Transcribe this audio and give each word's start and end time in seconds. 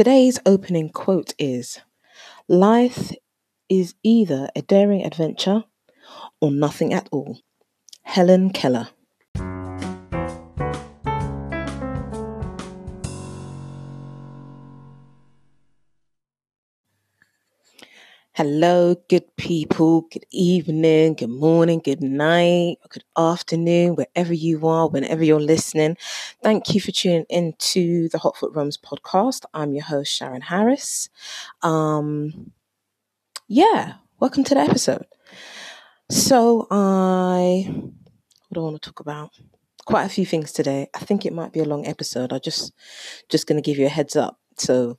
Today's 0.00 0.40
opening 0.46 0.88
quote 0.88 1.34
is 1.38 1.78
Life 2.48 3.12
is 3.68 3.94
either 4.02 4.48
a 4.56 4.62
daring 4.62 5.04
adventure 5.04 5.64
or 6.40 6.50
nothing 6.50 6.94
at 6.94 7.06
all. 7.12 7.40
Helen 8.04 8.48
Keller. 8.48 8.88
Hello, 18.42 18.94
good 19.10 19.36
people. 19.36 20.06
Good 20.10 20.24
evening, 20.30 21.12
good 21.12 21.28
morning, 21.28 21.78
good 21.84 22.02
night, 22.02 22.78
good 22.88 23.04
afternoon, 23.14 23.96
wherever 23.96 24.32
you 24.32 24.66
are, 24.66 24.88
whenever 24.88 25.22
you're 25.22 25.38
listening. 25.38 25.98
Thank 26.42 26.74
you 26.74 26.80
for 26.80 26.90
tuning 26.90 27.26
into 27.28 28.08
the 28.08 28.16
Hotfoot 28.16 28.56
Roams 28.56 28.78
podcast. 28.78 29.44
I'm 29.52 29.74
your 29.74 29.84
host, 29.84 30.10
Sharon 30.10 30.40
Harris. 30.40 31.10
Um, 31.60 32.52
yeah, 33.46 33.96
welcome 34.20 34.42
to 34.44 34.54
the 34.54 34.60
episode. 34.60 35.04
So, 36.10 36.66
I 36.70 37.66
what 37.68 38.54
do 38.54 38.60
I 38.60 38.64
want 38.64 38.80
to 38.80 38.88
talk 38.88 39.00
about? 39.00 39.32
Quite 39.84 40.06
a 40.06 40.08
few 40.08 40.24
things 40.24 40.50
today. 40.50 40.88
I 40.94 41.00
think 41.00 41.26
it 41.26 41.34
might 41.34 41.52
be 41.52 41.60
a 41.60 41.64
long 41.64 41.86
episode. 41.86 42.32
I 42.32 42.38
just 42.38 42.72
just 43.28 43.46
going 43.46 43.62
to 43.62 43.70
give 43.70 43.76
you 43.76 43.84
a 43.84 43.90
heads 43.90 44.16
up. 44.16 44.40
So, 44.56 44.98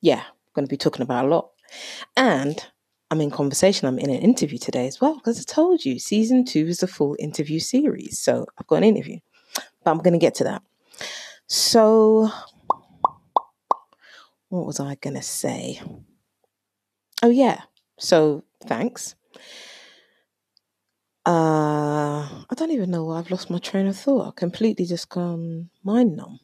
yeah, 0.00 0.22
I'm 0.26 0.52
going 0.56 0.66
to 0.66 0.70
be 0.70 0.76
talking 0.76 1.02
about 1.02 1.26
a 1.26 1.28
lot. 1.28 1.50
And 2.16 2.64
I'm 3.10 3.20
in 3.20 3.30
conversation, 3.30 3.86
I'm 3.86 3.98
in 3.98 4.10
an 4.10 4.20
interview 4.20 4.58
today 4.58 4.86
as 4.86 5.00
well, 5.00 5.14
because 5.14 5.38
I 5.40 5.44
told 5.44 5.84
you 5.84 5.98
season 5.98 6.44
two 6.44 6.66
is 6.66 6.82
a 6.82 6.86
full 6.86 7.16
interview 7.18 7.60
series. 7.60 8.18
So 8.18 8.46
I've 8.58 8.66
got 8.66 8.76
an 8.76 8.84
interview, 8.84 9.18
but 9.54 9.90
I'm 9.90 9.98
going 9.98 10.12
to 10.12 10.18
get 10.18 10.34
to 10.36 10.44
that. 10.44 10.62
So, 11.46 12.30
what 14.48 14.66
was 14.66 14.80
I 14.80 14.94
going 14.96 15.16
to 15.16 15.22
say? 15.22 15.80
Oh, 17.22 17.28
yeah. 17.30 17.62
So, 17.98 18.44
thanks. 18.66 19.14
Uh, 21.26 22.22
I 22.22 22.54
don't 22.54 22.70
even 22.70 22.90
know 22.90 23.04
why 23.04 23.18
I've 23.18 23.30
lost 23.30 23.50
my 23.50 23.58
train 23.58 23.86
of 23.86 23.96
thought. 23.96 24.28
I've 24.28 24.36
completely 24.36 24.84
just 24.84 25.08
gone 25.08 25.70
mind 25.82 26.16
numb. 26.16 26.40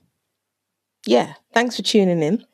Yeah, 1.06 1.34
thanks 1.52 1.76
for 1.76 1.82
tuning 1.82 2.22
in. 2.22 2.44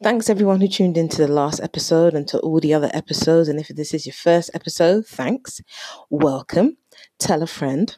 Thanks 0.00 0.30
everyone 0.30 0.60
who 0.60 0.68
tuned 0.68 0.96
into 0.96 1.16
the 1.16 1.26
last 1.26 1.58
episode 1.60 2.14
and 2.14 2.28
to 2.28 2.38
all 2.38 2.60
the 2.60 2.72
other 2.72 2.88
episodes. 2.94 3.48
And 3.48 3.58
if 3.58 3.66
this 3.66 3.92
is 3.92 4.06
your 4.06 4.12
first 4.12 4.48
episode, 4.54 5.04
thanks. 5.06 5.60
Welcome. 6.08 6.76
Tell 7.18 7.42
a 7.42 7.48
friend. 7.48 7.96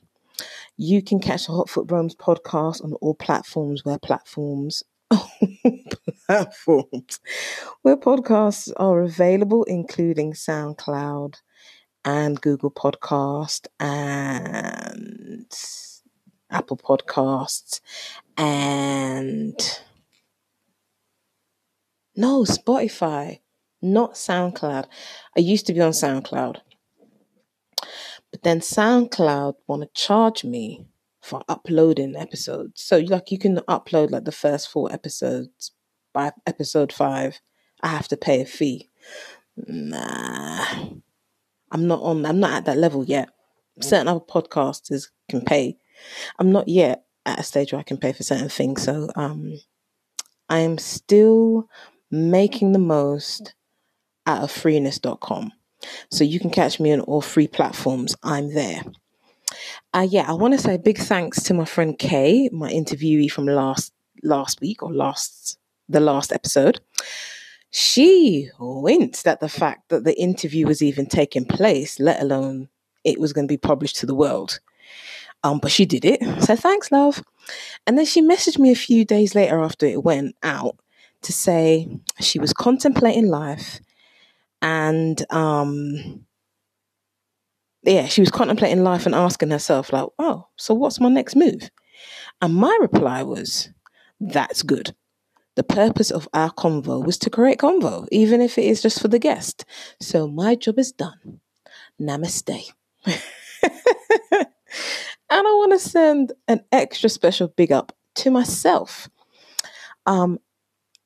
You 0.79 1.03
can 1.03 1.21
catch 1.21 1.47
the 1.47 1.53
Hotfoot 1.53 1.91
Roams 1.91 2.17
podcast 2.17 2.83
on 2.83 2.95
all 3.03 3.15
platforms 3.15 3.85
where 3.85 3.99
platforms 3.99 4.83
platforms 6.27 7.21
where 7.83 7.99
podcasts 7.99 8.73
are 8.79 9.03
available, 9.03 9.65
including 9.65 10.33
SoundCloud 10.33 11.35
and 12.07 12.41
Google 12.41 12.71
Podcast 12.71 13.67
and 13.79 15.53
Apple 16.51 16.79
Podcasts 16.79 17.83
and 18.39 19.81
no, 22.21 22.45
Spotify, 22.45 23.41
not 23.83 24.15
SoundCloud. 24.15 24.87
I 25.37 25.41
used 25.41 25.67
to 25.67 25.73
be 25.73 25.81
on 25.81 25.93
SoundCloud. 25.93 26.59
But 28.31 28.43
then 28.43 28.61
SoundCloud 28.61 29.55
want 29.67 29.83
to 29.83 29.89
charge 29.95 30.45
me 30.45 30.87
for 31.21 31.43
uploading 31.49 32.17
episodes. 32.17 32.83
So 32.83 32.99
like 32.99 33.31
you 33.31 33.39
can 33.39 33.57
upload 33.69 34.11
like 34.11 34.25
the 34.25 34.33
first 34.33 34.71
four 34.71 34.93
episodes 34.93 35.73
by 36.13 36.33
episode 36.47 36.93
5, 36.93 37.41
I 37.83 37.89
have 37.89 38.09
to 38.09 38.17
pay 38.17 38.41
a 38.43 38.45
fee. 38.45 38.89
Nah. 39.57 40.65
I'm 41.73 41.87
not 41.87 42.03
on 42.03 42.27
I'm 42.27 42.41
not 42.41 42.53
at 42.53 42.65
that 42.67 42.79
level 42.79 43.05
yet. 43.05 43.31
Certain 43.81 44.09
other 44.09 44.21
podcasters 44.21 45.09
can 45.29 45.41
pay. 45.41 45.79
I'm 46.39 46.51
not 46.51 46.69
yet 46.69 47.05
at 47.25 47.39
a 47.39 47.43
stage 47.43 47.73
where 47.73 47.81
I 47.81 47.85
can 47.85 47.99
pay 47.99 48.13
for 48.13 48.25
certain 48.25 48.49
things. 48.49 48.83
So 48.83 49.09
um 49.17 49.59
I 50.49 50.59
am 50.61 50.79
still 50.79 51.69
making 52.11 52.73
the 52.73 52.79
most 52.79 53.55
out 54.27 54.43
of 54.43 54.51
freeness.com. 54.51 55.53
So 56.11 56.25
you 56.25 56.39
can 56.39 56.51
catch 56.51 56.79
me 56.79 56.93
on 56.93 57.01
all 57.01 57.23
three 57.23 57.49
platforms. 57.49 58.15
I'm 58.23 58.53
there. 58.55 58.83
Uh, 59.93 60.07
yeah, 60.09 60.27
I 60.29 60.35
want 60.35 60.55
to 60.55 60.59
say 60.59 60.77
big 60.77 60.99
thanks 60.99 61.43
to 61.45 61.55
my 61.55 61.65
friend 61.65 61.99
Kay, 61.99 62.49
my 62.53 62.71
interviewee 62.71 63.31
from 63.31 63.47
last 63.47 63.93
last 64.23 64.61
week 64.61 64.83
or 64.83 64.93
last 64.93 65.59
the 65.89 66.01
last 66.01 66.33
episode. 66.33 66.81
She 67.71 68.51
winced 68.59 69.27
at 69.27 69.41
the 69.41 69.49
fact 69.49 69.89
that 69.89 70.05
the 70.05 70.19
interview 70.21 70.67
was 70.67 70.83
even 70.83 71.07
taking 71.07 71.45
place, 71.45 72.01
let 72.01 72.21
alone 72.21 72.69
it 73.05 73.19
was 73.19 73.33
going 73.33 73.47
to 73.47 73.53
be 73.53 73.57
published 73.57 73.97
to 73.97 74.07
the 74.07 74.15
world. 74.15 74.61
Um, 75.43 75.59
but 75.59 75.71
she 75.71 75.87
did 75.87 76.05
it. 76.05 76.21
So 76.43 76.55
thanks, 76.55 76.93
love. 76.93 77.23
And 77.87 77.97
then 77.97 78.05
she 78.05 78.23
messaged 78.23 78.59
me 78.59 78.71
a 78.71 78.77
few 78.77 79.05
days 79.05 79.35
later 79.35 79.61
after 79.61 79.87
it 79.87 80.05
went 80.05 80.37
out 80.43 80.77
to 81.23 81.33
say 81.33 81.89
she 82.21 82.39
was 82.39 82.53
contemplating 82.53 83.29
life 83.29 83.81
and 84.63 85.25
um 85.31 86.25
yeah 87.83 88.07
she 88.07 88.21
was 88.21 88.31
contemplating 88.31 88.83
life 88.83 89.07
and 89.07 89.15
asking 89.15 89.51
herself 89.51 89.93
like 89.93 90.07
oh 90.19 90.47
so 90.57 90.75
what's 90.75 91.01
my 91.01 91.09
next 91.09 91.37
move? 91.37 91.71
And 92.43 92.55
my 92.55 92.77
reply 92.81 93.23
was 93.23 93.71
that's 94.21 94.63
good. 94.63 94.95
The 95.57 95.65
purpose 95.65 96.11
of 96.11 96.29
our 96.33 96.51
convo 96.51 97.05
was 97.05 97.19
to 97.19 97.31
create 97.31 97.59
convo 97.59 98.07
even 98.11 98.41
if 98.41 98.59
it 98.59 98.65
is 98.65 98.83
just 98.83 99.01
for 99.01 99.09
the 99.09 99.19
guest. 99.19 99.65
So 100.01 100.29
my 100.29 100.55
job 100.55 100.79
is 100.79 100.93
done. 100.93 101.41
Namaste. 102.01 102.73
And 105.31 105.47
i 105.47 105.51
want 105.53 105.73
to 105.73 105.79
send 105.79 106.33
an 106.49 106.65
extra 106.73 107.09
special 107.09 107.49
big 107.49 107.71
up 107.71 107.93
to 108.17 108.33
myself. 108.33 109.09
Um, 110.05 110.41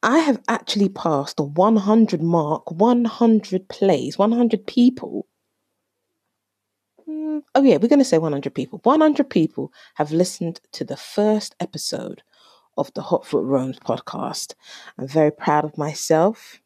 I 0.04 0.18
have 0.18 0.42
actually 0.48 0.90
passed 0.90 1.38
the 1.38 1.44
100 1.44 2.22
mark, 2.22 2.70
100 2.70 3.68
plays, 3.70 4.18
100 4.18 4.66
people. 4.66 5.26
Mm, 7.08 7.42
oh, 7.54 7.62
yeah, 7.62 7.78
we're 7.78 7.88
going 7.88 8.00
to 8.00 8.04
say 8.04 8.18
100 8.18 8.54
people. 8.54 8.80
100 8.82 9.30
people 9.30 9.72
have 9.94 10.12
listened 10.12 10.60
to 10.72 10.84
the 10.84 10.98
first 10.98 11.54
episode 11.58 12.22
of 12.76 12.92
the 12.92 13.00
Hotfoot 13.00 13.46
Roams 13.46 13.78
podcast. 13.78 14.52
I'm 14.98 15.08
very 15.08 15.32
proud 15.32 15.64
of 15.64 15.78
myself. 15.78 16.60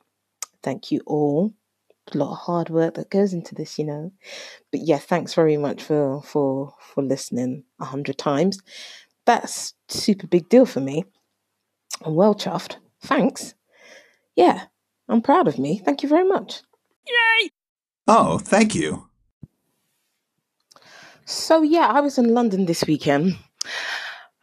Thank 0.65 0.91
you 0.91 1.00
all. 1.06 1.55
A 2.12 2.19
lot 2.19 2.32
of 2.32 2.38
hard 2.38 2.70
work 2.70 2.94
that 2.94 3.10
goes 3.10 3.32
into 3.32 3.55
this, 3.55 3.78
you 3.78 3.84
know. 3.84 4.10
But 4.72 4.81
yeah, 4.81 4.99
thanks 4.99 5.34
very 5.34 5.59
much 5.59 5.81
for 5.81 6.22
for 6.22 6.75
for 6.81 7.05
listening 7.05 7.62
a 7.78 7.84
hundred 7.84 8.19
times. 8.19 8.60
That's 9.26 9.75
super 9.88 10.26
big 10.26 10.49
deal 10.49 10.66
for 10.66 10.81
me. 10.81 11.05
I'm 12.03 12.16
well 12.16 12.34
chuffed. 12.34 12.78
Thanks. 13.03 13.55
Yeah, 14.37 14.65
I'm 15.09 15.23
proud 15.23 15.49
of 15.49 15.59
me. 15.59 15.79
Thank 15.79 16.03
you 16.03 16.09
very 16.09 16.27
much. 16.27 16.63
Yay! 17.07 17.51
Oh, 18.07 18.39
thank 18.39 18.75
you. 18.75 19.09
So, 21.25 21.63
yeah, 21.63 21.87
I 21.89 22.01
was 22.01 22.19
in 22.19 22.33
London 22.33 22.67
this 22.67 22.85
weekend, 22.87 23.37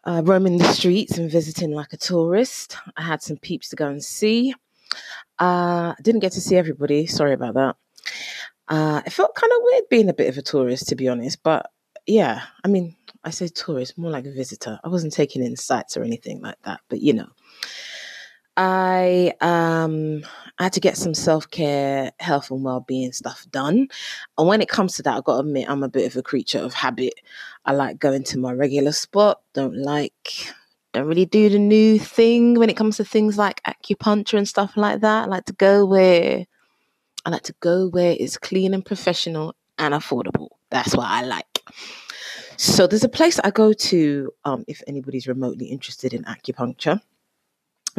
uh, 0.03 0.21
roaming 0.23 0.57
the 0.57 0.71
streets 0.71 1.17
and 1.17 1.31
visiting 1.31 1.71
like 1.71 1.93
a 1.93 1.97
tourist. 1.97 2.77
I 2.95 3.01
had 3.01 3.23
some 3.23 3.37
peeps 3.37 3.69
to 3.69 3.75
go 3.75 3.87
and 3.87 4.03
see. 4.03 4.53
Uh, 5.39 5.93
I 5.97 6.01
didn't 6.01 6.21
get 6.21 6.33
to 6.33 6.41
see 6.41 6.55
everybody. 6.55 7.07
Sorry 7.07 7.33
about 7.33 7.55
that. 7.55 7.75
Uh, 8.67 9.01
it 9.05 9.11
felt 9.11 9.35
kind 9.35 9.51
of 9.51 9.59
weird 9.61 9.83
being 9.89 10.09
a 10.09 10.13
bit 10.13 10.29
of 10.29 10.37
a 10.37 10.41
tourist, 10.41 10.87
to 10.89 10.95
be 10.95 11.07
honest. 11.07 11.41
But 11.43 11.71
yeah, 12.05 12.43
I 12.63 12.67
mean, 12.67 12.95
I 13.23 13.31
say 13.31 13.47
tourist, 13.47 13.97
more 13.97 14.11
like 14.11 14.25
a 14.25 14.31
visitor. 14.31 14.79
I 14.83 14.89
wasn't 14.89 15.13
taking 15.13 15.43
in 15.43 15.55
sights 15.55 15.97
or 15.97 16.03
anything 16.03 16.41
like 16.41 16.61
that. 16.63 16.81
But 16.89 17.01
you 17.01 17.13
know, 17.13 17.29
I 18.57 19.33
um 19.41 20.23
I 20.57 20.63
had 20.63 20.73
to 20.73 20.79
get 20.79 20.97
some 20.97 21.13
self 21.13 21.49
care, 21.49 22.11
health 22.19 22.51
and 22.51 22.63
well 22.63 22.79
being 22.81 23.11
stuff 23.11 23.45
done. 23.51 23.89
And 24.37 24.47
when 24.47 24.61
it 24.61 24.69
comes 24.69 24.95
to 24.95 25.03
that, 25.03 25.17
I 25.17 25.21
gotta 25.21 25.41
admit 25.41 25.69
I'm 25.69 25.83
a 25.83 25.89
bit 25.89 26.07
of 26.07 26.15
a 26.15 26.23
creature 26.23 26.59
of 26.59 26.73
habit. 26.73 27.15
I 27.65 27.73
like 27.73 27.99
going 27.99 28.23
to 28.25 28.39
my 28.39 28.53
regular 28.53 28.93
spot, 28.93 29.41
don't 29.53 29.75
like 29.75 30.53
don't 30.93 31.07
really 31.07 31.25
do 31.25 31.49
the 31.49 31.59
new 31.59 31.99
thing 31.99 32.53
when 32.53 32.69
it 32.69 32.77
comes 32.77 32.97
to 32.97 33.03
things 33.03 33.37
like 33.37 33.61
acupuncture 33.63 34.37
and 34.37 34.47
stuff 34.47 34.77
like 34.77 35.01
that. 35.01 35.23
I 35.23 35.27
like 35.27 35.45
to 35.45 35.53
go 35.53 35.85
where 35.85 36.45
I 37.25 37.29
like 37.29 37.43
to 37.43 37.55
go 37.59 37.89
where 37.89 38.15
it's 38.17 38.37
clean 38.37 38.73
and 38.73 38.85
professional 38.85 39.55
and 39.77 39.93
affordable. 39.93 40.49
That's 40.69 40.95
what 40.95 41.07
I 41.07 41.23
like. 41.23 41.45
So 42.55 42.87
there's 42.87 43.03
a 43.03 43.09
place 43.09 43.39
I 43.39 43.51
go 43.51 43.73
to 43.73 44.31
um, 44.45 44.63
if 44.69 44.81
anybody's 44.87 45.27
remotely 45.27 45.65
interested 45.65 46.13
in 46.13 46.23
acupuncture 46.23 47.01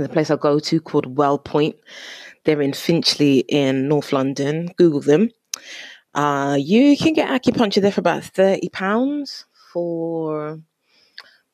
the 0.02 0.08
place 0.08 0.30
I 0.30 0.36
go 0.36 0.58
to 0.58 0.80
called 0.80 1.16
Wellpoint. 1.16 1.74
They're 2.44 2.62
in 2.62 2.72
Finchley 2.72 3.40
in 3.48 3.88
North 3.88 4.12
London. 4.12 4.70
Google 4.76 5.00
them. 5.00 5.30
Uh, 6.14 6.56
you 6.58 6.96
can 6.96 7.12
get 7.12 7.28
acupuncture 7.28 7.82
there 7.82 7.92
for 7.92 8.00
about 8.00 8.24
thirty 8.24 8.68
pounds 8.68 9.44
for 9.72 10.60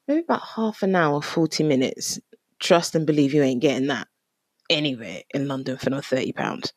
maybe 0.06 0.20
about 0.20 0.42
half 0.56 0.82
an 0.82 0.94
hour, 0.94 1.22
forty 1.22 1.64
minutes. 1.64 2.20
Trust 2.60 2.94
and 2.94 3.06
believe 3.06 3.34
you 3.34 3.42
ain't 3.42 3.60
getting 3.60 3.88
that 3.88 4.06
anywhere 4.70 5.22
in 5.34 5.48
London 5.48 5.76
for 5.78 5.90
no 5.90 6.00
thirty 6.00 6.32
pounds. 6.32 6.72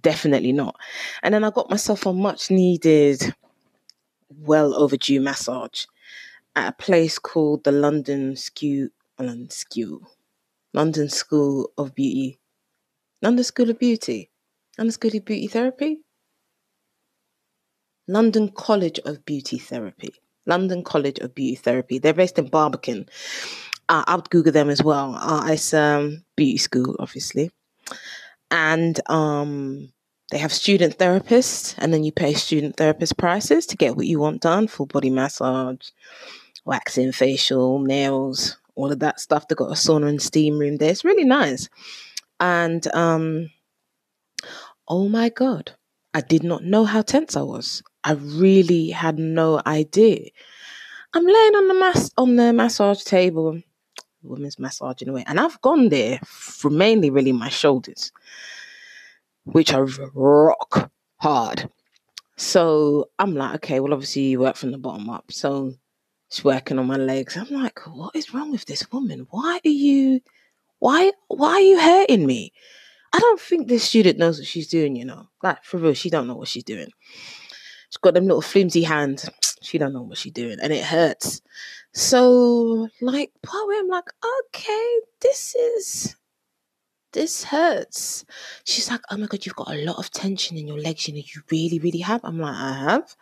Definitely 0.00 0.52
not. 0.52 0.76
And 1.22 1.32
then 1.32 1.44
I 1.44 1.50
got 1.50 1.70
myself 1.70 2.04
a 2.04 2.12
much 2.12 2.50
needed, 2.50 3.34
well 4.28 4.74
overdue 4.74 5.20
massage 5.20 5.84
at 6.56 6.68
a 6.68 6.72
place 6.72 7.18
called 7.18 7.64
the 7.64 7.72
London 7.72 8.36
Skew 8.36 8.90
London 9.18 9.50
Skew 9.50 10.06
London 10.72 11.08
School 11.08 11.72
of 11.76 11.94
Beauty. 11.94 12.38
London 13.22 13.44
School 13.44 13.70
of 13.70 13.78
Beauty. 13.78 14.30
London 14.78 14.92
School 14.92 15.16
of 15.16 15.24
Beauty 15.24 15.48
Therapy. 15.48 16.00
London 18.06 18.48
College 18.50 19.00
of 19.04 19.24
Beauty 19.24 19.58
Therapy. 19.58 20.14
London 20.46 20.84
College 20.84 21.18
of 21.18 21.34
Beauty 21.34 21.56
Therapy. 21.56 21.98
They're 21.98 22.14
based 22.14 22.38
in 22.38 22.46
Barbican. 22.46 23.08
Uh, 23.88 24.04
I'll 24.06 24.20
Google 24.20 24.52
them 24.52 24.70
as 24.70 24.82
well. 24.82 25.16
Uh, 25.16 25.48
it's 25.48 25.74
um, 25.74 26.24
beauty 26.36 26.58
school, 26.58 26.94
obviously, 27.00 27.50
and 28.52 29.00
um, 29.10 29.92
they 30.30 30.38
have 30.38 30.52
student 30.52 30.96
therapists, 30.98 31.74
and 31.78 31.92
then 31.92 32.04
you 32.04 32.12
pay 32.12 32.34
student 32.34 32.76
therapist 32.76 33.16
prices 33.16 33.66
to 33.66 33.76
get 33.76 33.96
what 33.96 34.06
you 34.06 34.20
want 34.20 34.42
done: 34.42 34.68
full 34.68 34.86
body 34.86 35.10
massage, 35.10 35.90
waxing, 36.64 37.10
facial, 37.10 37.80
nails, 37.80 38.59
all 38.74 38.92
of 38.92 39.00
that 39.00 39.20
stuff. 39.20 39.48
They've 39.48 39.56
got 39.56 39.70
a 39.70 39.74
sauna 39.74 40.08
and 40.08 40.22
steam 40.22 40.58
room 40.58 40.76
there. 40.76 40.90
It's 40.90 41.04
really 41.04 41.24
nice, 41.24 41.68
and 42.38 42.86
um, 42.94 43.50
oh 44.88 45.08
my 45.08 45.28
god, 45.28 45.72
I 46.14 46.20
did 46.20 46.42
not 46.42 46.64
know 46.64 46.84
how 46.84 47.02
tense 47.02 47.36
I 47.36 47.42
was. 47.42 47.82
I 48.04 48.12
really 48.12 48.90
had 48.90 49.18
no 49.18 49.60
idea. 49.66 50.30
I'm 51.12 51.26
laying 51.26 51.54
on 51.56 51.68
the 51.68 51.74
mass 51.74 52.10
on 52.16 52.36
the 52.36 52.52
massage 52.52 53.02
table, 53.02 53.60
women's 54.22 54.58
massage 54.58 55.02
in 55.02 55.12
way, 55.12 55.24
and 55.26 55.40
I've 55.40 55.60
gone 55.60 55.88
there 55.88 56.20
for 56.24 56.70
mainly 56.70 57.10
really 57.10 57.32
my 57.32 57.48
shoulders, 57.48 58.12
which 59.44 59.72
are 59.72 59.88
rock 60.14 60.90
hard. 61.16 61.70
So 62.36 63.10
I'm 63.18 63.34
like, 63.34 63.56
okay, 63.56 63.80
well, 63.80 63.92
obviously 63.92 64.22
you 64.22 64.40
work 64.40 64.56
from 64.56 64.70
the 64.70 64.78
bottom 64.78 65.10
up. 65.10 65.30
So 65.30 65.74
she's 66.30 66.44
working 66.44 66.78
on 66.78 66.86
my 66.86 66.96
legs. 66.96 67.36
I'm 67.36 67.50
like, 67.50 67.80
what 67.86 68.16
is 68.16 68.32
wrong 68.32 68.50
with 68.50 68.64
this 68.64 68.90
woman? 68.90 69.26
Why 69.30 69.60
are 69.64 69.68
you, 69.68 70.20
why, 70.78 71.12
why 71.28 71.52
are 71.52 71.60
you 71.60 71.80
hurting 71.80 72.26
me? 72.26 72.52
I 73.12 73.18
don't 73.18 73.40
think 73.40 73.68
this 73.68 73.84
student 73.84 74.18
knows 74.18 74.38
what 74.38 74.46
she's 74.46 74.68
doing, 74.68 74.96
you 74.96 75.04
know. 75.04 75.28
Like 75.42 75.64
for 75.64 75.78
real, 75.78 75.94
she 75.94 76.10
don't 76.10 76.28
know 76.28 76.36
what 76.36 76.48
she's 76.48 76.64
doing. 76.64 76.90
She's 77.90 77.96
got 78.00 78.14
them 78.14 78.26
little 78.26 78.42
flimsy 78.42 78.82
hands. 78.82 79.28
She 79.62 79.76
don't 79.76 79.92
know 79.92 80.00
what 80.00 80.16
she's 80.16 80.32
doing, 80.32 80.56
and 80.62 80.72
it 80.72 80.82
hurts. 80.82 81.42
So, 81.92 82.88
like, 83.02 83.30
part 83.42 83.68
way, 83.68 83.76
I'm 83.78 83.88
like, 83.88 84.10
okay, 84.46 85.00
this 85.20 85.54
is 85.54 86.16
this 87.12 87.44
hurts. 87.44 88.24
She's 88.64 88.90
like, 88.90 89.02
oh 89.10 89.18
my 89.18 89.26
god, 89.26 89.44
you've 89.44 89.56
got 89.56 89.70
a 89.70 89.84
lot 89.84 89.98
of 89.98 90.10
tension 90.10 90.56
in 90.56 90.66
your 90.66 90.78
legs. 90.78 91.08
You 91.08 91.14
know, 91.14 91.20
you 91.20 91.42
really, 91.50 91.78
really 91.78 91.98
have. 91.98 92.22
I'm 92.24 92.38
like, 92.38 92.54
I 92.54 92.72
have. 92.72 93.14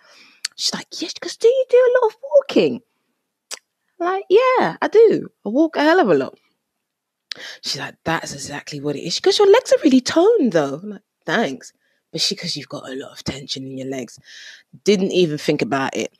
She's 0.56 0.74
like, 0.74 0.86
yes, 1.00 1.14
because 1.14 1.36
do 1.36 1.48
you 1.48 1.64
do 1.68 1.76
a 1.76 1.94
lot 1.98 2.12
of 2.12 2.16
walking? 2.22 2.82
Like, 3.98 4.24
yeah, 4.28 4.76
I 4.80 4.88
do. 4.90 5.28
I 5.44 5.48
walk 5.48 5.76
a 5.76 5.82
hell 5.82 6.00
of 6.00 6.08
a 6.08 6.14
lot. 6.14 6.38
She's 7.62 7.78
like, 7.78 7.96
that's 8.04 8.32
exactly 8.32 8.80
what 8.80 8.96
it 8.96 9.00
is. 9.02 9.16
Because 9.16 9.38
your 9.38 9.50
legs 9.50 9.72
are 9.72 9.82
really 9.84 10.00
toned, 10.00 10.52
though. 10.52 10.80
I'm 10.82 10.90
like, 10.90 11.02
thanks. 11.26 11.72
But 12.12 12.20
she, 12.20 12.34
because 12.34 12.56
you've 12.56 12.68
got 12.68 12.88
a 12.88 12.94
lot 12.94 13.12
of 13.12 13.24
tension 13.24 13.64
in 13.64 13.76
your 13.76 13.88
legs, 13.88 14.18
didn't 14.84 15.12
even 15.12 15.38
think 15.38 15.62
about 15.62 15.96
it. 15.96 16.12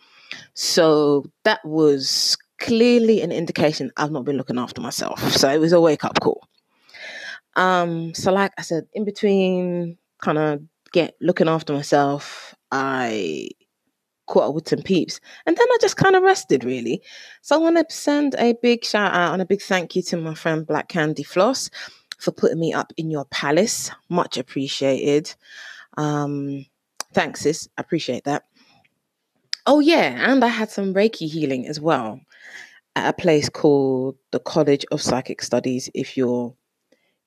So 0.54 1.24
that 1.44 1.64
was 1.64 2.36
clearly 2.58 3.22
an 3.22 3.32
indication 3.32 3.92
I've 3.96 4.10
not 4.10 4.24
been 4.24 4.36
looking 4.36 4.58
after 4.58 4.80
myself. 4.80 5.32
So 5.32 5.48
it 5.48 5.60
was 5.60 5.72
a 5.72 5.80
wake 5.80 6.04
up 6.04 6.20
call. 6.20 6.46
Um, 7.56 8.14
so 8.14 8.32
like 8.32 8.52
I 8.58 8.62
said, 8.62 8.86
in 8.92 9.04
between 9.04 9.98
kind 10.20 10.38
of 10.38 10.62
get 10.92 11.16
looking 11.20 11.48
after 11.48 11.72
myself, 11.72 12.54
I 12.70 13.48
caught 14.28 14.48
up 14.48 14.54
with 14.54 14.68
some 14.68 14.82
peeps. 14.82 15.20
And 15.46 15.56
then 15.56 15.66
I 15.68 15.78
just 15.80 15.96
kind 15.96 16.14
of 16.14 16.22
rested 16.22 16.64
really. 16.64 17.02
So 17.42 17.56
I 17.56 17.58
want 17.58 17.76
to 17.76 17.94
send 17.94 18.34
a 18.38 18.54
big 18.62 18.84
shout 18.84 19.12
out 19.12 19.32
and 19.32 19.42
a 19.42 19.46
big 19.46 19.62
thank 19.62 19.96
you 19.96 20.02
to 20.02 20.16
my 20.16 20.34
friend 20.34 20.66
Black 20.66 20.88
Candy 20.88 21.24
Floss 21.24 21.70
for 22.18 22.30
putting 22.30 22.60
me 22.60 22.72
up 22.72 22.92
in 22.96 23.10
your 23.10 23.24
palace. 23.26 23.90
Much 24.08 24.38
appreciated. 24.38 25.34
Um, 25.96 26.66
thanks, 27.12 27.40
sis. 27.40 27.68
I 27.76 27.80
appreciate 27.80 28.24
that. 28.24 28.44
Oh, 29.66 29.80
yeah. 29.80 30.30
And 30.30 30.44
I 30.44 30.48
had 30.48 30.70
some 30.70 30.94
Reiki 30.94 31.28
healing 31.28 31.66
as 31.66 31.80
well 31.80 32.20
at 32.96 33.08
a 33.08 33.12
place 33.12 33.48
called 33.48 34.16
the 34.30 34.40
College 34.40 34.84
of 34.90 35.02
Psychic 35.02 35.42
Studies 35.42 35.90
if 35.94 36.16
you're 36.16 36.54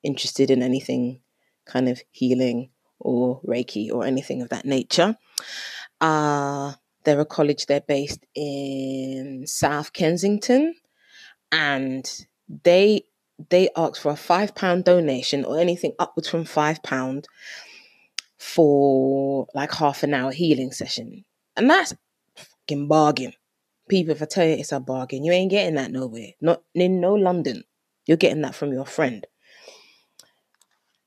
interested 0.03 0.51
in 0.51 0.61
anything 0.61 1.21
kind 1.65 1.87
of 1.87 2.01
healing 2.11 2.69
or 2.99 3.41
Reiki 3.41 3.91
or 3.91 4.05
anything 4.05 4.41
of 4.41 4.49
that 4.49 4.65
nature. 4.65 5.15
Uh, 5.99 6.73
they're 7.03 7.19
a 7.19 7.25
college, 7.25 7.65
they're 7.65 7.81
based 7.81 8.25
in 8.35 9.45
South 9.47 9.93
Kensington, 9.93 10.75
and 11.51 12.09
they 12.63 13.03
they 13.49 13.69
ask 13.75 14.01
for 14.01 14.11
a 14.11 14.15
five 14.15 14.53
pound 14.55 14.85
donation 14.85 15.45
or 15.45 15.59
anything 15.59 15.93
upwards 15.99 16.29
from 16.29 16.45
five 16.45 16.83
pound 16.83 17.27
for 18.37 19.47
like 19.53 19.73
half 19.73 20.03
an 20.03 20.13
hour 20.13 20.31
healing 20.31 20.71
session. 20.71 21.25
And 21.55 21.69
that's 21.69 21.93
fucking 22.35 22.87
bargain. 22.87 23.33
People, 23.89 24.13
if 24.13 24.21
I 24.21 24.25
tell 24.25 24.45
you 24.45 24.53
it's 24.53 24.71
a 24.71 24.79
bargain, 24.79 25.23
you 25.23 25.31
ain't 25.31 25.51
getting 25.51 25.75
that 25.75 25.91
nowhere. 25.91 26.29
Not 26.39 26.63
in 26.73 27.01
no 27.01 27.13
London. 27.13 27.63
You're 28.05 28.17
getting 28.17 28.41
that 28.41 28.55
from 28.55 28.71
your 28.71 28.85
friend. 28.85 29.25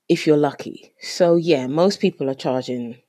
If 0.07 0.27
you're 0.27 0.37
lucky. 0.37 0.93
So 0.99 1.35
yeah, 1.35 1.67
most 1.67 1.99
people 1.99 2.29
are 2.29 2.35
charging 2.35 3.01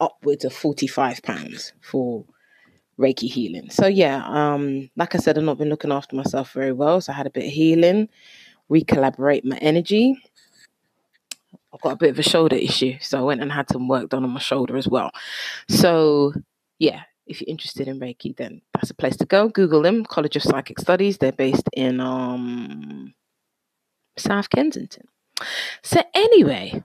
upwards 0.00 0.44
of 0.44 0.52
£45 0.52 1.72
for 1.80 2.24
Reiki 2.98 3.30
healing. 3.30 3.70
So 3.70 3.86
yeah, 3.86 4.24
um, 4.26 4.90
like 4.96 5.14
I 5.14 5.18
said, 5.18 5.38
I've 5.38 5.44
not 5.44 5.58
been 5.58 5.68
looking 5.68 5.92
after 5.92 6.16
myself 6.16 6.52
very 6.52 6.72
well. 6.72 7.00
So 7.00 7.12
I 7.12 7.16
had 7.16 7.26
a 7.26 7.30
bit 7.30 7.46
of 7.46 7.52
healing, 7.52 8.08
recalibrate 8.70 9.44
my 9.44 9.56
energy. 9.58 10.20
I've 11.72 11.80
got 11.80 11.92
a 11.92 11.96
bit 11.96 12.10
of 12.10 12.18
a 12.18 12.22
shoulder 12.22 12.56
issue, 12.56 12.96
so 13.00 13.18
I 13.18 13.22
went 13.22 13.42
and 13.42 13.52
had 13.52 13.68
some 13.70 13.88
work 13.88 14.08
done 14.08 14.24
on 14.24 14.30
my 14.30 14.40
shoulder 14.40 14.76
as 14.76 14.88
well. 14.88 15.10
So, 15.68 16.32
yeah, 16.78 17.02
if 17.26 17.40
you're 17.40 17.50
interested 17.50 17.88
in 17.88 18.00
Reiki, 18.00 18.34
then 18.36 18.62
that's 18.72 18.90
a 18.90 18.94
place 18.94 19.16
to 19.18 19.26
go. 19.26 19.48
Google 19.48 19.82
them, 19.82 20.04
College 20.04 20.36
of 20.36 20.42
Psychic 20.42 20.80
Studies. 20.80 21.18
They're 21.18 21.30
based 21.30 21.68
in 21.74 22.00
um, 22.00 23.12
South 24.16 24.48
Kensington. 24.48 25.04
So, 25.82 26.02
anyway, 26.14 26.82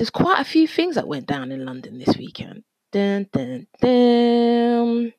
there's 0.00 0.08
quite 0.08 0.40
a 0.40 0.44
few 0.44 0.66
things 0.66 0.94
that 0.94 1.06
went 1.06 1.26
down 1.26 1.52
in 1.52 1.66
London 1.66 1.98
this 1.98 2.16
weekend. 2.16 2.64
Dun, 2.90 3.26
dun, 3.34 3.66
dun. 3.82 5.12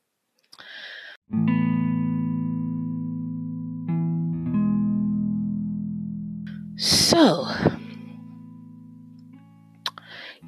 So, 6.77 7.47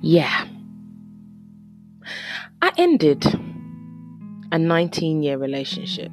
yeah. 0.01 0.47
I 2.63 2.71
ended 2.75 3.23
a 4.51 4.57
19 4.57 5.21
year 5.21 5.37
relationship. 5.37 6.11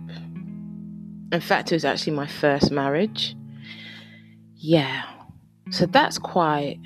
In 1.33 1.41
fact, 1.41 1.73
it 1.73 1.77
was 1.77 1.87
actually 1.87 2.13
my 2.13 2.27
first 2.27 2.71
marriage. 2.71 3.35
Yeah. 4.57 5.05
So 5.71 5.87
that's 5.87 6.19
quite 6.19 6.81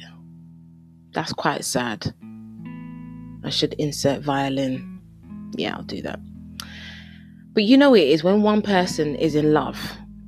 that's 1.14 1.33
quite 1.33 1.64
sad. 1.64 2.12
I 3.44 3.50
should 3.50 3.75
insert 3.75 4.23
violin. 4.23 5.00
Yeah, 5.56 5.76
I'll 5.76 5.83
do 5.83 6.02
that. 6.02 6.21
But 7.52 7.62
you 7.62 7.76
know 7.76 7.94
it 7.94 8.09
is 8.09 8.25
when 8.25 8.42
one 8.42 8.62
person 8.62 9.14
is 9.14 9.35
in 9.35 9.52
love 9.52 9.78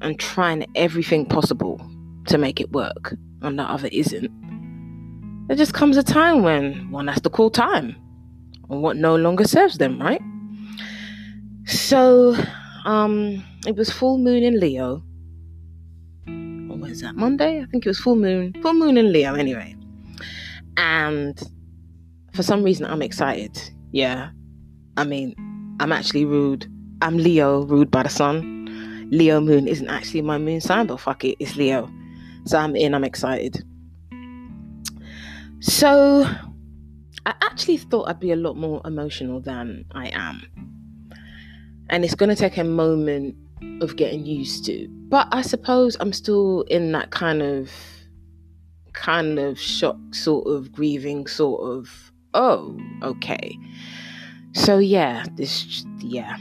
and 0.01 0.19
trying 0.19 0.67
everything 0.75 1.27
possible 1.27 1.81
to 2.27 2.39
make 2.39 2.61
it 2.61 2.73
work 2.73 3.15
and 3.43 3.59
the 3.59 3.63
other 3.63 3.89
isn't 3.93 4.31
there 5.47 5.57
just 5.57 5.75
comes 5.75 5.97
a 5.97 6.03
time 6.03 6.43
when 6.43 6.91
one 6.91 7.07
has 7.07 7.21
to 7.21 7.31
call 7.31 7.51
time 7.51 7.95
on 8.69 8.83
what 8.83 8.97
no 8.97 9.15
longer 9.15 9.45
serves 9.45 9.79
them, 9.79 10.01
right? 10.01 10.21
So, 11.67 12.35
um, 12.85 13.45
it 13.65 13.77
was 13.77 13.91
full 13.91 14.19
moon 14.19 14.43
in 14.43 14.59
Leo. 14.59 15.05
Or 16.27 16.77
was 16.79 17.01
that 17.03 17.15
Monday? 17.15 17.61
I 17.63 17.67
think 17.67 17.87
it 17.87 17.89
was 17.89 18.01
full 18.01 18.17
moon. 18.17 18.55
Full 18.61 18.75
moon 18.75 18.97
in 18.97 19.13
Leo, 19.13 19.35
anyway. 19.35 19.76
And 20.77 21.41
for 22.33 22.43
some 22.43 22.63
reason, 22.63 22.87
I'm 22.87 23.03
excited. 23.03 23.59
Yeah. 23.93 24.31
I 24.97 25.05
mean, 25.05 25.35
I'm 25.81 25.93
actually 25.93 26.25
rude. 26.25 26.67
I'm 27.03 27.19
Leo, 27.19 27.63
ruled 27.65 27.91
by 27.91 28.03
the 28.03 28.09
sun. 28.09 29.09
Leo 29.11 29.41
moon 29.41 29.69
isn't 29.69 29.89
actually 29.89 30.23
my 30.23 30.39
moon 30.39 30.61
sign, 30.61 30.87
but 30.87 30.99
fuck 30.99 31.25
it, 31.25 31.37
it's 31.39 31.57
Leo. 31.57 31.91
So 32.45 32.59
I'm 32.59 32.75
in, 32.77 32.95
I'm 32.95 33.05
excited. 33.05 33.65
So 35.61 36.25
I 37.27 37.35
actually 37.43 37.77
thought 37.79 38.09
I'd 38.09 38.21
be 38.21 38.33
a 38.33 38.37
lot 38.37 38.57
more 38.57 38.81
emotional 38.85 39.41
than 39.41 39.85
I 39.93 40.09
am. 40.09 40.43
And 41.89 42.05
it's 42.05 42.15
going 42.15 42.29
to 42.29 42.37
take 42.37 42.57
a 42.57 42.65
moment 42.65 43.37
of 43.81 43.97
getting 43.97 44.27
used 44.27 44.65
to. 44.67 44.89
But 45.09 45.29
I 45.33 45.43
suppose 45.43 45.97
I'm 46.01 46.13
still 46.13 46.63
in 46.63 46.93
that 46.93 47.11
kind 47.11 47.43
of 47.43 47.71
kind 48.97 49.39
of 49.39 49.61
shock, 49.61 49.97
sort 50.11 50.49
of 50.49 50.73
grieving, 50.73 51.29
sort 51.29 51.63
of, 51.63 52.13
oh, 52.35 52.77
okay. 53.03 53.57
So, 54.53 54.79
yeah, 54.79 55.25
this, 55.37 55.85
yeah. 56.01 56.37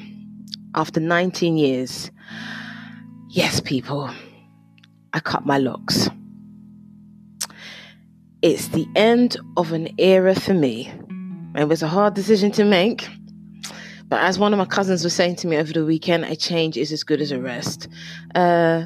After 0.74 1.00
19 1.00 1.57
years, 1.57 2.09
yes, 3.29 3.59
people, 3.59 4.09
I 5.13 5.19
cut 5.19 5.45
my 5.45 5.59
locks. 5.59 6.09
It's 8.41 8.69
the 8.69 8.88
end 8.95 9.38
of 9.57 9.71
an 9.71 9.89
era 10.00 10.33
for 10.33 10.53
me. 10.53 10.91
It 11.55 11.67
was 11.67 11.83
a 11.83 11.88
hard 11.88 12.13
decision 12.13 12.51
to 12.53 12.63
make. 12.63 13.07
But 14.07 14.21
as 14.21 14.38
one 14.38 14.53
of 14.53 14.59
my 14.59 14.65
cousins 14.65 15.03
was 15.03 15.13
saying 15.13 15.38
to 15.38 15.47
me 15.47 15.57
over 15.57 15.74
the 15.74 15.85
weekend, 15.85 16.25
a 16.25 16.35
change 16.35 16.77
is 16.77 16.91
as 16.91 17.03
good 17.03 17.21
as 17.21 17.31
a 17.31 17.39
rest. 17.39 17.88
Uh, 18.33 18.83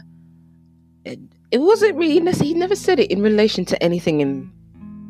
it, 1.51 1.59
wasn't 1.59 1.95
really, 1.95 2.19
he 2.31 2.53
never 2.53 2.75
said 2.75 2.99
it 2.99 3.11
in 3.11 3.21
relation 3.21 3.65
to 3.65 3.83
anything 3.83 4.21
in 4.21 4.51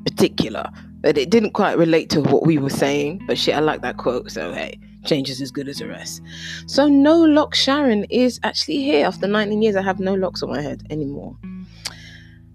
particular, 0.06 0.70
but 1.02 1.18
it 1.18 1.30
didn't 1.30 1.52
quite 1.52 1.78
relate 1.78 2.10
to 2.12 2.22
what 2.22 2.46
we 2.46 2.58
were 2.58 2.70
saying. 2.70 3.22
But 3.28 3.38
shit, 3.38 3.56
I 3.56 3.60
like 3.60 3.82
that 3.82 3.98
quote, 3.98 4.32
so 4.32 4.54
hey, 4.54 4.80
change 5.06 5.30
is 5.30 5.42
as 5.42 5.52
good 5.52 5.68
as 5.68 5.82
a 5.82 5.88
rest. 5.88 6.22
So, 6.66 6.88
no 6.88 7.18
lock 7.18 7.56
Sharon 7.56 8.06
is 8.06 8.40
actually 8.44 8.78
here. 8.78 9.06
After 9.06 9.28
19 9.28 9.62
years, 9.62 9.76
I 9.76 9.82
have 9.82 10.00
no 10.00 10.14
locks 10.14 10.44
on 10.44 10.50
my 10.50 10.62
head 10.62 10.86
anymore. 10.90 11.38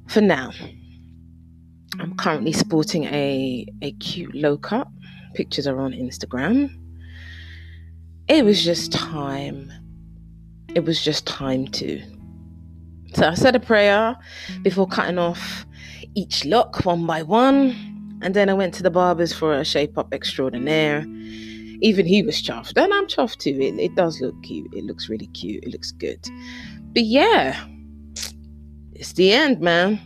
For 0.08 0.20
now. 0.20 0.52
I'm 2.00 2.16
currently 2.16 2.52
sporting 2.52 3.04
a, 3.04 3.66
a 3.82 3.92
cute 3.92 4.34
low 4.34 4.56
cut. 4.56 4.88
Pictures 5.34 5.66
are 5.66 5.78
on 5.78 5.92
Instagram. 5.92 6.70
It 8.26 8.44
was 8.44 8.64
just 8.64 8.92
time. 8.92 9.70
It 10.74 10.84
was 10.84 11.02
just 11.02 11.26
time 11.26 11.68
to. 11.68 12.02
So 13.14 13.28
I 13.28 13.34
said 13.34 13.54
a 13.54 13.60
prayer 13.60 14.16
before 14.62 14.88
cutting 14.88 15.18
off 15.18 15.64
each 16.16 16.44
lock 16.44 16.84
one 16.84 17.06
by 17.06 17.22
one. 17.22 18.18
And 18.22 18.34
then 18.34 18.48
I 18.48 18.54
went 18.54 18.74
to 18.74 18.82
the 18.82 18.90
barber's 18.90 19.32
for 19.32 19.52
a 19.52 19.64
shape 19.64 19.96
up 19.96 20.12
extraordinaire. 20.12 21.06
Even 21.80 22.06
he 22.06 22.22
was 22.22 22.42
chuffed. 22.42 22.72
And 22.76 22.92
I'm 22.92 23.06
chuffed 23.06 23.36
too. 23.38 23.56
It, 23.60 23.78
it 23.78 23.94
does 23.94 24.20
look 24.20 24.34
cute. 24.42 24.72
It 24.74 24.84
looks 24.84 25.08
really 25.08 25.28
cute. 25.28 25.62
It 25.62 25.70
looks 25.70 25.92
good. 25.92 26.18
But 26.92 27.04
yeah, 27.04 27.64
it's 28.94 29.12
the 29.12 29.32
end, 29.32 29.60
man. 29.60 30.00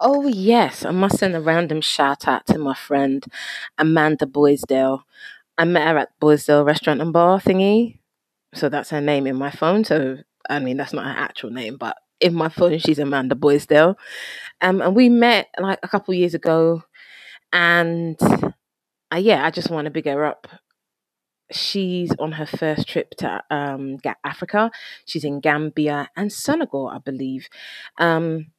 Oh, 0.00 0.28
yes, 0.28 0.84
I 0.84 0.92
must 0.92 1.18
send 1.18 1.34
a 1.34 1.40
random 1.40 1.80
shout 1.80 2.28
out 2.28 2.46
to 2.46 2.58
my 2.58 2.74
friend 2.74 3.24
Amanda 3.78 4.26
Boisdale. 4.26 5.02
I 5.56 5.64
met 5.64 5.88
her 5.88 5.98
at 5.98 6.20
Boisdale 6.20 6.64
Restaurant 6.64 7.00
and 7.00 7.12
Bar 7.12 7.40
thingy. 7.40 7.98
So 8.54 8.68
that's 8.68 8.90
her 8.90 9.00
name 9.00 9.26
in 9.26 9.36
my 9.36 9.50
phone. 9.50 9.84
So, 9.84 10.18
I 10.48 10.60
mean, 10.60 10.76
that's 10.76 10.92
not 10.92 11.04
her 11.04 11.20
actual 11.20 11.50
name, 11.50 11.76
but 11.78 11.96
in 12.20 12.34
my 12.34 12.48
phone, 12.48 12.78
she's 12.78 13.00
Amanda 13.00 13.34
Boisdale. 13.34 13.96
Um, 14.60 14.80
and 14.80 14.94
we 14.94 15.08
met 15.08 15.48
like 15.58 15.80
a 15.82 15.88
couple 15.88 16.14
years 16.14 16.34
ago. 16.34 16.84
And 17.52 18.16
uh, 19.12 19.16
yeah, 19.16 19.44
I 19.44 19.50
just 19.50 19.70
want 19.70 19.86
to 19.86 19.90
big 19.90 20.06
her 20.06 20.24
up. 20.24 20.46
She's 21.50 22.12
on 22.18 22.32
her 22.32 22.46
first 22.46 22.86
trip 22.86 23.10
to 23.18 23.42
um, 23.50 23.98
Africa. 24.24 24.70
She's 25.06 25.24
in 25.24 25.40
Gambia 25.40 26.08
and 26.14 26.32
Senegal, 26.32 26.88
I 26.88 26.98
believe. 26.98 27.48
Um, 27.98 28.52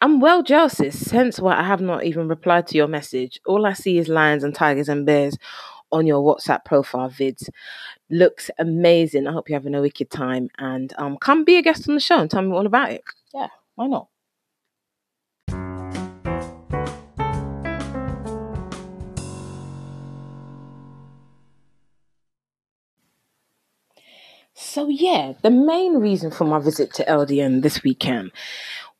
I'm 0.00 0.20
well 0.20 0.44
jealous, 0.44 1.10
hence 1.10 1.40
why 1.40 1.56
I 1.58 1.64
have 1.64 1.80
not 1.80 2.04
even 2.04 2.28
replied 2.28 2.68
to 2.68 2.76
your 2.76 2.86
message. 2.86 3.40
All 3.46 3.66
I 3.66 3.72
see 3.72 3.98
is 3.98 4.08
lions 4.08 4.44
and 4.44 4.54
tigers 4.54 4.88
and 4.88 5.04
bears 5.04 5.36
on 5.90 6.06
your 6.06 6.22
WhatsApp 6.22 6.64
profile 6.64 7.10
vids. 7.10 7.48
Looks 8.08 8.48
amazing. 8.58 9.26
I 9.26 9.32
hope 9.32 9.48
you're 9.48 9.58
having 9.58 9.74
a 9.74 9.80
wicked 9.80 10.10
time 10.10 10.50
and 10.58 10.92
um 10.98 11.16
come 11.20 11.44
be 11.44 11.56
a 11.56 11.62
guest 11.62 11.88
on 11.88 11.94
the 11.96 12.00
show 12.00 12.20
and 12.20 12.30
tell 12.30 12.42
me 12.42 12.52
all 12.52 12.66
about 12.66 12.92
it. 12.92 13.02
Yeah, 13.34 13.48
why 13.74 13.88
not? 13.88 14.08
So 24.54 24.88
yeah, 24.88 25.32
the 25.42 25.50
main 25.50 25.94
reason 25.94 26.30
for 26.30 26.44
my 26.44 26.58
visit 26.60 26.92
to 26.94 27.04
LDN 27.04 27.62
this 27.62 27.82
weekend 27.82 28.30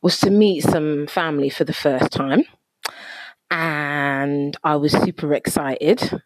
was 0.01 0.19
to 0.19 0.29
meet 0.29 0.63
some 0.63 1.07
family 1.07 1.49
for 1.49 1.63
the 1.63 1.73
first 1.73 2.11
time. 2.11 2.43
And 3.51 4.55
I 4.63 4.75
was 4.75 4.91
super 4.91 5.33
excited 5.33 6.21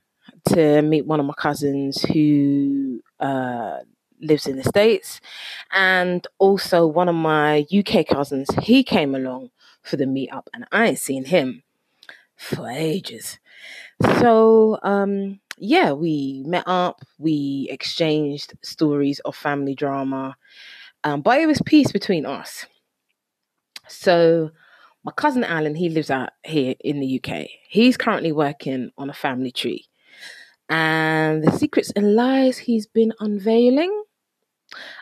to 0.49 0.81
meet 0.81 1.05
one 1.05 1.19
of 1.19 1.25
my 1.25 1.33
cousins 1.33 2.01
who 2.03 3.01
uh, 3.19 3.79
lives 4.21 4.47
in 4.47 4.57
the 4.57 4.63
States. 4.63 5.21
And 5.71 6.25
also 6.37 6.85
one 6.85 7.09
of 7.09 7.15
my 7.15 7.65
UK 7.73 8.07
cousins, 8.07 8.47
he 8.61 8.83
came 8.83 9.15
along 9.15 9.51
for 9.81 9.97
the 9.97 10.05
meetup, 10.05 10.47
and 10.53 10.65
I 10.71 10.87
ain't 10.87 10.99
seen 10.99 11.25
him 11.25 11.63
for 12.35 12.69
ages. 12.69 13.39
So, 14.19 14.79
um, 14.81 15.39
yeah, 15.57 15.91
we 15.91 16.43
met 16.45 16.63
up, 16.65 17.01
we 17.17 17.67
exchanged 17.69 18.53
stories 18.61 19.19
of 19.19 19.35
family 19.35 19.75
drama, 19.75 20.35
um, 21.03 21.21
but 21.21 21.39
it 21.39 21.45
was 21.45 21.61
peace 21.65 21.91
between 21.91 22.25
us. 22.25 22.65
So 23.87 24.51
my 25.03 25.11
cousin 25.11 25.43
Alan, 25.43 25.75
he 25.75 25.89
lives 25.89 26.09
out 26.09 26.31
here 26.43 26.75
in 26.79 26.99
the 26.99 27.21
UK. 27.21 27.47
He's 27.67 27.97
currently 27.97 28.31
working 28.31 28.91
on 28.97 29.09
a 29.09 29.13
family 29.13 29.51
tree. 29.51 29.85
And 30.69 31.43
the 31.43 31.51
secrets 31.51 31.91
and 31.95 32.15
lies 32.15 32.57
he's 32.57 32.87
been 32.87 33.13
unveiling, 33.19 34.03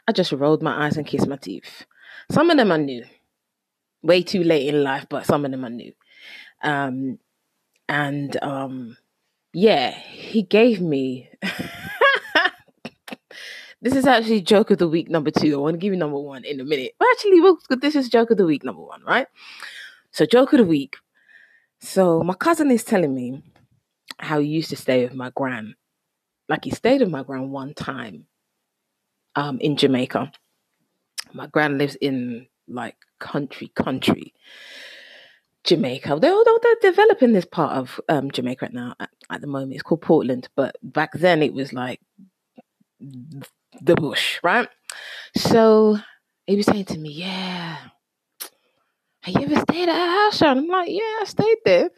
I 0.08 0.12
just 0.12 0.32
rolled 0.32 0.64
my 0.64 0.86
eyes 0.86 0.98
and 0.98 1.06
kissed 1.06 1.28
my 1.28 1.38
teeth. 1.38 1.86
Some 2.32 2.50
of 2.50 2.58
them 2.58 2.72
I 2.72 2.78
knew. 2.78 3.06
Way 4.02 4.24
too 4.24 4.44
late 4.44 4.68
in 4.68 4.84
life, 4.84 5.06
but 5.10 5.26
some 5.26 5.46
of 5.46 5.52
them 5.52 5.64
I 5.64 5.70
knew. 5.70 5.94
Um, 6.64 7.20
and 7.88 8.42
um, 8.44 8.98
yeah, 9.54 9.92
he 9.92 10.42
gave 10.44 10.82
me 10.82 11.30
This 13.82 13.96
is 13.96 14.06
actually 14.06 14.42
joke 14.42 14.70
of 14.70 14.78
the 14.78 14.88
week 14.88 15.10
number 15.10 15.32
two. 15.32 15.56
I 15.56 15.58
want 15.58 15.74
to 15.74 15.80
give 15.80 15.92
you 15.92 15.98
number 15.98 16.20
one 16.20 16.44
in 16.46 16.60
a 16.60 16.64
minute. 16.64 16.94
But 17.00 17.08
actually, 17.14 17.42
well, 17.42 17.58
this 17.82 17.96
is 17.96 18.10
joke 18.10 18.30
of 18.30 18.38
the 18.38 18.46
week 18.46 18.64
number 18.64 18.84
one, 18.84 19.04
right? 19.04 19.28
So, 20.12 20.26
joke 20.26 20.54
of 20.54 20.60
the 20.60 20.66
week. 20.66 20.98
So, 21.80 22.22
my 22.22 22.36
cousin 22.36 22.70
is 22.70 22.84
telling 22.84 23.16
me 23.16 23.42
how 24.20 24.40
he 24.40 24.48
used 24.48 24.70
to 24.70 24.76
stay 24.76 25.04
with 25.04 25.16
my 25.16 25.32
gran. 25.36 25.76
Like, 26.48 26.66
he 26.66 26.70
stayed 26.72 27.02
with 27.02 27.10
my 27.10 27.24
gran 27.24 27.50
one 27.50 27.74
time 27.74 28.28
um, 29.36 29.60
in 29.60 29.78
Jamaica. 29.78 30.32
My 31.34 31.48
gran 31.48 31.80
lives 31.80 31.96
in 31.96 32.48
like 32.68 32.98
country, 33.20 33.70
country. 33.70 34.36
Jamaica. 35.64 36.20
They're, 36.22 36.36
they're 36.62 36.92
developing 36.92 37.34
this 37.34 37.46
part 37.46 37.78
of 37.78 38.00
um, 38.10 38.32
Jamaica 38.32 38.66
right 38.66 38.74
now 38.74 38.96
at, 39.00 39.10
at, 39.30 39.42
the 39.42 39.48
moment. 39.48 39.74
It's 39.74 39.84
called 39.84 40.02
Portland, 40.02 40.50
but 40.56 40.76
back 40.82 41.14
then 41.14 41.44
it 41.44 41.54
was 41.54 41.72
like 41.72 42.02
the 43.82 43.96
bush, 43.96 44.40
right? 44.44 44.70
So 45.36 45.98
he 46.46 46.56
was 46.56 46.66
saying 46.66 46.86
to 46.86 46.98
me, 46.98 47.12
Yeah, 47.12 47.78
have 49.22 49.36
you 49.36 49.42
ever 49.42 49.62
stayed 49.62 49.90
at 49.90 49.96
a 49.96 50.12
house? 50.12 50.38
Sean? 50.38 50.58
I'm 50.60 50.68
like, 50.68 50.90
Yeah, 50.90 51.20
I 51.22 51.24
stayed 51.26 51.58
there. 51.66 51.90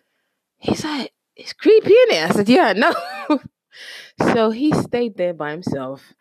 He's 0.58 0.84
like, 0.84 1.12
It's 1.36 1.54
creepy 1.54 1.94
in 1.94 2.10
there. 2.10 2.28
I 2.28 2.32
said, 2.32 2.50
Yeah, 2.50 2.74
know. 2.74 2.94
so 4.34 4.52
he 4.52 4.72
stayed 4.72 5.18
there 5.18 5.34
by 5.34 5.52
himself, 5.52 6.14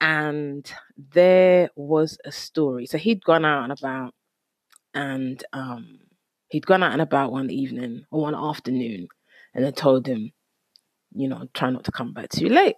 and 0.00 0.70
there 0.96 1.70
was 1.76 2.18
a 2.24 2.32
story. 2.32 2.86
So 2.86 2.98
he'd 2.98 3.24
gone 3.24 3.44
out 3.44 3.64
and 3.64 3.72
about, 3.72 4.14
and 4.94 5.42
um, 5.52 6.00
he'd 6.48 6.66
gone 6.66 6.82
out 6.82 6.92
and 6.92 7.02
about 7.02 7.32
one 7.32 7.50
evening 7.50 8.04
or 8.10 8.22
one 8.22 8.34
afternoon, 8.34 9.08
and 9.54 9.66
I 9.66 9.70
told 9.70 10.06
him, 10.06 10.32
you 11.14 11.28
know, 11.28 11.48
try 11.54 11.70
not 11.70 11.84
to 11.84 11.92
come 11.92 12.12
back 12.12 12.30
too 12.30 12.48
late. 12.48 12.76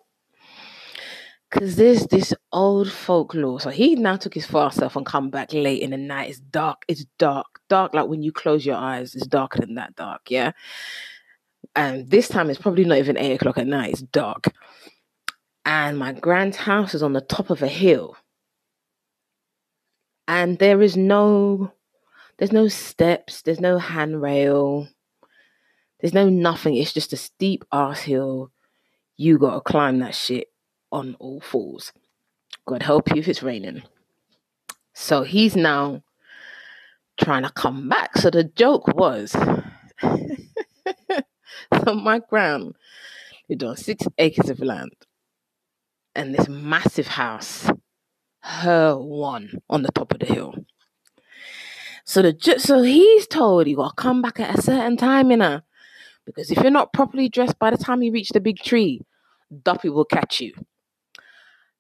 Because 1.51 1.77
there's 1.77 2.07
this 2.07 2.35
old 2.53 2.93
folklore. 2.93 3.61
So 3.61 3.71
he 3.71 3.95
now 3.95 4.17
took 4.17 4.35
his 4.35 4.45
fast 4.45 4.79
self 4.79 4.97
and 4.97 5.07
come 5.07 5.31
back 5.31 5.53
late 5.53 5.81
in 5.81 5.91
the 5.91 5.97
night. 5.97 6.29
It's 6.29 6.41
dark. 6.41 6.85
It's 6.89 7.07
dark. 7.19 7.47
Dark 7.69 7.95
like 7.95 8.09
when 8.09 8.23
you 8.23 8.33
close 8.33 8.67
your 8.67 8.77
eyes. 8.77 9.15
It's 9.15 9.27
darker 9.27 9.61
than 9.61 9.75
that 9.77 9.97
dark, 9.97 10.31
yeah? 10.31 10.53
And 11.75 12.11
this 12.11 12.29
time 12.29 12.51
it's 12.51 12.61
probably 12.61 12.85
not 12.85 12.99
even 12.99 13.17
8 13.17 13.35
o'clock 13.35 13.59
at 13.59 13.67
night. 13.67 13.93
It's 13.93 14.03
dark. 14.03 14.53
And 15.65 15.99
my 15.99 16.13
grand 16.13 16.55
house 16.55 16.95
is 16.95 17.03
on 17.03 17.15
the 17.15 17.21
top 17.21 17.51
of 17.51 17.63
a 17.63 17.69
hill. 17.69 18.17
And 20.27 20.59
there 20.59 20.83
is 20.83 20.97
no 20.97 21.73
there's 22.37 22.53
no 22.53 22.69
steps, 22.69 23.43
there's 23.43 23.61
no 23.61 23.79
handrail, 23.79 24.89
there's 26.01 26.15
no 26.15 26.29
nothing. 26.29 26.77
It's 26.77 26.93
just 26.93 27.13
a 27.13 27.17
steep 27.17 27.65
ass 27.73 28.03
hill. 28.03 28.53
You 29.17 29.39
gotta 29.39 29.61
climb 29.61 29.99
that 30.01 30.15
shit 30.15 30.49
on 30.91 31.17
all 31.19 31.41
fours. 31.41 31.93
God 32.67 32.83
help 32.83 33.11
you 33.11 33.17
if 33.21 33.29
it's 33.29 33.43
raining. 33.43 33.83
So 34.95 35.23
he's 35.23 35.57
now 35.57 36.03
trying 37.19 37.43
to 37.43 37.51
come 37.51 37.89
back. 37.89 38.17
So 38.19 38.31
the 38.31 38.45
joke 38.45 38.89
was 38.89 39.37
So 41.85 41.95
my 41.95 42.21
gran 42.21 42.73
lived 43.49 43.65
on 43.65 43.77
six 43.77 44.07
acres 44.19 44.51
of 44.51 44.61
land 44.61 44.93
and 46.15 46.35
this 46.35 46.49
massive 46.49 47.07
house, 47.07 47.71
her 48.41 48.97
one 48.97 49.61
on 49.69 49.83
the 49.83 49.93
top 49.93 50.13
of 50.13 50.21
the 50.21 50.27
hill. 50.27 50.55
So 52.05 52.23
the 52.23 52.59
so 52.59 52.83
he's 52.83 53.27
told 53.27 53.69
you 53.69 53.77
gotta 53.77 53.95
come 53.95 54.23
back 54.23 54.41
at 54.41 54.59
a 54.59 54.63
certain 54.63 54.97
time, 54.97 55.31
you 55.31 55.37
know, 55.37 55.61
because 56.25 56.51
if 56.51 56.59
you're 56.59 56.71
not 56.71 56.93
properly 56.93 57.29
dressed 57.29 57.59
by 57.59 57.71
the 57.71 57.77
time 57.77 58.03
you 58.03 58.13
reach 58.13 58.31
the 58.31 58.41
big 58.41 58.59
tree, 58.59 59.03
Duppy 59.63 59.91
will 59.91 60.05
catch 60.05 60.41
you. 60.41 60.55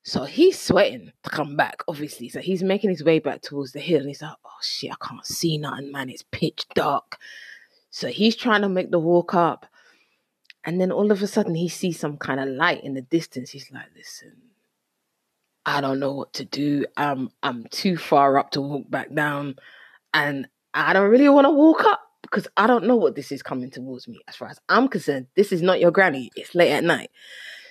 So 0.02 0.24
he's 0.24 0.58
sweating 0.58 1.12
to 1.22 1.30
come 1.30 1.56
back, 1.56 1.82
obviously. 1.86 2.28
So 2.28 2.40
he's 2.40 2.62
making 2.62 2.90
his 2.90 3.04
way 3.04 3.18
back 3.18 3.42
towards 3.42 3.72
the 3.72 3.80
hill, 3.80 4.00
and 4.00 4.08
he's 4.08 4.22
like, 4.22 4.36
"Oh 4.44 4.62
shit, 4.62 4.92
I 4.92 5.06
can't 5.06 5.26
see 5.26 5.58
nothing, 5.58 5.92
man. 5.92 6.08
It's 6.08 6.24
pitch 6.30 6.66
dark." 6.74 7.18
So 7.90 8.08
he's 8.08 8.36
trying 8.36 8.62
to 8.62 8.68
make 8.68 8.90
the 8.90 8.98
walk 8.98 9.34
up, 9.34 9.66
and 10.64 10.80
then 10.80 10.92
all 10.92 11.10
of 11.10 11.22
a 11.22 11.26
sudden 11.26 11.54
he 11.54 11.68
sees 11.68 11.98
some 11.98 12.16
kind 12.16 12.40
of 12.40 12.48
light 12.48 12.84
in 12.84 12.94
the 12.94 13.02
distance. 13.02 13.50
He's 13.50 13.70
like, 13.70 13.86
"Listen, 13.96 14.32
I 15.66 15.80
don't 15.80 16.00
know 16.00 16.12
what 16.12 16.32
to 16.34 16.44
do. 16.44 16.86
I'm 16.96 17.30
I'm 17.42 17.64
too 17.64 17.96
far 17.96 18.38
up 18.38 18.50
to 18.52 18.60
walk 18.62 18.90
back 18.90 19.12
down, 19.12 19.56
and 20.14 20.48
I 20.72 20.92
don't 20.92 21.10
really 21.10 21.28
want 21.28 21.46
to 21.46 21.50
walk 21.50 21.84
up 21.84 22.00
because 22.22 22.46
I 22.56 22.66
don't 22.66 22.86
know 22.86 22.96
what 22.96 23.14
this 23.14 23.32
is 23.32 23.42
coming 23.42 23.70
towards 23.70 24.08
me. 24.08 24.20
As 24.28 24.36
far 24.36 24.48
as 24.48 24.60
I'm 24.68 24.88
concerned, 24.88 25.26
this 25.34 25.52
is 25.52 25.60
not 25.60 25.80
your 25.80 25.90
granny. 25.90 26.30
It's 26.36 26.54
late 26.54 26.72
at 26.72 26.84
night." 26.84 27.10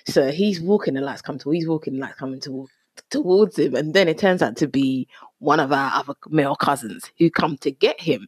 So 0.08 0.30
he's 0.30 0.60
walking, 0.60 0.94
the 0.94 1.02
lights 1.02 1.22
come 1.22 1.38
to. 1.38 1.50
He's 1.50 1.68
walking, 1.68 1.94
the 1.94 2.00
lights 2.00 2.18
coming 2.18 2.40
to, 2.40 2.66
towards 3.10 3.58
him, 3.58 3.74
and 3.74 3.92
then 3.92 4.08
it 4.08 4.18
turns 4.18 4.42
out 4.42 4.56
to 4.56 4.66
be 4.66 5.06
one 5.38 5.60
of 5.60 5.70
our 5.70 5.92
other 5.94 6.14
male 6.30 6.56
cousins 6.56 7.10
who 7.18 7.30
come 7.30 7.58
to 7.58 7.70
get 7.70 8.00
him 8.00 8.26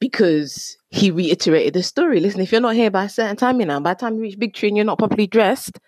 because 0.00 0.76
he 0.90 1.10
reiterated 1.10 1.72
the 1.72 1.82
story. 1.82 2.20
Listen, 2.20 2.42
if 2.42 2.52
you're 2.52 2.60
not 2.60 2.74
here 2.74 2.90
by 2.90 3.04
a 3.04 3.08
certain 3.08 3.36
time, 3.36 3.58
you 3.58 3.66
know, 3.66 3.80
by 3.80 3.94
the 3.94 4.00
time 4.00 4.16
you 4.16 4.22
reach 4.22 4.38
Big 4.38 4.52
Tree 4.52 4.68
and 4.68 4.76
you're 4.76 4.84
not 4.84 4.98
properly 4.98 5.26
dressed, 5.26 5.80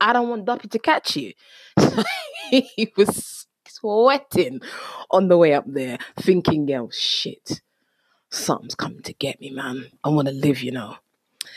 I 0.00 0.12
don't 0.12 0.28
want 0.28 0.44
Duppy 0.44 0.68
to 0.68 0.78
catch 0.78 1.16
you. 1.16 1.32
So 2.50 2.60
he 2.62 2.92
was 2.96 3.48
sweating 3.66 4.60
on 5.10 5.26
the 5.26 5.36
way 5.36 5.52
up 5.52 5.64
there, 5.66 5.98
thinking, 6.16 6.68
yo, 6.68 6.90
shit, 6.90 7.60
something's 8.30 8.76
coming 8.76 9.02
to 9.02 9.12
get 9.14 9.40
me, 9.40 9.50
man. 9.50 9.86
I 10.04 10.10
want 10.10 10.28
to 10.28 10.34
live, 10.34 10.62
you 10.62 10.70
know. 10.70 10.96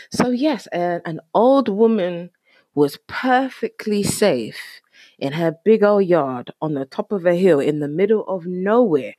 So, 0.10 0.32
yes, 0.32 0.68
an 0.72 1.20
old 1.36 1.70
woman 1.70 2.32
was 2.74 2.98
perfectly 3.08 4.04
safe 4.04 4.82
in 5.18 5.34
her 5.34 5.56
big 5.64 5.84
old 5.84 6.06
yard 6.06 6.52
on 6.62 6.74
the 6.74 6.86
top 6.86 7.12
of 7.12 7.26
a 7.26 7.36
hill 7.36 7.60
in 7.60 7.80
the 7.80 7.88
middle 7.88 8.26
of 8.28 8.46
nowhere, 8.46 9.16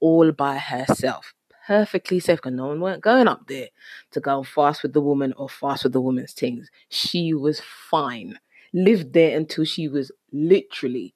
all 0.00 0.32
by 0.32 0.58
herself. 0.58 1.32
Perfectly 1.66 2.18
safe 2.18 2.38
because 2.38 2.52
no 2.52 2.66
one 2.66 2.80
weren't 2.80 3.02
going 3.02 3.28
up 3.28 3.46
there 3.46 3.68
to 4.10 4.20
go 4.20 4.42
fast 4.42 4.82
with 4.82 4.92
the 4.92 5.00
woman 5.00 5.32
or 5.36 5.48
fast 5.48 5.84
with 5.84 5.92
the 5.92 6.00
woman's 6.00 6.32
things. 6.32 6.70
She 6.88 7.32
was 7.32 7.60
fine. 7.60 8.40
Lived 8.74 9.12
there 9.12 9.36
until 9.36 9.64
she 9.64 9.86
was 9.86 10.10
literally 10.32 11.14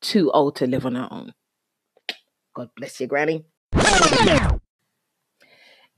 too 0.00 0.30
old 0.32 0.56
to 0.56 0.66
live 0.66 0.84
on 0.84 0.96
her 0.96 1.08
own. 1.10 1.32
God 2.54 2.70
bless 2.76 3.00
you, 3.00 3.06
Granny. 3.06 3.44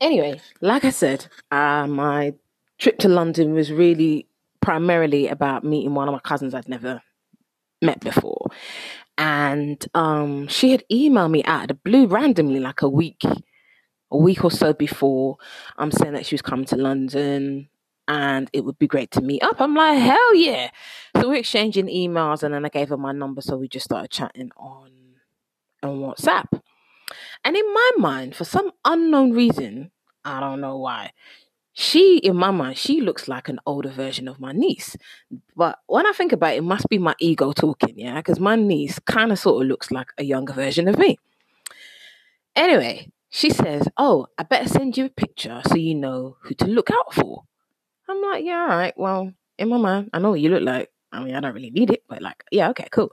Anyway, 0.01 0.41
like 0.61 0.85
I 0.85 0.91
said, 0.91 1.27
uh, 1.51 1.87
my 1.87 2.35
trip 2.79 2.99
to 2.99 3.09
London 3.09 3.53
was 3.53 3.73
really 3.73 4.29
primarily 4.69 5.29
about 5.29 5.65
meeting 5.65 5.95
one 5.95 6.09
of 6.09 6.13
my 6.13 6.19
cousins 6.19 6.53
I'd 6.53 6.69
never 6.69 7.01
met 7.81 8.01
before. 8.01 8.49
And 9.17 9.83
um, 9.95 10.47
she 10.49 10.73
had 10.73 10.85
emailed 10.93 11.31
me 11.31 11.43
out 11.45 11.63
of 11.63 11.69
the 11.69 11.75
blue 11.75 12.07
randomly, 12.07 12.61
like 12.61 12.83
a 12.83 12.89
week, 12.89 13.23
a 14.11 14.17
week 14.19 14.45
or 14.45 14.51
so 14.51 14.75
before, 14.75 15.39
I'm 15.79 15.85
um, 15.85 15.91
saying 15.91 16.13
that 16.13 16.27
she 16.27 16.35
was 16.35 16.43
coming 16.43 16.67
to 16.67 16.77
London 16.77 17.71
and 18.09 18.51
it 18.53 18.63
would 18.63 18.79
be 18.79 18.87
great 18.87 19.11
to 19.13 19.23
meet 19.23 19.43
up. 19.43 19.59
I'm 19.59 19.75
like, 19.75 20.01
hell 20.01 20.35
yeah. 20.35 20.69
So 21.17 21.31
we're 21.31 21.37
exchanging 21.37 21.87
emails 21.87 22.43
and 22.43 22.53
then 22.53 22.67
I 22.67 22.69
gave 22.69 22.91
her 22.91 22.99
my 22.99 23.13
number. 23.13 23.41
So 23.41 23.57
we 23.57 23.69
just 23.69 23.87
started 23.87 24.11
chatting 24.11 24.51
on 24.59 24.91
on 25.83 25.97
WhatsApp. 26.01 26.61
And 27.43 27.57
in 27.57 27.73
my 27.73 27.91
mind, 27.97 28.37
for 28.37 28.45
some 28.45 28.73
unknown 28.85 29.31
reason, 29.33 29.93
I 30.27 30.41
don't 30.41 30.61
know 30.61 30.77
why, 30.77 31.13
she 31.81 32.19
in 32.19 32.35
my 32.35 32.51
mind 32.51 32.77
she 32.77 33.01
looks 33.01 33.29
like 33.29 33.49
an 33.49 33.61
older 33.65 33.89
version 33.89 34.27
of 34.27 34.41
my 34.41 34.51
niece. 34.51 34.97
But 35.55 35.79
when 35.87 36.09
i 36.09 36.13
think 36.13 36.33
about 36.33 36.55
it, 36.55 36.57
it 36.57 36.65
must 36.65 36.89
be 36.89 36.99
my 36.99 37.15
ego 37.21 37.53
talking 37.53 37.97
yeah? 37.97 38.17
Because 38.17 38.41
my 38.41 38.57
niece 38.57 38.99
kind 38.99 39.31
of 39.31 39.39
sort 39.39 39.63
of 39.63 39.69
looks 39.69 39.93
like 39.93 40.09
a 40.19 40.25
younger 40.25 40.53
version 40.53 40.89
of 40.89 40.99
me. 40.99 41.19
Anyway 42.57 43.13
she 43.31 43.49
says 43.49 43.87
oh 43.97 44.27
i 44.37 44.43
better 44.43 44.69
send 44.69 44.97
you 44.97 45.05
a 45.05 45.09
picture 45.11 45.63
so 45.67 45.77
you 45.77 45.95
know 45.95 46.37
who 46.43 46.53
to 46.57 46.67
look 46.67 46.91
out 46.91 47.15
for. 47.15 47.45
I'm 48.09 48.21
like 48.23 48.45
yeah 48.45 48.67
all 48.69 48.77
right 48.77 48.95
well 48.97 49.33
in 49.57 49.69
my 49.69 49.77
mind 49.77 50.11
i 50.13 50.19
know 50.19 50.31
what 50.31 50.41
you 50.41 50.51
look 50.51 50.65
like. 50.65 50.91
I 51.13 51.23
mean 51.23 51.37
i 51.37 51.41
don't 51.41 51.55
really 51.55 51.71
need 51.71 51.91
it 51.91 52.03
but 52.09 52.21
like 52.21 52.43
yeah 52.51 52.71
okay 52.71 52.89
cool. 52.91 53.13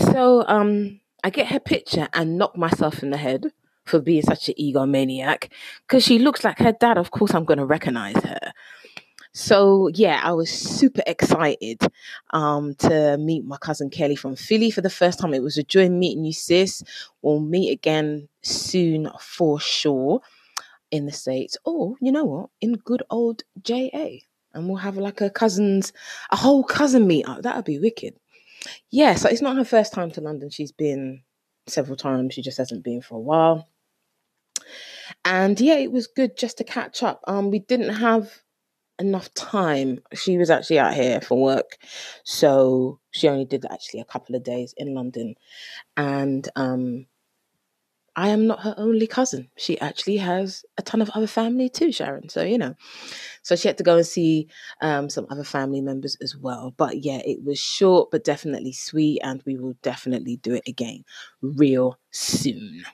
So 0.00 0.44
um 0.48 1.00
i 1.22 1.30
get 1.30 1.46
her 1.46 1.60
picture 1.60 2.08
and 2.12 2.38
knock 2.38 2.56
myself 2.56 3.04
in 3.04 3.10
the 3.10 3.18
head 3.18 3.52
for 3.86 4.00
being 4.00 4.22
such 4.22 4.48
an 4.48 4.54
egomaniac 4.60 5.50
because 5.86 6.04
she 6.04 6.18
looks 6.18 6.44
like 6.44 6.58
her 6.58 6.72
dad. 6.72 6.98
Of 6.98 7.10
course, 7.10 7.34
I'm 7.34 7.44
going 7.44 7.58
to 7.58 7.64
recognize 7.64 8.16
her. 8.16 8.52
So 9.32 9.88
yeah, 9.88 10.20
I 10.24 10.32
was 10.32 10.50
super 10.50 11.02
excited 11.06 11.82
um, 12.30 12.74
to 12.76 13.18
meet 13.18 13.44
my 13.44 13.58
cousin 13.58 13.90
Kelly 13.90 14.16
from 14.16 14.34
Philly 14.34 14.70
for 14.70 14.80
the 14.80 14.88
first 14.88 15.18
time. 15.18 15.34
It 15.34 15.42
was 15.42 15.58
a 15.58 15.62
joy 15.62 15.90
meeting 15.90 16.24
you, 16.24 16.32
sis. 16.32 16.82
We'll 17.20 17.40
meet 17.40 17.70
again 17.70 18.28
soon 18.40 19.10
for 19.20 19.60
sure 19.60 20.22
in 20.90 21.04
the 21.04 21.12
states, 21.12 21.58
or 21.66 21.96
you 22.00 22.12
know 22.12 22.24
what, 22.24 22.50
in 22.62 22.76
good 22.76 23.02
old 23.10 23.42
JA, 23.60 24.20
and 24.54 24.68
we'll 24.68 24.76
have 24.76 24.96
like 24.96 25.20
a 25.20 25.28
cousins, 25.28 25.92
a 26.30 26.36
whole 26.36 26.64
cousin 26.64 27.06
meetup. 27.06 27.42
That 27.42 27.56
would 27.56 27.66
be 27.66 27.78
wicked. 27.78 28.14
Yeah, 28.90 29.16
so 29.16 29.28
it's 29.28 29.42
not 29.42 29.56
her 29.56 29.64
first 29.64 29.92
time 29.92 30.10
to 30.12 30.22
London. 30.22 30.48
She's 30.48 30.72
been 30.72 31.22
several 31.66 31.96
times. 31.96 32.32
She 32.32 32.40
just 32.40 32.56
hasn't 32.56 32.84
been 32.84 33.02
for 33.02 33.16
a 33.16 33.20
while. 33.20 33.68
And 35.24 35.60
yeah, 35.60 35.76
it 35.76 35.92
was 35.92 36.06
good 36.06 36.36
just 36.36 36.58
to 36.58 36.64
catch 36.64 37.02
up. 37.02 37.22
Um, 37.26 37.50
we 37.50 37.60
didn't 37.60 37.94
have 37.94 38.30
enough 38.98 39.32
time. 39.34 40.00
She 40.14 40.38
was 40.38 40.50
actually 40.50 40.78
out 40.78 40.94
here 40.94 41.20
for 41.20 41.40
work, 41.40 41.78
so 42.24 43.00
she 43.10 43.28
only 43.28 43.44
did 43.44 43.64
actually 43.70 44.00
a 44.00 44.04
couple 44.04 44.36
of 44.36 44.44
days 44.44 44.74
in 44.76 44.94
London. 44.94 45.34
And 45.96 46.48
um, 46.56 47.06
I 48.16 48.28
am 48.28 48.46
not 48.46 48.60
her 48.60 48.74
only 48.78 49.06
cousin. 49.06 49.50
She 49.56 49.78
actually 49.78 50.16
has 50.16 50.64
a 50.78 50.82
ton 50.82 51.02
of 51.02 51.10
other 51.10 51.26
family 51.26 51.68
too, 51.68 51.92
Sharon. 51.92 52.30
So 52.30 52.42
you 52.42 52.56
know, 52.56 52.74
so 53.42 53.56
she 53.56 53.68
had 53.68 53.76
to 53.78 53.84
go 53.84 53.96
and 53.96 54.06
see 54.06 54.48
um, 54.80 55.10
some 55.10 55.26
other 55.28 55.44
family 55.44 55.82
members 55.82 56.16
as 56.22 56.34
well. 56.34 56.72
But 56.76 57.04
yeah, 57.04 57.20
it 57.24 57.44
was 57.44 57.58
short 57.58 58.10
but 58.10 58.24
definitely 58.24 58.72
sweet, 58.72 59.20
and 59.22 59.42
we 59.44 59.58
will 59.58 59.76
definitely 59.82 60.38
do 60.38 60.54
it 60.54 60.66
again 60.66 61.04
real 61.42 61.98
soon. 62.10 62.84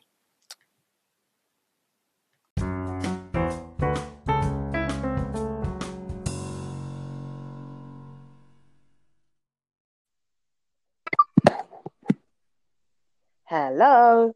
Hello. 13.53 14.35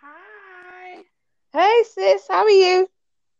Hi. 0.00 1.02
Hey 1.52 1.82
sis, 1.90 2.22
how 2.28 2.44
are 2.44 2.50
you? 2.50 2.86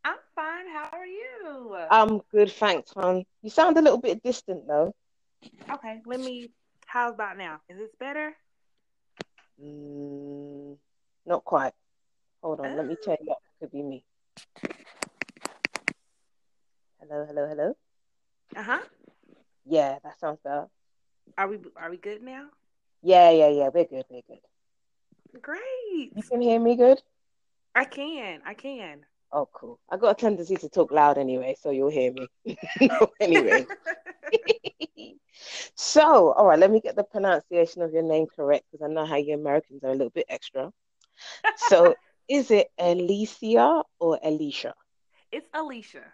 I'm 0.05 0.17
fine. 0.35 0.67
How 0.67 0.89
are 0.91 1.07
you? 1.07 1.77
I'm 1.89 2.19
good, 2.33 2.51
thanks, 2.51 2.91
hon. 2.93 3.25
You 3.43 3.51
sound 3.51 3.79
a 3.79 3.81
little 3.81 4.01
bit 4.01 4.25
distant 4.25 4.67
though. 4.67 4.93
Okay, 5.71 6.03
let 6.05 6.19
me. 6.19 6.51
How's 6.87 7.15
about 7.15 7.39
now? 7.39 7.61
Is 7.69 7.79
this 7.79 7.95
better? 8.01 8.35
Mm, 9.63 10.77
not 11.27 11.45
quite. 11.45 11.75
Hold 12.43 12.59
on, 12.59 12.77
let 12.77 12.85
me 12.85 12.97
check. 13.05 13.21
That 13.25 13.37
could 13.61 13.71
be 13.71 13.83
me. 13.83 14.03
Hello, 16.99 17.25
hello, 17.25 17.47
hello. 17.47 17.75
Uh 18.57 18.63
huh. 18.65 18.81
Yeah, 19.65 20.01
that 20.03 20.19
sounds 20.19 20.41
better. 20.43 20.67
Are 21.39 21.47
we 21.47 21.61
are 21.77 21.89
we 21.91 21.99
good 21.99 22.21
now? 22.21 22.49
Yeah, 23.05 23.31
yeah, 23.31 23.49
yeah. 23.49 23.69
We're 23.73 23.85
good. 23.85 24.07
We're 24.11 24.23
good. 24.27 24.41
Great. 25.41 26.13
You 26.15 26.23
can 26.23 26.41
hear 26.41 26.61
me 26.61 26.77
good? 26.77 27.01
I 27.75 27.85
can. 27.85 28.41
I 28.45 28.55
can. 28.55 29.07
Oh, 29.33 29.49
cool. 29.53 29.79
I 29.91 29.97
got 29.97 30.11
a 30.11 30.15
tendency 30.15 30.57
to 30.57 30.69
talk 30.69 30.93
loud 30.93 31.17
anyway, 31.17 31.57
so 31.59 31.71
you'll 31.71 31.91
hear 31.91 32.13
me. 32.13 32.29
anyway. 33.21 33.67
so, 35.75 36.33
all 36.33 36.47
right, 36.47 36.59
let 36.59 36.71
me 36.71 36.81
get 36.81 36.97
the 36.97 37.05
pronunciation 37.05 37.81
of 37.81 37.93
your 37.93 38.03
name 38.03 38.27
correct 38.27 38.67
because 38.71 38.85
I 38.85 38.93
know 38.93 39.07
how 39.07 39.17
you 39.17 39.35
Americans 39.35 39.83
are 39.85 39.91
a 39.91 39.95
little 39.95 40.11
bit 40.11 40.27
extra. 40.29 40.71
So, 41.57 41.95
is 42.29 42.51
it 42.51 42.69
Alicia 42.79 43.83
or 43.99 44.19
Alicia? 44.23 44.75
It's 45.31 45.49
Alicia. 45.55 46.13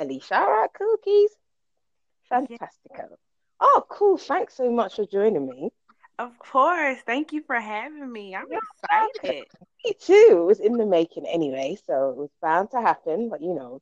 Alicia. 0.00 0.34
All 0.34 0.50
right, 0.50 0.70
cookies. 0.72 1.30
Fantastico. 2.32 2.68
Yeah. 2.96 3.04
Oh, 3.60 3.84
cool. 3.88 4.16
Thanks 4.16 4.56
so 4.56 4.70
much 4.70 4.96
for 4.96 5.06
joining 5.06 5.46
me. 5.46 5.70
Of 6.20 6.38
course. 6.38 7.00
Thank 7.02 7.32
you 7.32 7.42
for 7.42 7.60
having 7.60 8.12
me. 8.12 8.36
I'm 8.36 8.52
excited. 8.52 9.48
Me 9.84 9.94
too. 10.00 10.38
It 10.42 10.46
was 10.46 10.60
in 10.60 10.76
the 10.78 10.86
making 10.86 11.26
anyway, 11.26 11.76
so 11.86 12.10
it 12.10 12.16
was 12.16 12.30
bound 12.42 12.70
to 12.72 12.80
happen. 12.80 13.28
But 13.30 13.42
you 13.42 13.54
know, 13.54 13.80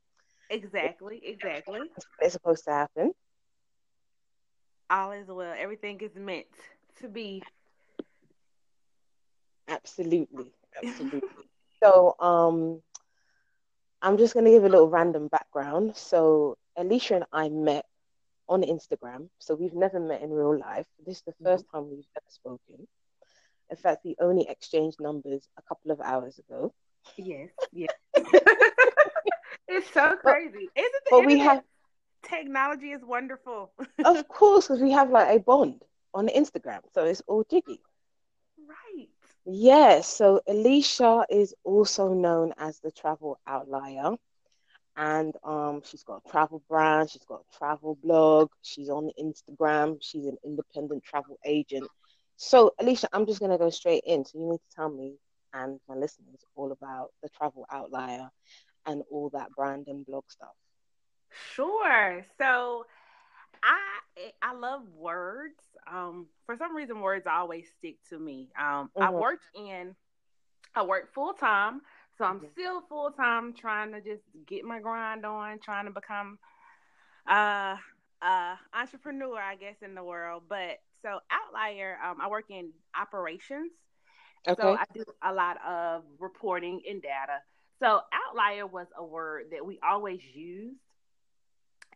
Exactly, 0.50 1.20
exactly. 1.24 1.92
It's 2.20 2.34
supposed 2.34 2.64
to 2.64 2.72
happen. 2.72 3.12
All 4.90 5.12
is 5.12 5.28
well. 5.28 5.54
Everything 5.58 6.00
is 6.00 6.14
meant 6.16 6.46
to 6.96 7.08
be. 7.08 7.42
Absolutely. 9.68 10.52
Absolutely. 10.76 11.50
so 11.82 12.14
um 12.20 12.82
I'm 14.02 14.18
just 14.18 14.34
gonna 14.34 14.50
give 14.50 14.64
a 14.64 14.68
little 14.68 14.88
random 14.88 15.28
background. 15.28 15.96
So 15.96 16.56
Alicia 16.76 17.16
and 17.16 17.24
I 17.32 17.48
met 17.48 17.86
on 18.48 18.62
Instagram. 18.62 19.28
So 19.38 19.54
we've 19.54 19.74
never 19.74 20.00
met 20.00 20.22
in 20.22 20.30
real 20.30 20.58
life. 20.58 20.86
This 21.04 21.18
is 21.18 21.22
the 21.24 21.34
1st 21.44 21.64
Mm-hmm. 21.64 21.72
time 21.72 21.88
we've 21.90 22.08
ever 22.16 22.30
spoken. 22.30 22.86
In 23.70 23.76
fact, 23.76 24.04
we 24.04 24.16
only 24.20 24.46
exchanged 24.48 25.00
numbers 25.00 25.48
a 25.58 25.62
couple 25.62 25.90
of 25.90 26.00
hours 26.00 26.38
ago. 26.38 26.72
Yes, 27.16 27.50
yes. 27.72 27.90
it's 29.68 29.90
so 29.92 30.16
crazy. 30.16 30.70
Isn't 30.76 31.06
it? 31.06 31.08
But 31.10 31.24
we 31.24 31.38
have, 31.38 31.62
technology 32.22 32.90
is 32.92 33.02
wonderful. 33.04 33.72
of 34.04 34.26
course, 34.28 34.66
because 34.68 34.80
we 34.82 34.90
have 34.92 35.10
like 35.10 35.28
a 35.28 35.40
bond 35.40 35.84
on 36.14 36.28
Instagram. 36.28 36.80
So 36.92 37.04
it's 37.04 37.22
all 37.26 37.44
jiggy. 37.44 37.82
right. 38.68 39.08
Yes, 39.46 40.08
so 40.08 40.40
Alicia 40.46 41.26
is 41.30 41.54
also 41.64 42.12
known 42.12 42.52
as 42.58 42.80
the 42.80 42.90
travel 42.92 43.38
outlier. 43.46 44.16
And 44.98 45.34
um, 45.44 45.82
she's 45.84 46.04
got 46.04 46.22
a 46.26 46.30
travel 46.30 46.62
brand, 46.68 47.10
she's 47.10 47.24
got 47.24 47.42
a 47.42 47.58
travel 47.58 47.98
blog, 48.02 48.50
she's 48.62 48.90
on 48.90 49.10
Instagram, 49.20 49.98
she's 50.02 50.26
an 50.26 50.38
independent 50.44 51.04
travel 51.04 51.38
agent. 51.46 51.90
So, 52.36 52.72
Alicia, 52.80 53.08
I'm 53.12 53.26
just 53.26 53.40
going 53.40 53.52
to 53.52 53.58
go 53.58 53.70
straight 53.70 54.04
in. 54.06 54.24
So, 54.26 54.38
you 54.38 54.50
need 54.50 54.58
to 54.58 54.76
tell 54.76 54.90
me 54.90 55.16
and 55.54 55.80
my 55.88 55.96
listeners 55.96 56.44
all 56.56 56.72
about 56.72 57.10
the 57.22 57.30
travel 57.30 57.66
outlier 57.72 58.30
and 58.86 59.02
all 59.10 59.30
that 59.30 59.54
brand 59.54 59.86
and 59.88 60.06
blog 60.06 60.24
stuff. 60.30 60.56
Sure. 61.30 62.24
So 62.38 62.86
I 63.62 64.32
I 64.42 64.54
love 64.54 64.82
words. 64.96 65.62
Um, 65.90 66.26
for 66.46 66.56
some 66.56 66.76
reason, 66.76 67.00
words 67.00 67.26
always 67.26 67.68
stick 67.78 67.96
to 68.10 68.18
me. 68.18 68.50
Um, 68.58 68.90
I 69.00 69.10
Mhm. 69.10 69.22
work 69.22 69.40
in 69.54 69.96
I 70.74 70.82
work 70.84 71.12
full 71.12 71.34
time, 71.34 71.82
so 72.18 72.24
I'm 72.26 72.40
Mhm. 72.40 72.52
still 72.52 72.82
full 72.82 73.12
time 73.12 73.54
trying 73.54 73.92
to 73.92 74.00
just 74.00 74.24
get 74.46 74.64
my 74.64 74.80
grind 74.80 75.24
on, 75.24 75.60
trying 75.60 75.86
to 75.86 75.92
become 75.92 76.38
uh 77.28 77.76
uh 78.22 78.56
entrepreneur, 78.74 79.38
I 79.38 79.56
guess, 79.56 79.76
in 79.82 79.94
the 79.94 80.04
world. 80.04 80.44
But 80.48 80.78
so 81.02 81.20
outlier, 81.30 81.98
um, 82.04 82.20
I 82.20 82.28
work 82.28 82.50
in 82.50 82.72
operations. 83.00 83.72
Okay. 84.46 84.56
So 84.56 84.72
I 84.72 84.84
do 84.94 85.04
a 85.22 85.32
lot 85.32 85.58
of 85.66 86.04
reporting 86.18 86.82
and 86.88 87.02
data. 87.02 87.40
So 87.78 88.00
outlier 88.12 88.66
was 88.66 88.88
a 88.96 89.04
word 89.04 89.46
that 89.52 89.64
we 89.64 89.78
always 89.82 90.22
used. 90.34 90.80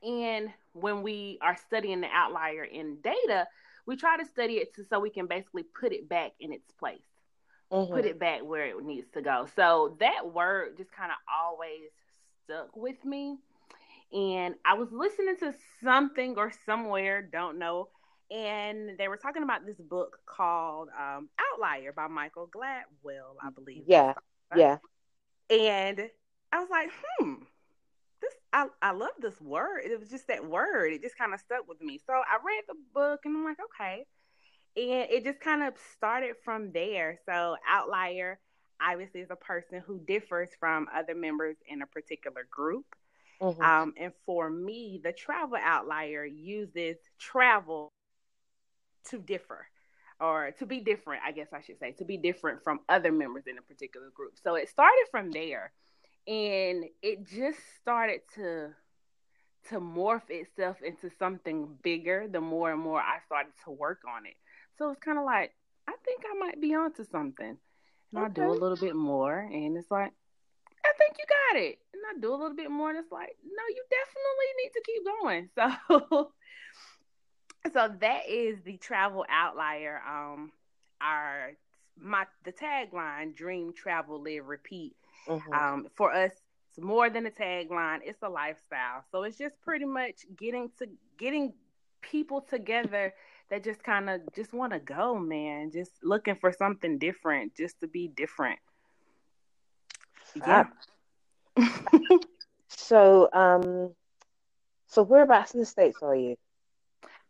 And 0.03 0.53
when 0.73 1.03
we 1.03 1.39
are 1.43 1.57
studying 1.57 2.01
the 2.01 2.09
outlier 2.13 2.65
in 2.65 3.01
data, 3.03 3.49
we 3.87 3.97
try 3.97 4.17
to 4.17 4.25
study 4.25 4.55
it 4.57 4.75
to, 4.75 4.85
so 4.85 5.01
we 5.01 5.11
can 5.11 5.27
basically 5.27 5.63
put 5.65 5.93
it 5.93 6.09
back 6.09 6.33
in 6.41 6.53
its 6.53 6.71
place, 6.73 7.12
Mhm. 7.73 7.93
put 7.93 8.05
it 8.07 8.19
back 8.21 8.43
where 8.43 8.67
it 8.67 8.85
needs 8.85 9.09
to 9.15 9.23
go. 9.23 9.47
So 9.57 9.97
that 10.01 10.33
word 10.33 10.77
just 10.79 10.93
kind 10.93 11.11
of 11.13 11.19
always 11.33 11.91
stuck 12.45 12.77
with 12.77 13.05
me. 13.05 13.39
And 14.13 14.57
I 14.65 14.75
was 14.75 14.93
listening 14.93 15.37
to 15.41 15.55
something 15.83 16.37
or 16.39 16.53
somewhere, 16.67 17.23
don't 17.23 17.59
know, 17.59 17.89
and 18.31 18.99
they 18.99 19.09
were 19.09 19.17
talking 19.19 19.43
about 19.43 19.67
this 19.67 19.81
book 19.81 20.19
called 20.27 20.89
um, 20.99 21.29
Outlier 21.53 21.93
by 21.93 22.09
Michael 22.09 22.49
Gladwell, 22.55 23.37
I 23.43 23.51
believe. 23.51 23.85
Yeah. 23.87 24.15
Yeah. 24.55 24.79
And 25.51 26.11
I 26.53 26.61
was 26.61 26.71
like, 26.71 26.91
hmm, 27.19 27.35
this 28.21 28.35
I, 28.53 28.69
I 28.83 28.93
love 28.93 29.11
this 29.21 29.41
word. 29.41 29.83
It 29.85 29.99
was 29.99 30.11
just 30.11 30.29
that 30.29 30.45
word. 30.47 30.93
It 30.93 31.03
just 31.03 31.19
kind 31.19 31.35
of 31.35 31.41
stuck 31.41 31.69
with 31.69 31.81
me. 31.81 31.99
So 32.07 32.13
I 32.13 32.39
read 32.45 32.63
the 32.69 32.77
book 32.95 33.21
and 33.25 33.37
I'm 33.37 33.45
like, 33.45 33.59
okay. 33.81 34.07
And 34.77 35.11
it 35.11 35.25
just 35.25 35.41
kind 35.41 35.63
of 35.63 35.75
started 35.97 36.37
from 36.45 36.73
there. 36.73 37.19
So 37.27 37.57
outlier 37.69 38.39
obviously 38.81 39.21
is 39.21 39.31
a 39.31 39.37
person 39.37 39.81
who 39.81 40.01
differs 40.07 40.51
from 40.59 40.89
other 40.93 41.15
members 41.15 41.57
in 41.67 41.83
a 41.83 41.87
particular 41.87 42.47
group. 42.51 42.87
Mhm. 43.41 43.61
Um, 43.63 43.95
and 43.97 44.13
for 44.25 44.49
me, 44.51 45.01
the 45.03 45.13
travel 45.13 45.59
outlier 45.61 46.25
uses 46.25 46.97
travel 47.19 47.93
to 49.05 49.19
differ 49.19 49.67
or 50.21 50.53
to 50.53 50.67
be 50.67 50.81
different, 50.81 51.23
I 51.25 51.33
guess 51.33 51.53
I 51.53 51.61
should 51.61 51.79
say, 51.79 51.93
to 51.93 52.05
be 52.05 52.17
different 52.17 52.63
from 52.63 52.81
other 52.89 53.13
members 53.13 53.47
in 53.47 53.59
a 53.59 53.63
particular 53.63 54.11
group. 54.11 54.39
So 54.39 54.55
it 54.55 54.69
started 54.69 55.07
from 55.11 55.31
there 55.33 55.73
and 56.27 56.85
it 57.03 57.25
just 57.27 57.59
started 57.81 58.21
to 58.35 58.75
to 59.69 59.81
morph 59.81 60.29
itself 60.29 60.83
into 60.83 61.09
something 61.19 61.79
bigger 61.83 62.27
the 62.27 62.41
more 62.41 62.73
and 62.73 62.81
more 62.81 63.01
I 63.01 63.21
started 63.27 63.53
to 63.65 63.71
work 63.71 64.01
on 64.09 64.27
it. 64.27 64.35
So 64.83 64.91
it's 64.91 64.99
kind 64.99 65.17
of 65.17 65.25
like 65.25 65.55
I 65.87 65.95
think 66.05 66.23
I 66.29 66.37
might 66.41 66.61
be 66.61 66.75
onto 66.75 67.05
something. 67.05 67.57
And 68.13 68.25
I 68.25 68.29
do 68.29 68.43
a 68.43 68.51
little 68.51 68.77
bit 68.77 68.97
more 68.97 69.39
and 69.39 69.77
it's 69.77 69.93
like 69.93 70.13
I 70.85 70.93
think 70.99 71.15
you 71.19 71.25
got 71.29 71.63
it. 71.63 71.79
And 71.95 72.03
I 72.11 72.19
do 72.21 72.31
a 72.31 72.35
little 72.35 72.57
bit 72.57 72.69
more 72.69 72.91
and 72.91 72.99
it's 72.99 73.13
like, 73.13 73.37
no, 73.45 73.63
you 73.69 73.85
definitely 73.89 74.51
need 74.59 74.73
to 74.75 74.83
keep 74.85 75.05
going. 75.05 75.49
So 77.65 77.73
so 77.73 77.95
that 78.01 78.29
is 78.29 78.61
the 78.63 78.77
travel 78.79 79.25
outlier. 79.29 80.03
Um 80.05 80.51
our 81.01 81.53
my 81.97 82.27
the 82.45 82.53
tagline 82.53 83.37
dream 83.37 83.73
travel 83.73 84.21
live 84.21 84.49
repeat 84.49 84.97
Mhm. 85.29 85.55
um, 85.55 85.87
for 85.95 86.13
us, 86.13 86.33
it's 86.69 86.81
more 86.85 87.09
than 87.09 87.27
a 87.27 87.31
tagline; 87.31 88.01
it's 88.03 88.23
a 88.23 88.29
lifestyle. 88.29 89.05
So 89.13 89.23
it's 89.23 89.39
just 89.39 89.61
pretty 89.63 89.85
much 89.85 90.27
getting 90.37 90.71
to 90.81 90.89
getting 91.19 91.53
people 92.01 92.41
together 92.41 93.15
that 93.53 93.63
just 93.63 93.85
kind 93.85 94.09
of 94.09 94.23
just 94.35 94.55
want 94.55 94.73
to 94.73 94.79
go, 94.79 95.19
man. 95.19 95.71
Just 95.71 95.93
looking 96.03 96.37
for 96.37 96.53
something 96.53 96.97
different, 96.99 97.55
just 97.55 97.79
to 97.81 97.87
be 97.87 98.09
different. 98.09 98.59
Yeah. 100.47 100.65
So, 102.69 103.29
um, 103.33 103.91
so 104.87 105.03
whereabouts 105.03 105.53
in 105.55 105.61
the 105.61 105.67
States 105.67 105.99
are 106.03 106.17
you? 106.17 106.37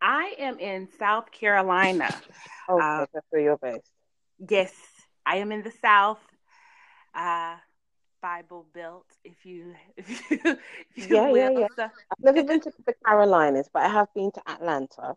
I 0.00 0.34
am 0.38 0.58
in 0.60 0.88
South 0.98 1.30
Carolina. 1.32 2.22
Okay, 2.70 2.82
Uh, 2.82 3.06
that's 3.12 3.26
where 3.30 3.42
you're 3.42 3.58
based. 3.58 3.90
Yes, 4.48 4.72
I 5.26 5.36
am 5.36 5.50
in 5.50 5.62
the 5.62 5.72
South. 5.82 6.20
Uh, 7.14 7.56
Bible 8.22 8.66
Belt, 8.72 9.06
if 9.24 9.44
you 9.44 9.74
if 9.96 10.30
you, 10.30 10.38
if 10.96 11.10
you 11.10 11.16
Yeah, 11.16 11.28
yeah, 11.28 11.50
will. 11.50 11.58
yeah. 11.58 11.66
So, 11.76 11.82
I've 11.84 12.20
never 12.20 12.44
been 12.44 12.60
to 12.60 12.72
the 12.86 12.94
Carolinas, 13.04 13.68
but 13.72 13.82
I 13.82 13.88
have 13.88 14.14
been 14.14 14.30
to 14.32 14.42
Atlanta. 14.48 15.16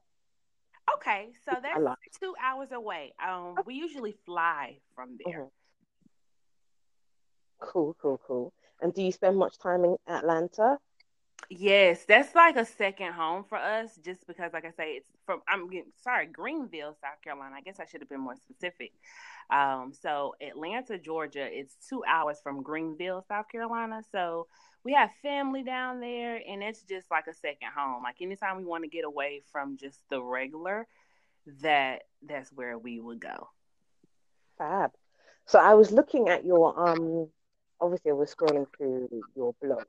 Okay, 0.95 1.33
so 1.43 1.51
that's 1.61 2.19
two 2.19 2.35
hours 2.41 2.71
away. 2.71 3.13
Um, 3.25 3.55
we 3.65 3.75
usually 3.75 4.13
fly 4.25 4.79
from 4.95 5.17
there. 5.25 5.43
Mhm. 5.43 5.51
Cool, 7.59 7.95
cool, 8.01 8.17
cool. 8.19 8.53
And 8.81 8.93
do 8.93 9.01
you 9.01 9.11
spend 9.11 9.37
much 9.37 9.57
time 9.57 9.83
in 9.85 9.97
Atlanta? 10.07 10.79
Yes, 11.49 12.05
that's 12.05 12.33
like 12.33 12.55
a 12.55 12.65
second 12.65 13.13
home 13.13 13.43
for 13.47 13.57
us, 13.57 13.99
just 14.03 14.25
because, 14.25 14.51
like 14.53 14.65
I 14.65 14.71
say, 14.71 14.93
it's 14.93 15.09
from. 15.25 15.41
I'm 15.47 15.69
sorry, 16.03 16.25
Greenville, 16.25 16.95
South 17.01 17.21
Carolina. 17.23 17.55
I 17.55 17.61
guess 17.61 17.79
I 17.79 17.85
should 17.85 18.01
have 18.01 18.09
been 18.09 18.21
more 18.21 18.35
specific. 18.35 18.93
Um, 19.51 19.93
so 19.93 20.33
Atlanta, 20.41 20.97
Georgia, 20.97 21.47
it's 21.47 21.75
two 21.87 22.03
hours 22.07 22.39
from 22.41 22.63
Greenville, 22.63 23.23
South 23.27 23.47
Carolina. 23.51 24.01
So 24.11 24.47
we 24.83 24.93
have 24.93 25.11
family 25.21 25.61
down 25.61 25.99
there, 25.99 26.41
and 26.47 26.63
it's 26.63 26.81
just 26.81 27.11
like 27.11 27.27
a 27.27 27.33
second 27.33 27.69
home. 27.75 28.01
Like 28.01 28.21
anytime 28.21 28.57
we 28.57 28.65
want 28.65 28.83
to 28.83 28.89
get 28.89 29.05
away 29.05 29.43
from 29.51 29.77
just 29.77 29.99
the 30.09 30.23
regular, 30.23 30.87
that 31.61 32.03
that's 32.23 32.51
where 32.53 32.77
we 32.77 32.99
would 32.99 33.19
go. 33.19 33.49
Fab. 34.57 34.91
So 35.45 35.59
I 35.59 35.75
was 35.75 35.91
looking 35.91 36.29
at 36.29 36.45
your 36.45 36.79
um 36.79 37.27
obviously 37.79 38.11
I 38.11 38.15
was 38.15 38.33
scrolling 38.33 38.65
through 38.75 39.09
your 39.35 39.53
blog. 39.61 39.85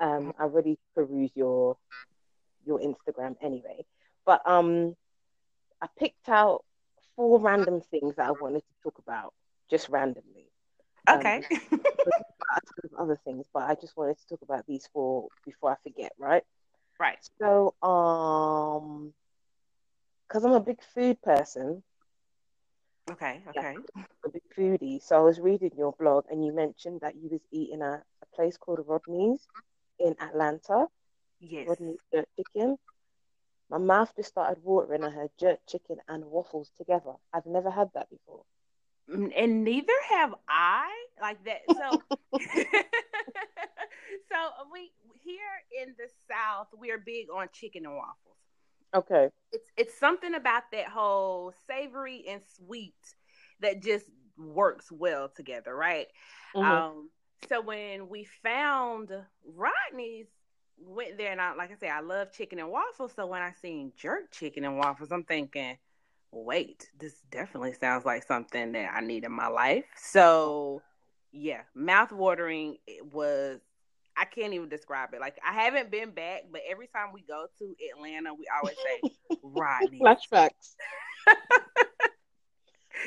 Um 0.00 0.32
I 0.38 0.44
already 0.44 0.78
peruse 0.94 1.30
your 1.34 1.76
your 2.64 2.80
Instagram 2.80 3.36
anyway. 3.42 3.84
But 4.24 4.42
um 4.48 4.96
I 5.82 5.88
picked 5.98 6.28
out 6.28 6.64
four 7.16 7.40
random 7.40 7.80
things 7.90 8.16
that 8.16 8.26
I 8.28 8.32
wanted 8.32 8.60
to 8.60 8.74
talk 8.82 8.98
about 8.98 9.34
just 9.70 9.88
randomly. 9.88 10.50
Um, 11.08 11.32
Okay. 11.32 11.44
of 12.84 12.90
other 12.98 13.18
things, 13.24 13.46
but 13.52 13.64
I 13.64 13.74
just 13.74 13.96
wanted 13.96 14.18
to 14.18 14.26
talk 14.28 14.42
about 14.42 14.66
these 14.66 14.88
four 14.92 15.28
before 15.44 15.72
I 15.72 15.76
forget, 15.82 16.12
right? 16.18 16.42
right. 16.98 17.28
So 17.40 17.74
um 17.82 19.12
because 20.28 20.44
I'm 20.44 20.52
a 20.52 20.60
big 20.60 20.82
food 20.82 21.20
person, 21.22 21.82
Okay. 23.10 23.42
Okay. 23.48 23.80
a 24.24 24.28
big 24.30 24.42
foodie. 24.56 25.02
So 25.02 25.16
I 25.16 25.20
was 25.20 25.40
reading 25.40 25.72
your 25.76 25.92
blog 25.98 26.24
and 26.30 26.44
you 26.44 26.52
mentioned 26.52 27.00
that 27.00 27.16
you 27.16 27.28
was 27.30 27.40
eating 27.50 27.82
at 27.82 28.04
a 28.22 28.26
place 28.34 28.56
called 28.56 28.84
Rodney's 28.86 29.46
in 29.98 30.14
Atlanta. 30.20 30.86
Yes. 31.40 31.68
Rodney's 31.68 31.98
jerk 32.12 32.28
chicken. 32.36 32.76
My 33.70 33.78
mouth 33.78 34.12
just 34.16 34.30
started 34.30 34.62
watering. 34.64 35.04
I 35.04 35.10
had 35.10 35.30
jerk 35.38 35.60
chicken 35.68 35.98
and 36.08 36.24
waffles 36.24 36.70
together. 36.76 37.12
I've 37.32 37.46
never 37.46 37.70
had 37.70 37.90
that 37.94 38.08
before. 38.10 38.44
Mm, 39.10 39.32
and 39.36 39.64
neither 39.64 39.92
have 40.10 40.34
I 40.48 40.90
like 41.20 41.44
that. 41.44 41.62
So, 41.66 42.02
so 44.30 44.36
we 44.72 44.90
here 45.22 45.82
in 45.82 45.94
the 45.98 46.08
South, 46.30 46.68
we 46.78 46.90
are 46.90 46.98
big 46.98 47.26
on 47.34 47.48
chicken 47.52 47.84
and 47.86 47.94
waffles. 47.94 48.36
Okay. 48.94 49.28
It's 49.52 49.70
it's 49.76 49.98
something 49.98 50.34
about 50.34 50.64
that 50.72 50.88
whole 50.88 51.52
savory 51.66 52.24
and 52.28 52.42
sweet 52.56 52.94
that 53.60 53.82
just 53.82 54.06
works 54.36 54.90
well 54.90 55.28
together, 55.28 55.74
right? 55.74 56.06
Mhm. 56.54 56.64
Um, 56.64 57.10
so 57.48 57.60
when 57.60 58.08
we 58.08 58.26
found 58.42 59.12
Rodney's, 59.44 60.26
went 60.80 61.18
there 61.18 61.32
and 61.32 61.40
I 61.40 61.54
like 61.54 61.72
I 61.72 61.76
said, 61.78 61.90
I 61.90 62.00
love 62.00 62.32
chicken 62.32 62.58
and 62.58 62.70
waffles. 62.70 63.12
So 63.14 63.26
when 63.26 63.42
I 63.42 63.52
seen 63.60 63.92
jerk 63.96 64.30
chicken 64.30 64.64
and 64.64 64.78
waffles, 64.78 65.10
I'm 65.10 65.24
thinking, 65.24 65.76
wait, 66.30 66.88
this 66.98 67.14
definitely 67.30 67.74
sounds 67.74 68.04
like 68.04 68.24
something 68.24 68.72
that 68.72 68.92
I 68.94 69.00
need 69.00 69.24
in 69.24 69.32
my 69.32 69.48
life. 69.48 69.84
So 69.96 70.82
yeah, 71.32 71.62
mouth 71.74 72.12
watering 72.12 72.76
it 72.86 73.12
was 73.12 73.60
I 74.16 74.24
can't 74.24 74.52
even 74.52 74.68
describe 74.68 75.14
it. 75.14 75.20
Like 75.20 75.38
I 75.46 75.52
haven't 75.52 75.90
been 75.90 76.10
back, 76.10 76.44
but 76.50 76.62
every 76.68 76.88
time 76.88 77.12
we 77.12 77.22
go 77.22 77.46
to 77.58 77.76
Atlanta, 77.92 78.34
we 78.34 78.46
always 78.56 78.76
say 78.76 79.36
Rodney. 79.42 80.00
Flashbacks. 80.00 80.74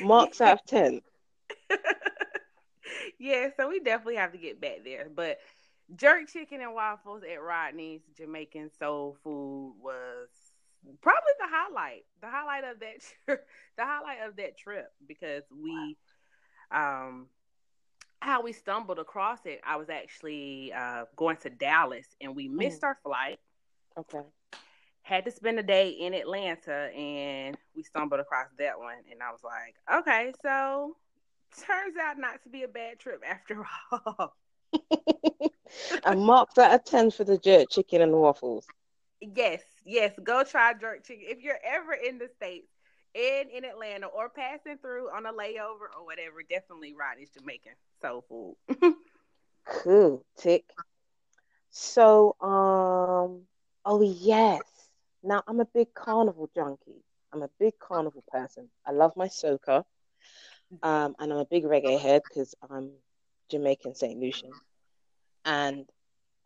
Marks 0.02 0.40
out 0.40 0.60
of 0.60 0.64
ten. 0.64 1.00
yeah, 3.18 3.48
so 3.56 3.68
we 3.68 3.80
definitely 3.80 4.16
have 4.16 4.32
to 4.32 4.38
get 4.38 4.60
back 4.60 4.84
there. 4.84 5.08
But 5.14 5.38
jerk 5.96 6.28
chicken 6.28 6.60
and 6.60 6.74
waffles 6.74 7.22
at 7.22 7.42
Rodney's 7.42 8.02
Jamaican 8.16 8.70
soul 8.78 9.16
food 9.22 9.74
was 9.80 10.28
probably 11.00 11.32
the 11.38 11.46
highlight. 11.48 12.04
The 12.20 12.28
highlight 12.28 12.64
of 12.64 12.80
that 12.80 13.02
trip, 13.24 13.46
the 13.76 13.84
highlight 13.84 14.26
of 14.26 14.36
that 14.36 14.56
trip 14.56 14.92
because 15.06 15.44
we 15.50 15.96
um 16.70 17.26
how 18.22 18.40
we 18.40 18.52
stumbled 18.52 19.00
across 19.00 19.40
it, 19.46 19.60
I 19.66 19.76
was 19.76 19.90
actually 19.90 20.72
uh, 20.72 21.06
going 21.16 21.36
to 21.38 21.50
Dallas 21.50 22.06
and 22.20 22.36
we 22.36 22.46
missed 22.46 22.84
our 22.84 22.96
flight. 23.02 23.40
Okay. 23.98 24.20
Had 25.02 25.24
to 25.24 25.32
spend 25.32 25.58
a 25.58 25.62
day 25.62 25.88
in 25.88 26.14
Atlanta 26.14 26.88
and 26.96 27.56
we 27.74 27.82
stumbled 27.82 28.20
across 28.20 28.46
that 28.58 28.78
one. 28.78 28.98
And 29.10 29.20
I 29.20 29.32
was 29.32 29.40
like, 29.42 29.74
okay, 30.02 30.32
so 30.40 30.96
turns 31.58 31.96
out 32.00 32.18
not 32.18 32.42
to 32.44 32.48
be 32.48 32.62
a 32.62 32.68
bad 32.68 32.98
trip 32.98 33.22
after 33.28 33.64
all. 33.92 34.36
and 36.04 36.20
marks 36.20 36.58
out 36.58 36.74
of 36.74 36.84
ten 36.84 37.10
for 37.10 37.24
the 37.24 37.38
jerk 37.38 37.68
chicken 37.70 38.02
and 38.02 38.12
waffles. 38.12 38.66
yes, 39.20 39.62
yes, 39.84 40.12
go 40.22 40.44
try 40.44 40.72
jerk 40.74 41.04
chicken. 41.04 41.24
If 41.28 41.42
you're 41.42 41.58
ever 41.64 41.92
in 41.92 42.18
the 42.18 42.28
States, 42.36 42.68
in 43.14 43.50
in 43.54 43.64
Atlanta 43.64 44.06
or 44.06 44.28
passing 44.30 44.78
through 44.78 45.10
on 45.10 45.26
a 45.26 45.32
layover 45.32 45.88
or 45.96 46.04
whatever, 46.04 46.42
definitely 46.48 46.94
Rodney's 46.94 47.30
Jamaican 47.30 47.72
soul 48.00 48.24
food. 48.28 48.56
Cool. 49.64 50.24
Tick. 50.36 50.64
So, 51.70 52.36
um, 52.40 53.42
oh 53.84 54.00
yes. 54.02 54.62
Now 55.22 55.42
I'm 55.46 55.60
a 55.60 55.64
big 55.66 55.94
carnival 55.94 56.50
junkie. 56.54 57.04
I'm 57.32 57.42
a 57.42 57.50
big 57.58 57.78
carnival 57.78 58.24
person. 58.28 58.68
I 58.86 58.92
love 58.92 59.12
my 59.16 59.28
soca. 59.28 59.84
Um, 60.82 61.14
and 61.18 61.32
I'm 61.32 61.38
a 61.38 61.44
big 61.44 61.64
reggae 61.64 61.98
head 62.00 62.22
because 62.28 62.54
I'm 62.70 62.90
Jamaican 63.50 63.94
St. 63.94 64.18
Lucian. 64.18 64.52
And 65.44 65.86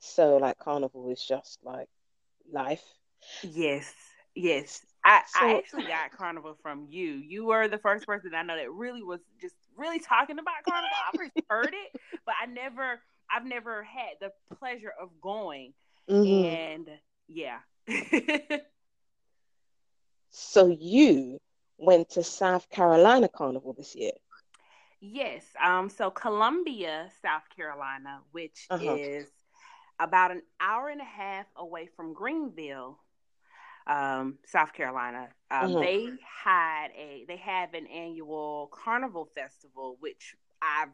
so 0.00 0.36
like 0.36 0.58
carnival 0.58 1.10
is 1.10 1.22
just 1.22 1.58
like 1.62 1.88
life. 2.50 2.82
yes, 3.42 3.92
yes. 4.34 4.84
I, 5.04 5.22
I 5.40 5.54
actually 5.58 5.84
got 5.84 6.10
Carnival 6.10 6.56
from 6.62 6.88
you. 6.90 7.12
You 7.12 7.46
were 7.46 7.68
the 7.68 7.78
first 7.78 8.06
person 8.06 8.34
I 8.34 8.42
know 8.42 8.56
that 8.56 8.72
really 8.72 9.04
was 9.04 9.20
just 9.40 9.54
really 9.76 10.00
talking 10.00 10.38
about 10.40 10.54
Carnival. 10.64 10.88
I've 11.12 11.44
heard 11.48 11.74
it, 11.74 12.00
but 12.24 12.34
I 12.42 12.46
never, 12.46 13.00
I've 13.30 13.46
never 13.46 13.84
had 13.84 14.14
the 14.20 14.32
pleasure 14.58 14.92
of 15.00 15.10
going. 15.20 15.74
Mhm. 16.10 16.44
And 16.44 16.88
yeah, 17.28 17.58
So 20.30 20.66
you 20.66 21.38
went 21.78 22.10
to 22.10 22.22
South 22.22 22.68
Carolina 22.70 23.28
Carnival 23.28 23.72
this 23.72 23.94
year. 23.94 24.12
Yes. 25.00 25.44
Um. 25.62 25.88
So 25.88 26.10
Columbia, 26.10 27.10
South 27.22 27.44
Carolina, 27.54 28.20
which 28.32 28.70
Uh-huh. 28.70 28.98
is 28.98 29.28
about 30.00 30.30
an 30.30 30.42
hour 30.60 30.88
and 30.88 31.00
a 31.00 31.04
half 31.04 31.46
away 31.56 31.86
from 31.96 32.14
Greenville, 32.14 32.98
um, 33.86 34.38
South 34.46 34.72
Carolina. 34.72 35.28
Um, 35.50 35.76
Mhm. 35.76 35.80
They 35.80 36.18
had 36.44 36.88
a 36.96 37.24
they 37.28 37.36
have 37.36 37.74
an 37.74 37.86
annual 37.86 38.70
carnival 38.72 39.26
festival, 39.34 39.96
which 40.00 40.36
I've 40.62 40.90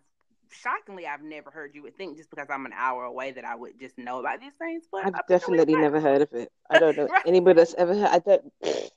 shockingly 0.51 1.07
I've 1.07 1.23
never 1.23 1.51
heard. 1.51 1.75
You 1.75 1.83
would 1.85 1.97
think 1.97 2.17
just 2.19 2.31
because 2.31 2.49
I'm 2.51 2.67
an 2.67 2.73
hour 2.75 3.05
away 3.05 3.33
that 3.33 3.45
I 3.45 3.55
would 3.55 3.79
just 3.81 3.99
know 3.99 4.21
about 4.21 4.41
these 4.41 4.55
things, 4.59 4.85
but 4.91 5.05
I've 5.05 5.27
definitely 5.27 5.77
never 5.77 6.01
heard 6.01 6.23
of 6.23 6.33
it. 6.33 6.51
I 6.71 6.79
don't 6.79 6.97
know 6.97 7.09
Right. 7.13 7.25
anybody 7.25 7.59
that's 7.59 7.75
ever 7.75 7.95
heard. 7.95 8.09
I 8.11 8.19
don't. 8.19 8.53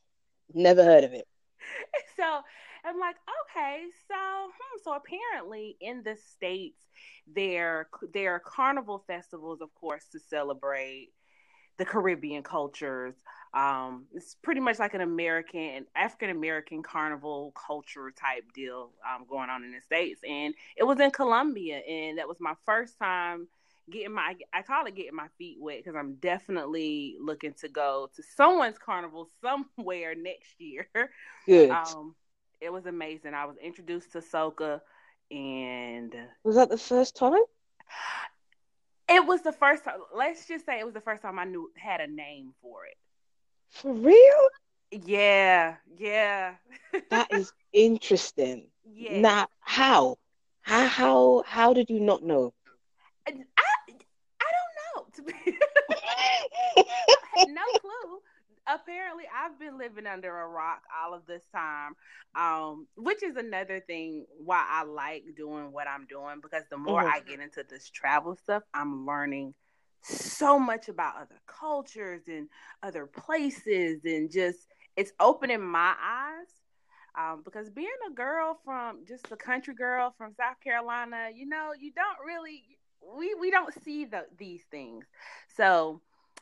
Never 0.54 0.84
heard 0.84 1.04
of 1.04 1.13
it. 1.13 1.28
so 2.17 2.41
I'm 2.84 2.99
like, 2.99 3.15
okay, 3.49 3.84
so 4.08 4.15
hmm, 4.15 4.80
so 4.84 4.93
apparently 4.93 5.78
in 5.82 6.04
the 6.04 6.15
states 6.15 6.80
there 7.34 7.88
there 8.13 8.34
are 8.34 8.39
carnival 8.39 9.04
festivals, 9.08 9.62
of 9.62 9.73
course, 9.75 10.06
to 10.12 10.19
celebrate 10.19 11.10
the 11.78 11.86
Caribbean 11.86 12.43
cultures. 12.43 13.15
Um, 13.54 14.06
it's 14.13 14.36
pretty 14.43 14.60
much 14.60 14.80
like 14.80 14.93
an 14.93 15.01
American, 15.01 15.86
African 15.95 16.30
American 16.30 16.84
carnival 16.84 17.54
culture 17.67 18.12
type 18.12 18.43
deal 18.54 18.91
um, 19.10 19.25
going 19.30 19.49
on 19.49 19.63
in 19.63 19.71
the 19.71 19.82
states, 19.82 20.21
and 20.28 20.54
it 20.75 20.84
was 20.84 20.99
in 20.99 21.12
Columbia, 21.12 21.78
and 21.78 22.17
that 22.17 22.28
was 22.28 22.38
my 22.39 22.54
first 22.65 22.97
time 22.99 23.47
getting 23.89 24.13
my 24.13 24.36
I 24.54 24.62
call 24.62 24.86
it 24.86 24.95
getting 24.95 25.15
my 25.15 25.28
feet 25.38 25.58
wet 25.60 25.78
because 25.84 25.95
I'm 25.95 26.15
definitely 26.15 27.15
looking 27.19 27.54
to 27.62 27.67
go 27.69 28.10
to 28.15 28.24
someone's 28.36 28.78
carnival 28.78 29.28
somewhere 29.41 30.15
next 30.15 30.60
year. 30.60 30.88
Good. 31.45 31.80
Um, 31.80 32.15
it 32.62 32.71
was 32.71 32.86
amazing. 32.86 33.34
I 33.34 33.45
was 33.45 33.58
introduced 33.58 34.12
to 34.13 34.19
soca, 34.19 34.82
and 35.32 36.13
Was 36.43 36.56
that 36.56 36.69
the 36.69 36.78
first 36.78 37.15
time? 37.15 37.41
it 39.10 39.26
was 39.26 39.41
the 39.41 39.52
first 39.52 39.84
time. 39.84 40.00
Let's 40.13 40.48
just 40.48 40.65
say 40.65 40.80
it 40.80 40.86
was 40.86 40.93
the 40.93 41.02
first 41.02 41.21
time 41.21 41.39
I 41.39 41.45
knew 41.45 41.69
had 41.78 42.00
a 42.02 42.08
name 42.08 42.54
for 42.62 42.86
it. 42.86 42.98
For 43.69 43.91
real? 43.93 44.50
Yeah, 44.91 45.78
yeah, 45.98 46.56
That 47.10 47.32
is 47.32 47.52
interesting. 47.74 48.71
yeah. 48.84 49.21
Now, 49.21 49.48
how? 49.60 50.17
How 50.62 50.88
how 50.88 51.43
how 51.45 51.74
did 51.74 51.89
you 51.89 52.00
not 52.00 52.24
know? 52.24 52.54
I, 53.28 53.32
I 53.32 53.34
don't 54.41 54.71
know. 54.78 54.95
To 55.04 55.12
be 55.12 55.15
no 57.48 57.62
clue. 57.80 58.20
Apparently, 58.68 59.26
I've 59.34 59.60
been 59.60 59.78
living 59.78 60.08
under 60.08 60.40
a 60.40 60.48
rock 60.48 60.82
all 61.00 61.14
of 61.14 61.26
this 61.28 61.44
time, 61.54 61.96
um, 62.36 62.88
which 62.96 63.22
is 63.22 63.36
another 63.36 63.80
thing 63.80 64.26
why 64.38 64.66
I 64.68 64.84
like 64.84 65.24
doing 65.38 65.72
what 65.72 65.88
I'm 65.88 66.08
doing 66.08 66.40
because 66.42 66.64
the 66.70 66.78
more 66.78 67.04
Mhm. 67.04 67.12
I 67.12 67.20
get 67.20 67.40
into 67.40 67.64
this 67.64 67.90
travel 67.90 68.36
stuff, 68.36 68.64
I'm 68.74 69.06
learning 69.06 69.54
so 70.02 70.60
much 70.60 70.90
about 70.90 71.18
other 71.18 71.40
cultures 71.48 72.28
and 72.28 72.50
other 72.82 73.06
places, 73.06 74.04
and 74.04 74.32
just 74.32 74.68
it's 74.96 75.12
opening 75.20 75.62
my 75.62 75.96
eyes. 76.02 76.48
Um, 77.18 77.44
because 77.44 77.70
being 77.70 77.88
a 78.10 78.14
girl 78.14 78.60
from 78.66 79.06
just 79.08 79.32
a 79.32 79.38
country 79.38 79.74
girl 79.74 80.14
from 80.18 80.34
South 80.34 80.60
Carolina, 80.62 81.30
you 81.34 81.48
know, 81.48 81.72
you 81.80 81.94
don't 81.94 82.18
really 82.26 82.75
we 83.18 83.34
we 83.36 83.52
don't 83.52 83.74
see 83.84 84.06
the, 84.06 84.26
these 84.38 84.63
things. 84.72 85.06
So 85.56 86.02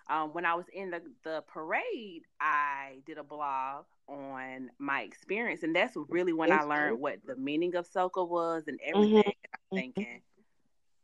um, 0.10 0.34
when 0.34 0.46
I 0.46 0.56
was 0.56 0.66
in 0.74 0.92
the, 0.92 1.02
the 1.24 1.44
parade, 1.48 2.24
I 2.40 3.00
did 3.06 3.18
a 3.18 3.24
blog 3.24 3.86
on 4.08 4.70
my 4.80 5.02
experience, 5.02 5.64
and 5.64 5.76
that's 5.76 5.96
really 6.10 6.34
when 6.34 6.52
I 6.52 6.62
learned 6.62 7.00
what 7.00 7.20
the 7.26 7.36
meaning 7.36 7.76
of 7.76 7.88
soca 7.88 8.28
was 8.28 8.64
and 8.68 8.80
everything. 8.86 9.24
I'm 9.54 9.60
Mhm. 9.72 9.74
thinking, 9.74 10.22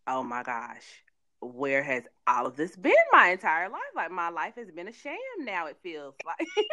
oh 0.08 0.24
my 0.24 0.43
gosh, 0.43 1.04
where 1.41 1.84
has 1.84 2.04
all 2.28 2.45
of 2.48 2.56
this 2.56 2.76
been 2.76 2.93
my 3.12 3.30
entire 3.30 3.69
life? 3.69 3.82
Like 3.95 4.12
my 4.12 4.30
life 4.30 4.56
has 4.56 4.72
been 4.72 4.88
a 4.88 4.93
sham 4.93 5.15
now. 5.39 5.67
It 5.67 5.78
feels 5.84 6.15
like 6.26 6.48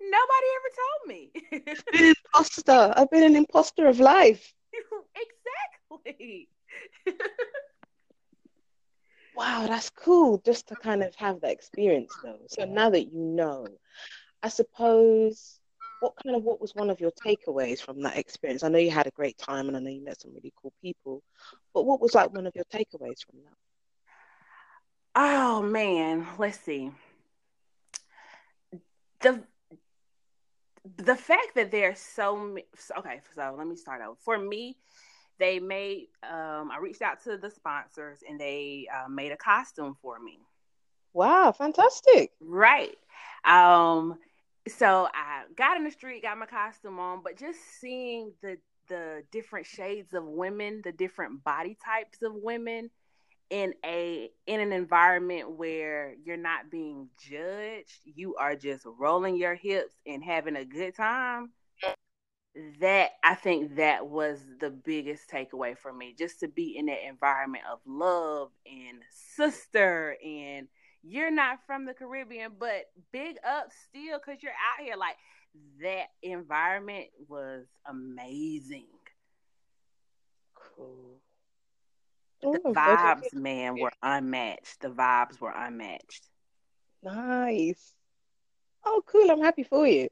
nobody 0.00 0.46
ever 0.56 0.70
told 0.80 1.08
me. 1.08 1.32
Been 1.92 2.04
an 2.04 2.14
imposter. 2.34 2.92
I've 2.96 3.10
been 3.10 3.22
an 3.22 3.36
imposter 3.36 3.86
of 3.86 4.00
life. 4.00 4.52
exactly. 5.16 6.48
Wow, 9.34 9.66
that's 9.66 9.88
cool 9.90 10.42
just 10.44 10.68
to 10.68 10.76
kind 10.76 11.02
of 11.02 11.14
have 11.14 11.40
that 11.40 11.52
experience 11.52 12.14
though. 12.22 12.38
So 12.48 12.64
now 12.64 12.90
that 12.90 13.12
you 13.12 13.18
know, 13.18 13.66
I 14.42 14.48
suppose 14.48 15.58
what 16.00 16.12
kind 16.22 16.36
of 16.36 16.42
what 16.42 16.60
was 16.60 16.74
one 16.74 16.90
of 16.90 17.00
your 17.00 17.12
takeaways 17.12 17.80
from 17.80 18.02
that 18.02 18.18
experience? 18.18 18.62
I 18.62 18.68
know 18.68 18.78
you 18.78 18.90
had 18.90 19.06
a 19.06 19.12
great 19.12 19.38
time 19.38 19.68
and 19.68 19.76
I 19.76 19.80
know 19.80 19.90
you 19.90 20.04
met 20.04 20.20
some 20.20 20.34
really 20.34 20.52
cool 20.60 20.72
people, 20.82 21.22
but 21.72 21.84
what 21.84 22.00
was 22.00 22.14
like 22.14 22.32
one 22.32 22.46
of 22.46 22.54
your 22.54 22.64
takeaways 22.66 23.24
from 23.24 23.38
that? 23.44 23.56
Oh 25.14 25.62
man, 25.62 26.26
let's 26.38 26.58
see. 26.60 26.90
The 29.20 29.44
the 30.96 31.16
fact 31.16 31.54
that 31.54 31.70
there's 31.70 32.00
so 32.00 32.36
many, 32.36 32.66
okay, 32.98 33.20
so 33.34 33.54
let 33.56 33.66
me 33.66 33.76
start 33.76 34.02
out. 34.02 34.18
For 34.20 34.36
me, 34.38 34.76
they 35.42 35.58
made 35.58 36.06
um 36.22 36.70
I 36.70 36.78
reached 36.80 37.02
out 37.02 37.22
to 37.24 37.36
the 37.36 37.50
sponsors 37.50 38.20
and 38.28 38.40
they 38.40 38.86
uh, 38.94 39.08
made 39.08 39.32
a 39.32 39.36
costume 39.36 39.96
for 40.00 40.18
me. 40.20 40.38
Wow, 41.12 41.52
fantastic. 41.52 42.30
Right. 42.40 42.96
Um 43.44 44.18
so 44.68 45.08
I 45.12 45.44
got 45.56 45.76
in 45.76 45.84
the 45.84 45.90
street, 45.90 46.22
got 46.22 46.38
my 46.38 46.46
costume 46.46 47.00
on, 47.00 47.22
but 47.24 47.36
just 47.36 47.58
seeing 47.80 48.32
the 48.40 48.58
the 48.88 49.22
different 49.32 49.66
shades 49.66 50.14
of 50.14 50.24
women, 50.24 50.80
the 50.84 50.92
different 50.92 51.42
body 51.42 51.76
types 51.84 52.22
of 52.22 52.32
women 52.34 52.90
in 53.50 53.74
a 53.84 54.30
in 54.46 54.60
an 54.60 54.72
environment 54.72 55.50
where 55.50 56.14
you're 56.24 56.36
not 56.36 56.70
being 56.70 57.08
judged, 57.18 58.00
you 58.04 58.36
are 58.36 58.54
just 58.54 58.84
rolling 58.98 59.36
your 59.36 59.54
hips 59.54 59.94
and 60.06 60.22
having 60.22 60.56
a 60.56 60.64
good 60.64 60.94
time. 60.94 61.50
That 62.80 63.12
I 63.24 63.34
think 63.34 63.76
that 63.76 64.06
was 64.08 64.38
the 64.60 64.68
biggest 64.68 65.30
takeaway 65.30 65.76
for 65.76 65.92
me, 65.92 66.14
just 66.18 66.40
to 66.40 66.48
be 66.48 66.76
in 66.76 66.86
that 66.86 67.06
environment 67.08 67.64
of 67.70 67.78
love 67.86 68.50
and 68.66 68.98
sister 69.10 70.16
and 70.24 70.68
you're 71.02 71.30
not 71.30 71.58
from 71.66 71.84
the 71.84 71.94
Caribbean, 71.94 72.52
but 72.58 72.90
big 73.12 73.36
up 73.46 73.70
still 73.88 74.18
because 74.18 74.42
you're 74.42 74.52
out 74.52 74.84
here. 74.84 74.96
Like 74.96 75.16
that 75.80 76.06
environment 76.22 77.06
was 77.28 77.66
amazing. 77.86 78.86
Cool. 80.54 81.20
The 82.42 82.60
Oh, 82.64 82.72
vibes, 82.72 83.26
okay. 83.26 83.38
man, 83.38 83.78
were 83.78 83.92
unmatched. 84.02 84.80
The 84.80 84.88
vibes 84.88 85.40
were 85.40 85.52
unmatched. 85.54 86.28
Nice. 87.02 87.94
Oh, 88.84 89.02
cool. 89.06 89.30
I'm 89.30 89.40
happy 89.40 89.62
for 89.62 89.86
you. 89.86 90.08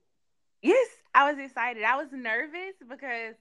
Yes, 0.62 0.88
I 1.14 1.30
was 1.30 1.38
excited. 1.38 1.82
I 1.82 1.96
was 1.96 2.08
nervous 2.12 2.76
because 2.80 3.34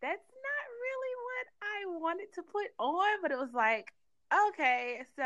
that's 0.00 0.28
not 0.30 0.64
really 0.80 1.14
what 1.28 1.46
I 1.62 1.98
wanted 2.00 2.32
to 2.34 2.42
put 2.42 2.68
on, 2.78 3.22
but 3.22 3.30
it 3.30 3.38
was 3.38 3.52
like, 3.54 3.92
okay, 4.48 5.02
so 5.16 5.22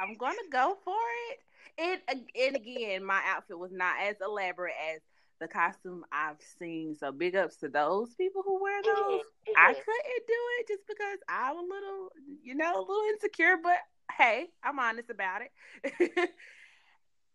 I'm 0.00 0.16
gonna 0.16 0.36
go 0.52 0.76
for 0.84 0.96
it. 1.30 1.38
And 1.78 2.20
and 2.38 2.56
again, 2.56 3.04
my 3.04 3.20
outfit 3.26 3.58
was 3.58 3.72
not 3.72 3.96
as 4.02 4.16
elaborate 4.24 4.74
as 4.94 5.00
the 5.40 5.48
costume 5.48 6.04
I've 6.12 6.40
seen. 6.58 6.94
So 6.94 7.10
big 7.12 7.34
ups 7.34 7.56
to 7.56 7.68
those 7.68 8.14
people 8.14 8.42
who 8.44 8.62
wear 8.62 8.82
those. 8.84 9.22
I 9.56 9.72
couldn't 9.74 10.26
do 10.28 10.34
it 10.60 10.68
just 10.68 10.86
because 10.86 11.18
I'm 11.28 11.56
a 11.56 11.60
little, 11.60 12.08
you 12.42 12.54
know, 12.54 12.72
a 12.76 12.80
little 12.80 13.02
insecure, 13.12 13.56
but 13.62 13.78
hey, 14.16 14.46
I'm 14.62 14.78
honest 14.78 15.10
about 15.10 15.42
it. 15.42 16.30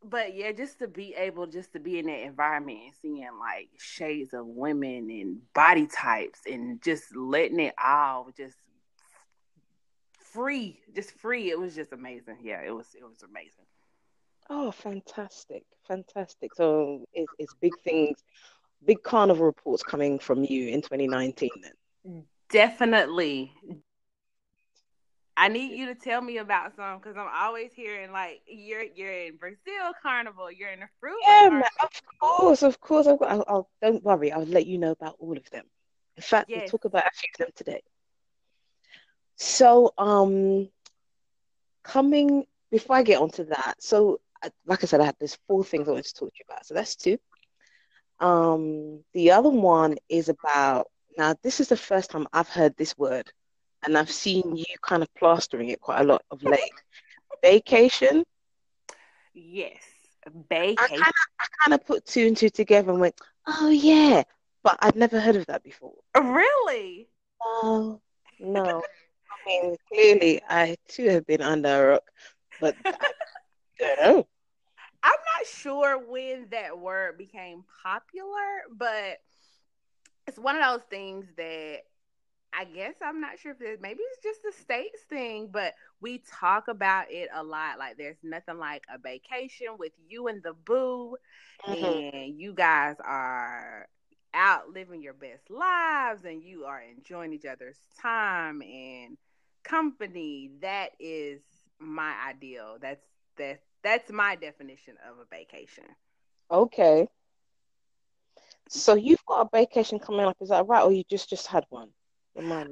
but 0.10 0.36
yeah, 0.36 0.52
just 0.52 0.80
to 0.80 0.88
be 0.88 1.14
able 1.16 1.48
just 1.48 1.74
to 1.74 1.80
be 1.80 2.00
in 2.00 2.06
that 2.08 2.22
environment 2.22 2.80
and 2.86 2.94
seeing 3.02 3.30
like 3.40 3.70
shades 3.78 4.34
of 4.34 4.46
women 4.46 5.10
and 5.10 5.42
body 5.54 5.88
types 5.88 6.40
and 6.50 6.82
just 6.82 7.16
letting 7.16 7.60
it 7.60 7.74
all 7.84 8.30
just 8.36 8.58
free, 10.34 10.80
just 10.96 11.12
free. 11.12 11.50
It 11.50 11.60
was 11.60 11.76
just 11.76 11.94
amazing. 11.94 12.38
Yeah, 12.42 12.62
it 12.62 12.72
was 12.72 12.88
it 12.96 13.04
was 13.04 13.24
amazing. 13.24 13.66
Oh, 14.50 14.72
fantastic. 14.72 15.64
Fantastic. 15.88 16.56
So 16.56 17.04
it's, 17.14 17.32
it's 17.38 17.54
big 17.60 17.74
things, 17.84 18.24
big 18.86 19.04
carnival 19.04 19.46
reports 19.46 19.84
coming 19.84 20.20
from 20.20 20.44
you 20.44 20.70
in 20.70 20.82
2019 20.82 21.50
then. 21.62 22.24
Definitely. 22.50 23.52
I 25.38 25.50
need 25.50 25.78
you 25.78 25.86
to 25.88 25.96
tell 25.96 26.22
me 26.22 26.38
about 26.40 26.76
some 26.76 26.98
because 26.98 27.16
I'm 27.16 27.30
always 27.34 27.72
hearing 27.74 28.12
like 28.12 28.42
you're 28.48 28.84
you're 28.84 29.14
in 29.28 29.38
Brazil 29.38 29.94
Carnival, 30.02 30.52
you're 30.52 30.72
in 30.72 30.80
the 30.82 30.90
Fruit 31.00 31.18
Yeah, 31.28 31.50
man, 31.50 31.64
of 31.84 31.90
course, 32.20 32.64
of 32.64 32.80
course. 32.82 33.08
I've 33.08 33.20
got, 33.20 33.32
I'll, 33.32 33.46
I'll, 33.48 33.70
don't 33.82 34.04
worry, 34.04 34.32
I'll 34.32 34.46
let 34.46 34.66
you 34.66 34.80
know 34.80 34.92
about 34.92 35.16
all 35.20 35.38
of 35.38 35.50
them. 35.52 35.66
In 36.18 36.24
fact, 36.24 36.50
we'll 36.54 36.64
talk 36.64 36.86
about 36.86 37.06
a 37.06 37.12
few 37.14 37.30
of 37.36 37.38
them 37.38 37.50
today. 37.56 37.82
So, 39.36 39.94
um, 39.98 40.70
coming 41.84 42.46
before 42.72 42.96
I 42.96 43.04
get 43.04 43.22
onto 43.22 43.46
that, 43.46 43.76
so 43.80 44.20
like 44.66 44.84
I 44.84 44.88
said, 44.88 45.02
I 45.02 45.06
had 45.06 45.16
there's 45.20 45.38
four 45.48 45.64
things 45.64 45.88
I 45.88 45.92
wanted 45.92 46.06
to 46.06 46.14
talk 46.14 46.30
to 46.30 46.40
you 46.40 46.46
about. 46.50 46.66
So 46.66 46.74
that's 46.74 46.96
two. 46.96 47.18
Um, 48.20 49.04
the 49.14 49.32
other 49.32 49.50
one 49.50 49.98
is 50.10 50.30
about 50.30 50.88
now, 51.18 51.36
this 51.44 51.60
is 51.60 51.70
the 51.70 51.78
first 51.78 52.12
time 52.12 52.28
I've 52.34 52.50
heard 52.50 52.76
this 52.78 52.98
word, 52.98 53.32
and 53.86 53.98
I've 53.98 54.12
seen 54.12 54.56
you 54.56 54.66
kind 54.82 55.04
of 55.04 55.14
plastering 55.16 55.70
it 55.70 55.82
quite 55.82 56.02
a 56.02 56.04
lot 56.04 56.24
of 56.32 56.44
late. 56.44 56.60
Vacation. 57.44 58.24
Yes. 59.34 59.84
I 60.26 60.30
kind 60.30 60.50
Vacation. 60.50 61.00
of 61.00 61.14
I 61.40 61.46
kind 61.64 61.74
of 61.74 61.86
put 61.86 62.06
two 62.06 62.28
and 62.28 62.36
two 62.38 62.50
together 62.50 62.92
and 62.92 63.00
went, 63.00 63.20
oh 63.48 63.70
yeah, 63.70 64.24
but 64.64 64.78
I'd 64.82 64.96
never 64.96 65.20
heard 65.20 65.36
of 65.36 65.46
that 65.48 65.64
before. 65.64 65.94
Oh, 66.16 66.32
really? 66.34 67.10
No, 67.64 68.02
no. 68.40 68.82
I 69.32 69.48
mean, 69.48 69.76
clearly 69.88 70.42
I 70.50 70.76
too 70.88 71.08
have 71.10 71.26
been 71.26 71.42
under 71.42 71.70
a 71.70 71.92
rock, 71.92 72.04
but 72.60 72.76
I 72.86 72.92
don't 73.80 74.00
know. 74.02 74.28
I'm 75.04 75.12
not 75.12 75.48
sure 75.48 75.98
when 75.98 76.48
that 76.52 76.78
word 76.78 77.18
became 77.18 77.64
popular, 77.84 78.64
but 78.72 79.20
it's 80.28 80.38
one 80.38 80.58
of 80.58 80.64
those 80.64 80.86
things 80.90 81.26
that 81.38 81.84
I 82.54 82.66
guess 82.66 82.96
I'm 83.04 83.20
not 83.22 83.38
sure 83.40 83.52
if 83.52 83.62
it 83.62 83.82
maybe 83.82 84.00
it's 84.02 84.24
just 84.24 84.42
the 84.44 84.52
states 84.52 85.04
thing, 85.10 85.50
but 85.52 85.74
we 86.02 86.20
talk 86.40 86.68
about 86.68 87.12
it 87.12 87.30
a 87.34 87.44
lot. 87.44 87.78
Like 87.80 87.98
there's 87.98 88.18
nothing 88.24 88.58
like 88.58 88.84
a 88.94 88.98
vacation 88.98 89.68
with 89.78 89.94
you 90.08 90.28
and 90.28 90.42
the 90.44 90.54
boo, 90.54 91.18
Mhm. 91.68 92.02
and 92.12 92.40
you 92.40 92.54
guys 92.54 92.96
are 93.04 93.88
out 94.34 94.70
living 94.70 95.02
your 95.02 95.14
best 95.14 95.50
lives 95.50 96.26
and 96.26 96.42
you 96.44 96.66
are 96.66 96.82
enjoying 96.82 97.34
each 97.34 97.46
other's 97.46 97.78
time 98.02 98.62
and 98.62 99.18
company. 99.64 100.52
That 100.62 100.92
is 101.00 101.42
my 101.80 102.14
ideal. 102.30 102.78
That's 102.82 103.06
that's 103.38 103.64
that's 103.84 104.12
my 104.12 104.36
definition 104.36 104.96
of 105.10 105.18
a 105.20 105.26
vacation. 105.26 105.86
Okay. 106.52 107.08
So 108.70 108.96
you've 108.96 109.26
got 109.26 109.48
a 109.48 109.50
vacation 109.58 110.00
coming 110.00 110.26
up, 110.26 110.38
is 110.42 110.50
that 110.50 110.68
right? 110.68 110.84
Or 110.84 110.92
you 110.92 111.04
just 111.10 111.30
just 111.30 111.48
had 111.48 111.66
one? 111.70 111.94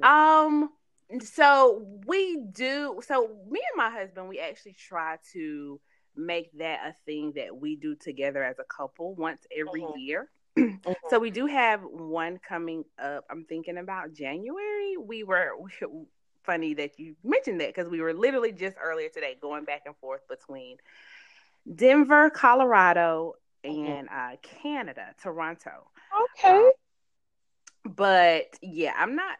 Um, 0.02 0.70
so 1.20 1.84
we 2.06 2.38
do. 2.52 3.00
So 3.06 3.28
me 3.48 3.60
and 3.70 3.76
my 3.76 3.90
husband, 3.90 4.28
we 4.28 4.38
actually 4.38 4.74
try 4.74 5.18
to 5.32 5.80
make 6.16 6.50
that 6.58 6.80
a 6.86 6.92
thing 7.04 7.32
that 7.36 7.56
we 7.56 7.76
do 7.76 7.94
together 7.94 8.42
as 8.42 8.58
a 8.58 8.64
couple 8.64 9.14
once 9.14 9.46
every 9.56 9.82
Mhm. 9.82 10.00
year. 10.00 10.30
Mhm. 10.56 10.94
So 11.10 11.18
we 11.18 11.30
do 11.30 11.46
have 11.46 11.82
one 11.84 12.38
coming 12.38 12.84
up. 12.98 13.24
I'm 13.30 13.44
thinking 13.44 13.76
about 13.78 14.12
January. 14.14 14.96
We 14.96 15.22
were 15.24 15.52
funny 16.44 16.74
that 16.74 16.98
you 16.98 17.16
mentioned 17.24 17.60
that 17.60 17.74
because 17.74 17.90
we 17.90 18.00
were 18.00 18.14
literally 18.14 18.52
just 18.52 18.76
earlier 18.80 19.08
today 19.08 19.36
going 19.40 19.64
back 19.64 19.82
and 19.86 19.96
forth 19.96 20.26
between 20.28 20.78
Denver, 21.74 22.30
Colorado, 22.30 23.34
and 23.64 24.08
uh, 24.08 24.36
Canada, 24.42 25.14
Toronto. 25.20 25.90
Okay. 26.38 26.70
But 27.84 28.58
yeah, 28.62 28.94
I'm 28.96 29.16
not 29.16 29.36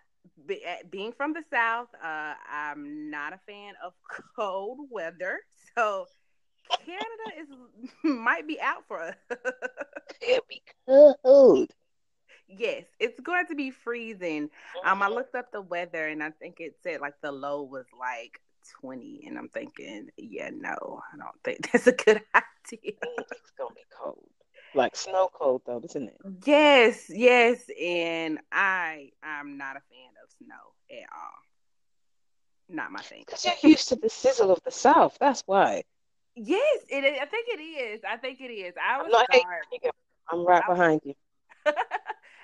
be, 0.46 0.64
eh, 0.64 0.82
being 0.90 1.12
from 1.12 1.32
the 1.32 1.42
South. 1.50 1.88
Uh, 2.02 2.34
I'm 2.50 3.10
not 3.10 3.32
a 3.32 3.40
fan 3.46 3.74
of 3.84 3.92
cold 4.36 4.78
weather, 4.90 5.40
so 5.76 6.06
Canada 6.84 7.40
is 7.40 7.48
might 8.04 8.46
be 8.46 8.60
out 8.60 8.84
for 8.88 9.00
us. 9.00 9.16
It'll 10.20 10.44
be 10.48 10.62
cold. 10.86 11.70
yes, 12.48 12.84
it's 12.98 13.20
going 13.20 13.46
to 13.46 13.54
be 13.54 13.70
freezing. 13.70 14.50
Um, 14.84 15.02
I 15.02 15.08
looked 15.08 15.34
up 15.34 15.52
the 15.52 15.62
weather, 15.62 16.08
and 16.08 16.22
I 16.22 16.30
think 16.30 16.56
it 16.60 16.76
said 16.82 17.00
like 17.00 17.14
the 17.22 17.32
low 17.32 17.62
was 17.62 17.86
like 17.98 18.40
20, 18.80 19.24
and 19.26 19.38
I'm 19.38 19.48
thinking, 19.48 20.08
yeah, 20.16 20.50
no, 20.52 21.00
I 21.12 21.16
don't 21.16 21.42
think 21.44 21.70
that's 21.70 21.86
a 21.86 21.92
good 21.92 22.22
idea. 22.34 22.94
It's 23.18 23.50
gonna 23.58 23.74
be 23.74 23.82
cold. 23.96 24.28
Like 24.76 24.96
snow 24.96 25.28
cold 25.32 25.62
though, 25.66 25.80
isn't 25.84 26.08
it? 26.08 26.20
Yes, 26.44 27.06
yes, 27.10 27.64
and 27.80 28.38
I 28.52 29.10
I'm 29.22 29.56
not 29.58 29.76
a 29.76 29.80
fan 29.80 30.12
of 30.22 30.30
snow 30.38 30.74
at 30.90 31.08
all. 31.12 31.42
Not 32.68 32.92
my 32.92 33.00
thing. 33.02 33.24
Because 33.26 33.44
you're 33.44 33.70
used 33.70 33.88
to 33.88 33.96
the 33.96 34.08
sizzle 34.10 34.50
of 34.50 34.62
the 34.64 34.70
South. 34.70 35.16
That's 35.20 35.42
why. 35.46 35.84
Yes, 36.34 36.84
it 36.90 37.04
is. 37.04 37.18
I 37.20 37.26
think 37.26 37.48
it 37.48 37.62
is. 37.62 38.00
I 38.08 38.16
think 38.16 38.40
it 38.40 38.52
is. 38.52 38.74
I 38.76 38.98
I'm 38.98 39.04
was 39.04 39.12
not 39.12 39.26
scarred. 39.32 39.64
I'm 40.30 40.44
right 40.46 40.62
I- 40.64 40.68
behind 40.68 41.00
you. 41.04 41.14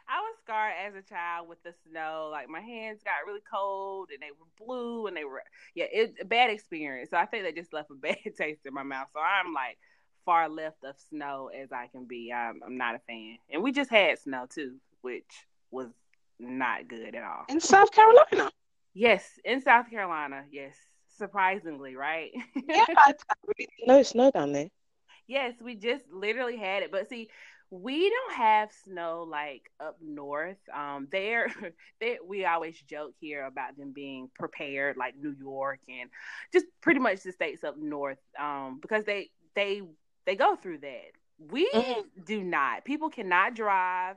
I 0.09 0.21
was 0.21 0.37
scarred 0.45 0.75
as 0.87 0.95
a 0.95 1.03
child 1.03 1.49
with 1.49 1.63
the 1.63 1.73
snow. 1.89 2.29
Like 2.31 2.49
my 2.49 2.61
hands 2.61 3.03
got 3.05 3.27
really 3.27 3.43
cold 3.51 4.11
and 4.13 4.21
they 4.23 4.31
were 4.31 4.47
blue 4.67 5.07
and 5.07 5.17
they 5.17 5.25
were 5.25 5.43
yeah, 5.75 5.87
it's 5.91 6.21
a 6.21 6.25
bad 6.25 6.51
experience. 6.51 7.11
So 7.11 7.17
I 7.17 7.27
think 7.27 7.45
they 7.45 7.53
just 7.53 7.73
left 7.73 7.91
a 7.91 7.95
bad 8.01 8.19
taste 8.37 8.67
in 8.67 8.75
my 8.75 8.83
mouth. 8.83 9.09
So 9.13 9.21
I'm 9.21 9.53
like 9.55 9.79
far 10.25 10.49
left 10.49 10.85
of 10.85 10.97
snow 11.11 11.49
as 11.49 11.73
I 11.73 11.87
can 11.89 12.05
be. 12.05 12.33
I'm, 12.33 12.61
I'm 12.65 12.77
not 12.77 12.95
a 12.95 13.01
fan. 13.01 13.39
And 13.51 13.63
we 13.63 13.73
just 13.73 13.91
had 13.91 14.19
snow 14.19 14.47
too, 14.49 14.75
which 15.03 15.47
was 15.71 15.89
not 16.39 16.89
good 16.89 17.15
at 17.15 17.23
all. 17.23 17.45
In 17.49 17.61
South 17.61 17.93
Carolina. 17.93 18.51
Yes, 18.95 19.27
in 19.45 19.61
South 19.63 19.89
Carolina. 19.91 20.45
Yes, 20.51 20.77
surprisingly, 21.17 21.97
right? 21.97 22.31
Yeah, 22.69 22.85
I, 22.89 23.15
I 23.31 23.35
really 23.47 24.07
know 24.15 24.29
it 24.29 24.35
down 24.35 24.53
there. 24.53 24.69
Yes, 25.27 25.55
we 25.63 25.75
just 25.75 26.05
literally 26.13 26.57
had 26.57 26.83
it. 26.83 26.91
But 26.91 27.09
see, 27.09 27.29
we 27.73 28.11
don't 28.11 28.35
have 28.35 28.71
snow 28.85 29.27
like 29.29 29.71
up 29.81 29.97
north. 30.03 30.59
Um, 30.75 31.09
there, 31.11 31.49
they, 32.01 32.19
we 32.25 32.45
always 32.45 32.79
joke 32.83 33.15
here 33.19 33.47
about 33.47 33.79
them 33.79 33.93
being 33.93 34.31
prepared, 34.35 34.99
like 34.99 35.15
New 35.17 35.35
York 35.39 35.81
and 35.89 36.11
just 36.53 36.67
pretty 36.83 37.01
much 37.01 37.23
the 37.23 37.33
states 37.33 37.65
up 37.65 37.79
north, 37.79 38.19
um, 38.39 38.79
because 38.81 39.05
they 39.05 39.31
they 39.55 39.83
they 40.27 40.37
go 40.37 40.57
through 40.57 40.79
that. 40.79 41.13
We 41.51 41.71
mm-hmm. 41.71 42.23
do 42.25 42.43
not. 42.43 42.85
People 42.85 43.11
cannot 43.11 43.55
drive. 43.55 44.17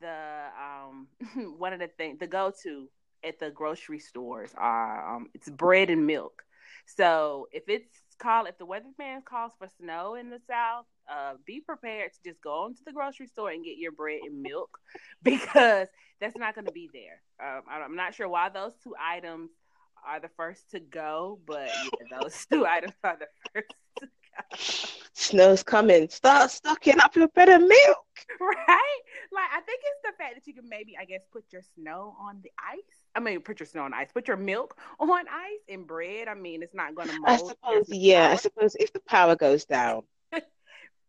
The 0.00 0.46
um, 0.58 1.08
one 1.58 1.72
of 1.72 1.80
the 1.80 1.88
things 1.88 2.18
the 2.18 2.26
go 2.26 2.52
to 2.62 2.88
at 3.22 3.38
the 3.38 3.50
grocery 3.50 3.98
stores 3.98 4.50
are 4.56 5.16
um, 5.16 5.28
it's 5.34 5.50
bread 5.50 5.90
and 5.90 6.06
milk. 6.06 6.42
So 6.86 7.48
if 7.52 7.64
it's 7.68 8.00
call 8.20 8.46
if 8.46 8.58
the 8.58 8.66
weatherman 8.66 9.24
calls 9.24 9.52
for 9.58 9.66
snow 9.80 10.14
in 10.14 10.30
the 10.30 10.40
south, 10.46 10.84
uh, 11.10 11.34
be 11.44 11.60
prepared 11.60 12.12
to 12.12 12.30
just 12.30 12.40
go 12.42 12.66
into 12.66 12.82
the 12.84 12.92
grocery 12.92 13.26
store 13.26 13.50
and 13.50 13.64
get 13.64 13.78
your 13.78 13.92
bread 13.92 14.20
and 14.22 14.42
milk 14.42 14.78
because 15.22 15.88
that's 16.20 16.36
not 16.36 16.54
going 16.54 16.66
to 16.66 16.72
be 16.72 16.88
there. 16.92 17.22
Um, 17.42 17.62
I'm 17.68 17.96
not 17.96 18.14
sure 18.14 18.28
why 18.28 18.50
those 18.50 18.72
two 18.84 18.94
items 19.00 19.50
are 20.06 20.20
the 20.20 20.30
first 20.36 20.70
to 20.70 20.80
go, 20.80 21.40
but 21.46 21.68
yeah, 21.68 22.20
those 22.20 22.46
two 22.52 22.66
items 22.66 22.94
are 23.02 23.18
the 23.18 23.26
first 23.52 23.74
to 23.98 24.06
go. 24.06 24.99
Snow's 25.12 25.62
coming. 25.62 26.08
Start 26.08 26.50
stocking 26.50 27.00
up 27.00 27.16
your 27.16 27.28
bread 27.28 27.48
and 27.48 27.66
milk. 27.66 27.98
Right? 28.40 29.00
Like 29.32 29.48
I 29.52 29.60
think 29.60 29.80
it's 29.82 30.02
the 30.04 30.12
fact 30.16 30.34
that 30.34 30.46
you 30.46 30.54
can 30.54 30.68
maybe, 30.68 30.96
I 31.00 31.04
guess, 31.04 31.20
put 31.32 31.44
your 31.50 31.62
snow 31.74 32.14
on 32.20 32.40
the 32.42 32.50
ice. 32.58 33.04
I 33.14 33.20
mean, 33.20 33.40
put 33.40 33.60
your 33.60 33.66
snow 33.66 33.82
on 33.82 33.94
ice. 33.94 34.08
Put 34.12 34.28
your 34.28 34.36
milk 34.36 34.76
on 34.98 35.10
ice 35.10 35.64
and 35.68 35.86
bread. 35.86 36.28
I 36.28 36.34
mean, 36.34 36.62
it's 36.62 36.74
not 36.74 36.94
going 36.94 37.08
to. 37.08 37.18
I 37.26 37.36
suppose. 37.36 37.86
Yeah, 37.88 38.30
I 38.30 38.36
suppose 38.36 38.76
if 38.78 38.92
the 38.92 39.00
power 39.00 39.36
goes 39.36 39.64
down. 39.64 40.02
and 40.32 40.42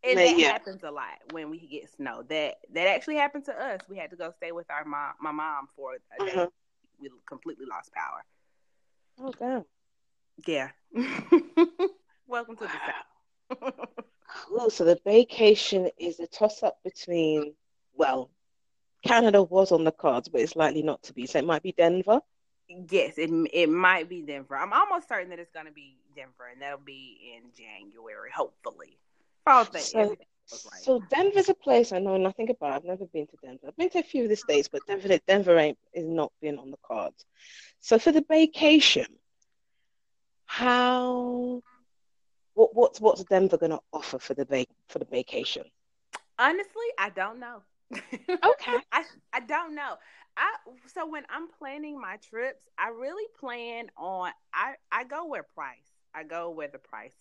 that 0.04 0.38
yeah. 0.38 0.52
happens 0.52 0.84
a 0.84 0.92
lot 0.92 1.20
when 1.32 1.50
we 1.50 1.60
get 1.60 1.90
snow. 1.96 2.24
That 2.30 2.56
that 2.74 2.88
actually 2.88 3.16
happened 3.16 3.46
to 3.46 3.54
us. 3.54 3.82
We 3.90 3.98
had 3.98 4.10
to 4.12 4.16
go 4.16 4.32
stay 4.38 4.52
with 4.52 4.70
our 4.72 4.86
mom, 4.86 5.14
my 5.22 5.32
mom, 5.32 5.68
for 5.76 5.94
a 5.96 5.98
day. 6.26 6.32
Mm-hmm. 6.32 6.46
We 7.02 7.10
completely 7.28 7.66
lost 7.70 7.92
power. 7.94 8.24
Oh 9.20 9.34
damn. 9.38 9.66
Yeah. 10.48 10.70
Welcome 12.28 12.56
to 12.56 12.64
the 12.64 12.70
south. 12.70 13.11
Cool. 14.48 14.70
So 14.70 14.86
the 14.86 15.00
vacation 15.06 15.90
is 15.98 16.20
a 16.20 16.28
toss 16.28 16.64
up 16.64 16.78
between 16.84 17.54
well, 17.96 18.30
Canada 19.06 19.44
was 19.44 19.72
on 19.72 19.84
the 19.84 19.92
cards, 19.92 20.30
but 20.30 20.42
it's 20.42 20.56
likely 20.56 20.84
not 20.84 21.04
to 21.04 21.14
be. 21.14 21.26
So 21.26 21.40
it 21.40 21.46
might 21.46 21.64
be 21.64 21.72
Denver. 21.72 22.22
Yes, 22.68 23.18
it 23.18 23.30
it 23.54 23.70
might 23.70 24.08
be 24.08 24.22
Denver. 24.22 24.56
I'm 24.56 24.74
almost 24.74 25.10
certain 25.10 25.30
that 25.30 25.40
it's 25.40 25.52
going 25.52 25.66
to 25.66 25.72
be 25.72 25.98
Denver, 26.16 26.48
and 26.52 26.62
that'll 26.62 26.80
be 26.80 27.36
in 27.36 27.50
January, 27.56 28.30
hopefully. 28.34 28.98
So, 29.80 30.00
right. 30.00 30.82
so 30.82 31.00
Denver's 31.10 31.50
a 31.50 31.54
place 31.54 31.92
I 31.92 32.00
know 32.00 32.18
nothing 32.18 32.50
about. 32.50 32.74
I've 32.74 32.84
never 32.86 33.06
been 33.06 33.28
to 33.28 33.38
Denver. 33.44 33.68
I've 33.68 33.78
been 33.78 33.90
to 33.90 34.00
a 34.00 34.04
few 34.04 34.24
of 34.24 34.30
the 34.30 34.36
states, 34.36 34.70
but 34.72 34.86
Denver, 34.88 35.18
Denver 35.28 35.58
ain't 35.58 35.78
is 35.94 36.08
not 36.08 36.32
been 36.42 36.60
on 36.60 36.72
the 36.72 36.78
cards. 36.86 37.26
So 37.80 38.00
for 38.00 38.12
the 38.12 38.24
vacation, 38.30 39.08
how 40.46 41.62
what 42.54 42.76
what's 42.76 43.00
what's 43.00 43.24
Denver 43.24 43.58
going 43.58 43.72
to 43.72 43.80
offer 43.94 44.20
for 44.20 44.34
the 44.34 44.46
vac 44.46 44.68
for 44.88 45.00
the 45.00 45.06
vacation? 45.06 45.64
Honestly, 46.38 46.86
I 46.98 47.10
don't 47.10 47.40
know. 47.40 47.62
okay. 47.94 48.78
I 48.92 49.04
I 49.34 49.40
don't 49.42 49.76
know. 49.76 49.96
I 50.38 50.54
so 50.94 51.08
when 51.08 51.24
I'm 51.30 51.48
planning 51.60 52.00
my 52.00 52.18
trips, 52.18 52.64
I 52.78 52.90
really 52.90 53.28
plan 53.40 53.90
on 53.98 54.32
I 54.54 54.76
I 54.92 55.04
go 55.04 55.28
where 55.28 55.44
price. 55.44 55.78
I 56.14 56.24
go 56.24 56.50
where 56.50 56.68
the 56.68 56.80
price 56.80 57.16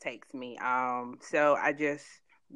takes 0.00 0.32
me. 0.34 0.58
Um 0.58 1.18
so 1.20 1.54
I 1.54 1.72
just 1.72 2.06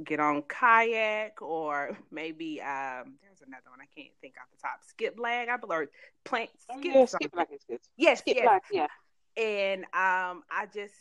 get 0.04 0.20
on 0.20 0.42
kayak 0.42 1.42
or 1.42 1.96
maybe 2.10 2.60
um 2.60 3.18
there's 3.22 3.42
another 3.46 3.70
one 3.70 3.80
I 3.80 3.88
can't 3.94 4.14
think 4.20 4.34
off 4.40 4.48
the 4.50 4.62
top. 4.62 4.80
Skip 4.86 5.18
lag, 5.18 5.48
I 5.48 5.56
believe 5.56 5.88
plant 6.24 6.50
oh, 6.70 6.78
skip. 6.78 6.92
Oh, 6.94 6.98
yeah, 7.00 7.06
skip 7.06 7.36
lag 7.36 7.48
is 7.52 7.64
good. 7.68 7.80
Yes, 7.96 8.20
skip 8.20 8.36
yes. 8.36 8.46
Lag, 8.46 8.62
yeah. 8.72 8.86
And 9.36 9.82
um 9.84 10.44
I 10.50 10.66
just 10.72 10.94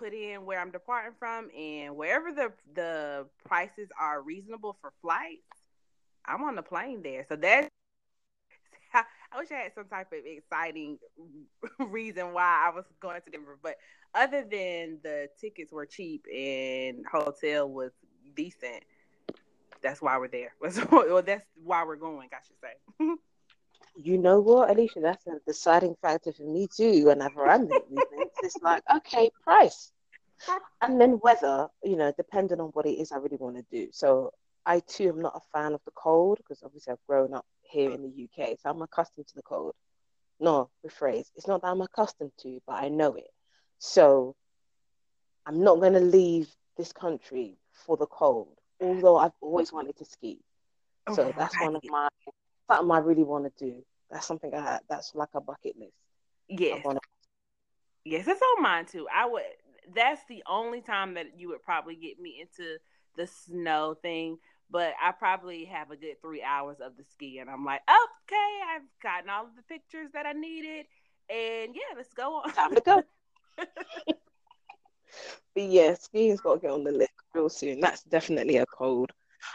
put 0.00 0.14
in 0.14 0.46
where 0.46 0.58
I'm 0.58 0.70
departing 0.70 1.12
from 1.18 1.50
and 1.56 1.96
wherever 1.96 2.32
the 2.32 2.52
the 2.74 3.26
prices 3.46 3.88
are 4.00 4.22
reasonable 4.22 4.76
for 4.80 4.92
flights, 5.02 5.42
I'm 6.24 6.42
on 6.42 6.56
the 6.56 6.62
plane 6.62 7.02
there. 7.02 7.26
So 7.28 7.36
that's 7.36 7.68
I 8.94 9.38
wish 9.38 9.50
I 9.52 9.56
had 9.56 9.74
some 9.74 9.84
type 9.84 10.08
of 10.12 10.18
exciting 10.24 10.98
reason 11.78 12.32
why 12.32 12.66
I 12.66 12.74
was 12.74 12.84
going 13.00 13.20
to 13.20 13.30
Denver, 13.30 13.58
but 13.62 13.76
other 14.14 14.42
than 14.42 14.98
the 15.02 15.28
tickets 15.40 15.72
were 15.72 15.86
cheap 15.86 16.24
and 16.34 17.04
hotel 17.10 17.68
was 17.68 17.92
decent, 18.34 18.82
that's 19.82 20.02
why 20.02 20.18
we're 20.18 20.28
there. 20.28 20.54
well, 20.90 21.22
that's 21.22 21.46
why 21.62 21.84
we're 21.84 21.96
going, 21.96 22.28
I 22.32 22.38
should 22.44 22.56
say. 22.60 23.16
You 24.02 24.18
know 24.18 24.40
what, 24.40 24.70
Alicia? 24.70 25.00
That's 25.00 25.26
a 25.26 25.38
deciding 25.46 25.96
factor 26.00 26.32
for 26.32 26.42
me 26.42 26.68
too. 26.74 27.06
Whenever 27.06 27.46
I'm 27.46 27.64
events, 27.64 28.38
it's 28.42 28.56
like, 28.62 28.82
okay, 28.96 29.30
price, 29.42 29.92
and 30.80 31.00
then 31.00 31.20
weather. 31.22 31.68
You 31.82 31.96
know, 31.96 32.12
depending 32.16 32.60
on 32.60 32.68
what 32.68 32.86
it 32.86 32.98
is 33.00 33.12
I 33.12 33.16
really 33.16 33.36
want 33.36 33.56
to 33.56 33.64
do. 33.70 33.88
So 33.92 34.32
I 34.64 34.80
too 34.80 35.08
am 35.08 35.20
not 35.20 35.36
a 35.36 35.58
fan 35.58 35.74
of 35.74 35.80
the 35.84 35.92
cold 35.92 36.38
because 36.38 36.62
obviously 36.62 36.92
I've 36.92 37.06
grown 37.06 37.34
up 37.34 37.46
here 37.62 37.90
in 37.90 38.02
the 38.02 38.24
UK, 38.24 38.58
so 38.60 38.70
I'm 38.70 38.82
accustomed 38.82 39.26
to 39.28 39.34
the 39.34 39.42
cold. 39.42 39.74
No, 40.38 40.70
rephrase. 40.86 41.26
It's 41.36 41.46
not 41.46 41.62
that 41.62 41.68
I'm 41.68 41.82
accustomed 41.82 42.32
to, 42.42 42.60
but 42.66 42.82
I 42.82 42.88
know 42.88 43.14
it. 43.14 43.30
So 43.78 44.34
I'm 45.46 45.62
not 45.62 45.80
going 45.80 45.92
to 45.92 46.00
leave 46.00 46.48
this 46.76 46.92
country 46.92 47.58
for 47.72 47.96
the 47.96 48.06
cold, 48.06 48.56
although 48.80 49.18
I've 49.18 49.32
always 49.40 49.72
wanted 49.72 49.96
to 49.98 50.04
ski. 50.04 50.38
So 51.12 51.24
oh, 51.24 51.34
that's 51.36 51.58
one 51.60 51.76
of 51.76 51.82
my 51.84 52.08
something 52.70 52.90
I 52.90 52.98
really 52.98 53.24
want 53.24 53.44
to 53.44 53.64
do. 53.64 53.84
That's 54.10 54.26
something 54.26 54.54
I 54.54 54.78
that's 54.88 55.14
like 55.14 55.28
a 55.34 55.40
bucket 55.40 55.78
list. 55.78 55.92
Yes. 56.48 56.84
Wanna... 56.84 57.00
Yes, 58.04 58.26
it's 58.26 58.40
on 58.56 58.62
mine 58.62 58.86
too. 58.86 59.06
I 59.14 59.26
would. 59.26 59.42
That's 59.94 60.22
the 60.28 60.42
only 60.48 60.80
time 60.80 61.14
that 61.14 61.38
you 61.38 61.48
would 61.48 61.62
probably 61.62 61.96
get 61.96 62.20
me 62.20 62.40
into 62.40 62.78
the 63.16 63.26
snow 63.26 63.94
thing. 63.94 64.38
But 64.70 64.94
I 65.02 65.12
probably 65.12 65.64
have 65.64 65.90
a 65.90 65.96
good 65.96 66.20
three 66.22 66.42
hours 66.42 66.78
of 66.80 66.96
the 66.96 67.04
ski, 67.04 67.38
and 67.38 67.50
I'm 67.50 67.64
like, 67.64 67.82
okay, 67.88 68.60
I've 68.74 68.82
gotten 69.02 69.28
all 69.28 69.44
of 69.44 69.56
the 69.56 69.62
pictures 69.62 70.10
that 70.14 70.26
I 70.26 70.32
needed, 70.32 70.86
and 71.28 71.74
yeah, 71.74 71.96
let's 71.96 72.14
go 72.14 72.36
on. 72.36 72.52
Time 72.52 72.74
to 72.76 72.80
go. 72.80 73.02
but 73.56 74.16
yeah, 75.56 75.94
skiing's 75.94 76.40
got 76.40 76.54
to 76.54 76.60
get 76.60 76.70
on 76.70 76.84
the 76.84 76.92
list 76.92 77.10
real 77.34 77.48
soon. 77.48 77.80
That's 77.80 78.04
definitely 78.04 78.58
a 78.58 78.66
cold, 78.66 79.10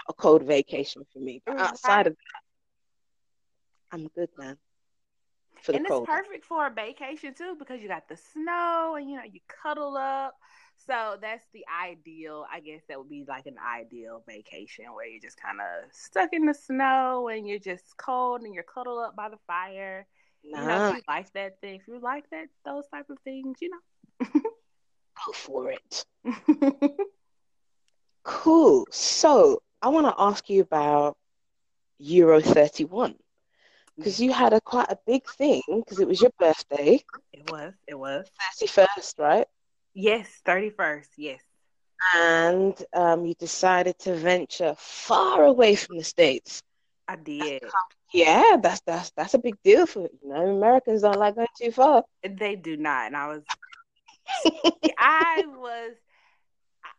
a 0.10 0.14
cold 0.14 0.44
vacation 0.44 1.06
for 1.14 1.20
me. 1.20 1.42
But 1.46 1.58
mm, 1.58 1.62
outside 1.62 2.08
of 2.08 2.14
that, 2.14 2.45
I'm 3.92 4.08
good, 4.10 4.30
man. 4.38 4.58
and 5.68 5.86
it's 5.86 6.06
perfect 6.06 6.46
for 6.46 6.68
a 6.68 6.70
vacation 6.70 7.34
too 7.34 7.56
because 7.58 7.82
you 7.82 7.88
got 7.88 8.08
the 8.08 8.18
snow 8.18 8.96
and 8.98 9.10
you 9.10 9.16
know 9.16 9.24
you 9.24 9.40
cuddle 9.48 9.96
up 9.98 10.36
so 10.78 11.18
that's 11.22 11.46
the 11.54 11.66
ideal. 11.82 12.46
I 12.52 12.60
guess 12.60 12.82
that 12.88 12.98
would 12.98 13.10
be 13.10 13.26
like 13.28 13.46
an 13.46 13.56
ideal 13.58 14.24
vacation 14.28 14.86
where 14.94 15.08
you're 15.08 15.22
just 15.22 15.42
kind 15.42 15.60
of 15.60 15.92
stuck 15.92 16.30
in 16.34 16.46
the 16.46 16.54
snow 16.54 17.30
and 17.30 17.48
you're 17.48 17.60
just 17.60 17.98
cold 17.98 18.42
and 18.42 18.54
you're 18.54 18.64
cuddled 18.64 19.04
up 19.04 19.16
by 19.16 19.30
the 19.30 19.38
fire. 19.48 20.06
Nah. 20.44 20.60
You 20.60 20.68
know, 20.68 20.90
if 20.90 20.96
you 20.96 21.02
like 21.08 21.34
that 21.34 21.62
thing, 21.62 21.76
if 21.76 21.88
you 21.88 22.00
like 22.00 22.30
that 22.32 22.48
those 22.66 22.88
type 22.88 23.10
of 23.10 23.18
things, 23.24 23.58
you 23.62 23.70
know, 23.70 24.28
go 25.26 25.32
for 25.34 25.72
it. 25.72 26.06
cool. 28.24 28.86
So 28.92 29.62
I 29.82 29.90
want 29.90 30.08
to 30.08 30.16
ask 30.18 30.50
you 30.50 30.62
about 30.62 31.18
Euro 31.98 32.42
31 32.42 33.16
because 33.98 34.20
you 34.20 34.32
had 34.32 34.54
a 34.54 34.62
quite 34.62 34.90
a 34.90 34.98
big 35.06 35.28
thing 35.30 35.62
because 35.68 36.00
it 36.00 36.08
was 36.08 36.22
your 36.22 36.32
birthday. 36.40 37.00
It 37.34 37.50
was. 37.52 37.74
It 37.88 37.98
was. 37.98 38.28
31st, 38.62 39.20
right? 39.20 39.48
Yes, 39.94 40.42
31st. 40.46 41.08
Yes. 41.18 41.42
And 42.14 42.86
um, 42.94 43.26
you 43.26 43.34
decided 43.36 43.98
to 44.00 44.16
venture 44.16 44.76
far 44.78 45.44
away 45.44 45.76
from 45.76 45.98
the 45.98 46.04
States. 46.04 46.62
I 47.08 47.16
did. 47.16 47.64
Yeah, 48.14 48.58
that's 48.62 48.82
that's 48.82 49.12
that's 49.12 49.34
a 49.34 49.40
big 49.40 49.56
deal 49.64 49.86
for 49.86 50.02
you 50.02 50.30
know 50.30 50.56
Americans 50.56 51.02
don't 51.02 51.20
like 51.20 51.36
going 51.36 51.48
too 51.60 51.72
far. 51.72 52.04
They 52.24 52.56
do 52.56 52.78
not, 52.78 53.08
and 53.08 53.18
I 53.18 53.28
was, 53.28 53.44
I 54.98 55.44
was, 55.48 55.96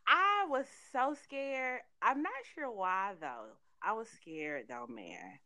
I 0.06 0.46
was 0.48 0.66
so 0.92 1.14
scared. 1.24 1.80
I'm 2.02 2.22
not 2.22 2.32
sure 2.54 2.70
why 2.70 3.14
though. 3.20 3.56
I 3.82 3.92
was 3.92 4.08
scared 4.08 4.66
though, 4.68 4.86
man. 4.88 5.38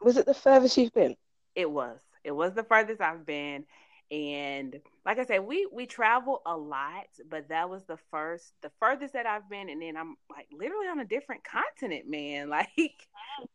Was 0.00 0.16
it 0.16 0.26
the 0.26 0.34
furthest 0.34 0.76
you've 0.76 0.92
been? 0.92 1.16
It 1.54 1.70
was. 1.70 1.98
It 2.24 2.32
was 2.32 2.54
the 2.54 2.64
furthest 2.64 3.00
I've 3.00 3.24
been, 3.26 3.64
and 4.10 4.80
like 5.04 5.18
I 5.18 5.26
said, 5.26 5.46
we 5.46 5.68
we 5.72 5.86
travel 5.86 6.40
a 6.46 6.56
lot, 6.56 7.08
but 7.28 7.48
that 7.48 7.68
was 7.68 7.84
the 7.84 7.98
first, 8.10 8.54
the 8.62 8.70
furthest 8.80 9.12
that 9.12 9.26
I've 9.26 9.50
been, 9.50 9.68
and 9.68 9.82
then 9.82 9.96
I'm 9.96 10.16
like 10.30 10.46
literally 10.52 10.88
on 10.88 11.00
a 11.00 11.04
different 11.04 11.44
continent, 11.44 12.08
man. 12.08 12.48
Like, 12.58 12.68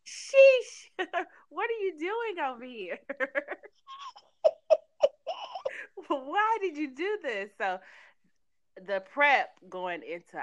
sheesh, 0.05 0.89
what 1.49 1.69
are 1.69 1.83
you 1.83 1.97
doing 1.99 2.45
over 2.45 2.63
here? 2.63 2.99
Why 6.07 6.57
did 6.61 6.77
you 6.77 6.93
do 6.95 7.17
this? 7.23 7.49
So 7.57 7.79
the 8.85 9.01
prep 9.13 9.49
going 9.69 10.01
into 10.03 10.37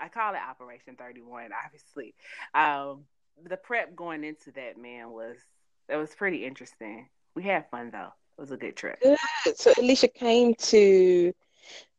I 0.00 0.08
call 0.08 0.34
it 0.34 0.40
Operation 0.48 0.96
Thirty 0.96 1.22
One, 1.22 1.50
obviously. 1.64 2.14
Um, 2.54 3.04
the 3.44 3.56
prep 3.56 3.94
going 3.94 4.24
into 4.24 4.50
that 4.52 4.78
man 4.78 5.10
was 5.10 5.36
that 5.88 5.96
was 5.96 6.14
pretty 6.14 6.44
interesting. 6.44 7.08
We 7.34 7.42
had 7.42 7.68
fun 7.70 7.90
though. 7.90 8.12
It 8.38 8.40
was 8.40 8.50
a 8.50 8.56
good 8.56 8.76
trip. 8.76 8.98
Good. 9.02 9.18
So 9.56 9.72
Alicia 9.78 10.08
came 10.08 10.54
to 10.54 11.32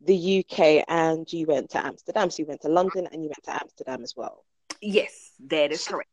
the 0.01 0.39
UK 0.39 0.85
and 0.87 1.31
you 1.31 1.45
went 1.47 1.69
to 1.71 1.85
Amsterdam. 1.85 2.29
So 2.29 2.43
you 2.43 2.47
went 2.47 2.61
to 2.61 2.69
London 2.69 3.07
and 3.11 3.23
you 3.23 3.29
went 3.29 3.43
to 3.43 3.53
Amsterdam 3.53 4.03
as 4.03 4.15
well. 4.15 4.45
Yes, 4.81 5.31
that 5.47 5.71
is 5.71 5.87
correct. 5.87 6.09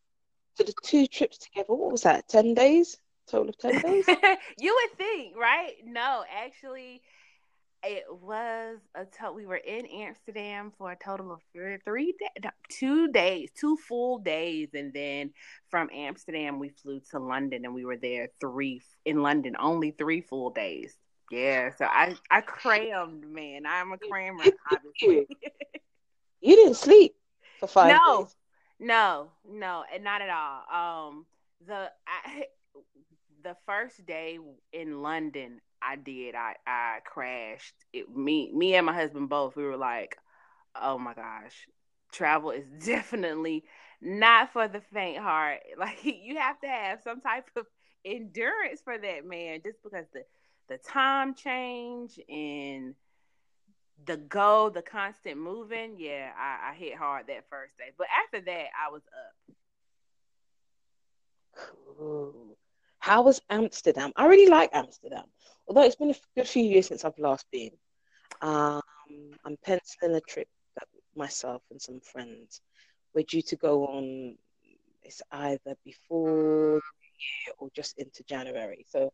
So 0.54 0.64
the 0.64 0.72
two 0.82 1.06
trips 1.06 1.38
together, 1.38 1.74
what 1.74 1.92
was 1.92 2.02
that? 2.02 2.28
Ten 2.28 2.54
days? 2.54 2.96
Total 3.28 3.48
of 3.48 3.58
ten 3.58 3.80
days? 3.80 4.06
you 4.58 4.74
would 4.74 4.98
think, 4.98 5.36
right? 5.36 5.72
No, 5.84 6.24
actually 6.34 7.02
it 7.86 8.04
was 8.10 8.78
a 8.94 9.04
total. 9.04 9.34
We 9.34 9.46
were 9.46 9.56
in 9.56 9.86
Amsterdam 9.86 10.72
for 10.76 10.92
a 10.92 10.96
total 10.96 11.32
of 11.32 11.40
three, 11.52 12.14
two 12.70 13.08
days, 13.08 13.50
two 13.58 13.76
full 13.76 14.18
days, 14.18 14.70
and 14.74 14.92
then 14.92 15.32
from 15.68 15.90
Amsterdam 15.92 16.58
we 16.58 16.70
flew 16.70 17.00
to 17.10 17.18
London, 17.18 17.64
and 17.64 17.74
we 17.74 17.84
were 17.84 17.96
there 17.96 18.28
three 18.40 18.82
in 19.04 19.22
London, 19.22 19.56
only 19.58 19.90
three 19.90 20.20
full 20.20 20.50
days. 20.50 20.96
Yeah, 21.30 21.70
so 21.76 21.86
I 21.86 22.14
I 22.30 22.40
crammed, 22.40 23.26
man. 23.26 23.64
I'm 23.66 23.92
a 23.92 23.98
crammer, 23.98 24.44
obviously. 24.72 25.26
you 26.40 26.56
didn't 26.56 26.76
sleep 26.76 27.16
for 27.60 27.66
five 27.66 27.98
no, 28.04 28.24
days. 28.24 28.36
No, 28.80 29.28
no, 29.48 29.84
and 29.92 30.04
not 30.04 30.22
at 30.22 30.30
all. 30.30 31.08
Um, 31.08 31.26
the 31.66 31.90
I, 32.06 32.44
the 33.44 33.56
first 33.66 34.06
day 34.06 34.38
in 34.72 35.02
London, 35.02 35.60
I 35.82 35.96
did. 35.96 36.34
I 36.36 36.56
I 36.66 37.00
crashed. 37.06 37.74
It, 37.92 38.14
me 38.14 38.50
me 38.52 38.74
and 38.76 38.86
my 38.86 38.94
husband 38.94 39.30
both. 39.30 39.56
We 39.56 39.64
were 39.64 39.78
like, 39.78 40.16
oh 40.80 40.98
my 40.98 41.14
gosh, 41.14 41.68
travel 42.12 42.50
is 42.52 42.66
definitely 42.86 43.64
not 44.02 44.52
for 44.52 44.68
the 44.68 44.82
faint 44.92 45.18
heart. 45.22 45.60
Like 45.78 46.04
you 46.04 46.38
have 46.38 46.60
to 46.62 46.68
have 46.68 47.02
some 47.02 47.20
type 47.22 47.50
of 47.56 47.66
endurance 48.04 48.80
for 48.84 48.98
that, 48.98 49.26
man. 49.26 49.60
Just 49.64 49.82
because 49.84 50.06
the 50.14 50.24
the 50.68 50.78
time 50.78 51.34
change 51.34 52.18
and 52.28 52.96
the 54.06 54.16
go, 54.16 54.70
the 54.70 54.82
constant 54.82 55.38
moving, 55.38 55.96
yeah, 55.98 56.30
I, 56.38 56.70
I 56.72 56.74
hit 56.74 56.96
hard 56.96 57.26
that 57.28 57.48
first 57.48 57.76
day. 57.78 57.92
But 57.96 58.08
after 58.24 58.40
that, 58.44 58.66
I 58.86 58.90
was 58.92 59.02
up. 59.06 59.56
Cool. 61.96 62.56
How 63.04 63.20
was 63.20 63.42
Amsterdam? 63.50 64.14
I 64.16 64.24
really 64.24 64.50
like 64.50 64.70
Amsterdam, 64.72 65.26
although 65.68 65.82
it's 65.82 65.94
been 65.94 66.12
a 66.12 66.14
good 66.34 66.48
few 66.48 66.64
years 66.64 66.86
since 66.86 67.04
I've 67.04 67.18
last 67.18 67.44
been. 67.52 67.72
Um, 68.40 68.80
I'm 69.44 69.58
penciling 69.62 70.16
a 70.16 70.22
trip 70.22 70.48
that 70.76 70.88
myself 71.14 71.60
and 71.70 71.82
some 71.82 72.00
friends. 72.00 72.62
We're 73.14 73.26
due 73.28 73.42
to 73.42 73.56
go 73.56 73.84
on. 73.88 74.36
It's 75.02 75.20
either 75.30 75.76
before 75.84 76.80
the 76.80 77.10
year 77.20 77.54
or 77.58 77.68
just 77.76 77.98
into 77.98 78.24
January. 78.24 78.86
So 78.88 79.12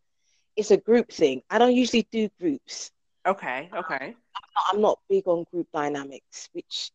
it's 0.55 0.71
a 0.71 0.77
group 0.77 1.11
thing. 1.11 1.43
I 1.51 1.59
don't 1.59 1.75
usually 1.75 2.07
do 2.13 2.29
groups. 2.39 2.93
Okay. 3.27 3.71
Okay. 3.77 4.15
I'm 4.37 4.51
not, 4.55 4.65
I'm 4.73 4.81
not 4.81 4.99
big 5.09 5.27
on 5.27 5.47
group 5.53 5.67
dynamics, 5.75 6.49
which 6.53 6.93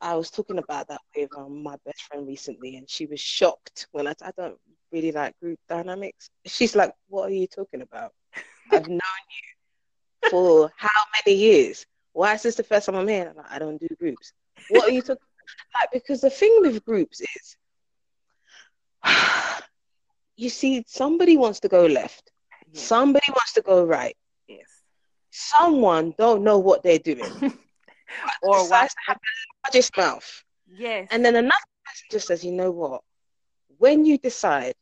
I 0.00 0.14
was 0.14 0.30
talking 0.30 0.58
about 0.58 0.86
that 0.90 1.00
with 1.16 1.36
um, 1.36 1.64
my 1.64 1.74
best 1.84 2.02
friend 2.02 2.24
recently, 2.24 2.76
and 2.76 2.88
she 2.88 3.06
was 3.06 3.18
shocked 3.18 3.88
when 3.90 4.06
I, 4.06 4.14
I 4.22 4.30
don't 4.36 4.60
really 4.92 5.12
like 5.12 5.38
group 5.40 5.58
dynamics. 5.68 6.30
She's 6.46 6.74
like, 6.76 6.92
What 7.08 7.30
are 7.30 7.34
you 7.34 7.46
talking 7.46 7.82
about? 7.82 8.12
I've 8.72 8.88
known 8.88 8.98
you 8.98 10.30
for 10.30 10.70
how 10.76 10.88
many 11.24 11.36
years? 11.36 11.86
Why 12.12 12.34
is 12.34 12.42
this 12.42 12.56
the 12.56 12.62
first 12.62 12.86
time 12.86 12.96
I'm 12.96 13.08
here? 13.08 13.28
I'm 13.30 13.36
like, 13.36 13.50
I 13.50 13.58
don't 13.58 13.80
do 13.80 13.88
groups. 13.98 14.32
What 14.70 14.88
are 14.88 14.92
you 14.92 15.02
talking 15.02 15.22
like? 15.74 15.90
Because 15.92 16.20
the 16.20 16.30
thing 16.30 16.58
with 16.60 16.84
groups 16.84 17.20
is, 17.20 17.56
you 20.36 20.50
see, 20.50 20.84
somebody 20.86 21.36
wants 21.36 21.60
to 21.60 21.68
go 21.68 21.86
left, 21.86 22.30
yes. 22.72 22.82
somebody 22.82 23.26
wants 23.28 23.52
to 23.54 23.62
go 23.62 23.84
right. 23.84 24.16
Yes. 24.48 24.68
Someone 25.30 26.14
don't 26.18 26.42
know 26.42 26.58
what 26.58 26.82
they're 26.82 26.98
doing, 26.98 27.20
or 28.42 28.58
decides 28.58 28.94
to 28.94 29.00
have 29.06 29.18
the 29.18 29.68
largest 29.68 29.96
mouth. 29.96 30.44
Yes. 30.68 31.08
And 31.10 31.24
then 31.24 31.36
another 31.36 31.54
person 31.84 32.06
just 32.10 32.26
says, 32.26 32.44
you 32.44 32.52
know 32.52 32.70
what? 32.70 33.02
When 33.80 34.04
you 34.04 34.18
decide, 34.18 34.74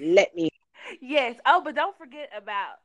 let 0.00 0.34
me. 0.34 0.48
Yes. 1.00 1.36
Oh, 1.44 1.62
but 1.64 1.74
don't 1.74 1.98
forget 1.98 2.30
about 2.34 2.76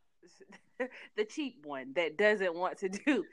the 1.16 1.24
cheap 1.24 1.64
one 1.64 1.94
that 1.94 2.18
doesn't 2.18 2.56
want 2.56 2.80
to 2.80 2.90
do 2.90 3.24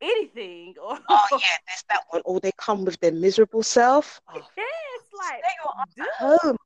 anything. 0.00 0.74
Or... 0.80 0.96
Oh 1.08 1.26
yeah, 1.32 1.56
there's 1.66 1.84
that 1.88 2.02
one. 2.10 2.22
Or 2.24 2.38
they 2.38 2.52
come 2.56 2.84
with 2.84 3.00
their 3.00 3.10
miserable 3.10 3.64
self. 3.64 4.20
Oh, 4.32 4.40
yes, 4.56 5.02
like 5.12 5.40
stay 5.40 6.06
home. 6.20 6.56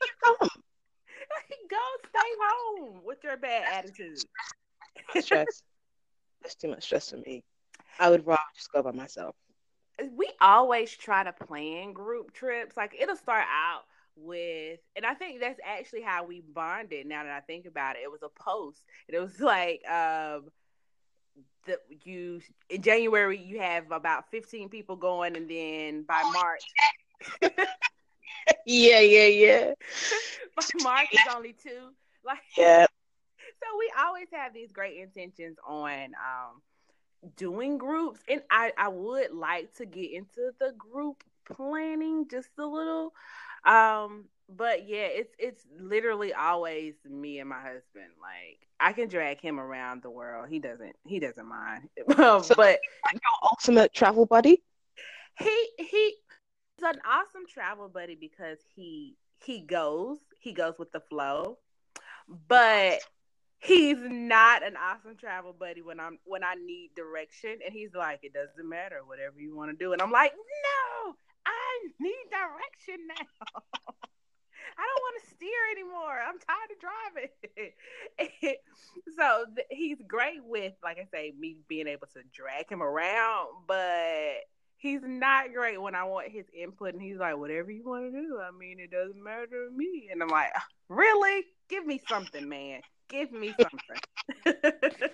you 0.00 0.08
come? 0.24 0.48
Go 1.68 1.76
stay 2.08 2.30
home 2.40 3.00
with 3.04 3.22
your 3.22 3.36
bad 3.36 3.64
attitude. 3.70 4.18
stress. 5.20 5.62
That's 6.40 6.54
too 6.54 6.68
much 6.68 6.84
stress 6.84 7.10
for 7.10 7.18
me. 7.18 7.44
I 8.00 8.08
would 8.08 8.26
rather 8.26 8.40
just 8.56 8.72
go 8.72 8.82
by 8.82 8.92
myself. 8.92 9.36
We 10.16 10.30
always 10.40 10.90
try 10.90 11.24
to 11.24 11.32
plan 11.32 11.92
group 11.92 12.32
trips. 12.32 12.74
Like 12.74 12.96
it'll 12.98 13.16
start 13.16 13.44
out 13.50 13.82
with 14.16 14.80
and 14.96 15.04
I 15.06 15.14
think 15.14 15.40
that's 15.40 15.60
actually 15.64 16.02
how 16.02 16.24
we 16.24 16.40
bonded 16.40 17.06
now 17.06 17.22
that 17.24 17.32
I 17.32 17.40
think 17.40 17.66
about 17.66 17.96
it. 17.96 18.02
It 18.04 18.10
was 18.10 18.22
a 18.22 18.28
post. 18.28 18.82
And 19.08 19.16
it 19.16 19.20
was 19.20 19.40
like 19.40 19.82
um 19.88 20.50
the 21.66 21.78
you 22.04 22.40
in 22.68 22.82
January 22.82 23.38
you 23.38 23.60
have 23.60 23.90
about 23.90 24.30
15 24.30 24.68
people 24.68 24.96
going 24.96 25.36
and 25.36 25.48
then 25.48 26.02
by 26.04 26.22
March 26.24 26.62
Yeah, 28.66 29.00
yeah, 29.00 29.26
yeah. 29.26 29.72
by 30.56 30.64
March 30.74 31.08
is 31.12 31.26
only 31.26 31.52
two. 31.52 31.90
Like 32.24 32.38
Yeah. 32.56 32.86
So 33.60 33.66
we 33.78 33.92
always 33.98 34.28
have 34.32 34.52
these 34.52 34.72
great 34.72 34.98
intentions 34.98 35.58
on 35.66 36.12
um 36.16 36.62
doing 37.36 37.78
groups 37.78 38.20
and 38.28 38.42
I 38.50 38.72
I 38.76 38.88
would 38.88 39.32
like 39.32 39.74
to 39.74 39.86
get 39.86 40.10
into 40.12 40.52
the 40.58 40.72
group 40.78 41.22
planning 41.44 42.26
just 42.30 42.50
a 42.58 42.66
little 42.66 43.12
um, 43.64 44.24
but 44.48 44.88
yeah, 44.88 45.06
it's 45.06 45.34
it's 45.38 45.66
literally 45.80 46.34
always 46.34 46.94
me 47.08 47.38
and 47.38 47.48
my 47.48 47.60
husband. 47.60 48.12
Like 48.20 48.66
I 48.80 48.92
can 48.92 49.08
drag 49.08 49.40
him 49.40 49.58
around 49.58 50.02
the 50.02 50.10
world. 50.10 50.48
He 50.48 50.58
doesn't 50.58 50.96
he 51.06 51.18
doesn't 51.20 51.46
mind. 51.46 51.88
so 52.16 52.54
but 52.56 52.78
your 53.12 53.50
ultimate 53.50 53.92
travel 53.92 54.26
buddy? 54.26 54.62
He 55.38 55.68
he's 55.78 56.14
an 56.82 57.00
awesome 57.08 57.46
travel 57.48 57.88
buddy 57.88 58.16
because 58.16 58.58
he 58.74 59.16
he 59.44 59.60
goes, 59.60 60.18
he 60.40 60.52
goes 60.52 60.74
with 60.78 60.92
the 60.92 61.00
flow. 61.00 61.58
But 62.48 63.00
he's 63.58 63.98
not 64.00 64.64
an 64.64 64.76
awesome 64.76 65.16
travel 65.16 65.54
buddy 65.58 65.82
when 65.82 66.00
I'm 66.00 66.18
when 66.24 66.42
I 66.42 66.54
need 66.54 66.90
direction 66.96 67.58
and 67.64 67.72
he's 67.72 67.94
like 67.94 68.20
it 68.22 68.32
doesn't 68.32 68.68
matter 68.68 69.00
whatever 69.06 69.40
you 69.40 69.56
want 69.56 69.70
to 69.70 69.76
do 69.76 69.92
and 69.92 70.02
I'm 70.02 70.10
like 70.10 70.32
no 70.32 71.14
I 71.46 71.88
need 72.00 72.24
direction 72.30 73.06
now. 73.08 73.60
I 74.78 74.82
don't 74.86 75.02
want 75.02 75.22
to 75.22 75.30
steer 75.34 75.62
anymore. 75.72 76.18
I'm 76.26 76.38
tired 76.38 76.70
of 76.72 76.78
driving. 76.80 78.56
so 79.16 79.44
th- 79.54 79.66
he's 79.70 79.98
great 80.06 80.42
with, 80.44 80.72
like 80.82 80.98
I 80.98 81.06
say, 81.12 81.32
me 81.38 81.58
being 81.68 81.86
able 81.86 82.06
to 82.14 82.20
drag 82.32 82.70
him 82.70 82.82
around, 82.82 83.48
but 83.66 84.46
he's 84.76 85.00
not 85.04 85.52
great 85.52 85.80
when 85.80 85.94
I 85.94 86.04
want 86.04 86.30
his 86.30 86.46
input. 86.58 86.94
And 86.94 87.02
he's 87.02 87.18
like, 87.18 87.36
whatever 87.36 87.70
you 87.70 87.84
want 87.84 88.12
to 88.12 88.20
do. 88.20 88.40
I 88.40 88.50
mean, 88.56 88.80
it 88.80 88.90
doesn't 88.90 89.22
matter 89.22 89.46
to 89.46 89.70
me. 89.74 90.08
And 90.10 90.22
I'm 90.22 90.28
like, 90.28 90.50
ah, 90.56 90.64
really? 90.88 91.44
Give 91.68 91.84
me 91.84 92.00
something, 92.08 92.48
man. 92.48 92.80
Give 93.08 93.30
me 93.30 93.54
something. 93.60 93.98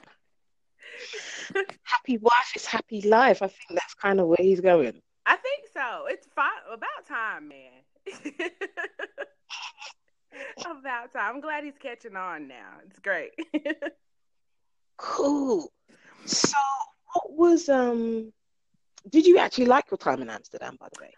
happy 1.85 2.19
wife 2.19 2.53
is 2.55 2.67
happy 2.67 3.03
life. 3.03 3.43
I 3.43 3.49
think 3.49 3.71
that's 3.71 3.95
kind 3.95 4.21
of 4.21 4.27
where 4.29 4.39
he's 4.39 4.61
going. 4.61 5.01
I 5.27 5.37
think 5.37 5.58
so. 5.79 6.07
It's 6.07 6.27
fine. 6.35 6.51
About 6.73 7.07
time, 7.07 7.49
man. 7.49 7.83
about 10.65 11.13
time. 11.13 11.37
I'm 11.37 11.41
glad 11.41 11.65
he's 11.65 11.79
catching 11.81 12.17
on 12.17 12.49
now. 12.49 12.79
It's 12.87 12.99
great. 12.99 13.31
cool. 14.97 15.73
So, 16.25 16.59
what 17.13 17.33
was 17.33 17.69
um? 17.69 18.33
Did 19.09 19.27
you 19.27 19.39
actually 19.39 19.67
like 19.67 19.91
your 19.91 19.99
time 19.99 20.21
in 20.21 20.29
Amsterdam, 20.29 20.77
by 20.79 20.89
the 20.93 21.01
way? 21.01 21.13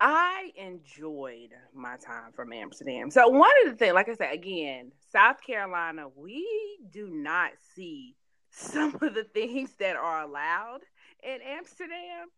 I 0.00 0.52
enjoyed 0.56 1.50
my 1.74 1.96
time 1.96 2.32
from 2.34 2.52
Amsterdam. 2.52 3.10
So 3.10 3.28
one 3.28 3.50
of 3.64 3.72
the 3.72 3.76
things, 3.76 3.94
like 3.94 4.08
I 4.08 4.14
said, 4.14 4.32
again, 4.32 4.92
South 5.12 5.42
Carolina, 5.44 6.06
we 6.14 6.46
do 6.90 7.08
not 7.10 7.52
see 7.74 8.14
some 8.50 8.96
of 9.00 9.14
the 9.14 9.24
things 9.24 9.70
that 9.78 9.96
are 9.96 10.22
allowed 10.22 10.80
in 11.22 11.38
Amsterdam. 11.42 12.28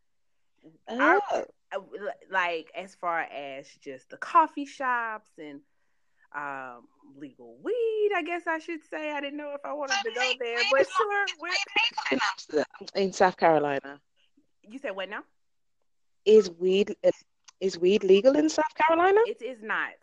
Our, 0.88 1.20
oh. 1.32 1.44
uh, 1.74 1.78
like 2.30 2.70
as 2.76 2.94
far 2.94 3.20
as 3.20 3.68
just 3.82 4.10
the 4.10 4.16
coffee 4.16 4.66
shops 4.66 5.30
and 5.38 5.60
um, 6.34 6.86
legal 7.16 7.56
weed, 7.62 8.10
I 8.14 8.22
guess 8.22 8.42
I 8.46 8.58
should 8.58 8.84
say. 8.90 9.10
I 9.12 9.20
didn't 9.20 9.38
know 9.38 9.54
if 9.54 9.64
I 9.64 9.72
wanted 9.72 9.96
to 10.04 10.10
go 10.14 10.32
there, 10.40 10.58
but 10.70 10.86
sure, 10.96 11.26
in 12.12 12.18
Amsterdam, 12.30 12.64
in 12.94 13.12
South 13.12 13.36
Carolina. 13.36 14.00
You 14.62 14.78
said 14.78 14.96
what 14.96 15.08
now? 15.08 15.22
Is 16.24 16.50
weed 16.50 16.96
is 17.60 17.78
weed 17.78 18.04
legal 18.04 18.36
in 18.36 18.48
South 18.48 18.74
Carolina? 18.74 19.20
It 19.26 19.42
is 19.42 19.62
not. 19.62 19.94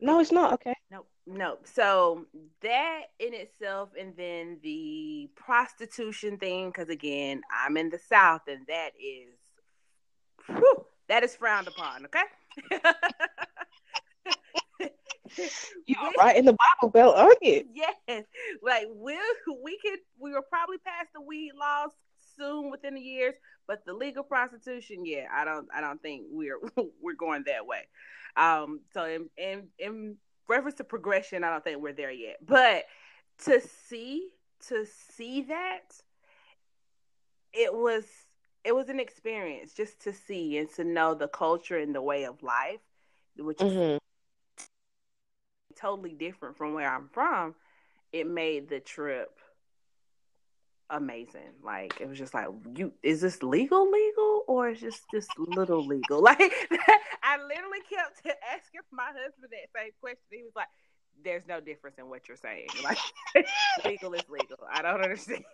No, 0.00 0.20
it's 0.20 0.32
not. 0.32 0.54
Okay. 0.54 0.74
No, 0.90 1.04
no. 1.26 1.58
So 1.64 2.26
that 2.62 3.02
in 3.18 3.34
itself, 3.34 3.90
and 3.98 4.16
then 4.16 4.58
the 4.62 5.30
prostitution 5.36 6.38
thing, 6.38 6.68
because 6.68 6.88
again, 6.88 7.42
I'm 7.52 7.76
in 7.76 7.90
the 7.90 7.98
South, 7.98 8.42
and 8.48 8.66
that 8.66 8.90
is 8.98 9.39
whew, 10.56 10.84
that 11.08 11.24
is 11.24 11.34
frowned 11.36 11.68
upon. 11.68 12.06
Okay. 12.06 12.22
You're 15.86 16.10
right 16.18 16.36
in 16.36 16.44
the 16.44 16.56
Bible 16.56 16.90
Belt, 16.90 17.16
aren't 17.16 17.42
you? 17.42 17.64
Yes. 17.72 18.24
Like 18.62 18.86
we 18.94 19.18
we 19.62 19.78
could 19.78 20.00
we 20.18 20.32
will 20.32 20.42
probably 20.48 20.78
pass 20.78 21.06
the 21.14 21.20
weed 21.20 21.52
laws 21.58 21.90
soon 22.36 22.70
within 22.70 22.94
the 22.94 23.00
years, 23.00 23.34
but 23.66 23.84
the 23.84 23.92
legal 23.92 24.22
prostitution, 24.22 25.04
yeah, 25.04 25.26
I 25.32 25.44
don't 25.44 25.68
I 25.74 25.80
don't 25.80 26.00
think 26.02 26.24
we're 26.30 26.58
we're 27.00 27.14
going 27.14 27.44
that 27.46 27.66
way. 27.66 27.86
Um, 28.36 28.80
so 28.92 29.04
in, 29.04 29.28
in 29.36 29.68
in 29.78 30.16
reference 30.48 30.76
to 30.76 30.84
progression, 30.84 31.44
I 31.44 31.50
don't 31.50 31.64
think 31.64 31.80
we're 31.80 31.92
there 31.92 32.10
yet. 32.10 32.36
But 32.44 32.84
to 33.44 33.60
see 33.88 34.28
to 34.68 34.86
see 35.16 35.42
that, 35.42 35.80
it 37.52 37.72
was 37.72 38.04
it 38.64 38.74
was 38.74 38.88
an 38.88 39.00
experience 39.00 39.72
just 39.72 40.00
to 40.02 40.12
see 40.12 40.58
and 40.58 40.68
to 40.74 40.84
know 40.84 41.14
the 41.14 41.28
culture 41.28 41.78
and 41.78 41.94
the 41.94 42.02
way 42.02 42.24
of 42.24 42.42
life, 42.42 42.80
which 43.36 43.58
mm-hmm. 43.58 43.96
is 44.58 44.68
totally 45.76 46.12
different 46.12 46.56
from 46.56 46.74
where 46.74 46.88
I'm 46.88 47.08
from. 47.12 47.54
It 48.12 48.26
made 48.26 48.68
the 48.68 48.80
trip 48.80 49.38
amazing. 50.90 51.54
Like 51.62 52.00
it 52.00 52.08
was 52.08 52.18
just 52.18 52.34
like, 52.34 52.48
you 52.76 52.92
is 53.02 53.20
this 53.20 53.42
legal 53.42 53.90
legal 53.90 54.44
or 54.46 54.68
is 54.70 54.80
just 54.80 55.02
just 55.12 55.30
little 55.38 55.86
legal? 55.86 56.22
Like 56.30 56.40
I 57.22 57.36
literally 57.36 57.80
kept 57.88 58.26
asking 58.52 58.80
my 58.92 59.06
husband 59.06 59.50
that 59.50 59.80
same 59.80 59.92
question. 60.00 60.18
He 60.30 60.42
was 60.42 60.52
like, 60.54 60.68
"There's 61.24 61.46
no 61.48 61.60
difference 61.60 61.96
in 61.98 62.08
what 62.08 62.28
you're 62.28 62.36
saying. 62.36 62.68
Like 62.84 62.98
legal 63.84 64.12
is 64.14 64.28
legal. 64.28 64.58
I 64.70 64.82
don't 64.82 65.02
understand." 65.02 65.44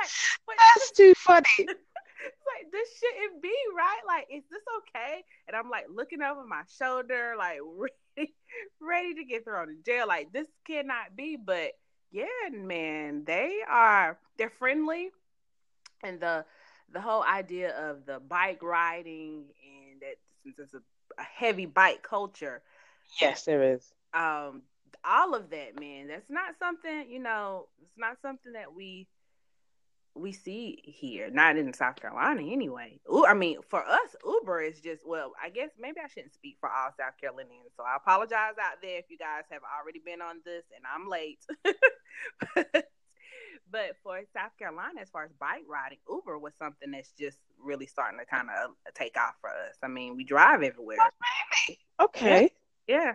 Like, 0.00 0.56
that's 0.58 0.90
too 0.92 1.14
funny. 1.14 1.46
It's 2.24 2.36
like 2.56 2.70
this 2.70 2.88
shouldn't 2.98 3.42
be 3.42 3.54
right. 3.76 4.00
Like, 4.06 4.28
is 4.32 4.44
this 4.48 4.62
okay? 4.78 5.24
And 5.48 5.56
I'm 5.56 5.68
like 5.70 5.86
looking 5.92 6.22
over 6.22 6.44
my 6.46 6.62
shoulder, 6.78 7.34
like 7.36 7.58
ready, 8.16 8.34
ready 8.80 9.14
to 9.14 9.24
get 9.24 9.44
thrown 9.44 9.70
in 9.70 9.78
jail. 9.84 10.06
Like 10.06 10.32
this 10.32 10.46
cannot 10.66 11.16
be. 11.16 11.36
But 11.36 11.72
yeah, 12.12 12.26
man, 12.52 13.24
they 13.24 13.58
are 13.68 14.18
they're 14.38 14.50
friendly, 14.50 15.10
and 16.02 16.20
the 16.20 16.44
the 16.92 17.00
whole 17.00 17.22
idea 17.22 17.70
of 17.90 18.06
the 18.06 18.20
bike 18.20 18.62
riding 18.62 19.44
and 19.64 20.00
that 20.02 20.16
since 20.42 20.58
it's 20.58 20.74
a, 20.74 20.82
a 21.18 21.22
heavy 21.22 21.66
bike 21.66 22.02
culture. 22.02 22.62
Yes, 23.20 23.44
there 23.44 23.62
is. 23.74 23.92
Um, 24.14 24.62
all 25.04 25.34
of 25.34 25.50
that, 25.50 25.78
man. 25.78 26.08
That's 26.08 26.30
not 26.30 26.54
something 26.58 27.06
you 27.08 27.18
know. 27.18 27.68
It's 27.82 27.98
not 27.98 28.16
something 28.22 28.52
that 28.52 28.74
we 28.74 29.06
we 30.14 30.32
see 30.32 30.78
here, 30.84 31.30
not 31.30 31.56
in 31.56 31.72
South 31.72 31.96
Carolina 31.96 32.42
anyway. 32.42 33.00
Ooh, 33.10 33.24
I 33.24 33.34
mean, 33.34 33.58
for 33.68 33.82
us, 33.82 34.16
Uber 34.24 34.60
is 34.60 34.80
just 34.80 35.06
well. 35.06 35.32
I 35.42 35.48
guess 35.48 35.70
maybe 35.78 36.00
I 36.04 36.08
shouldn't 36.08 36.34
speak 36.34 36.56
for 36.60 36.68
all 36.68 36.90
South 36.98 37.14
Carolinians, 37.20 37.72
so 37.76 37.82
I 37.82 37.96
apologize 37.96 38.54
out 38.60 38.82
there 38.82 38.98
if 38.98 39.06
you 39.08 39.16
guys 39.18 39.44
have 39.50 39.62
already 39.78 40.00
been 40.04 40.20
on 40.20 40.40
this 40.44 40.64
and 40.74 40.84
I'm 40.86 41.08
late. 41.08 41.44
but 43.70 43.96
for 44.02 44.20
South 44.34 44.56
Carolina, 44.58 45.00
as 45.00 45.10
far 45.10 45.24
as 45.24 45.32
bike 45.40 45.64
riding, 45.68 45.98
Uber 46.08 46.38
was 46.38 46.52
something 46.58 46.90
that's 46.90 47.12
just 47.18 47.38
really 47.58 47.86
starting 47.86 48.18
to 48.18 48.26
kind 48.26 48.48
of 48.50 48.70
uh, 48.70 48.90
take 48.94 49.16
off 49.16 49.34
for 49.40 49.50
us. 49.50 49.76
I 49.82 49.88
mean, 49.88 50.16
we 50.16 50.24
drive 50.24 50.62
everywhere. 50.62 50.98
Oh, 51.00 52.04
okay. 52.04 52.52
Yeah. 52.86 52.96
yeah. 52.96 53.12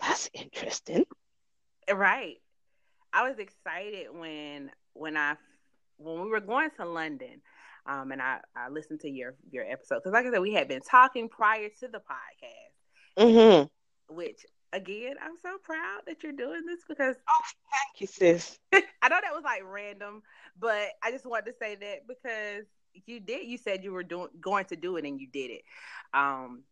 That's 0.00 0.30
interesting. 0.34 1.04
Right. 1.92 2.36
I 3.12 3.28
was 3.28 3.38
excited 3.38 4.06
when 4.12 4.70
when 4.94 5.16
I 5.16 5.36
when 5.98 6.22
we 6.22 6.30
were 6.30 6.40
going 6.40 6.70
to 6.78 6.86
London, 6.86 7.42
um, 7.86 8.12
and 8.12 8.22
I 8.22 8.38
I 8.56 8.68
listened 8.68 9.00
to 9.00 9.10
your 9.10 9.34
your 9.50 9.64
episode 9.64 9.96
because, 9.96 10.12
like 10.12 10.26
I 10.26 10.30
said, 10.30 10.40
we 10.40 10.52
had 10.52 10.68
been 10.68 10.82
talking 10.82 11.28
prior 11.28 11.68
to 11.80 11.88
the 11.88 11.98
podcast, 11.98 13.18
mm-hmm. 13.18 14.14
which 14.14 14.44
again, 14.72 15.16
I'm 15.22 15.36
so 15.42 15.58
proud 15.62 16.02
that 16.06 16.22
you're 16.22 16.32
doing 16.32 16.64
this 16.66 16.80
because 16.88 17.16
oh, 17.28 17.44
thank 17.70 18.00
you, 18.00 18.06
sis. 18.06 18.58
I 18.72 19.08
know 19.08 19.18
that 19.22 19.34
was 19.34 19.44
like 19.44 19.62
random, 19.64 20.22
but 20.58 20.88
I 21.02 21.10
just 21.10 21.26
wanted 21.26 21.46
to 21.46 21.56
say 21.58 21.76
that 21.76 22.06
because 22.06 22.64
you 23.06 23.20
did. 23.20 23.46
You 23.46 23.58
said 23.58 23.84
you 23.84 23.92
were 23.92 24.02
doing 24.02 24.28
going 24.40 24.66
to 24.66 24.76
do 24.76 24.96
it, 24.96 25.04
and 25.04 25.20
you 25.20 25.28
did 25.28 25.50
it. 25.50 25.62
Um, 26.14 26.62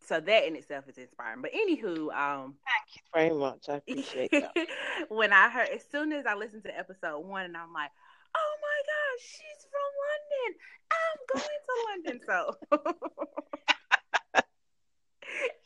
so 0.00 0.20
that 0.20 0.46
in 0.46 0.56
itself 0.56 0.88
is 0.88 0.98
inspiring. 0.98 1.42
But 1.42 1.52
anywho, 1.52 2.12
um, 2.14 2.54
thank 2.64 2.88
you 2.94 3.02
very 3.14 3.30
much. 3.30 3.68
I 3.68 3.74
appreciate 3.76 4.30
that. 4.30 4.52
when 5.08 5.32
I 5.32 5.48
heard, 5.48 5.68
as 5.68 5.84
soon 5.90 6.12
as 6.12 6.26
I 6.26 6.34
listened 6.34 6.64
to 6.64 6.76
episode 6.76 7.20
one, 7.20 7.44
and 7.44 7.56
I'm 7.56 7.72
like, 7.72 7.90
oh 8.34 8.54
my 8.62 8.82
gosh, 8.86 9.24
she's 9.24 9.66
from 9.70 9.92
London. 10.08 10.58
I'm 10.92 11.18
going 11.32 11.60
to 11.66 11.74
London. 11.90 12.20
So 12.26 12.38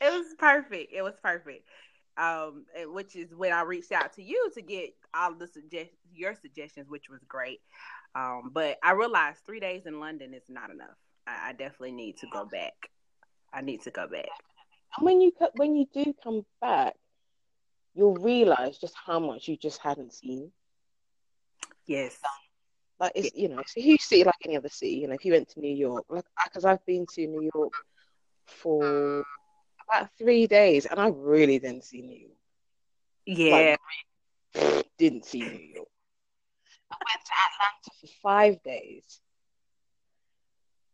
it 0.01 0.11
was 0.11 0.35
perfect. 0.37 0.93
It 0.93 1.01
was 1.01 1.15
perfect. 1.21 1.67
Um, 2.17 2.65
which 2.87 3.15
is 3.15 3.35
when 3.35 3.53
I 3.53 3.61
reached 3.61 3.91
out 3.91 4.13
to 4.13 4.23
you 4.23 4.49
to 4.55 4.61
get 4.63 4.89
all 5.13 5.35
the 5.35 5.47
suggest 5.47 5.91
your 6.11 6.33
suggestions, 6.33 6.89
which 6.89 7.09
was 7.09 7.23
great. 7.27 7.59
Um, 8.15 8.49
but 8.51 8.77
I 8.83 8.93
realized 8.93 9.39
three 9.45 9.59
days 9.59 9.85
in 9.85 9.99
London 9.99 10.33
is 10.33 10.49
not 10.49 10.71
enough. 10.71 10.97
I, 11.27 11.49
I 11.49 11.51
definitely 11.51 11.91
need 11.91 12.17
to 12.17 12.27
go 12.33 12.45
back. 12.45 12.73
I 13.57 13.61
need 13.61 13.81
to 13.83 13.91
go 13.91 14.07
back. 14.07 14.29
And 14.95 15.05
when 15.05 15.19
you 15.19 15.33
when 15.55 15.75
you 15.75 15.87
do 15.91 16.13
come 16.23 16.45
back, 16.61 16.93
you'll 17.95 18.15
realize 18.15 18.77
just 18.77 18.93
how 18.95 19.19
much 19.19 19.47
you 19.47 19.57
just 19.57 19.81
hadn't 19.81 20.13
seen. 20.13 20.51
Yes. 21.87 22.19
Like 22.99 23.13
it's 23.15 23.35
you 23.35 23.49
know 23.49 23.59
it's 23.59 23.75
a 23.75 23.81
huge 23.81 24.01
city 24.01 24.23
like 24.23 24.35
any 24.45 24.57
other 24.57 24.69
city. 24.69 24.93
You 24.93 25.07
know 25.07 25.15
if 25.15 25.25
you 25.25 25.33
went 25.33 25.49
to 25.49 25.59
New 25.59 25.75
York, 25.75 26.05
like 26.09 26.25
because 26.45 26.65
I've 26.65 26.85
been 26.85 27.07
to 27.15 27.27
New 27.27 27.49
York 27.53 27.73
for 28.45 29.23
about 29.89 30.09
three 30.19 30.45
days, 30.45 30.85
and 30.85 30.99
I 30.99 31.07
really 31.07 31.57
didn't 31.57 31.83
see 31.83 32.01
New 32.01 32.17
York. 32.17 32.37
Yeah. 33.25 33.75
Like, 34.53 34.87
didn't 34.97 35.25
see 35.25 35.41
New 35.41 35.67
York. 35.75 35.87
I 36.91 36.95
went 36.95 37.25
to 37.25 37.31
Atlanta 37.47 37.91
for 38.01 38.07
five 38.21 38.63
days, 38.63 39.19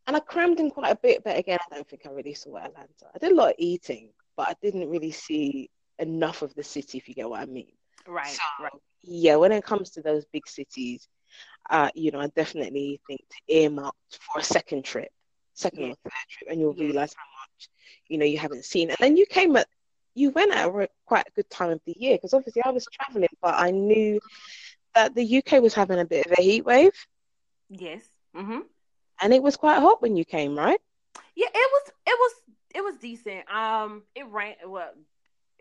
and 0.08 0.16
I 0.16 0.20
crammed 0.20 0.60
in 0.60 0.70
quite 0.70 0.92
a 0.92 0.96
bit, 0.96 1.24
but 1.24 1.38
again, 1.38 1.60
I 1.72 1.76
don't 1.76 1.88
think 1.88 2.04
I 2.06 2.12
really 2.12 2.34
saw 2.34 2.58
Atlanta. 2.58 3.06
I 3.14 3.20
did 3.20 3.32
a 3.32 3.36
lot 3.36 3.50
of 3.50 3.56
eating, 3.58 4.10
but 4.36 4.50
I 4.50 4.56
didn't 4.62 4.90
really 4.90 5.12
see 5.12 5.70
enough 6.00 6.42
of 6.42 6.54
the 6.56 6.64
city, 6.64 6.98
if 6.98 7.08
you 7.08 7.16
get 7.16 7.30
what 7.30 7.40
I 7.40 7.46
mean. 7.46 7.72
Right, 8.08 8.28
so, 8.28 8.42
right. 8.62 8.72
Yeah, 9.02 9.38
when 9.38 9.52
it 9.52 9.64
comes 9.64 9.92
to 9.92 10.02
those 10.02 10.26
big 10.26 10.48
cities, 10.48 11.08
uh, 11.70 11.90
you 11.96 12.12
know, 12.12 12.20
I 12.20 12.28
definitely 12.28 13.00
think 13.08 13.22
to 13.22 13.54
earmark 13.56 13.96
for 14.12 14.40
a 14.40 14.44
second 14.44 14.84
trip, 14.84 15.10
second 15.54 15.80
yeah. 15.80 15.92
or 15.92 15.96
third 16.04 16.30
trip, 16.30 16.52
and 16.52 16.60
you'll 16.60 16.76
yeah. 16.76 16.86
realize 16.86 17.16
how 17.16 17.24
much, 17.42 17.70
you 18.10 18.18
know, 18.18 18.26
you 18.26 18.38
haven't 18.38 18.66
seen. 18.66 18.90
And 18.90 18.98
then 19.00 19.16
you 19.16 19.26
came 19.26 19.56
at, 19.56 19.68
you 20.16 20.32
went 20.32 20.54
at 20.54 20.68
a 20.68 20.90
quite 21.06 21.28
a 21.28 21.32
good 21.32 21.50
time 21.50 21.70
of 21.70 21.82
the 21.86 21.96
year 21.98 22.18
because 22.18 22.34
obviously 22.34 22.62
I 22.64 22.72
was 22.72 22.86
traveling, 22.92 23.30
but 23.42 23.56
I 23.56 23.72
knew 23.72 24.20
that 24.96 25.16
the 25.16 25.38
UK 25.38 25.62
was 25.62 25.74
having 25.74 26.00
a 26.00 26.06
bit 26.06 26.26
of 26.26 26.34
a 26.38 26.42
heat 26.42 26.66
wave. 26.66 26.94
Yes. 27.70 28.04
Mm-hmm 28.36 28.60
and 29.24 29.34
it 29.34 29.42
was 29.42 29.56
quite 29.56 29.80
hot 29.80 30.02
when 30.02 30.18
you 30.18 30.26
came, 30.26 30.56
right? 30.56 30.80
Yeah, 31.36 31.48
it 31.48 31.72
was. 31.72 31.92
It 32.06 32.18
was. 32.20 32.32
It 32.76 32.84
was 32.84 32.96
decent. 32.98 33.50
Um, 33.52 34.04
it 34.16 34.30
rained. 34.30 34.58
Well, 34.68 34.92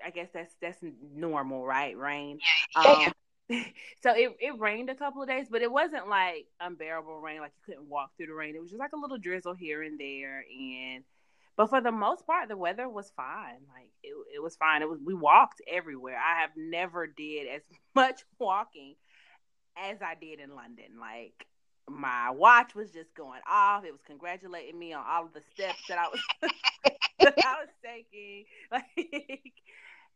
I 0.05 0.11
guess 0.11 0.29
that's 0.35 0.55
that's 0.61 0.79
normal, 1.15 1.65
right? 1.65 1.97
Rain. 1.97 2.41
Yeah. 2.77 2.83
Um, 2.83 3.13
so 4.03 4.13
it, 4.15 4.37
it 4.41 4.59
rained 4.59 4.91
a 4.91 4.95
couple 4.95 5.23
of 5.23 5.29
days, 5.29 5.47
but 5.51 5.63
it 5.63 5.71
wasn't 5.71 6.09
like 6.09 6.47
unbearable 6.61 7.21
rain, 7.21 7.41
like 7.41 7.53
you 7.57 7.75
couldn't 7.75 7.89
walk 7.89 8.11
through 8.17 8.27
the 8.27 8.35
rain. 8.35 8.57
It 8.57 8.61
was 8.61 8.71
just 8.71 8.81
like 8.81 8.93
a 8.93 8.99
little 8.99 9.19
drizzle 9.19 9.55
here 9.55 9.83
and 9.83 9.99
there, 9.99 10.45
and 10.51 11.05
but 11.57 11.69
for 11.69 11.81
the 11.81 11.93
most 11.93 12.27
part, 12.27 12.49
the 12.49 12.57
weather 12.57 12.89
was 12.89 13.13
fine. 13.17 13.61
Like 13.73 13.91
it, 14.03 14.15
it 14.35 14.43
was 14.43 14.57
fine. 14.57 14.83
It 14.83 14.89
was 14.89 14.99
we 15.05 15.15
walked 15.15 15.61
everywhere. 15.71 16.17
I 16.17 16.41
have 16.41 16.51
never 16.57 17.07
did 17.07 17.47
as 17.47 17.63
much 17.95 18.23
walking 18.39 18.97
as 19.77 19.99
I 20.03 20.15
did 20.21 20.41
in 20.41 20.55
London. 20.55 20.99
Like 20.99 21.47
my 21.89 22.31
watch 22.31 22.75
was 22.75 22.91
just 22.91 23.15
going 23.15 23.41
off. 23.51 23.85
It 23.85 23.93
was 23.93 24.01
congratulating 24.07 24.79
me 24.79 24.93
on 24.93 25.05
all 25.09 25.25
of 25.25 25.33
the 25.33 25.43
steps 25.55 25.83
that 25.89 25.99
I 25.99 26.09
was 26.09 26.21
that 27.21 27.35
I 27.39 27.57
was 27.61 27.69
taking. 27.85 28.45
Like 28.71 29.53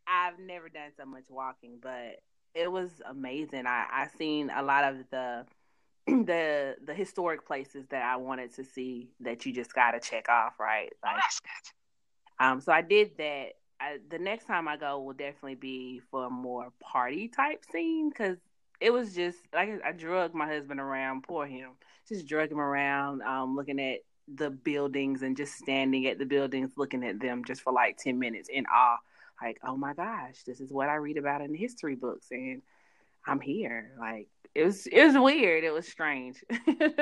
I've 0.06 0.38
never 0.38 0.68
done 0.68 0.92
so 0.96 1.04
much 1.04 1.24
walking, 1.28 1.78
but 1.82 2.20
it 2.54 2.70
was 2.70 2.90
amazing. 3.08 3.66
I 3.66 3.86
I 3.90 4.08
seen 4.16 4.50
a 4.54 4.62
lot 4.62 4.84
of 4.84 4.98
the 5.10 5.44
the 6.06 6.76
the 6.84 6.94
historic 6.94 7.46
places 7.46 7.86
that 7.90 8.02
I 8.02 8.16
wanted 8.16 8.54
to 8.54 8.64
see 8.64 9.10
that 9.20 9.44
you 9.44 9.52
just 9.52 9.74
got 9.74 9.92
to 9.92 10.00
check 10.00 10.28
off, 10.28 10.58
right? 10.60 10.92
Like, 11.02 11.22
um, 12.38 12.60
so 12.60 12.72
I 12.72 12.82
did 12.82 13.16
that. 13.18 13.48
I, 13.78 13.98
the 14.08 14.18
next 14.18 14.46
time 14.46 14.68
I 14.68 14.78
go 14.78 15.00
will 15.00 15.12
definitely 15.12 15.56
be 15.56 16.00
for 16.10 16.26
a 16.26 16.30
more 16.30 16.72
party 16.80 17.28
type 17.28 17.62
scene 17.70 18.08
because 18.08 18.38
it 18.80 18.90
was 18.90 19.14
just 19.14 19.38
like 19.54 19.80
I 19.84 19.92
drug 19.92 20.34
my 20.34 20.46
husband 20.46 20.80
around, 20.80 21.22
poor 21.22 21.46
him, 21.46 21.70
just 22.08 22.26
drug 22.26 22.50
him 22.50 22.60
around, 22.60 23.22
um, 23.22 23.56
looking 23.56 23.80
at 23.80 24.00
the 24.32 24.50
buildings 24.50 25.22
and 25.22 25.36
just 25.36 25.54
standing 25.54 26.06
at 26.06 26.18
the 26.18 26.26
buildings, 26.26 26.72
looking 26.76 27.04
at 27.04 27.20
them 27.20 27.44
just 27.44 27.62
for 27.62 27.72
like 27.72 27.96
ten 27.98 28.18
minutes 28.18 28.48
in 28.52 28.66
awe. 28.66 28.98
Like, 29.42 29.58
oh 29.64 29.76
my 29.76 29.94
gosh, 29.94 30.42
this 30.46 30.60
is 30.60 30.72
what 30.72 30.88
I 30.88 30.94
read 30.94 31.18
about 31.18 31.42
in 31.42 31.52
the 31.52 31.58
history 31.58 31.94
books, 31.94 32.28
and 32.30 32.62
I'm 33.26 33.40
here. 33.40 33.92
Like, 33.98 34.28
it 34.54 34.64
was 34.64 34.86
it 34.86 35.04
was 35.04 35.16
weird. 35.16 35.64
It 35.64 35.72
was 35.72 35.86
strange. 35.86 36.42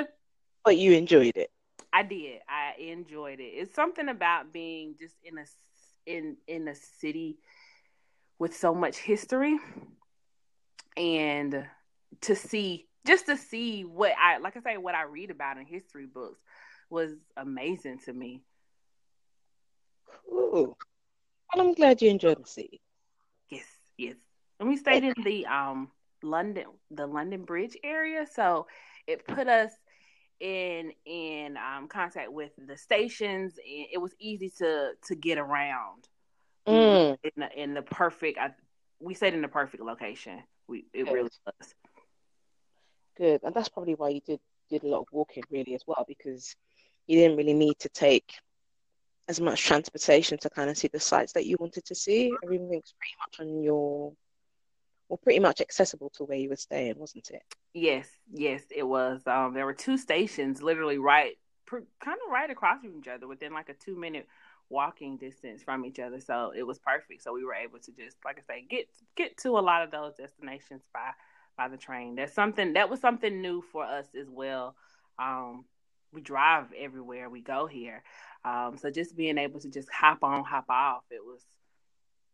but 0.64 0.76
you 0.76 0.92
enjoyed 0.92 1.36
it. 1.36 1.50
I 1.92 2.02
did. 2.02 2.40
I 2.48 2.80
enjoyed 2.80 3.38
it. 3.38 3.52
It's 3.54 3.74
something 3.74 4.08
about 4.08 4.52
being 4.52 4.96
just 4.98 5.14
in 5.24 5.38
a 5.38 5.44
in 6.06 6.36
in 6.46 6.68
a 6.68 6.74
city 6.74 7.38
with 8.38 8.56
so 8.56 8.74
much 8.74 8.96
history 8.96 9.58
and 10.96 11.66
to 12.22 12.36
see 12.36 12.86
just 13.06 13.26
to 13.26 13.36
see 13.36 13.82
what 13.82 14.12
I 14.20 14.38
like 14.38 14.56
I 14.56 14.60
say 14.60 14.76
what 14.76 14.94
I 14.94 15.02
read 15.02 15.30
about 15.30 15.58
in 15.58 15.66
history 15.66 16.06
books 16.06 16.40
was 16.90 17.12
amazing 17.36 18.00
to 18.04 18.12
me. 18.12 18.42
Cool. 20.28 20.76
Well, 21.54 21.66
I'm 21.66 21.74
glad 21.74 22.02
you 22.02 22.10
enjoyed 22.10 22.42
the 22.42 22.48
city. 22.48 22.80
Yes, 23.50 23.66
yes. 23.96 24.16
And 24.60 24.68
we 24.68 24.76
stayed 24.76 25.04
in 25.04 25.14
the 25.24 25.46
um 25.46 25.90
London 26.22 26.66
the 26.90 27.06
London 27.06 27.44
Bridge 27.44 27.76
area, 27.82 28.26
so 28.32 28.66
it 29.06 29.26
put 29.26 29.48
us 29.48 29.72
in 30.40 30.92
in 31.04 31.56
um, 31.56 31.88
contact 31.88 32.32
with 32.32 32.52
the 32.56 32.76
stations, 32.76 33.54
and 33.58 33.86
it 33.92 33.98
was 33.98 34.14
easy 34.18 34.50
to 34.58 34.92
to 35.06 35.14
get 35.14 35.38
around. 35.38 36.08
Mm. 36.66 37.18
In 37.22 37.30
the 37.36 37.62
in 37.62 37.74
the 37.74 37.82
perfect, 37.82 38.38
I, 38.38 38.50
we 39.00 39.14
stayed 39.14 39.34
in 39.34 39.42
the 39.42 39.48
perfect 39.48 39.82
location. 39.82 40.42
We 40.68 40.86
it 40.92 41.04
Good. 41.04 41.12
really 41.12 41.30
was. 41.46 41.74
Good, 43.16 43.42
and 43.44 43.54
that's 43.54 43.68
probably 43.68 43.94
why 43.94 44.08
you 44.08 44.20
did 44.20 44.40
did 44.70 44.82
a 44.82 44.88
lot 44.88 45.00
of 45.00 45.06
walking 45.12 45.44
really 45.50 45.74
as 45.74 45.82
well 45.86 46.04
because 46.08 46.56
you 47.06 47.18
didn't 47.18 47.36
really 47.36 47.52
need 47.52 47.78
to 47.80 47.88
take 47.88 48.34
as 49.28 49.40
much 49.40 49.62
transportation 49.62 50.38
to 50.38 50.50
kind 50.50 50.70
of 50.70 50.76
see 50.76 50.88
the 50.88 51.00
sites 51.00 51.32
that 51.32 51.46
you 51.46 51.56
wanted 51.58 51.84
to 51.86 51.94
see. 51.94 52.32
Everything's 52.42 52.94
pretty 52.98 53.14
much 53.20 53.40
on 53.40 53.62
your, 53.62 54.12
well, 55.08 55.18
pretty 55.22 55.38
much 55.40 55.60
accessible 55.60 56.10
to 56.10 56.24
where 56.24 56.36
you 56.36 56.48
were 56.48 56.56
staying, 56.56 56.94
wasn't 56.98 57.30
it? 57.30 57.42
Yes, 57.72 58.08
yes, 58.32 58.62
it 58.74 58.82
was. 58.82 59.22
Um, 59.26 59.54
there 59.54 59.64
were 59.66 59.74
two 59.74 59.96
stations 59.96 60.62
literally 60.62 60.98
right, 60.98 61.36
per, 61.66 61.82
kind 62.00 62.18
of 62.24 62.32
right 62.32 62.50
across 62.50 62.82
from 62.82 62.98
each 62.98 63.08
other, 63.08 63.26
within 63.26 63.52
like 63.52 63.68
a 63.68 63.74
two 63.74 63.96
minute 63.96 64.26
walking 64.68 65.16
distance 65.16 65.62
from 65.62 65.84
each 65.84 65.98
other. 65.98 66.20
So 66.20 66.52
it 66.56 66.62
was 66.62 66.78
perfect. 66.78 67.22
So 67.22 67.32
we 67.32 67.44
were 67.44 67.54
able 67.54 67.78
to 67.78 67.92
just, 67.92 68.16
like 68.24 68.38
I 68.38 68.54
say, 68.54 68.66
get 68.68 68.88
get 69.16 69.36
to 69.38 69.50
a 69.50 69.60
lot 69.60 69.82
of 69.82 69.90
those 69.90 70.14
destinations 70.14 70.82
by 70.92 71.10
by 71.56 71.68
the 71.68 71.76
train. 71.76 72.16
That's 72.16 72.32
something 72.32 72.74
that 72.74 72.90
was 72.90 73.00
something 73.00 73.40
new 73.40 73.62
for 73.72 73.84
us 73.84 74.06
as 74.18 74.28
well. 74.28 74.76
Um, 75.18 75.64
we 76.12 76.20
drive 76.20 76.66
everywhere 76.76 77.28
we 77.28 77.40
go 77.40 77.66
here. 77.66 78.02
Um, 78.44 78.76
so 78.78 78.90
just 78.90 79.16
being 79.16 79.38
able 79.38 79.60
to 79.60 79.68
just 79.68 79.90
hop 79.90 80.22
on, 80.22 80.44
hop 80.44 80.66
off, 80.68 81.04
it 81.10 81.24
was 81.24 81.42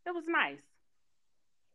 it 0.06 0.14
was 0.14 0.26
nice. 0.26 0.62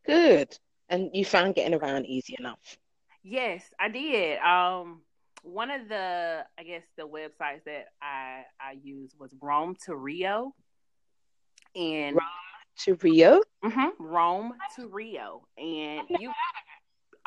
Good. 0.06 0.58
And 0.90 1.10
you 1.14 1.26
found 1.26 1.56
getting 1.56 1.74
around 1.74 2.06
easy 2.06 2.36
enough. 2.38 2.78
Yes, 3.24 3.64
I 3.80 3.90
did. 3.90 4.38
Um, 4.40 5.02
one 5.46 5.70
of 5.70 5.88
the 5.88 6.44
I 6.58 6.64
guess 6.64 6.84
the 6.98 7.08
websites 7.08 7.64
that 7.66 7.86
I 8.02 8.44
I 8.60 8.78
used 8.84 9.16
was 9.20 9.34
Rome 9.42 9.76
to 9.86 9.96
Rio, 9.96 10.54
and 11.76 12.16
Rome 12.16 12.26
to 12.80 12.96
Rio. 12.96 13.42
Mm-hmm, 13.64 14.04
Rome 14.04 14.54
to 14.76 14.88
Rio, 14.88 15.48
and 15.58 16.02
you 16.10 16.32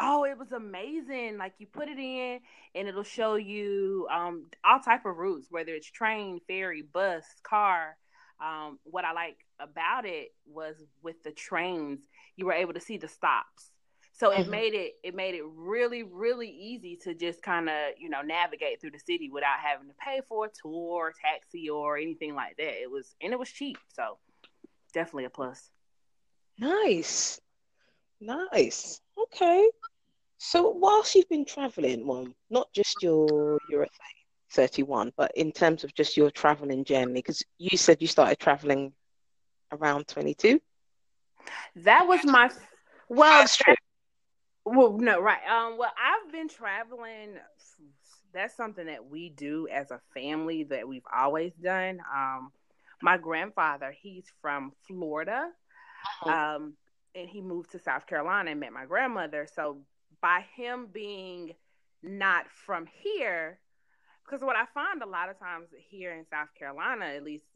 Oh, 0.00 0.24
it 0.24 0.38
was 0.38 0.52
amazing. 0.52 1.38
Like 1.38 1.54
you 1.58 1.66
put 1.66 1.88
it 1.88 1.98
in 1.98 2.38
and 2.74 2.86
it'll 2.86 3.02
show 3.02 3.34
you 3.34 4.06
um, 4.12 4.46
all 4.64 4.78
type 4.78 5.04
of 5.06 5.16
routes, 5.16 5.48
whether 5.50 5.72
it's 5.72 5.90
train, 5.90 6.38
ferry, 6.46 6.82
bus, 6.82 7.24
car. 7.42 7.96
Um, 8.40 8.78
what 8.84 9.04
I 9.04 9.12
like 9.12 9.38
about 9.58 10.06
it 10.06 10.28
was 10.46 10.76
with 11.02 11.20
the 11.24 11.32
trains, 11.32 11.98
you 12.36 12.46
were 12.46 12.52
able 12.52 12.74
to 12.74 12.80
see 12.80 12.96
the 12.96 13.08
stops. 13.08 13.72
So 14.18 14.32
it 14.32 14.40
mm-hmm. 14.40 14.50
made 14.50 14.74
it 14.74 14.94
it 15.04 15.14
made 15.14 15.36
it 15.36 15.44
really 15.46 16.02
really 16.02 16.50
easy 16.50 16.96
to 17.04 17.14
just 17.14 17.40
kind 17.40 17.68
of 17.68 17.74
you 17.96 18.10
know 18.10 18.20
navigate 18.20 18.80
through 18.80 18.90
the 18.90 18.98
city 18.98 19.30
without 19.32 19.60
having 19.62 19.86
to 19.86 19.94
pay 19.94 20.20
for 20.28 20.46
a 20.46 20.48
tour, 20.60 21.12
taxi, 21.22 21.70
or 21.70 21.96
anything 21.96 22.34
like 22.34 22.56
that. 22.56 22.82
It 22.82 22.90
was 22.90 23.14
and 23.22 23.32
it 23.32 23.38
was 23.38 23.48
cheap, 23.48 23.78
so 23.94 24.18
definitely 24.92 25.26
a 25.26 25.30
plus. 25.30 25.70
Nice, 26.58 27.40
nice. 28.20 29.00
Okay. 29.16 29.70
So 30.38 30.68
whilst 30.68 31.14
you've 31.14 31.28
been 31.28 31.44
traveling, 31.44 32.04
well, 32.04 32.26
not 32.50 32.72
just 32.72 32.96
your 33.00 33.60
your 33.70 33.86
31, 34.50 35.12
but 35.16 35.30
in 35.36 35.52
terms 35.52 35.84
of 35.84 35.94
just 35.94 36.16
your 36.16 36.32
traveling 36.32 36.84
journey, 36.84 37.12
because 37.12 37.44
you 37.58 37.78
said 37.78 37.98
you 38.00 38.08
started 38.08 38.40
traveling 38.40 38.92
around 39.70 40.08
22. 40.08 40.60
That 41.76 42.08
was 42.08 42.24
my 42.24 42.50
well. 43.08 43.40
That's 43.40 43.56
true. 43.56 43.74
Well, 44.68 44.98
no, 44.98 45.20
right. 45.20 45.40
Um, 45.48 45.78
well, 45.78 45.92
I've 45.96 46.32
been 46.32 46.48
traveling. 46.48 47.34
That's 48.32 48.56
something 48.56 48.86
that 48.86 49.08
we 49.08 49.30
do 49.30 49.68
as 49.68 49.90
a 49.90 50.00
family 50.14 50.64
that 50.64 50.86
we've 50.86 51.06
always 51.14 51.52
done. 51.54 52.00
Um, 52.14 52.52
my 53.00 53.16
grandfather, 53.16 53.94
he's 53.98 54.26
from 54.42 54.72
Florida. 54.86 55.48
Uh-huh. 56.22 56.56
Um, 56.56 56.74
and 57.14 57.28
he 57.28 57.40
moved 57.40 57.72
to 57.72 57.78
South 57.78 58.06
Carolina 58.06 58.50
and 58.50 58.60
met 58.60 58.72
my 58.72 58.84
grandmother. 58.86 59.46
So 59.52 59.78
by 60.20 60.44
him 60.56 60.88
being 60.92 61.54
not 62.02 62.46
from 62.66 62.86
here, 63.02 63.58
because 64.24 64.42
what 64.44 64.56
I 64.56 64.66
find 64.74 65.02
a 65.02 65.06
lot 65.06 65.30
of 65.30 65.38
times 65.38 65.68
here 65.88 66.12
in 66.12 66.24
South 66.30 66.48
Carolina, 66.58 67.06
at 67.06 67.24
least 67.24 67.46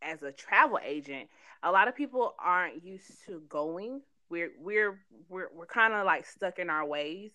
as 0.00 0.22
a 0.22 0.32
travel 0.32 0.78
agent, 0.82 1.28
a 1.62 1.70
lot 1.70 1.88
of 1.88 1.94
people 1.94 2.34
aren't 2.38 2.82
used 2.82 3.10
to 3.26 3.42
going. 3.48 4.00
We're 4.32 4.52
we're 4.58 4.98
we're 5.28 5.48
we're 5.54 5.66
kind 5.66 5.92
of 5.92 6.06
like 6.06 6.24
stuck 6.24 6.58
in 6.58 6.70
our 6.70 6.86
ways. 6.86 7.32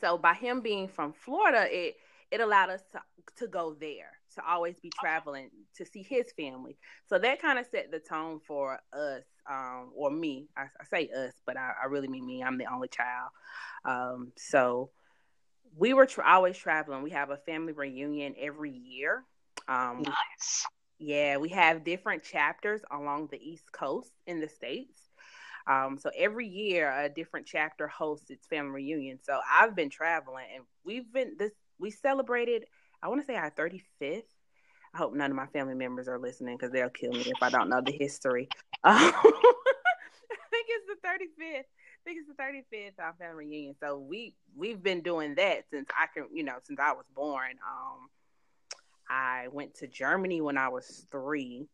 So 0.00 0.18
by 0.18 0.34
him 0.34 0.62
being 0.62 0.88
from 0.88 1.12
Florida, 1.12 1.68
it 1.70 1.94
it 2.32 2.40
allowed 2.40 2.70
us 2.70 2.82
to 2.90 3.00
to 3.36 3.46
go 3.46 3.76
there 3.78 4.10
to 4.34 4.42
always 4.44 4.74
be 4.80 4.90
traveling 5.00 5.48
to 5.76 5.86
see 5.86 6.02
his 6.02 6.26
family. 6.36 6.76
So 7.06 7.20
that 7.20 7.40
kind 7.40 7.58
of 7.58 7.66
set 7.70 7.92
the 7.92 8.00
tone 8.00 8.40
for 8.46 8.80
us, 8.92 9.22
um, 9.48 9.92
or 9.94 10.10
me. 10.10 10.48
I, 10.56 10.62
I 10.62 10.84
say 10.90 11.08
us, 11.08 11.34
but 11.46 11.56
I, 11.56 11.72
I, 11.82 11.86
really 11.86 12.08
mean 12.08 12.26
me. 12.26 12.42
I'm 12.42 12.58
the 12.58 12.72
only 12.72 12.88
child. 12.88 13.30
Um, 13.84 14.32
so 14.36 14.90
we 15.76 15.94
were 15.94 16.06
tra- 16.06 16.28
always 16.28 16.56
traveling. 16.56 17.02
We 17.02 17.10
have 17.10 17.30
a 17.30 17.36
family 17.38 17.72
reunion 17.72 18.34
every 18.38 18.70
year. 18.70 19.24
Um, 19.68 20.02
nice. 20.02 20.66
Yeah, 20.98 21.38
we 21.38 21.48
have 21.48 21.82
different 21.82 22.22
chapters 22.22 22.82
along 22.90 23.28
the 23.30 23.40
East 23.42 23.72
Coast 23.72 24.12
in 24.26 24.40
the 24.40 24.48
States. 24.48 24.99
Um, 25.70 25.98
so 25.98 26.10
every 26.16 26.48
year, 26.48 26.90
a 26.90 27.08
different 27.08 27.46
chapter 27.46 27.86
hosts 27.86 28.30
its 28.30 28.46
family 28.46 28.82
reunion. 28.82 29.18
So 29.22 29.38
I've 29.48 29.76
been 29.76 29.90
traveling, 29.90 30.46
and 30.54 30.64
we've 30.84 31.10
been 31.12 31.36
this. 31.38 31.52
We 31.78 31.90
celebrated 31.90 32.64
I 33.02 33.08
want 33.08 33.20
to 33.20 33.26
say 33.26 33.36
our 33.36 33.50
35th. 33.50 34.22
I 34.92 34.98
hope 34.98 35.14
none 35.14 35.30
of 35.30 35.36
my 35.36 35.46
family 35.46 35.74
members 35.74 36.08
are 36.08 36.18
listening 36.18 36.56
because 36.56 36.72
they'll 36.72 36.90
kill 36.90 37.12
me 37.12 37.20
if 37.20 37.42
I 37.42 37.48
don't 37.48 37.68
know 37.68 37.80
the 37.80 37.92
history. 37.92 38.48
Um, 38.82 38.96
I 38.96 39.12
think 40.50 40.66
it's 40.68 40.86
the 40.86 41.08
35th. 41.08 41.58
I 41.60 42.02
think 42.04 42.18
it's 42.18 42.28
the 42.28 42.42
35th 42.42 43.04
our 43.04 43.14
family 43.18 43.46
reunion. 43.46 43.76
So 43.80 43.98
we 43.98 44.34
we've 44.56 44.82
been 44.82 45.00
doing 45.00 45.36
that 45.36 45.64
since 45.70 45.88
I 45.96 46.06
can, 46.12 46.26
you 46.34 46.42
know, 46.42 46.56
since 46.64 46.80
I 46.80 46.92
was 46.92 47.06
born. 47.14 47.52
Um, 47.52 48.08
I 49.08 49.48
went 49.48 49.74
to 49.76 49.86
Germany 49.86 50.40
when 50.40 50.58
I 50.58 50.68
was 50.68 51.06
three. 51.10 51.68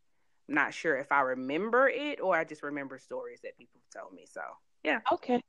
Not 0.48 0.74
sure 0.74 0.96
if 0.96 1.10
I 1.10 1.20
remember 1.20 1.88
it 1.88 2.20
or 2.20 2.36
I 2.36 2.44
just 2.44 2.62
remember 2.62 2.98
stories 2.98 3.40
that 3.42 3.56
people 3.58 3.80
told 3.94 4.12
me. 4.12 4.26
So 4.26 4.40
yeah. 4.84 5.00
Okay. 5.12 5.42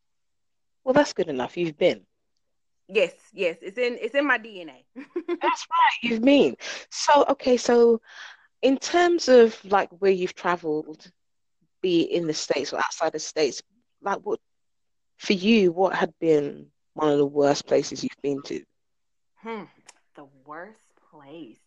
Well, 0.84 0.94
that's 0.94 1.14
good 1.14 1.28
enough. 1.28 1.58
You've 1.58 1.78
been. 1.78 2.06
Yes, 2.88 3.14
yes, 3.34 3.58
it's 3.62 3.78
in 3.78 3.98
it's 4.02 4.16
in 4.16 4.26
my 4.26 4.38
DNA. 4.38 4.86
That's 5.42 5.68
right, 5.70 5.98
You've 6.02 6.22
been. 6.22 6.56
So 6.90 7.26
okay, 7.30 7.58
so 7.58 8.02
in 8.62 8.78
terms 8.78 9.28
of 9.28 9.64
like 9.66 9.90
where 10.00 10.12
you've 10.12 10.34
traveled, 10.34 11.12
be 11.82 12.04
it 12.04 12.12
in 12.12 12.28
the 12.28 12.34
States 12.34 12.74
or 12.74 12.80
outside 12.80 13.12
the 13.12 13.20
States, 13.20 13.62
like 14.02 14.20
what 14.24 14.40
for 15.18 15.34
you, 15.34 15.72
what 15.72 15.96
had 15.96 16.14
been 16.20 16.68
one 16.94 17.12
of 17.12 17.18
the 17.18 17.26
worst 17.26 17.68
places 17.68 18.04
you've 18.04 18.22
been 18.24 18.42
to? 18.44 18.64
Hmm. 19.36 19.64
The 20.16 20.26
worst 20.46 20.90
place. 21.12 21.60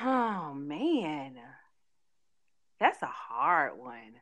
Oh 0.00 0.54
man. 0.54 1.38
That's 2.80 3.02
a 3.02 3.06
hard 3.06 3.78
one. 3.78 4.14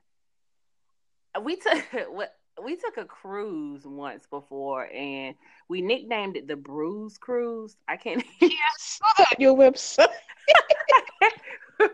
We 1.42 1.56
took 1.56 1.82
what 2.10 2.34
we 2.62 2.76
took 2.76 2.96
a 2.96 3.04
cruise 3.04 3.86
once 3.86 4.26
before 4.30 4.86
and 4.86 5.34
we 5.68 5.82
nicknamed 5.82 6.36
it 6.36 6.48
the 6.48 6.56
Bruise 6.56 7.18
Cruise. 7.18 7.76
I 7.88 7.96
can't. 7.96 8.24
yeah, 8.40 8.48
I 8.48 8.76
saw 8.78 9.06
that 9.18 9.28
on 9.36 9.40
your 9.40 9.56
website. 9.56 10.08
we 11.78 11.86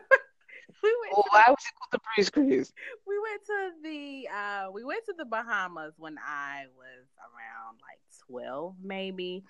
went 1.00 1.14
oh, 1.16 1.24
why 1.30 1.44
was 1.48 1.58
it 1.64 1.74
called 1.78 1.92
the 1.92 2.00
Bruise 2.14 2.30
Cruise? 2.30 2.72
We 3.06 3.14
went 3.18 3.44
to 3.46 3.70
the 3.82 4.28
uh 4.32 4.70
we 4.72 4.84
went 4.84 5.04
to 5.06 5.14
the 5.16 5.24
Bahamas 5.24 5.94
when 5.98 6.16
I 6.18 6.66
was 6.76 7.06
around 7.18 7.80
like 7.82 7.98
12 8.28 8.76
maybe. 8.82 9.44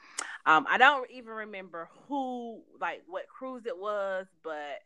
Um 0.47 0.67
I 0.69 0.79
don't 0.79 1.11
even 1.11 1.33
remember 1.33 1.89
who 2.09 2.63
like 2.81 3.03
what 3.07 3.29
cruise 3.29 3.67
it 3.67 3.77
was, 3.79 4.27
but 4.43 4.81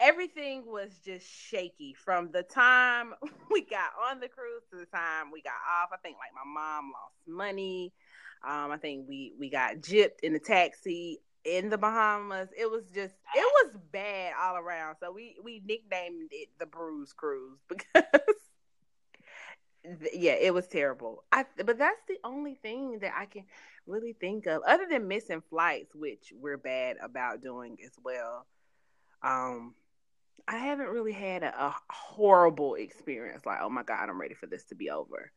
everything 0.00 0.64
was 0.66 0.98
just 1.04 1.26
shaky 1.26 1.94
from 1.94 2.30
the 2.32 2.42
time 2.42 3.14
we 3.50 3.62
got 3.62 3.90
on 4.10 4.20
the 4.20 4.28
cruise 4.28 4.62
to 4.70 4.76
the 4.78 4.86
time 4.86 5.30
we 5.32 5.42
got 5.42 5.52
off. 5.82 5.90
I 5.92 5.96
think 5.98 6.16
like 6.16 6.32
my 6.34 6.50
mom 6.50 6.92
lost 6.92 7.28
money. 7.28 7.92
Um 8.46 8.70
I 8.70 8.78
think 8.78 9.06
we 9.08 9.34
we 9.38 9.50
got 9.50 9.76
gypped 9.76 10.20
in 10.22 10.32
the 10.32 10.38
taxi 10.40 11.20
in 11.44 11.70
the 11.70 11.78
Bahamas. 11.78 12.48
It 12.58 12.70
was 12.70 12.84
just 12.94 13.14
it 13.34 13.66
was 13.66 13.76
bad 13.92 14.32
all 14.40 14.56
around. 14.56 14.96
So 15.00 15.12
we 15.12 15.36
we 15.42 15.62
nicknamed 15.64 16.30
it 16.32 16.48
the 16.58 16.66
Bruise 16.66 17.12
Cruise 17.12 17.58
because 17.68 18.04
yeah, 20.12 20.32
it 20.32 20.52
was 20.52 20.66
terrible. 20.66 21.24
I 21.32 21.44
but 21.64 21.78
that's 21.78 22.02
the 22.08 22.18
only 22.24 22.54
thing 22.54 22.98
that 23.00 23.12
I 23.16 23.26
can 23.26 23.44
really 23.86 24.12
think 24.12 24.46
of 24.46 24.62
other 24.66 24.86
than 24.90 25.08
missing 25.08 25.42
flights, 25.48 25.94
which 25.94 26.32
we're 26.38 26.58
bad 26.58 26.96
about 27.02 27.42
doing 27.42 27.78
as 27.84 27.92
well. 28.02 28.46
Um 29.22 29.74
I 30.48 30.58
haven't 30.58 30.88
really 30.88 31.12
had 31.12 31.42
a, 31.42 31.54
a 31.54 31.74
horrible 31.90 32.74
experience 32.74 33.44
like, 33.46 33.58
oh 33.60 33.70
my 33.70 33.82
god, 33.82 34.08
I'm 34.08 34.20
ready 34.20 34.34
for 34.34 34.46
this 34.46 34.64
to 34.66 34.74
be 34.74 34.90
over. 34.90 35.30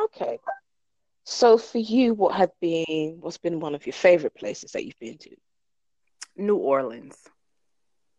Okay. 0.00 0.38
So 1.24 1.58
for 1.58 1.78
you, 1.78 2.14
what 2.14 2.34
have 2.34 2.50
been 2.60 3.18
what's 3.20 3.38
been 3.38 3.60
one 3.60 3.74
of 3.74 3.86
your 3.86 3.92
favorite 3.92 4.34
places 4.34 4.72
that 4.72 4.84
you've 4.84 4.98
been 4.98 5.18
to? 5.18 5.30
New 6.36 6.56
Orleans. 6.56 7.16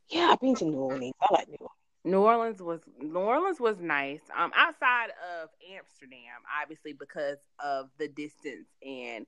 Yeah, 0.10 0.30
I've 0.32 0.40
been 0.40 0.56
to 0.56 0.66
New 0.66 0.78
Orleans. 0.78 1.14
I 1.22 1.34
like 1.34 1.48
New 1.48 1.58
Orleans. 1.60 1.80
New 2.06 2.22
Orleans 2.22 2.62
was 2.62 2.82
New 3.00 3.20
Orleans 3.20 3.60
was 3.60 3.80
nice. 3.80 4.22
Um, 4.38 4.52
outside 4.56 5.10
of 5.42 5.50
Amsterdam, 5.76 6.42
obviously 6.62 6.94
because 6.94 7.38
of 7.64 7.90
the 7.98 8.08
distance 8.08 8.68
and 8.86 9.26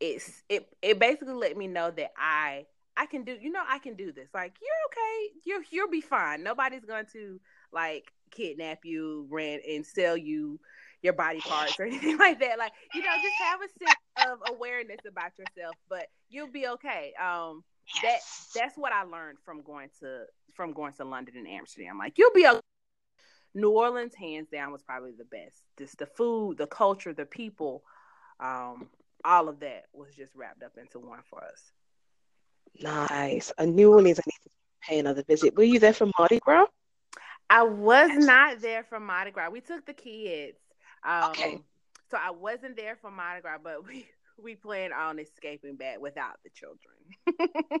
it's 0.00 0.42
it 0.48 0.68
it 0.82 0.98
basically 0.98 1.34
let 1.34 1.56
me 1.56 1.66
know 1.66 1.90
that 1.90 2.12
I 2.16 2.66
I 2.98 3.06
can 3.06 3.22
do 3.22 3.36
you 3.40 3.50
know 3.50 3.62
I 3.66 3.78
can 3.78 3.94
do 3.94 4.12
this. 4.12 4.28
Like 4.34 4.54
you're 4.60 4.70
okay. 4.90 5.40
You're 5.44 5.62
you'll 5.70 5.90
be 5.90 6.00
fine. 6.00 6.42
Nobody's 6.42 6.84
going 6.84 7.06
to 7.12 7.40
like 7.72 8.12
kidnap 8.30 8.80
you, 8.84 9.26
rent 9.30 9.62
and 9.66 9.86
sell 9.86 10.16
you 10.16 10.58
your 11.00 11.12
body 11.12 11.40
parts 11.40 11.78
or 11.78 11.84
anything 11.86 12.18
like 12.18 12.40
that. 12.40 12.58
Like, 12.58 12.72
you 12.92 13.02
know, 13.02 13.10
just 13.22 13.36
have 13.38 13.60
a 13.60 13.68
sense 13.84 14.30
of 14.30 14.54
awareness 14.54 14.98
about 15.08 15.30
yourself, 15.38 15.76
but 15.88 16.08
you'll 16.28 16.50
be 16.50 16.66
okay. 16.66 17.12
Um 17.22 17.62
that 18.02 18.18
that's 18.54 18.76
what 18.76 18.92
I 18.92 19.04
learned 19.04 19.38
from 19.44 19.62
going 19.62 19.90
to 20.00 20.24
from 20.54 20.72
going 20.72 20.92
to 20.94 21.04
London 21.04 21.36
and 21.36 21.48
Amsterdam. 21.48 21.98
Like 21.98 22.18
you'll 22.18 22.34
be 22.34 22.46
okay. 22.46 22.60
New 23.54 23.70
Orleans, 23.70 24.14
hands 24.14 24.48
down, 24.50 24.72
was 24.72 24.82
probably 24.82 25.12
the 25.16 25.24
best. 25.24 25.56
Just 25.78 25.98
the 25.98 26.06
food, 26.06 26.58
the 26.58 26.66
culture, 26.66 27.14
the 27.14 27.24
people, 27.24 27.82
um, 28.40 28.88
all 29.24 29.48
of 29.48 29.60
that 29.60 29.84
was 29.92 30.14
just 30.14 30.34
wrapped 30.34 30.62
up 30.62 30.76
into 30.76 30.98
one 30.98 31.20
for 31.28 31.42
us. 31.42 31.72
Nice. 32.80 33.52
A 33.58 33.66
New 33.66 33.92
Orleans, 33.92 34.18
I 34.18 34.22
need 34.26 34.42
to 34.44 34.50
pay 34.82 34.98
another 34.98 35.22
visit. 35.22 35.56
Were 35.56 35.64
you 35.64 35.78
there 35.78 35.92
for 35.92 36.08
Mardi 36.18 36.38
Gras? 36.40 36.66
I 37.50 37.62
was 37.64 38.10
not 38.14 38.60
there 38.60 38.84
for 38.84 39.00
Mardi 39.00 39.30
Gras. 39.30 39.50
We 39.50 39.60
took 39.60 39.86
the 39.86 39.94
kids. 39.94 40.58
Um, 41.04 41.30
Okay. 41.30 41.60
So 42.10 42.18
I 42.18 42.30
wasn't 42.30 42.76
there 42.76 42.96
for 42.96 43.10
Mardi 43.10 43.42
Gras, 43.42 43.58
but 43.62 43.86
we 43.86 44.06
we 44.42 44.54
plan 44.54 44.92
on 44.92 45.18
escaping 45.18 45.76
back 45.76 46.00
without 46.00 46.38
the 46.44 46.50
children. 46.50 47.80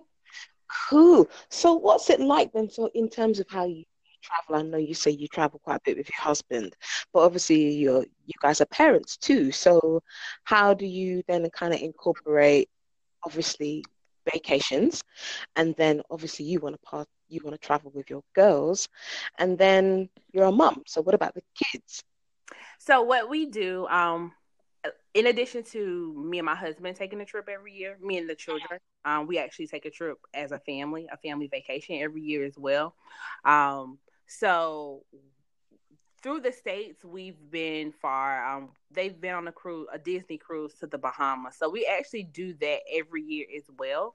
Cool. 0.88 1.28
So 1.48 1.74
what's 1.74 2.10
it 2.10 2.20
like 2.20 2.52
then? 2.52 2.68
So 2.70 2.90
in 2.94 3.08
terms 3.08 3.40
of 3.40 3.46
how 3.48 3.64
you 3.66 3.84
travel, 4.22 4.56
I 4.56 4.62
know 4.62 4.78
you 4.78 4.94
say 4.94 5.10
you 5.10 5.28
travel 5.28 5.60
quite 5.62 5.76
a 5.76 5.80
bit 5.84 5.96
with 5.96 6.08
your 6.08 6.20
husband, 6.20 6.74
but 7.12 7.20
obviously 7.20 7.70
you're 7.74 8.04
you 8.26 8.34
guys 8.40 8.60
are 8.60 8.66
parents 8.66 9.16
too. 9.16 9.50
So 9.52 10.02
how 10.44 10.74
do 10.74 10.86
you 10.86 11.22
then 11.28 11.48
kind 11.50 11.74
of 11.74 11.80
incorporate 11.80 12.68
obviously 13.24 13.84
vacations 14.32 15.02
and 15.56 15.74
then 15.76 16.02
obviously 16.10 16.44
you 16.44 16.60
want 16.60 16.74
to 16.74 16.80
part 16.88 17.08
you 17.28 17.40
want 17.44 17.54
to 17.60 17.66
travel 17.66 17.90
with 17.94 18.10
your 18.10 18.22
girls 18.34 18.88
and 19.38 19.58
then 19.58 20.08
you're 20.32 20.44
a 20.44 20.52
mom 20.52 20.82
So 20.86 21.00
what 21.02 21.14
about 21.14 21.34
the 21.34 21.42
kids? 21.54 22.04
So 22.78 23.02
what 23.02 23.28
we 23.28 23.46
do, 23.46 23.86
um, 23.88 24.32
in 25.14 25.26
addition 25.26 25.62
to 25.64 26.14
me 26.28 26.38
and 26.38 26.46
my 26.46 26.54
husband 26.54 26.96
taking 26.96 27.20
a 27.20 27.24
trip 27.24 27.48
every 27.48 27.72
year, 27.72 27.96
me 28.00 28.18
and 28.18 28.28
the 28.28 28.34
children, 28.34 28.78
um, 29.04 29.26
we 29.26 29.38
actually 29.38 29.66
take 29.66 29.84
a 29.86 29.90
trip 29.90 30.18
as 30.34 30.52
a 30.52 30.58
family, 30.58 31.08
a 31.10 31.16
family 31.16 31.48
vacation 31.48 31.96
every 32.00 32.22
year 32.22 32.44
as 32.44 32.56
well. 32.58 32.94
Um, 33.44 33.98
so 34.26 35.04
through 36.22 36.40
the 36.40 36.52
states, 36.52 37.04
we've 37.04 37.38
been 37.50 37.92
far. 37.92 38.44
Um, 38.56 38.70
they've 38.90 39.18
been 39.18 39.34
on 39.34 39.48
a 39.48 39.52
cruise, 39.52 39.86
a 39.92 39.98
Disney 39.98 40.38
cruise 40.38 40.74
to 40.80 40.86
the 40.86 40.98
Bahamas. 40.98 41.56
So 41.56 41.68
we 41.68 41.86
actually 41.86 42.24
do 42.24 42.54
that 42.54 42.80
every 42.92 43.22
year 43.22 43.46
as 43.56 43.64
well. 43.78 44.14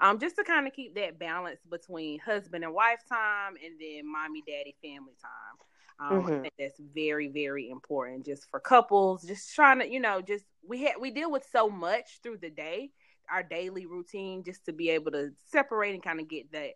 Um, 0.00 0.18
just 0.18 0.36
to 0.36 0.44
kind 0.44 0.66
of 0.66 0.72
keep 0.72 0.94
that 0.94 1.18
balance 1.18 1.60
between 1.68 2.18
husband 2.20 2.64
and 2.64 2.72
wife 2.72 3.00
time 3.08 3.54
and 3.64 3.78
then 3.80 4.10
mommy 4.10 4.42
daddy 4.46 4.74
family 4.82 5.14
time. 5.20 5.58
Um, 5.98 6.26
I 6.26 6.30
Mhm. 6.30 6.40
think 6.40 6.54
that's 6.58 6.80
very, 6.94 7.28
very 7.28 7.70
important 7.70 8.24
just 8.24 8.48
for 8.50 8.60
couples, 8.60 9.22
just 9.22 9.54
trying 9.54 9.80
to, 9.80 9.90
you 9.90 10.00
know, 10.00 10.22
just 10.22 10.46
we 10.66 10.84
ha- 10.84 10.98
we 10.98 11.10
deal 11.10 11.30
with 11.30 11.46
so 11.52 11.68
much 11.68 12.20
through 12.22 12.38
the 12.38 12.48
day, 12.50 12.90
our 13.30 13.42
daily 13.42 13.84
routine, 13.86 14.42
just 14.42 14.64
to 14.66 14.72
be 14.72 14.90
able 14.90 15.12
to 15.12 15.30
separate 15.50 15.94
and 15.94 16.02
kind 16.02 16.20
of 16.20 16.28
get 16.28 16.50
that 16.52 16.72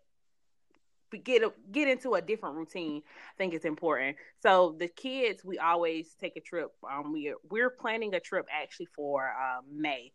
get 1.17 1.43
a, 1.43 1.51
get 1.71 1.87
into 1.87 2.13
a 2.13 2.21
different 2.21 2.55
routine. 2.55 3.01
I 3.05 3.37
think 3.37 3.53
it's 3.53 3.65
important. 3.65 4.17
So 4.41 4.75
the 4.77 4.87
kids, 4.87 5.43
we 5.43 5.57
always 5.57 6.15
take 6.19 6.35
a 6.37 6.41
trip. 6.41 6.71
Um, 6.89 7.13
we 7.13 7.33
we're 7.49 7.69
planning 7.69 8.13
a 8.13 8.19
trip 8.19 8.47
actually 8.51 8.87
for 8.95 9.29
um, 9.29 9.65
May. 9.71 10.11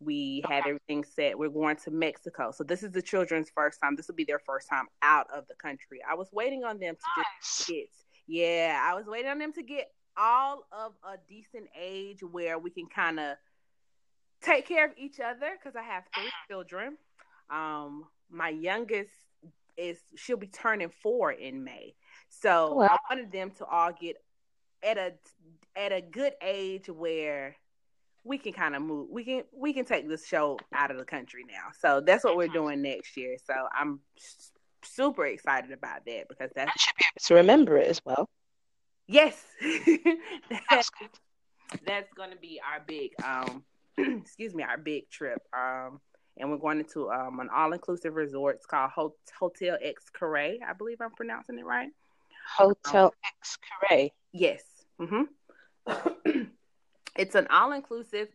We 0.00 0.42
had 0.48 0.66
everything 0.66 1.04
set. 1.04 1.38
We're 1.38 1.48
going 1.48 1.76
to 1.84 1.92
Mexico. 1.92 2.50
So 2.50 2.64
this 2.64 2.82
is 2.82 2.90
the 2.90 3.02
children's 3.02 3.50
first 3.54 3.80
time. 3.80 3.94
This 3.94 4.08
will 4.08 4.16
be 4.16 4.24
their 4.24 4.40
first 4.40 4.68
time 4.68 4.86
out 5.00 5.28
of 5.32 5.46
the 5.46 5.54
country. 5.54 6.00
I 6.08 6.14
was 6.14 6.28
waiting 6.32 6.64
on 6.64 6.80
them 6.80 6.96
to 6.96 7.22
just 7.22 7.68
get 7.68 7.88
yeah, 8.26 8.80
I 8.82 8.94
was 8.94 9.06
waiting 9.06 9.30
on 9.30 9.38
them 9.38 9.52
to 9.54 9.62
get 9.62 9.90
all 10.16 10.66
of 10.72 10.92
a 11.04 11.16
decent 11.28 11.68
age 11.78 12.22
where 12.22 12.58
we 12.58 12.70
can 12.70 12.86
kind 12.86 13.18
of 13.18 13.36
take 14.42 14.66
care 14.66 14.86
of 14.86 14.92
each 14.96 15.20
other 15.20 15.52
because 15.58 15.76
I 15.76 15.82
have 15.82 16.04
three 16.14 16.30
children. 16.48 16.96
Um, 17.50 18.06
my 18.30 18.48
youngest 18.48 19.10
is 19.76 19.98
she'll 20.16 20.36
be 20.36 20.46
turning 20.46 20.90
four 21.02 21.32
in 21.32 21.64
May, 21.64 21.94
so 22.28 22.74
Wow. 22.74 22.88
I 22.90 22.96
wanted 23.10 23.32
them 23.32 23.50
to 23.58 23.64
all 23.66 23.92
get 23.92 24.16
at 24.82 24.98
a 24.98 25.12
at 25.76 25.92
a 25.92 26.00
good 26.00 26.34
age 26.42 26.88
where 26.88 27.56
we 28.24 28.38
can 28.38 28.52
kind 28.52 28.76
of 28.76 28.82
move. 28.82 29.08
We 29.10 29.24
can 29.24 29.44
we 29.52 29.72
can 29.72 29.84
take 29.84 30.08
this 30.08 30.26
show 30.26 30.58
out 30.74 30.90
of 30.90 30.98
the 30.98 31.04
country 31.04 31.44
now. 31.48 31.70
So 31.78 32.00
that's 32.00 32.24
what 32.24 32.36
we're 32.36 32.48
doing 32.48 32.82
next 32.82 33.16
year. 33.16 33.36
So 33.44 33.54
I'm 33.74 34.00
s- 34.16 34.52
super 34.84 35.26
excited 35.26 35.72
about 35.72 36.04
that 36.06 36.28
because 36.28 36.50
that's 36.54 36.70
I 36.70 36.74
should 36.78 36.94
be 36.98 37.04
able 37.04 37.24
to 37.26 37.34
remember 37.34 37.76
it 37.78 37.88
as 37.88 38.00
well. 38.04 38.28
Yes, 39.08 39.44
That's 40.70 40.90
that's 41.84 42.12
going 42.14 42.30
to 42.30 42.36
be 42.36 42.60
our 42.64 42.80
big, 42.86 43.10
um, 43.24 43.64
excuse 43.98 44.54
me, 44.54 44.62
our 44.62 44.78
big 44.78 45.08
trip. 45.10 45.40
Um, 45.52 46.00
and 46.36 46.50
we're 46.50 46.56
going 46.58 46.78
into 46.78 47.10
um 47.10 47.40
an 47.40 47.48
all 47.54 47.72
inclusive 47.72 48.14
resort. 48.14 48.56
It's 48.56 48.66
called 48.66 48.90
Ho- 48.94 49.16
Hotel 49.38 49.76
Xcaret. 49.84 50.58
I 50.68 50.72
believe 50.72 51.00
I'm 51.00 51.10
pronouncing 51.12 51.58
it 51.58 51.64
right. 51.64 51.90
Hotel 52.56 53.12
X 53.24 53.58
Carre. 53.88 54.10
Yes. 54.32 54.62
hmm 54.98 55.22
it's 57.16 57.34
an 57.34 57.46
all 57.50 57.72
inclusive 57.72 58.28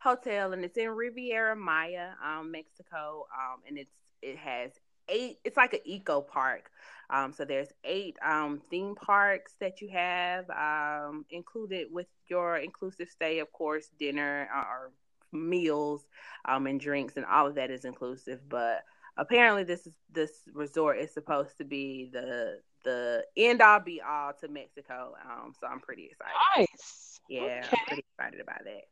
hotel, 0.00 0.52
and 0.52 0.64
it's 0.64 0.76
in 0.76 0.88
Riviera 0.88 1.56
Maya, 1.56 2.10
um, 2.24 2.50
Mexico. 2.50 3.26
Um, 3.32 3.60
and 3.68 3.78
it's 3.78 3.94
it 4.20 4.36
has 4.36 4.72
eight. 5.08 5.38
It's 5.44 5.56
like 5.56 5.74
an 5.74 5.80
eco 5.84 6.20
park. 6.20 6.70
Um, 7.10 7.32
so 7.32 7.44
there's 7.44 7.68
eight 7.84 8.16
um, 8.24 8.62
theme 8.70 8.94
parks 8.94 9.54
that 9.60 9.80
you 9.80 9.90
have 9.90 10.48
um, 10.50 11.26
included 11.30 11.88
with 11.90 12.06
your 12.28 12.56
inclusive 12.56 13.08
stay. 13.10 13.40
Of 13.40 13.52
course, 13.52 13.88
dinner 13.98 14.48
uh, 14.54 14.60
or 14.60 14.92
meals 15.32 16.06
um, 16.44 16.66
and 16.66 16.80
drinks, 16.80 17.16
and 17.16 17.26
all 17.26 17.46
of 17.46 17.54
that 17.56 17.70
is 17.70 17.84
inclusive. 17.84 18.40
But 18.48 18.84
apparently, 19.16 19.64
this 19.64 19.86
is 19.86 19.94
this 20.10 20.42
resort 20.52 20.98
is 20.98 21.12
supposed 21.12 21.58
to 21.58 21.64
be 21.64 22.10
the 22.12 22.60
the 22.84 23.24
end 23.36 23.60
all 23.62 23.80
be 23.80 24.00
all 24.00 24.32
to 24.40 24.48
Mexico. 24.48 25.14
Um, 25.24 25.52
so 25.58 25.66
I'm 25.66 25.80
pretty 25.80 26.06
excited. 26.06 26.42
Nice. 26.56 27.20
Yeah, 27.28 27.66
Okay. 27.66 27.76
I'm 27.76 27.84
pretty 27.86 28.04
excited 28.18 28.40
about 28.40 28.64
that. 28.64 28.82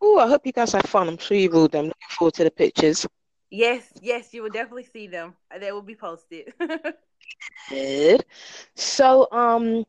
Oh, 0.00 0.18
I 0.18 0.28
hope 0.28 0.46
you 0.46 0.52
guys 0.52 0.72
have 0.72 0.84
fun. 0.86 1.08
I'm 1.08 1.18
sure 1.18 1.36
you 1.36 1.50
will. 1.50 1.64
I'm 1.72 1.86
looking 1.86 1.92
forward 2.10 2.34
to 2.34 2.44
the 2.44 2.50
pictures. 2.50 3.06
Yes, 3.50 3.92
yes, 4.00 4.32
you 4.34 4.42
will 4.42 4.50
definitely 4.50 4.84
see 4.84 5.06
them. 5.06 5.36
They 5.58 5.72
will 5.72 5.82
be 5.82 5.96
posted. 5.96 6.52
Good. 7.68 8.24
So, 8.74 9.28
um, 9.30 9.84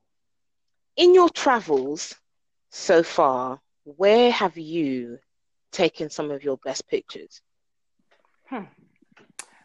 in 0.96 1.14
your 1.14 1.30
travels 1.30 2.16
so 2.70 3.04
far, 3.04 3.62
where 3.84 4.32
have 4.32 4.58
you 4.58 5.20
taken 5.72 6.10
some 6.10 6.32
of 6.32 6.44
your 6.44 6.58
best 6.58 6.88
pictures? 6.88 7.42
Hmm. 8.46 8.66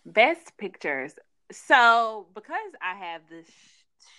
Best 0.05 0.57
pictures. 0.59 1.15
So, 1.51 2.27
because 2.35 2.73
I 2.83 2.95
have 2.97 3.23
this 3.29 3.47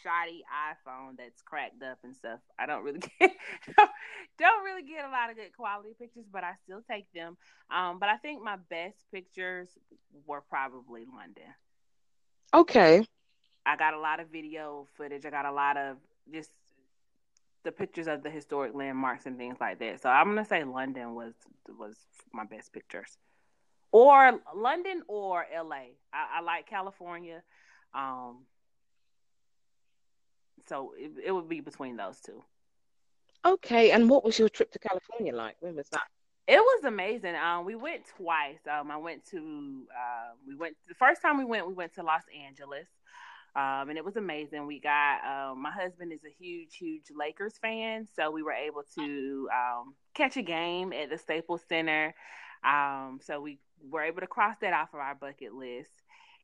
shoddy 0.01 0.43
iPhone 0.47 1.17
that's 1.17 1.41
cracked 1.41 1.81
up 1.84 1.99
and 2.03 2.15
stuff. 2.15 2.39
I 2.57 2.65
don't 2.65 2.84
really 2.84 2.99
get 3.19 3.31
don't 4.38 4.63
really 4.63 4.84
get 4.84 5.05
a 5.05 5.09
lot 5.09 5.29
of 5.29 5.36
good 5.36 5.55
quality 5.55 5.95
pictures, 5.99 6.25
but 6.31 6.43
I 6.43 6.53
still 6.63 6.81
take 6.89 7.11
them. 7.13 7.38
Um, 7.71 7.99
but 7.99 8.09
I 8.09 8.17
think 8.17 8.43
my 8.43 8.57
best 8.69 8.97
pictures 9.11 9.69
were 10.25 10.41
probably 10.49 11.05
London. 11.05 11.43
Okay. 12.53 13.05
I 13.65 13.75
got 13.77 13.93
a 13.93 13.99
lot 13.99 14.19
of 14.19 14.29
video 14.29 14.88
footage. 14.95 15.25
I 15.25 15.29
got 15.29 15.45
a 15.45 15.51
lot 15.51 15.77
of 15.77 15.97
just 16.31 16.51
the 17.64 17.72
pictures 17.72 18.07
of 18.07 18.24
the 18.24 18.30
historic 18.30 18.74
landmarks 18.76 19.26
and 19.26 19.38
things 19.38 19.57
like 19.59 19.80
that. 19.80 20.01
So 20.01 20.09
I'm 20.09 20.28
gonna 20.28 20.45
say 20.45 20.64
London 20.64 21.16
was 21.16 21.34
was 21.68 21.95
my 22.34 22.45
best 22.45 22.74
pictures, 22.74 23.18
or 23.91 24.39
London 24.55 25.03
or 25.07 25.45
LA. 25.53 25.95
I, 26.14 26.39
I 26.39 26.41
like 26.41 26.68
California, 26.68 27.41
um, 27.93 28.39
so 30.68 30.93
it, 30.97 31.11
it 31.26 31.32
would 31.32 31.49
be 31.49 31.61
between 31.61 31.97
those 31.97 32.20
two. 32.20 32.43
Okay, 33.45 33.91
and 33.91 34.09
what 34.09 34.24
was 34.24 34.39
your 34.39 34.49
trip 34.49 34.72
to 34.72 34.80
California 34.80 35.36
like? 35.36 35.55
When 35.59 35.76
was 35.76 35.89
that? 35.89 36.03
It 36.47 36.57
was 36.59 36.84
amazing. 36.84 37.36
Um, 37.36 37.66
we 37.66 37.76
went 37.76 38.03
twice. 38.18 38.59
Um, 38.70 38.91
I 38.91 38.97
went 38.97 39.26
to 39.32 39.86
uh, 39.91 40.34
we 40.47 40.55
went 40.55 40.76
the 40.88 40.95
first 40.95 41.22
time 41.22 41.38
we 41.38 41.45
went. 41.45 41.68
We 41.68 41.74
went 41.74 41.93
to 41.95 42.03
Los 42.03 42.24
Angeles. 42.45 42.88
Um, 43.56 43.89
and 43.89 43.97
it 43.97 44.06
was 44.06 44.16
amazing. 44.16 44.66
We 44.66 44.80
got 44.80 45.20
um, 45.24 45.62
my 45.62 45.72
husband 45.72 46.12
is 46.12 46.24
a 46.26 46.43
huge, 46.43 46.76
huge 46.76 47.04
Lakers 47.16 47.54
fan, 47.62 48.08
so 48.16 48.32
we 48.32 48.41
were 48.41 48.54
able 48.54 48.84
to 48.95 49.49
um, 49.54 49.93
catch 50.16 50.38
a 50.38 50.41
game 50.41 50.91
at 50.91 51.10
the 51.10 51.18
Staples 51.18 51.62
Center. 51.70 52.16
Um, 52.66 53.20
so 53.24 53.39
we 53.39 53.60
were 53.88 54.01
able 54.01 54.22
to 54.22 54.28
cross 54.28 54.56
that 54.62 54.74
off 54.74 54.93
of 54.93 54.99
our 54.99 55.16
bucket 55.16 55.54
list. 55.54 55.91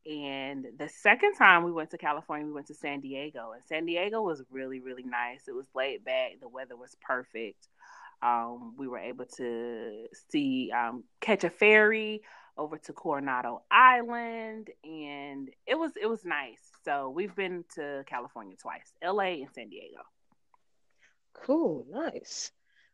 And 0.05 0.67
the 0.77 0.87
second 0.87 1.33
time 1.35 1.63
we 1.63 1.71
went 1.71 1.91
to 1.91 1.97
California, 1.97 2.45
we 2.45 2.53
went 2.53 2.67
to 2.67 2.75
San 2.75 3.01
Diego, 3.01 3.51
and 3.53 3.63
San 3.65 3.85
Diego 3.85 4.21
was 4.21 4.43
really, 4.51 4.79
really 4.79 5.03
nice. 5.03 5.47
It 5.47 5.55
was 5.55 5.67
laid 5.73 6.05
back. 6.05 6.39
The 6.39 6.47
weather 6.47 6.77
was 6.77 6.95
perfect. 7.01 7.67
Um, 8.21 8.75
we 8.77 8.87
were 8.87 8.99
able 8.99 9.25
to 9.37 10.07
see 10.29 10.71
um, 10.71 11.03
catch 11.21 11.43
a 11.43 11.49
ferry 11.49 12.21
over 12.57 12.77
to 12.77 12.93
Coronado 12.93 13.63
Island, 13.71 14.69
and 14.83 15.49
it 15.65 15.75
was 15.75 15.91
it 16.01 16.07
was 16.07 16.23
nice. 16.25 16.68
So 16.85 17.09
we've 17.09 17.35
been 17.35 17.65
to 17.75 18.03
California 18.05 18.55
twice, 18.61 18.93
LA 19.03 19.41
and 19.41 19.49
San 19.53 19.69
Diego. 19.69 20.01
Cool, 21.33 21.85
nice. 21.89 22.51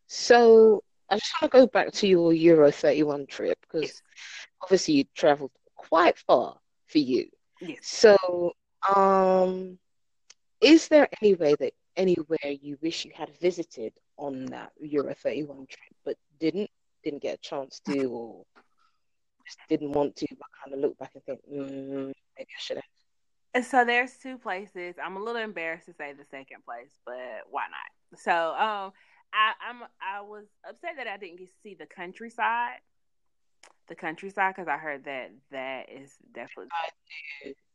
So 0.08 0.84
I 1.10 1.16
just 1.16 1.34
want 1.42 1.52
to 1.52 1.60
go 1.60 1.68
back 1.68 1.92
to 1.94 2.08
your 2.08 2.34
Euro 2.34 2.72
31 2.72 3.28
trip 3.28 3.58
because 3.62 3.90
yes. 3.90 4.02
obviously 4.62 4.94
you 4.96 5.04
traveled 5.16 5.52
quite 5.76 6.18
far 6.18 6.58
for 6.88 6.98
you. 6.98 7.28
Yes. 7.62 7.80
So, 7.82 8.54
um, 8.96 9.78
is 10.62 10.88
there 10.88 11.08
any 11.22 11.36
way 11.36 11.56
that 11.60 11.74
anywhere 11.96 12.52
you 12.62 12.78
wish 12.82 13.06
you 13.06 13.12
had 13.16 13.30
visited 13.40 13.94
on 14.18 14.46
that 14.48 14.72
Euro 14.80 15.14
31 15.14 15.68
trip 15.68 15.96
but 16.04 16.18
didn't 16.40 16.70
didn't 17.04 17.22
get 17.22 17.36
a 17.36 17.42
chance 17.42 17.80
to 17.88 18.06
or 18.06 18.44
just 19.46 19.60
didn't 19.70 19.92
want 19.92 20.16
to 20.16 20.28
but 20.32 20.48
kind 20.64 20.74
of 20.74 20.80
look 20.80 20.98
back 20.98 21.12
and 21.14 21.24
think 21.24 21.40
mm, 21.50 22.14
maybe 22.38 22.50
I 22.50 22.60
should 22.60 22.78
have 22.78 22.84
so 23.64 23.86
there's 23.86 24.14
two 24.18 24.38
places 24.38 24.96
I'm 25.04 25.16
a 25.16 25.24
little 25.24 25.42
embarrassed 25.42 25.86
to 25.86 25.94
say 25.94 26.14
the 26.14 26.26
second 26.26 26.64
place 26.66 26.92
but 27.06 27.44
why 27.50 27.64
not 27.70 28.20
so 28.20 28.32
um 28.32 28.92
I 29.34 29.54
I'm 29.70 29.82
I 30.02 30.22
was 30.22 30.46
upset 30.68 30.98
that 30.98 31.08
I 31.08 31.18
didn't 31.18 31.40
get 31.40 31.48
to 31.48 31.62
see 31.64 31.76
the 31.76 31.86
countryside 31.86 32.80
the 33.88 33.96
countryside 33.96 34.56
because 34.56 34.68
I 34.68 34.78
heard 34.78 35.06
that 35.06 35.32
that 35.52 35.90
is 35.90 36.16
definitely 36.34 36.70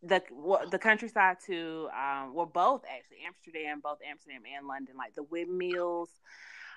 the 0.02 0.22
well, 0.32 0.68
the 0.68 0.78
countryside 0.78 1.36
too. 1.44 1.88
Um, 1.92 2.34
well, 2.34 2.46
both 2.46 2.82
actually 2.84 3.18
Amsterdam, 3.26 3.80
both 3.82 3.98
Amsterdam 4.08 4.42
and 4.56 4.66
London, 4.66 4.96
like 4.96 5.14
the 5.14 5.22
windmills, 5.22 6.10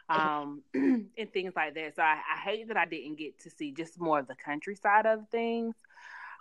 um, 0.10 0.62
and 0.74 1.32
things 1.34 1.54
like 1.56 1.74
that. 1.76 1.96
So 1.96 2.04
I, 2.04 2.20
I 2.36 2.40
hate 2.40 2.68
that 2.68 2.78
I 2.78 2.86
didn't 2.86 3.18
get 3.18 3.40
to 3.42 3.50
see 3.50 3.72
just 3.72 4.00
more 4.00 4.20
of 4.20 4.28
the 4.28 4.36
countryside 4.36 5.06
of 5.06 5.28
things. 5.30 5.76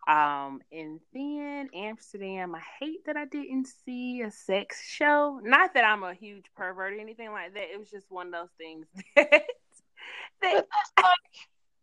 Um, 0.09 0.61
and 0.72 0.98
then 1.14 1.68
Amsterdam, 1.74 2.55
I 2.55 2.62
hate 2.80 3.05
that 3.07 3.16
I 3.16 3.24
didn't 3.24 3.68
see 3.84 4.22
a 4.22 4.30
sex 4.30 4.82
show. 4.84 5.40
Not 5.42 5.74
that 5.74 5.84
I'm 5.84 6.03
a 6.03 6.12
huge 6.12 6.46
pervert 6.57 6.94
or 6.94 7.00
anything 7.00 7.30
like 7.30 7.55
that. 7.55 7.70
It 7.72 7.78
was 7.78 7.90
just 7.90 8.11
one 8.11 8.26
of 8.26 8.32
those 8.32 8.50
things 8.59 8.86
that, 9.16 9.44
that 10.42 10.66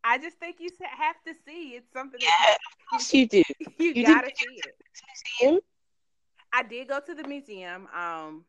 I 0.03 0.17
just 0.17 0.37
think 0.37 0.57
you 0.59 0.69
have 0.81 1.15
to 1.27 1.33
see. 1.45 1.75
It's 1.75 1.91
something. 1.93 2.19
Yeah, 2.21 2.29
that 2.45 2.57
of 2.57 2.89
course 2.89 3.13
you 3.13 3.27
do. 3.27 3.43
You, 3.77 3.93
you 3.93 4.05
gotta 4.05 4.31
see 4.35 4.55
it. 4.55 4.75
Museum. 5.41 5.61
I 6.51 6.63
did 6.63 6.89
go 6.89 6.99
to 6.99 7.15
the 7.15 7.25
museum. 7.25 7.87
Um, 7.95 8.43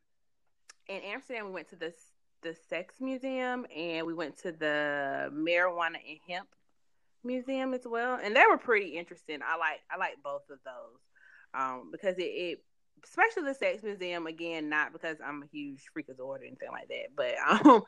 in 0.88 1.00
Amsterdam, 1.02 1.46
we 1.46 1.52
went 1.52 1.68
to 1.70 1.76
the 1.76 1.92
the 2.42 2.56
sex 2.68 2.94
museum 3.00 3.66
and 3.76 4.06
we 4.06 4.14
went 4.14 4.36
to 4.38 4.50
the 4.50 5.30
marijuana 5.32 5.96
and 6.08 6.18
hemp 6.26 6.48
museum 7.24 7.74
as 7.74 7.82
well, 7.84 8.18
and 8.22 8.34
they 8.34 8.44
were 8.48 8.58
pretty 8.58 8.96
interesting. 8.96 9.40
I 9.42 9.56
like 9.56 9.80
I 9.90 9.98
like 9.98 10.16
both 10.22 10.42
of 10.50 10.58
those 10.64 11.00
um, 11.54 11.90
because 11.92 12.16
it, 12.18 12.22
it 12.22 12.64
especially 13.04 13.44
the 13.44 13.54
sex 13.54 13.82
museum 13.82 14.26
again 14.26 14.68
not 14.68 14.92
because 14.92 15.16
i'm 15.24 15.42
a 15.42 15.46
huge 15.46 15.84
freakazoid 15.96 16.18
or 16.20 16.44
anything 16.44 16.68
like 16.70 16.88
that 16.88 17.08
but 17.16 17.34
um 17.66 17.84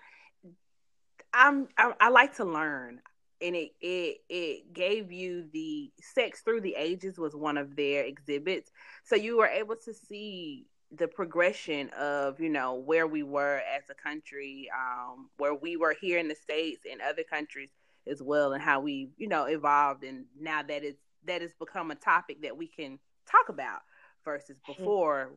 I'm, 1.35 1.69
I, 1.77 1.93
I 2.01 2.09
like 2.09 2.37
to 2.37 2.45
learn 2.45 3.01
and 3.41 3.57
it 3.57 3.73
it 3.81 4.19
it 4.29 4.73
gave 4.73 5.13
you 5.13 5.49
the 5.53 5.91
sex 6.01 6.41
through 6.41 6.63
the 6.63 6.75
ages 6.77 7.19
was 7.19 7.35
one 7.35 7.59
of 7.59 7.77
their 7.77 8.05
exhibits 8.05 8.71
so 9.05 9.17
you 9.17 9.39
were 9.39 9.47
able 9.47 9.77
to 9.85 9.93
see 9.93 10.67
the 10.97 11.09
progression 11.09 11.91
of 11.99 12.41
you 12.41 12.49
know 12.51 12.75
where 12.75 13.07
we 13.07 13.23
were 13.23 13.61
as 13.77 13.83
a 13.91 13.95
country 13.95 14.71
um, 14.75 15.31
where 15.39 15.55
we 15.55 15.77
were 15.77 15.97
here 16.01 16.19
in 16.19 16.29
the 16.29 16.35
states 16.35 16.85
and 16.91 17.01
other 17.01 17.23
countries 17.23 17.71
as 18.09 18.23
well 18.23 18.53
and 18.53 18.63
how 18.63 18.81
we 18.81 19.11
you 19.17 19.29
know 19.29 19.45
evolved 19.45 20.03
and 20.05 20.25
now 20.41 20.63
that 20.63 20.83
is 20.83 20.97
that 21.25 21.41
has 21.41 21.53
become 21.59 21.91
a 21.91 21.95
topic 21.95 22.43
that 22.43 22.57
we 22.57 22.67
can 22.67 22.99
talk 23.31 23.49
about 23.49 23.81
versus 24.25 24.57
mm-hmm. 24.69 24.83
before 24.83 25.31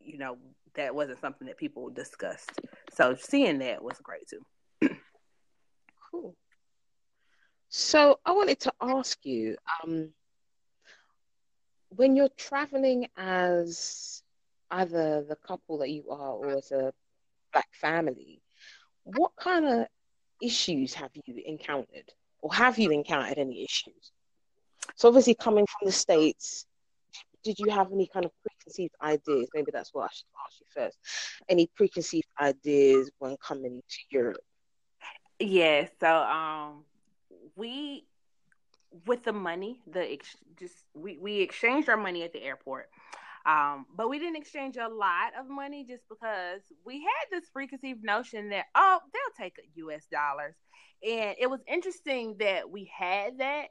you 0.00 0.18
know 0.18 0.36
that 0.76 0.94
wasn't 0.94 1.20
something 1.20 1.46
that 1.46 1.56
people 1.56 1.88
discussed. 1.90 2.60
So 2.92 3.16
seeing 3.18 3.58
that 3.58 3.82
was 3.82 3.98
great 4.02 4.28
too. 4.28 4.90
Cool. 6.10 6.36
So 7.68 8.20
I 8.24 8.32
wanted 8.32 8.60
to 8.60 8.72
ask 8.80 9.18
you, 9.26 9.56
um, 9.82 10.10
when 11.88 12.14
you're 12.14 12.28
traveling 12.36 13.08
as 13.16 14.22
either 14.70 15.24
the 15.28 15.36
couple 15.36 15.78
that 15.78 15.90
you 15.90 16.08
are 16.10 16.32
or 16.32 16.50
as 16.50 16.70
a 16.70 16.92
black 17.52 17.68
family, 17.72 18.40
what 19.02 19.32
kind 19.36 19.66
of 19.66 19.86
issues 20.40 20.94
have 20.94 21.10
you 21.14 21.42
encountered, 21.46 22.12
or 22.40 22.52
have 22.54 22.78
you 22.78 22.90
encountered 22.90 23.38
any 23.38 23.64
issues? 23.64 24.12
So 24.94 25.08
obviously, 25.08 25.34
coming 25.34 25.66
from 25.66 25.86
the 25.86 25.92
states, 25.92 26.66
did 27.42 27.58
you 27.58 27.70
have 27.70 27.92
any 27.92 28.08
kind 28.12 28.24
of 28.24 28.32
preconceived 28.42 28.94
ideas? 29.02 29.48
Maybe 29.54 29.70
that's 29.72 29.94
what 29.94 30.04
I 30.04 30.08
should 30.12 30.26
ask 30.44 30.60
you 30.60 30.66
first. 30.74 30.98
Any 31.48 31.68
preconceived 31.74 32.28
ideas 32.40 33.10
when 33.18 33.36
coming 33.36 33.82
to 33.88 33.98
Europe? 34.10 34.40
Yeah. 35.38 35.86
So 36.00 36.08
um, 36.08 36.84
we 37.54 38.04
with 39.06 39.24
the 39.24 39.32
money, 39.32 39.80
the 39.86 40.12
ex- 40.12 40.36
just 40.58 40.74
we 40.94 41.18
we 41.18 41.40
exchanged 41.40 41.88
our 41.88 41.96
money 41.96 42.22
at 42.22 42.32
the 42.32 42.42
airport. 42.42 42.88
Um, 43.46 43.86
but 43.96 44.10
we 44.10 44.18
didn't 44.18 44.36
exchange 44.36 44.76
a 44.76 44.88
lot 44.88 45.32
of 45.38 45.48
money 45.48 45.84
just 45.84 46.08
because 46.08 46.62
we 46.84 47.00
had 47.00 47.30
this 47.30 47.48
preconceived 47.48 48.02
notion 48.02 48.48
that 48.48 48.66
oh 48.74 48.98
they'll 49.12 49.46
take 49.46 49.60
U.S. 49.76 50.06
dollars, 50.10 50.56
and 51.06 51.36
it 51.38 51.48
was 51.48 51.60
interesting 51.68 52.36
that 52.40 52.68
we 52.68 52.90
had 52.92 53.38
that. 53.38 53.68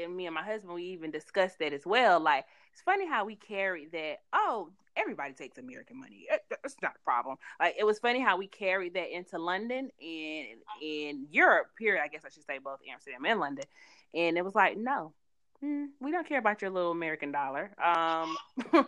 And 0.00 0.16
me 0.16 0.26
and 0.26 0.34
my 0.34 0.42
husband 0.42 0.74
we 0.74 0.84
even 0.84 1.10
discussed 1.10 1.58
that 1.58 1.74
as 1.74 1.84
well. 1.84 2.20
Like 2.20 2.46
it's 2.72 2.80
funny 2.80 3.06
how 3.06 3.26
we 3.26 3.36
carried 3.36 3.92
that. 3.92 4.18
Oh, 4.32 4.70
everybody 4.96 5.34
takes 5.34 5.58
American 5.58 6.00
money. 6.00 6.26
It's 6.64 6.76
not 6.82 6.94
a 6.96 7.04
problem. 7.04 7.36
Like 7.60 7.76
it 7.78 7.84
was 7.84 7.98
funny 7.98 8.20
how 8.20 8.38
we 8.38 8.46
carried 8.46 8.94
that 8.94 9.14
into 9.14 9.38
London 9.38 9.90
and 10.00 10.46
in 10.82 11.26
Europe. 11.30 11.66
Period. 11.76 12.02
I 12.02 12.08
guess 12.08 12.24
I 12.24 12.30
should 12.30 12.46
say 12.46 12.58
both 12.58 12.80
Amsterdam 12.90 13.26
and 13.26 13.40
London. 13.40 13.64
And 14.14 14.38
it 14.38 14.44
was 14.44 14.54
like, 14.54 14.78
no, 14.78 15.12
mm, 15.64 15.86
we 16.00 16.10
don't 16.10 16.28
care 16.28 16.38
about 16.38 16.62
your 16.62 16.70
little 16.70 16.92
American 16.92 17.32
dollar. 17.32 17.70
Um, 17.82 18.36
do 18.72 18.84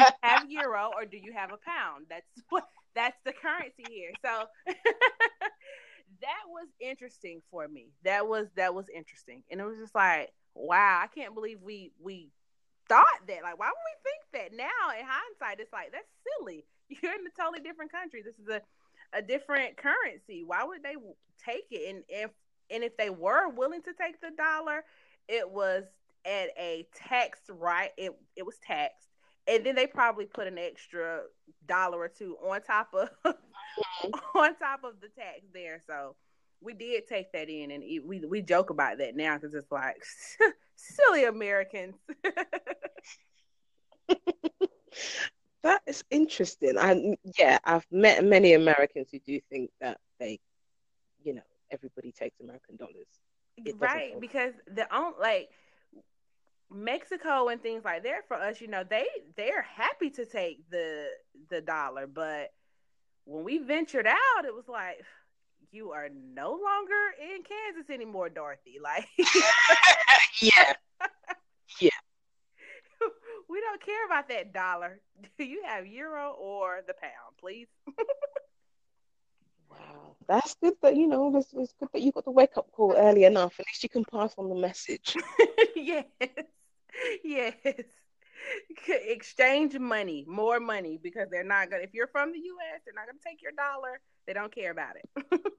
you 0.00 0.04
have 0.22 0.50
euro 0.50 0.90
or 0.96 1.04
do 1.04 1.16
you 1.16 1.32
have 1.32 1.52
a 1.52 1.58
pound? 1.64 2.06
That's 2.08 2.26
what. 2.48 2.64
That's 2.94 3.16
the 3.24 3.32
currency 3.32 3.82
here. 3.90 4.12
So 4.24 4.44
that 6.20 6.44
was 6.48 6.68
interesting 6.80 7.42
for 7.50 7.66
me. 7.68 7.88
That 8.04 8.26
was 8.28 8.46
that 8.56 8.74
was 8.74 8.86
interesting, 8.94 9.42
and 9.50 9.60
it 9.60 9.64
was 9.64 9.78
just 9.78 9.94
like, 9.94 10.32
wow, 10.54 11.00
I 11.02 11.06
can't 11.08 11.34
believe 11.34 11.58
we 11.62 11.92
we 12.02 12.30
thought 12.88 13.20
that. 13.26 13.42
Like, 13.42 13.58
why 13.58 13.68
would 13.68 13.86
we 13.86 14.10
think 14.10 14.22
that? 14.32 14.56
Now, 14.56 14.98
in 14.98 15.04
hindsight, 15.06 15.60
it's 15.60 15.72
like 15.72 15.92
that's 15.92 16.08
silly. 16.38 16.64
You're 16.88 17.12
in 17.14 17.26
a 17.26 17.40
totally 17.42 17.60
different 17.60 17.92
country. 17.92 18.22
This 18.24 18.38
is 18.38 18.48
a 18.48 18.60
a 19.16 19.22
different 19.22 19.76
currency. 19.76 20.44
Why 20.44 20.64
would 20.64 20.82
they 20.82 20.94
take 21.44 21.66
it? 21.70 21.94
And 21.94 22.04
if 22.08 22.30
and 22.70 22.82
if 22.84 22.96
they 22.96 23.10
were 23.10 23.48
willing 23.48 23.82
to 23.82 23.92
take 23.94 24.20
the 24.20 24.30
dollar, 24.36 24.84
it 25.28 25.50
was 25.50 25.84
at 26.24 26.48
a 26.58 26.86
tax 26.94 27.40
right. 27.48 27.90
It 27.96 28.12
it 28.36 28.44
was 28.44 28.56
taxed, 28.66 29.08
and 29.46 29.64
then 29.64 29.74
they 29.74 29.86
probably 29.86 30.26
put 30.26 30.46
an 30.46 30.58
extra 30.58 31.22
dollar 31.66 31.98
or 31.98 32.08
two 32.08 32.36
on 32.44 32.62
top 32.62 32.94
of 32.94 33.08
on 34.34 34.56
top 34.56 34.84
of 34.84 35.00
the 35.00 35.08
tax 35.08 35.40
there. 35.52 35.80
So 35.86 36.16
we 36.60 36.72
did 36.74 37.06
take 37.06 37.32
that 37.32 37.48
in, 37.48 37.70
and 37.70 37.82
we 38.04 38.20
we 38.20 38.42
joke 38.42 38.70
about 38.70 38.98
that 38.98 39.16
now 39.16 39.36
because 39.36 39.54
it's 39.54 39.70
like 39.70 40.02
silly 40.76 41.24
Americans. 41.24 41.94
that 45.62 45.82
is 45.86 46.04
interesting. 46.10 46.78
I 46.78 47.16
yeah, 47.38 47.58
I've 47.64 47.86
met 47.90 48.24
many 48.24 48.54
Americans 48.54 49.08
who 49.12 49.18
do 49.20 49.40
think 49.50 49.70
that 49.80 49.98
they, 50.18 50.40
you 51.22 51.34
know, 51.34 51.42
everybody 51.70 52.12
takes 52.12 52.40
American 52.40 52.76
dollars. 52.76 53.06
Right, 53.78 54.20
because 54.20 54.52
the 54.66 54.92
own 54.94 55.14
like 55.20 55.50
Mexico 56.70 57.48
and 57.48 57.62
things 57.62 57.84
like 57.84 58.02
that 58.02 58.26
for 58.26 58.36
us, 58.36 58.60
you 58.60 58.68
know, 58.68 58.84
they 58.88 59.06
they're 59.36 59.62
happy 59.62 60.10
to 60.10 60.26
take 60.26 60.68
the 60.70 61.06
the 61.50 61.60
dollar, 61.60 62.06
but 62.06 62.52
when 63.24 63.44
we 63.44 63.58
ventured 63.58 64.06
out, 64.06 64.44
it 64.44 64.54
was 64.54 64.68
like 64.68 65.04
you 65.70 65.92
are 65.92 66.08
no 66.08 66.50
longer 66.50 67.14
in 67.20 67.42
Kansas 67.42 67.90
anymore, 67.90 68.28
Dorothy. 68.28 68.78
Like 68.82 69.08
Yeah. 70.40 70.72
Yeah. 71.80 71.90
We 73.48 73.60
don't 73.60 73.80
care 73.84 74.06
about 74.06 74.28
that 74.30 74.52
dollar. 74.52 75.00
Do 75.38 75.44
you 75.44 75.62
have 75.66 75.86
euro 75.86 76.32
or 76.32 76.80
the 76.86 76.94
pound, 76.94 77.36
please? 77.38 77.68
wow. 79.70 80.13
That's 80.28 80.54
good 80.62 80.74
that 80.82 80.96
you 80.96 81.06
know, 81.06 81.36
it's, 81.36 81.52
it's 81.52 81.74
good 81.78 81.88
that 81.92 82.02
you 82.02 82.12
got 82.12 82.24
the 82.24 82.30
wake 82.30 82.56
up 82.56 82.70
call 82.72 82.94
early 82.96 83.24
enough. 83.24 83.54
At 83.58 83.66
least 83.66 83.82
you 83.82 83.88
can 83.88 84.04
pass 84.04 84.34
on 84.38 84.48
the 84.48 84.54
message. 84.54 85.16
yes. 85.76 86.04
yes. 87.22 87.54
Exchange 88.88 89.78
money, 89.78 90.24
more 90.28 90.60
money, 90.60 90.98
because 91.02 91.28
they're 91.30 91.44
not 91.44 91.70
gonna. 91.70 91.82
If 91.82 91.94
you're 91.94 92.08
from 92.08 92.32
the 92.32 92.38
U.S., 92.38 92.82
they're 92.84 92.94
not 92.94 93.06
gonna 93.06 93.18
take 93.24 93.42
your 93.42 93.52
dollar. 93.52 94.00
They 94.26 94.32
don't 94.32 94.54
care 94.54 94.70
about 94.70 94.96
it. 94.96 95.40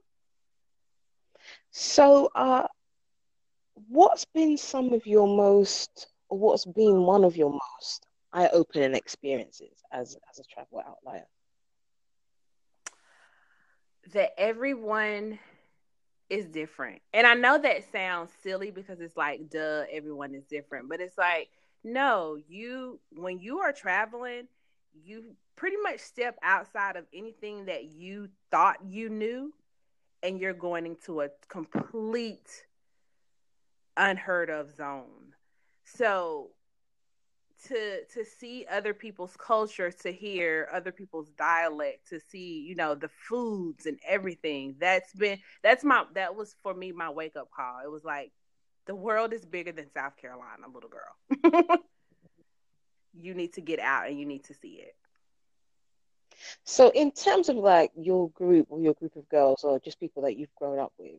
so, 1.72 2.30
uh, 2.36 2.68
what's 3.88 4.26
been 4.26 4.58
some 4.58 4.94
of 4.94 5.06
your 5.08 5.28
most, 5.28 6.08
or 6.30 6.38
what's 6.38 6.66
been 6.66 7.02
one 7.02 7.24
of 7.24 7.36
your 7.36 7.52
most 7.52 8.06
eye-opening 8.34 8.94
experiences 8.94 9.82
as 9.92 10.18
as 10.30 10.40
a 10.40 10.44
travel 10.44 10.82
outlier? 10.86 11.26
That 14.14 14.32
everyone 14.38 15.40
is 16.30 16.46
different. 16.48 17.02
And 17.14 17.26
I 17.28 17.34
know 17.34 17.58
that 17.58 17.92
sounds 17.92 18.32
silly 18.42 18.72
because 18.72 19.00
it's 19.00 19.18
like, 19.18 19.50
duh, 19.50 19.84
everyone 19.92 20.34
is 20.36 20.44
different. 20.46 20.90
But 20.90 21.02
it's 21.02 21.18
like, 21.18 21.50
no, 21.84 22.38
you, 22.48 23.00
when 23.16 23.40
you 23.40 23.60
are 23.60 23.72
traveling, 23.72 24.48
you 25.04 25.36
pretty 25.56 25.78
much 25.78 26.00
step 26.00 26.38
outside 26.42 26.96
of 26.96 27.06
anything 27.14 27.66
that 27.66 27.86
you 27.94 28.30
thought 28.52 28.78
you 28.88 29.10
knew 29.10 29.54
and 30.24 30.40
you're 30.40 30.54
going 30.54 30.86
into 30.86 31.22
a 31.22 31.30
complete 31.48 32.66
unheard 33.98 34.50
of 34.50 34.76
zone. 34.76 35.34
So 35.86 36.50
to 37.68 38.04
to 38.14 38.26
see 38.26 38.66
other 38.70 38.94
people's 38.94 39.36
culture 39.38 39.92
to 39.92 40.12
hear 40.12 40.70
other 40.72 40.92
people's 40.92 41.30
dialect 41.32 42.10
to 42.10 42.20
see 42.20 42.60
you 42.60 42.76
know 42.76 42.96
the 42.96 43.10
foods 43.10 43.86
and 43.86 44.00
everything. 44.08 44.76
That's 44.80 45.14
been 45.14 45.40
that's 45.64 45.84
my 45.84 46.06
that 46.14 46.36
was 46.36 46.56
for 46.64 46.74
me 46.74 46.92
my 46.92 47.10
wake 47.10 47.36
up 47.36 47.50
call. 47.52 47.80
It 47.84 47.92
was 47.92 48.04
like 48.04 48.32
the 48.86 48.96
world 48.96 49.34
is 49.34 49.46
bigger 49.46 49.72
than 49.72 49.92
south 49.92 50.18
carolina 50.18 50.68
little 50.74 50.90
girl. 50.90 51.78
You 53.18 53.34
need 53.34 53.54
to 53.54 53.62
get 53.62 53.80
out 53.80 54.10
and 54.10 54.20
you 54.20 54.26
need 54.26 54.44
to 54.46 54.54
see 54.54 54.74
it. 54.74 54.94
So 56.66 56.90
in 56.90 57.12
terms 57.12 57.48
of 57.48 57.56
like 57.56 57.92
your 57.96 58.30
group 58.32 58.68
or 58.70 58.82
your 58.82 58.94
group 58.94 59.16
of 59.16 59.30
girls 59.30 59.64
or 59.64 59.80
just 59.80 60.02
people 60.02 60.24
that 60.24 60.36
you've 60.36 60.54
grown 60.56 60.80
up 60.80 60.92
with 61.00 61.16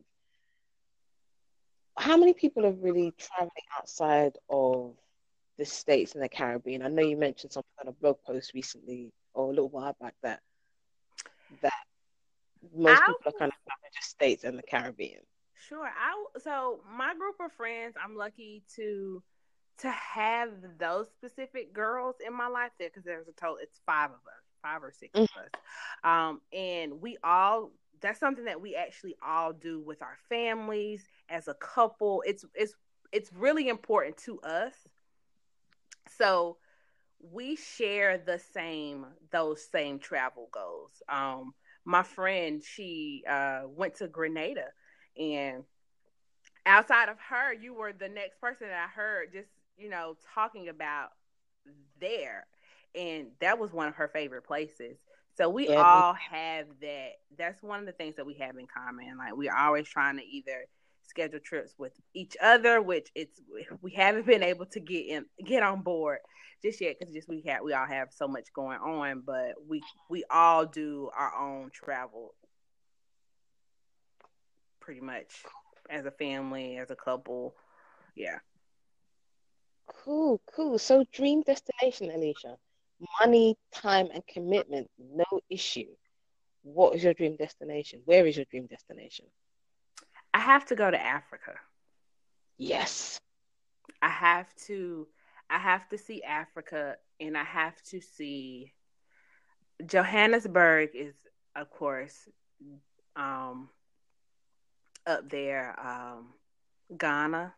how 1.97 2.15
many 2.15 2.33
people 2.33 2.65
are 2.65 2.71
really 2.71 3.13
traveling 3.17 3.51
outside 3.77 4.33
of 4.49 4.93
the 5.57 5.65
states 5.65 6.13
and 6.13 6.23
the 6.23 6.29
Caribbean. 6.29 6.81
I 6.81 6.87
know 6.87 7.01
you 7.01 7.17
mentioned 7.17 7.51
something 7.51 7.71
on 7.81 7.87
a 7.87 7.91
blog 7.91 8.17
post 8.25 8.53
recently 8.53 9.11
or 9.33 9.45
a 9.45 9.49
little 9.49 9.69
while 9.69 9.95
back 9.99 10.15
that 10.23 10.41
that 11.61 11.73
most 12.75 13.01
I, 13.01 13.05
people 13.05 13.21
are 13.33 13.39
kind 13.39 13.51
of 13.51 13.93
just 13.93 14.09
states 14.09 14.43
and 14.43 14.57
the 14.57 14.63
Caribbean. 14.63 15.21
Sure. 15.67 15.85
I 15.85 16.39
so 16.39 16.81
my 16.97 17.13
group 17.15 17.35
of 17.43 17.51
friends, 17.53 17.95
I'm 18.03 18.15
lucky 18.15 18.63
to 18.75 19.23
to 19.79 19.89
have 19.89 20.49
those 20.79 21.07
specific 21.11 21.73
girls 21.73 22.15
in 22.25 22.33
my 22.33 22.47
life 22.47 22.71
there 22.79 22.89
because 22.89 23.03
there's 23.03 23.27
a 23.27 23.33
total 23.33 23.57
it's 23.61 23.79
five 23.85 24.09
of 24.09 24.15
us, 24.15 24.43
five 24.61 24.83
or 24.83 24.91
6 24.91 25.11
mm-hmm. 25.13 25.21
of 25.21 25.29
us. 25.29 25.51
Um, 26.03 26.41
and 26.51 27.01
we 27.01 27.17
all 27.23 27.71
that's 27.99 28.19
something 28.19 28.45
that 28.45 28.61
we 28.61 28.75
actually 28.75 29.15
all 29.25 29.53
do 29.53 29.79
with 29.79 30.01
our 30.01 30.17
families 30.29 31.07
as 31.29 31.47
a 31.47 31.53
couple. 31.55 32.23
It's 32.25 32.45
it's 32.53 32.73
it's 33.11 33.31
really 33.33 33.69
important 33.69 34.17
to 34.17 34.39
us 34.41 34.73
so 36.17 36.57
we 37.19 37.55
share 37.55 38.17
the 38.17 38.39
same 38.53 39.05
those 39.31 39.63
same 39.71 39.99
travel 39.99 40.49
goals. 40.51 40.91
Um, 41.09 41.53
my 41.85 42.03
friend, 42.03 42.61
she 42.61 43.23
uh, 43.29 43.61
went 43.65 43.95
to 43.95 44.07
Grenada, 44.07 44.65
and 45.17 45.63
outside 46.65 47.09
of 47.09 47.17
her, 47.29 47.53
you 47.53 47.73
were 47.73 47.93
the 47.93 48.09
next 48.09 48.39
person 48.41 48.67
that 48.67 48.89
I 48.89 48.93
heard 48.93 49.31
just 49.33 49.49
you 49.77 49.89
know 49.89 50.15
talking 50.33 50.69
about 50.69 51.09
there, 51.99 52.45
and 52.95 53.27
that 53.39 53.59
was 53.59 53.71
one 53.71 53.87
of 53.87 53.95
her 53.95 54.07
favorite 54.07 54.43
places. 54.43 54.97
So 55.37 55.49
we 55.49 55.69
yeah. 55.69 55.75
all 55.75 56.13
have 56.13 56.65
that. 56.81 57.11
That's 57.37 57.61
one 57.61 57.79
of 57.79 57.85
the 57.85 57.91
things 57.91 58.15
that 58.15 58.25
we 58.25 58.33
have 58.35 58.57
in 58.57 58.67
common. 58.67 59.17
Like 59.17 59.35
we're 59.35 59.55
always 59.55 59.87
trying 59.87 60.17
to 60.17 60.25
either 60.25 60.65
schedule 61.07 61.39
trips 61.39 61.73
with 61.77 61.93
each 62.13 62.35
other, 62.41 62.81
which 62.81 63.09
it's 63.15 63.39
we 63.81 63.91
haven't 63.91 64.25
been 64.25 64.43
able 64.43 64.65
to 64.67 64.79
get 64.79 65.05
in 65.05 65.25
get 65.45 65.63
on 65.63 65.81
board 65.81 66.19
just 66.63 66.81
yet 66.81 66.95
because 66.99 67.13
just 67.13 67.29
we 67.29 67.43
have 67.47 67.61
we 67.63 67.73
all 67.73 67.85
have 67.85 68.09
so 68.11 68.27
much 68.27 68.51
going 68.53 68.79
on, 68.79 69.23
but 69.25 69.55
we 69.67 69.81
we 70.09 70.23
all 70.29 70.65
do 70.65 71.09
our 71.17 71.33
own 71.35 71.69
travel 71.73 72.33
pretty 74.79 75.01
much 75.01 75.43
as 75.89 76.05
a 76.05 76.11
family, 76.11 76.77
as 76.77 76.91
a 76.91 76.95
couple. 76.95 77.53
Yeah. 78.15 78.39
Cool, 79.87 80.41
cool. 80.53 80.79
So 80.79 81.03
dream 81.11 81.41
destination, 81.43 82.11
Alicia. 82.11 82.57
Money, 83.21 83.55
time, 83.73 84.07
and 84.13 84.25
commitment, 84.27 84.89
no 84.97 85.25
issue. 85.49 85.87
What 86.63 86.95
is 86.95 87.03
your 87.03 87.13
dream 87.13 87.35
destination? 87.35 88.01
Where 88.05 88.25
is 88.25 88.35
your 88.35 88.45
dream 88.49 88.67
destination? 88.67 89.25
I 90.37 90.39
have 90.39 90.65
to 90.65 90.75
go 90.75 90.91
to 90.91 91.03
Africa. 91.03 91.55
Yes. 92.59 93.17
I 94.03 94.09
have 94.09 94.45
to 94.67 95.07
I 95.49 95.57
have 95.57 95.89
to 95.89 95.97
see 95.97 96.21
Africa 96.21 96.97
and 97.19 97.35
I 97.35 97.43
have 97.43 97.81
to 97.85 97.99
see 97.99 98.71
Johannesburg 99.83 100.91
is 100.93 101.15
of 101.55 101.71
course 101.71 102.29
um 103.15 103.69
up 105.07 105.27
there 105.27 105.75
um 105.79 106.27
Ghana 106.95 107.55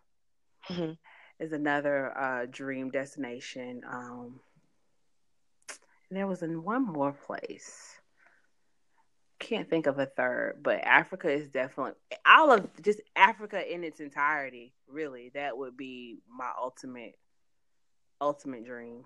mm-hmm. 0.70 0.94
is 1.44 1.52
another 1.52 2.18
uh 2.18 2.46
dream 2.50 2.92
destination 2.92 3.82
um 3.92 4.40
and 5.68 6.18
there 6.18 6.28
was 6.28 6.44
in 6.44 6.64
one 6.64 6.86
more 6.86 7.12
place 7.12 7.99
can't 9.40 9.70
think 9.70 9.88
of 9.88 10.00
a 10.00 10.06
third, 10.06 10.60
but 10.62 10.80
Africa 10.84 11.30
is 11.30 11.50
definitely 11.50 11.94
all 12.26 12.52
of 12.52 12.68
just 12.82 13.02
Africa 13.16 13.74
in 13.74 13.84
its 13.84 14.00
entirety. 14.00 14.74
Really, 14.88 15.32
that 15.34 15.58
would 15.58 15.78
be 15.78 16.20
my 16.30 16.50
ultimate, 16.62 17.16
ultimate 18.20 18.66
dream. 18.66 19.06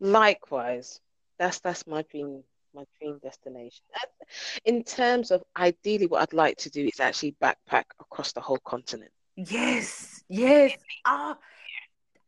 Likewise, 0.00 1.00
that's 1.38 1.60
that's 1.60 1.86
my 1.86 2.02
dream, 2.10 2.42
my 2.74 2.84
dream 2.98 3.18
destination. 3.22 3.84
Uh, 3.94 4.06
in 4.64 4.82
terms 4.82 5.30
of 5.30 5.42
ideally, 5.56 6.06
what 6.06 6.22
I'd 6.22 6.32
like 6.32 6.56
to 6.58 6.70
do 6.70 6.86
is 6.86 7.00
actually 7.00 7.36
backpack 7.42 7.84
across 8.00 8.32
the 8.32 8.40
whole 8.40 8.60
continent. 8.64 9.10
Yes, 9.36 10.24
yes. 10.28 10.72
Oh, 11.06 11.36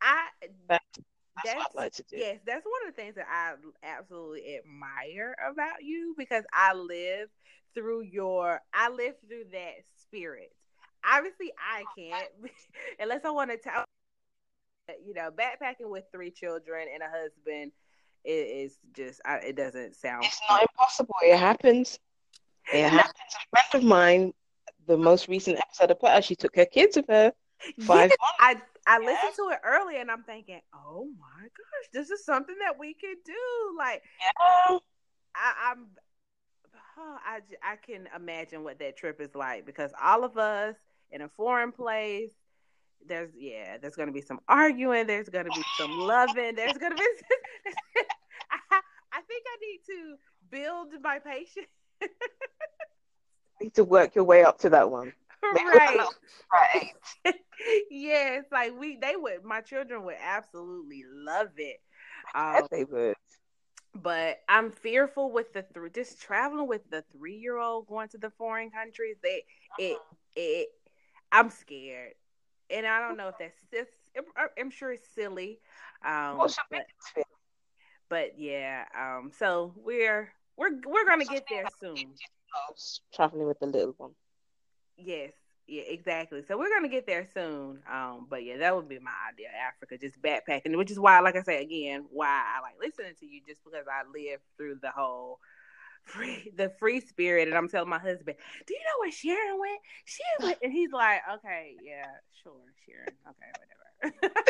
I. 0.03 0.27
That, 1.45 1.45
that's, 1.45 1.59
that's, 1.59 1.75
what 1.75 1.81
I 1.81 1.85
like 1.85 1.93
to 1.95 2.03
do. 2.05 2.17
Yes, 2.17 2.39
that's 2.47 2.65
one 2.65 2.89
of 2.89 2.95
the 2.95 3.01
things 3.01 3.15
that 3.17 3.27
I 3.31 3.55
absolutely 3.87 4.57
admire 4.57 5.35
about 5.51 5.83
you 5.83 6.15
because 6.17 6.45
I 6.53 6.75
live 6.75 7.29
through 7.75 8.03
your 8.03 8.61
I 8.75 8.91
live 8.91 9.15
through 9.27 9.45
that 9.53 9.75
spirit. 10.03 10.53
Obviously 11.09 11.53
I 11.59 11.85
can't 11.97 12.29
unless 12.99 13.25
I 13.25 13.31
want 13.31 13.51
to 13.51 13.57
tell 13.57 13.85
you 15.05 15.15
know, 15.15 15.31
backpacking 15.31 15.91
with 15.91 16.05
three 16.13 16.31
children 16.31 16.89
and 16.93 17.03
a 17.03 17.09
husband 17.09 17.73
is 18.25 18.79
just 18.95 19.21
I, 19.25 19.37
it 19.37 19.57
doesn't 19.57 19.95
sound 19.95 20.25
It's 20.25 20.41
not 20.49 20.63
impossible. 20.63 21.15
It 21.23 21.39
happens. 21.39 21.99
It 22.73 22.89
happens. 22.89 23.15
A 23.53 23.57
friend 23.57 23.83
of 23.83 23.89
mine, 23.89 24.33
the 24.87 24.97
most 24.97 25.29
recent 25.29 25.59
episode 25.59 25.91
of 25.91 25.99
her, 26.03 26.23
she 26.23 26.35
took 26.35 26.57
her 26.57 26.67
kids 26.67 26.97
with 26.97 27.07
her. 27.09 27.33
Five 27.81 28.11
yeah, 28.11 28.17
I 28.39 28.57
I 28.89 28.99
listened 28.99 29.35
to 29.37 29.51
it 29.51 29.61
earlier 29.65 30.01
and 30.01 30.11
I'm 30.11 30.23
thinking, 30.23 30.61
oh 30.75 31.09
my 31.21 31.43
gosh, 31.43 31.89
this 31.93 32.09
is 32.11 32.25
something 32.25 32.57
that 32.61 32.79
we 32.79 32.95
could 32.95 33.19
do. 33.25 33.35
Like, 33.77 34.03
yeah. 34.19 34.79
I, 35.35 35.71
I'm, 35.71 35.87
oh, 36.99 37.17
I, 37.25 37.41
I 37.63 37.77
can 37.77 38.09
imagine 38.17 38.65
what 38.65 38.79
that 38.79 38.97
trip 38.97 39.21
is 39.21 39.35
like 39.35 39.67
because 39.67 39.93
all 40.03 40.25
of 40.25 40.39
us 40.39 40.75
in 41.11 41.21
a 41.21 41.29
foreign 41.29 41.71
place, 41.71 42.33
there's, 43.07 43.31
yeah, 43.37 43.77
there's 43.77 43.95
going 43.95 44.09
to 44.09 44.13
be 44.13 44.23
some 44.23 44.41
arguing, 44.49 45.07
there's 45.07 45.29
going 45.29 45.45
to 45.45 45.53
be 45.55 45.65
some 45.77 45.91
loving, 45.99 46.55
there's 46.57 46.79
going 46.79 46.93
to 46.93 46.97
be, 46.97 47.09
I, 48.51 48.81
I 49.13 49.21
think 49.21 49.45
I 49.47 49.57
need 49.61 49.81
to 49.87 50.17
build 50.51 51.03
my 51.03 51.19
patience. 51.19 51.67
need 53.61 53.75
to 53.75 53.85
work 53.85 54.15
your 54.15 54.25
way 54.25 54.45
up 54.45 54.59
to 54.61 54.71
that 54.71 54.91
one. 54.91 55.13
right. 55.43 56.07
right. 56.53 57.35
yes, 57.91 58.45
like 58.53 58.79
we 58.79 58.97
they 59.01 59.17
would 59.17 59.45
my 59.45 59.61
children 59.61 60.05
would 60.05 60.17
absolutely 60.21 61.05
love 61.13 61.51
it. 61.57 61.81
Um, 62.35 62.67
they 62.71 62.85
would. 62.85 63.15
But 63.95 64.39
I'm 64.49 64.71
fearful 64.71 65.33
with 65.33 65.53
the 65.53 65.63
three 65.63 65.91
just 65.91 66.21
traveling 66.21 66.69
with 66.69 66.89
the 66.91 67.05
three 67.13 67.37
year 67.37 67.59
old 67.59 67.87
going 67.87 68.09
to 68.11 68.19
the 68.19 68.31
foreign 68.31 68.71
countries. 68.71 69.17
They 69.23 69.45
it 69.79 69.99
it 70.37 70.69
I'm 71.33 71.51
scared, 71.51 72.15
and 72.71 72.87
I 72.87 73.01
don't 73.01 73.17
know 73.17 73.29
if 73.29 73.39
that's 73.39 73.61
just. 73.73 73.91
I'm 74.59 74.71
sure 74.71 74.93
it's 74.93 75.09
silly. 75.15 75.61
Um, 76.05 76.39
well, 76.39 76.55
but, 76.71 76.87
but 78.09 78.39
yeah, 78.39 78.85
um, 78.99 79.31
so 79.39 79.75
we're 79.77 80.33
we're 80.57 80.81
we're 80.85 81.07
gonna 81.07 81.25
get 81.25 81.45
there 81.49 81.67
soon. 81.81 82.15
Traveling 83.15 83.47
with 83.47 83.61
the 83.61 83.67
little 83.67 83.95
one. 83.97 84.13
Yes, 84.97 85.33
yeah, 85.69 85.83
exactly. 85.87 86.43
So 86.49 86.59
we're 86.59 86.71
gonna 86.75 86.89
get 86.89 87.07
there 87.07 87.29
soon. 87.35 87.81
Um, 87.93 88.27
but 88.29 88.45
yeah, 88.45 88.59
that 88.59 88.75
would 88.75 88.89
be 88.89 88.99
my 88.99 89.13
idea. 89.33 89.49
Africa, 89.69 89.99
just 89.99 90.21
backpacking, 90.23 90.77
which 90.77 90.91
is 90.91 90.99
why, 90.99 91.21
like 91.21 91.37
I 91.37 91.43
say 91.43 91.63
again, 91.63 92.07
why 92.11 92.27
I 92.57 92.61
like 92.63 92.77
listening 92.81 93.15
to 93.21 93.27
you, 93.27 93.43
just 93.47 93.63
because 93.65 93.87
I 93.87 94.03
lived 94.09 94.43
through 94.57 94.77
the 94.83 94.91
whole 94.91 95.41
free, 96.05 96.53
the 96.57 96.71
free 96.79 97.01
spirit, 97.01 97.49
and 97.49 97.57
I'm 97.57 97.69
telling 97.69 97.91
my 97.91 97.99
husband, 97.99 98.37
"Do 98.67 98.75
you 98.75 98.81
know 98.81 99.01
where 99.01 99.13
Sharon 99.13 99.61
went? 99.61 99.81
She 100.07 100.23
went," 100.43 100.59
and 100.63 100.73
he's 100.73 100.93
like, 100.93 101.21
"Okay, 101.37 101.77
yeah, 101.83 102.07
sure, 102.43 102.53
Sharon. 102.87 103.15
Okay, 103.29 103.53
whatever." 103.59 104.35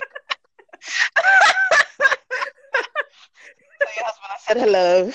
Tell 3.80 3.94
your 3.96 4.04
husband 4.06 4.30
I 4.30 4.38
said 4.46 4.56
hello. 4.58 5.12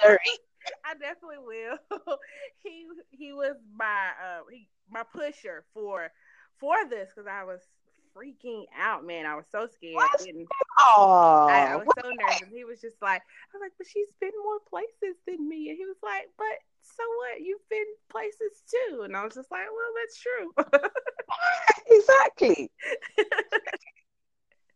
Sorry. 0.00 0.18
I 0.84 0.94
definitely 0.94 1.38
will. 1.44 1.78
he 2.62 2.86
he 3.10 3.32
was 3.32 3.56
my 3.76 4.10
uh 4.22 4.42
he 4.50 4.68
my 4.90 5.02
pusher 5.14 5.64
for 5.74 6.10
for 6.58 6.76
this 6.88 7.10
because 7.14 7.28
I 7.30 7.44
was 7.44 7.60
freaking 8.16 8.64
out, 8.78 9.04
man. 9.06 9.26
I 9.26 9.34
was 9.34 9.46
so 9.50 9.66
scared. 9.66 9.96
Oh, 10.78 11.46
I, 11.50 11.72
I, 11.72 11.76
was 11.76 11.88
so 11.98 12.08
nervous. 12.08 12.48
He 12.52 12.64
was 12.64 12.80
just 12.80 13.00
like, 13.00 13.22
I 13.22 13.56
was 13.56 13.62
like, 13.62 13.72
but 13.78 13.86
she's 13.86 14.12
been 14.20 14.32
more 14.44 14.60
places 14.68 15.16
than 15.26 15.48
me, 15.48 15.70
and 15.70 15.78
he 15.78 15.84
was 15.84 15.96
like, 16.02 16.28
but 16.36 16.56
so 16.82 17.02
what? 17.18 17.40
You've 17.40 17.68
been 17.70 17.86
places 18.10 18.62
too, 18.68 19.02
and 19.02 19.16
I 19.16 19.24
was 19.24 19.34
just 19.34 19.50
like, 19.50 19.66
well, 19.72 19.92
that's 20.00 20.20
true. 20.20 20.52
exactly. 21.98 22.70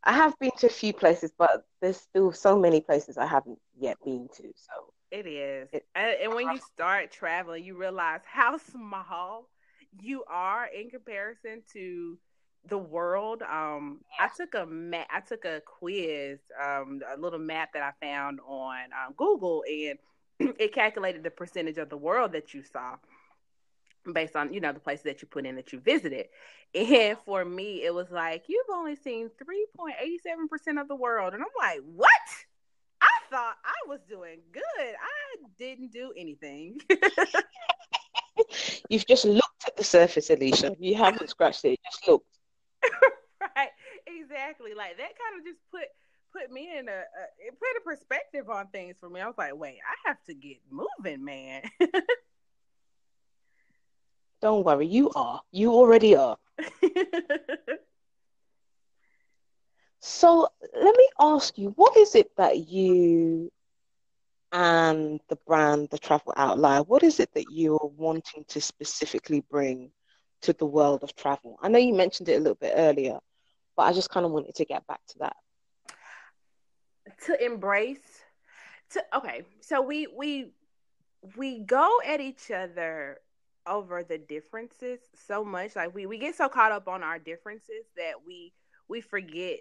I 0.04 0.12
have 0.12 0.38
been 0.38 0.52
to 0.58 0.66
a 0.66 0.70
few 0.70 0.92
places, 0.92 1.32
but 1.36 1.64
there's 1.80 1.96
still 1.96 2.32
so 2.32 2.58
many 2.58 2.80
places 2.80 3.18
I 3.18 3.26
haven't 3.26 3.58
yet 3.76 3.96
been 4.04 4.28
to. 4.36 4.52
So 4.54 4.92
it 5.10 5.26
is. 5.26 5.68
It, 5.72 5.86
and, 5.94 6.16
and 6.22 6.34
when 6.34 6.50
you 6.50 6.60
start 6.74 7.10
traveling, 7.10 7.64
you 7.64 7.76
realize 7.76 8.20
how 8.24 8.58
small 8.72 9.48
you 10.00 10.24
are 10.28 10.66
in 10.66 10.90
comparison 10.90 11.62
to 11.72 12.18
the 12.68 12.78
world. 12.78 13.42
Um, 13.42 14.00
I 14.18 14.28
took 14.36 14.54
a 14.54 14.66
ma- 14.66 15.06
I 15.10 15.20
took 15.20 15.44
a 15.44 15.62
quiz, 15.64 16.38
um, 16.62 17.00
a 17.14 17.18
little 17.18 17.38
map 17.38 17.72
that 17.74 17.82
I 17.82 17.92
found 18.04 18.40
on 18.46 18.78
um, 18.92 19.14
Google, 19.16 19.64
and 19.68 19.98
it 20.58 20.74
calculated 20.74 21.22
the 21.22 21.30
percentage 21.30 21.78
of 21.78 21.88
the 21.88 21.96
world 21.96 22.32
that 22.32 22.54
you 22.54 22.62
saw 22.62 22.96
based 24.12 24.36
on 24.36 24.52
you 24.52 24.60
know 24.60 24.72
the 24.72 24.80
places 24.80 25.04
that 25.04 25.22
you 25.22 25.28
put 25.28 25.46
in 25.46 25.56
that 25.56 25.72
you 25.72 25.80
visited. 25.80 26.26
And 26.74 27.16
for 27.24 27.44
me, 27.44 27.84
it 27.84 27.94
was 27.94 28.10
like 28.10 28.44
you've 28.48 28.66
only 28.72 28.96
seen 28.96 29.30
three 29.42 29.66
point 29.76 29.94
eighty 30.00 30.18
seven 30.18 30.48
percent 30.48 30.78
of 30.78 30.88
the 30.88 30.96
world, 30.96 31.34
and 31.34 31.42
I'm 31.42 31.48
like, 31.58 31.80
what? 31.94 32.10
Thought 33.30 33.56
I 33.64 33.88
was 33.88 34.00
doing 34.08 34.40
good. 34.52 34.62
I 34.78 35.36
didn't 35.58 35.92
do 35.92 36.12
anything. 36.16 36.80
You've 38.88 39.06
just 39.06 39.24
looked 39.24 39.64
at 39.66 39.76
the 39.76 39.84
surface, 39.84 40.30
Alicia. 40.30 40.76
You 40.78 40.94
haven't 40.94 41.28
scratched 41.30 41.64
it. 41.64 41.70
You 41.70 41.76
just 41.90 42.06
looked. 42.08 42.38
right. 43.56 43.70
Exactly. 44.06 44.74
Like 44.74 44.96
that 44.98 45.12
kind 45.18 45.40
of 45.40 45.44
just 45.44 45.58
put 45.70 45.86
put 46.32 46.52
me 46.52 46.76
in 46.78 46.88
a, 46.88 46.92
a 46.92 47.24
it 47.38 47.58
put 47.58 47.76
a 47.78 47.80
perspective 47.84 48.48
on 48.50 48.68
things 48.68 48.96
for 49.00 49.08
me. 49.08 49.20
I 49.20 49.26
was 49.26 49.38
like, 49.38 49.56
wait, 49.56 49.78
I 49.86 50.08
have 50.08 50.22
to 50.26 50.34
get 50.34 50.58
moving, 50.70 51.24
man. 51.24 51.62
Don't 54.42 54.64
worry, 54.64 54.86
you 54.86 55.10
are. 55.14 55.40
You 55.50 55.72
already 55.72 56.14
are. 56.14 56.36
So 60.00 60.48
let 60.74 60.96
me 60.96 61.08
ask 61.18 61.56
you, 61.58 61.70
what 61.76 61.96
is 61.96 62.14
it 62.14 62.30
that 62.36 62.68
you 62.68 63.50
and 64.52 65.20
the 65.28 65.36
brand, 65.46 65.88
the 65.90 65.98
Travel 65.98 66.32
Outlier, 66.36 66.82
what 66.82 67.02
is 67.02 67.20
it 67.20 67.30
that 67.34 67.46
you're 67.50 67.92
wanting 67.96 68.44
to 68.48 68.60
specifically 68.60 69.40
bring 69.50 69.90
to 70.42 70.52
the 70.52 70.66
world 70.66 71.02
of 71.02 71.14
travel? 71.16 71.58
I 71.60 71.68
know 71.68 71.78
you 71.78 71.94
mentioned 71.94 72.28
it 72.28 72.36
a 72.36 72.38
little 72.38 72.54
bit 72.54 72.74
earlier, 72.76 73.18
but 73.76 73.82
I 73.82 73.92
just 73.92 74.10
kind 74.10 74.24
of 74.24 74.32
wanted 74.32 74.54
to 74.54 74.64
get 74.64 74.86
back 74.86 75.00
to 75.08 75.18
that. 75.20 75.36
To 77.26 77.44
embrace, 77.44 78.22
to 78.90 79.02
okay, 79.14 79.42
so 79.60 79.80
we 79.80 80.06
we 80.06 80.52
we 81.36 81.60
go 81.60 81.88
at 82.04 82.20
each 82.20 82.50
other 82.50 83.18
over 83.66 84.02
the 84.04 84.18
differences 84.18 85.00
so 85.26 85.44
much 85.44 85.74
like 85.74 85.94
we, 85.94 86.06
we 86.06 86.18
get 86.18 86.36
so 86.36 86.48
caught 86.48 86.72
up 86.72 86.88
on 86.88 87.02
our 87.02 87.18
differences 87.18 87.84
that 87.96 88.14
we 88.24 88.52
we 88.88 89.00
forget 89.00 89.58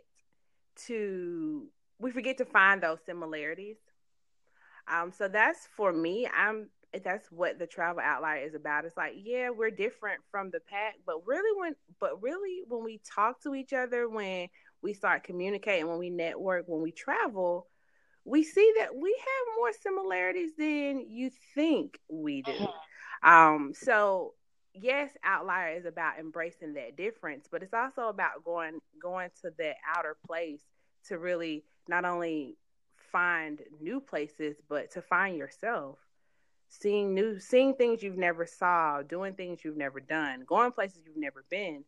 to 0.87 1.67
we 1.99 2.11
forget 2.11 2.37
to 2.37 2.45
find 2.45 2.81
those 2.81 2.99
similarities. 3.05 3.77
Um, 4.87 5.11
so 5.11 5.27
that's 5.27 5.67
for 5.75 5.91
me. 5.91 6.27
I'm 6.35 6.69
that's 7.03 7.29
what 7.31 7.59
the 7.59 7.67
travel 7.67 8.01
outlier 8.03 8.45
is 8.45 8.55
about. 8.55 8.85
It's 8.85 8.95
like, 8.95 9.13
yeah, 9.17 9.49
we're 9.49 9.71
different 9.71 10.21
from 10.31 10.49
the 10.51 10.59
pack, 10.59 10.95
but 11.05 11.25
really 11.25 11.59
when 11.59 11.75
but 11.99 12.21
really 12.21 12.63
when 12.67 12.83
we 12.83 13.01
talk 13.15 13.41
to 13.43 13.55
each 13.55 13.73
other, 13.73 14.07
when 14.07 14.47
we 14.81 14.93
start 14.93 15.23
communicating, 15.23 15.87
when 15.87 15.97
we 15.97 16.09
network, 16.09 16.65
when 16.67 16.81
we 16.81 16.91
travel, 16.91 17.67
we 18.23 18.43
see 18.43 18.73
that 18.77 18.95
we 18.95 19.15
have 19.19 19.55
more 19.57 19.71
similarities 19.73 20.51
than 20.57 21.09
you 21.09 21.31
think 21.53 21.99
we 22.07 22.41
do. 22.41 22.51
Mm-hmm. 22.51 23.29
Um, 23.29 23.73
so 23.73 24.33
yes, 24.79 25.11
outlier 25.23 25.75
is 25.75 25.85
about 25.85 26.19
embracing 26.19 26.73
that 26.73 26.97
difference, 26.97 27.47
but 27.49 27.63
it's 27.63 27.73
also 27.73 28.09
about 28.09 28.43
going 28.43 28.79
going 29.01 29.29
to 29.41 29.51
that 29.57 29.75
outer 29.95 30.17
place 30.25 30.61
to 31.07 31.17
really 31.17 31.63
not 31.87 32.05
only 32.05 32.57
find 33.11 33.61
new 33.79 33.99
places, 33.99 34.57
but 34.67 34.91
to 34.91 35.01
find 35.01 35.37
yourself. 35.37 35.97
Seeing 36.67 37.13
new 37.13 37.39
seeing 37.39 37.75
things 37.75 38.01
you've 38.03 38.17
never 38.17 38.45
saw, 38.45 39.01
doing 39.01 39.33
things 39.33 39.63
you've 39.63 39.77
never 39.77 39.99
done, 39.99 40.43
going 40.45 40.71
places 40.71 40.99
you've 41.05 41.17
never 41.17 41.45
been. 41.49 41.83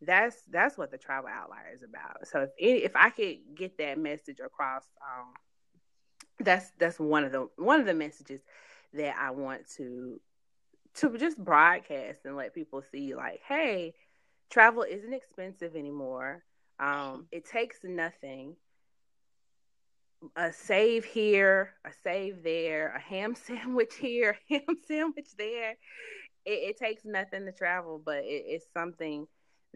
That's 0.00 0.36
that's 0.50 0.78
what 0.78 0.90
the 0.90 0.98
travel 0.98 1.28
outlier 1.28 1.74
is 1.74 1.82
about. 1.82 2.26
So 2.26 2.42
if 2.42 2.50
any, 2.58 2.78
if 2.84 2.96
I 2.96 3.10
could 3.10 3.38
get 3.54 3.76
that 3.78 3.98
message 3.98 4.38
across, 4.40 4.84
um, 5.02 5.34
that's 6.38 6.70
that's 6.78 6.98
one 6.98 7.24
of 7.24 7.32
the 7.32 7.48
one 7.56 7.80
of 7.80 7.86
the 7.86 7.94
messages 7.94 8.40
that 8.94 9.16
I 9.18 9.30
want 9.32 9.68
to 9.76 10.20
to 10.94 11.16
just 11.16 11.38
broadcast 11.38 12.20
and 12.24 12.36
let 12.36 12.54
people 12.54 12.82
see 12.90 13.14
like 13.14 13.40
hey 13.46 13.94
travel 14.50 14.82
isn't 14.82 15.14
expensive 15.14 15.76
anymore. 15.76 16.42
Um, 16.78 17.26
it 17.30 17.44
takes 17.44 17.78
nothing. 17.84 18.56
A 20.36 20.52
save 20.52 21.04
here 21.04 21.74
a 21.86 21.90
save 22.02 22.42
there 22.42 22.94
a 22.94 23.00
ham 23.00 23.34
sandwich 23.46 23.94
here 23.94 24.36
ham 24.50 24.76
sandwich 24.86 25.28
there. 25.38 25.76
It, 26.44 26.50
it 26.70 26.78
takes 26.78 27.04
nothing 27.04 27.46
to 27.46 27.52
travel 27.52 28.02
but 28.04 28.18
it, 28.24 28.44
it's 28.46 28.66
something 28.74 29.26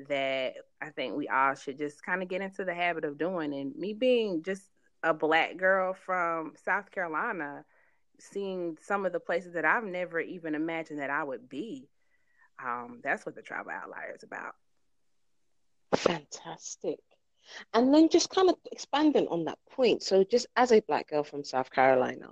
that 0.08 0.54
i 0.82 0.90
think 0.90 1.14
we 1.14 1.28
all 1.28 1.54
should 1.54 1.78
just 1.78 2.04
kind 2.04 2.20
of 2.20 2.28
get 2.28 2.42
into 2.42 2.64
the 2.64 2.74
habit 2.74 3.04
of 3.04 3.16
doing. 3.16 3.54
And 3.54 3.74
me 3.76 3.94
being 3.94 4.42
just 4.42 4.68
a 5.02 5.14
black 5.14 5.56
girl 5.56 5.94
from 5.94 6.52
south 6.62 6.90
carolina 6.90 7.64
seeing 8.18 8.76
some 8.82 9.06
of 9.06 9.12
the 9.12 9.20
places 9.20 9.54
that 9.54 9.64
I've 9.64 9.84
never 9.84 10.20
even 10.20 10.54
imagined 10.54 11.00
that 11.00 11.10
I 11.10 11.22
would 11.22 11.48
be. 11.48 11.88
Um, 12.62 13.00
that's 13.02 13.26
what 13.26 13.34
the 13.34 13.42
travel 13.42 13.72
outlier 13.72 14.14
is 14.14 14.22
about. 14.22 14.54
Fantastic. 15.96 17.00
And 17.72 17.92
then 17.92 18.08
just 18.08 18.30
kind 18.30 18.48
of 18.48 18.56
expanding 18.72 19.28
on 19.28 19.44
that 19.44 19.58
point. 19.70 20.02
So, 20.02 20.24
just 20.24 20.46
as 20.56 20.72
a 20.72 20.80
black 20.80 21.08
girl 21.08 21.24
from 21.24 21.44
South 21.44 21.70
Carolina, 21.70 22.28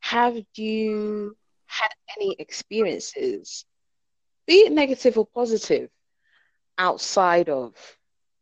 have 0.00 0.36
you 0.54 1.36
had 1.66 1.90
any 2.16 2.36
experiences, 2.38 3.64
be 4.46 4.60
it 4.60 4.72
negative 4.72 5.18
or 5.18 5.26
positive, 5.26 5.90
outside 6.78 7.48
of 7.48 7.74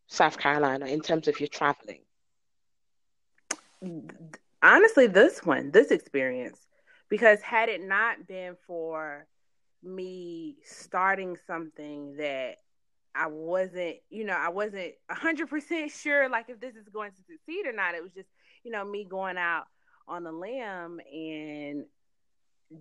South 0.07 0.39
Carolina 0.39 0.87
in 0.87 1.01
terms 1.01 1.29
of 1.29 1.41
your 1.41 1.49
traveling? 1.49 2.01
Honestly, 4.63 5.07
this 5.07 5.45
one, 5.45 5.71
this 5.71 5.91
experience, 5.91 6.67
because 7.13 7.43
had 7.43 7.69
it 7.69 7.83
not 7.83 8.27
been 8.27 8.57
for 8.67 9.27
me 9.83 10.57
starting 10.65 11.37
something 11.47 12.17
that 12.17 12.57
I 13.15 13.27
wasn't, 13.27 13.97
you 14.09 14.25
know, 14.25 14.33
I 14.33 14.49
wasn't 14.49 14.95
100% 15.11 15.93
sure 16.03 16.31
like 16.31 16.47
if 16.49 16.59
this 16.59 16.75
is 16.75 16.89
going 16.89 17.11
to 17.11 17.19
succeed 17.19 17.67
or 17.67 17.73
not. 17.75 17.95
It 17.95 18.03
was 18.03 18.15
just, 18.15 18.31
you 18.65 18.73
know, 18.73 18.83
me 18.83 19.05
going 19.05 19.37
out 19.37 19.65
on 20.09 20.27
a 20.27 20.33
limb 20.33 21.01
and 21.13 21.85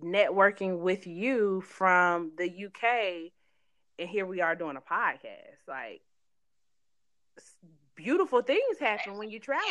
networking 0.02 0.78
with 0.78 1.06
you 1.06 1.60
from 1.60 2.32
the 2.38 2.46
UK 2.46 3.32
and 3.98 4.08
here 4.08 4.24
we 4.24 4.40
are 4.40 4.54
doing 4.54 4.78
a 4.78 4.80
podcast. 4.80 5.68
Like 5.68 6.00
beautiful 7.94 8.40
things 8.40 8.78
happen 8.80 9.18
when 9.18 9.28
you 9.28 9.40
travel. 9.40 9.66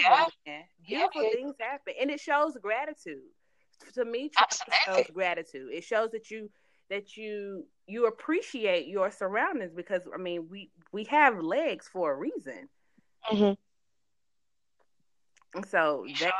Yeah. 0.45 0.61
Beautiful 0.85 1.23
yeah. 1.23 1.29
things 1.33 1.55
happen 1.59 1.95
and 1.99 2.11
it 2.11 2.19
shows 2.19 2.55
gratitude. 2.61 3.23
To 3.93 4.05
me, 4.05 4.31
shows 4.85 5.05
gratitude. 5.13 5.69
It 5.73 5.83
shows 5.83 6.11
that 6.11 6.31
you 6.31 6.49
that 6.89 7.17
you 7.17 7.65
you 7.87 8.07
appreciate 8.07 8.87
your 8.87 9.11
surroundings 9.11 9.73
because 9.73 10.01
I 10.13 10.17
mean 10.17 10.47
we 10.49 10.71
we 10.91 11.05
have 11.05 11.39
legs 11.39 11.87
for 11.91 12.11
a 12.11 12.15
reason. 12.15 12.69
Mm-hmm. 13.31 13.53
So 15.67 16.05
that, 16.19 16.33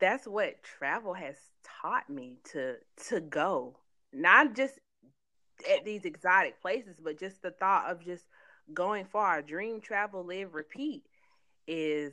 that's 0.00 0.26
what 0.26 0.62
travel 0.62 1.14
has 1.14 1.36
taught 1.82 2.08
me 2.08 2.38
to 2.52 2.76
to 3.08 3.20
go, 3.20 3.78
not 4.12 4.54
just 4.54 4.74
at 5.70 5.84
these 5.84 6.04
exotic 6.04 6.60
places, 6.60 6.96
but 7.02 7.18
just 7.18 7.42
the 7.42 7.50
thought 7.50 7.90
of 7.90 8.04
just 8.04 8.24
going 8.72 9.04
for 9.04 9.10
far. 9.12 9.42
Dream, 9.42 9.80
travel, 9.80 10.24
live, 10.24 10.54
repeat 10.54 11.04
is 11.66 12.12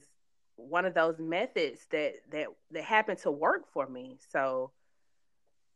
one 0.55 0.85
of 0.85 0.93
those 0.93 1.19
methods 1.19 1.85
that 1.91 2.13
that 2.31 2.47
that 2.71 2.83
happened 2.83 3.19
to 3.19 3.31
work 3.31 3.71
for 3.71 3.87
me. 3.87 4.17
So 4.31 4.71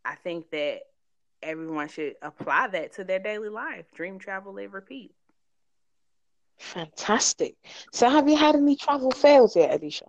I 0.05 0.15
think 0.15 0.49
that 0.51 0.81
everyone 1.41 1.87
should 1.87 2.15
apply 2.21 2.67
that 2.67 2.93
to 2.93 3.03
their 3.03 3.19
daily 3.19 3.49
life. 3.49 3.85
Dream, 3.93 4.19
travel, 4.19 4.53
live, 4.53 4.73
repeat. 4.73 5.13
Fantastic. 6.57 7.55
So 7.91 8.09
have 8.09 8.27
you 8.27 8.35
had 8.35 8.55
any 8.55 8.75
travel 8.75 9.11
fails 9.11 9.55
yet, 9.55 9.79
Alicia? 9.79 10.05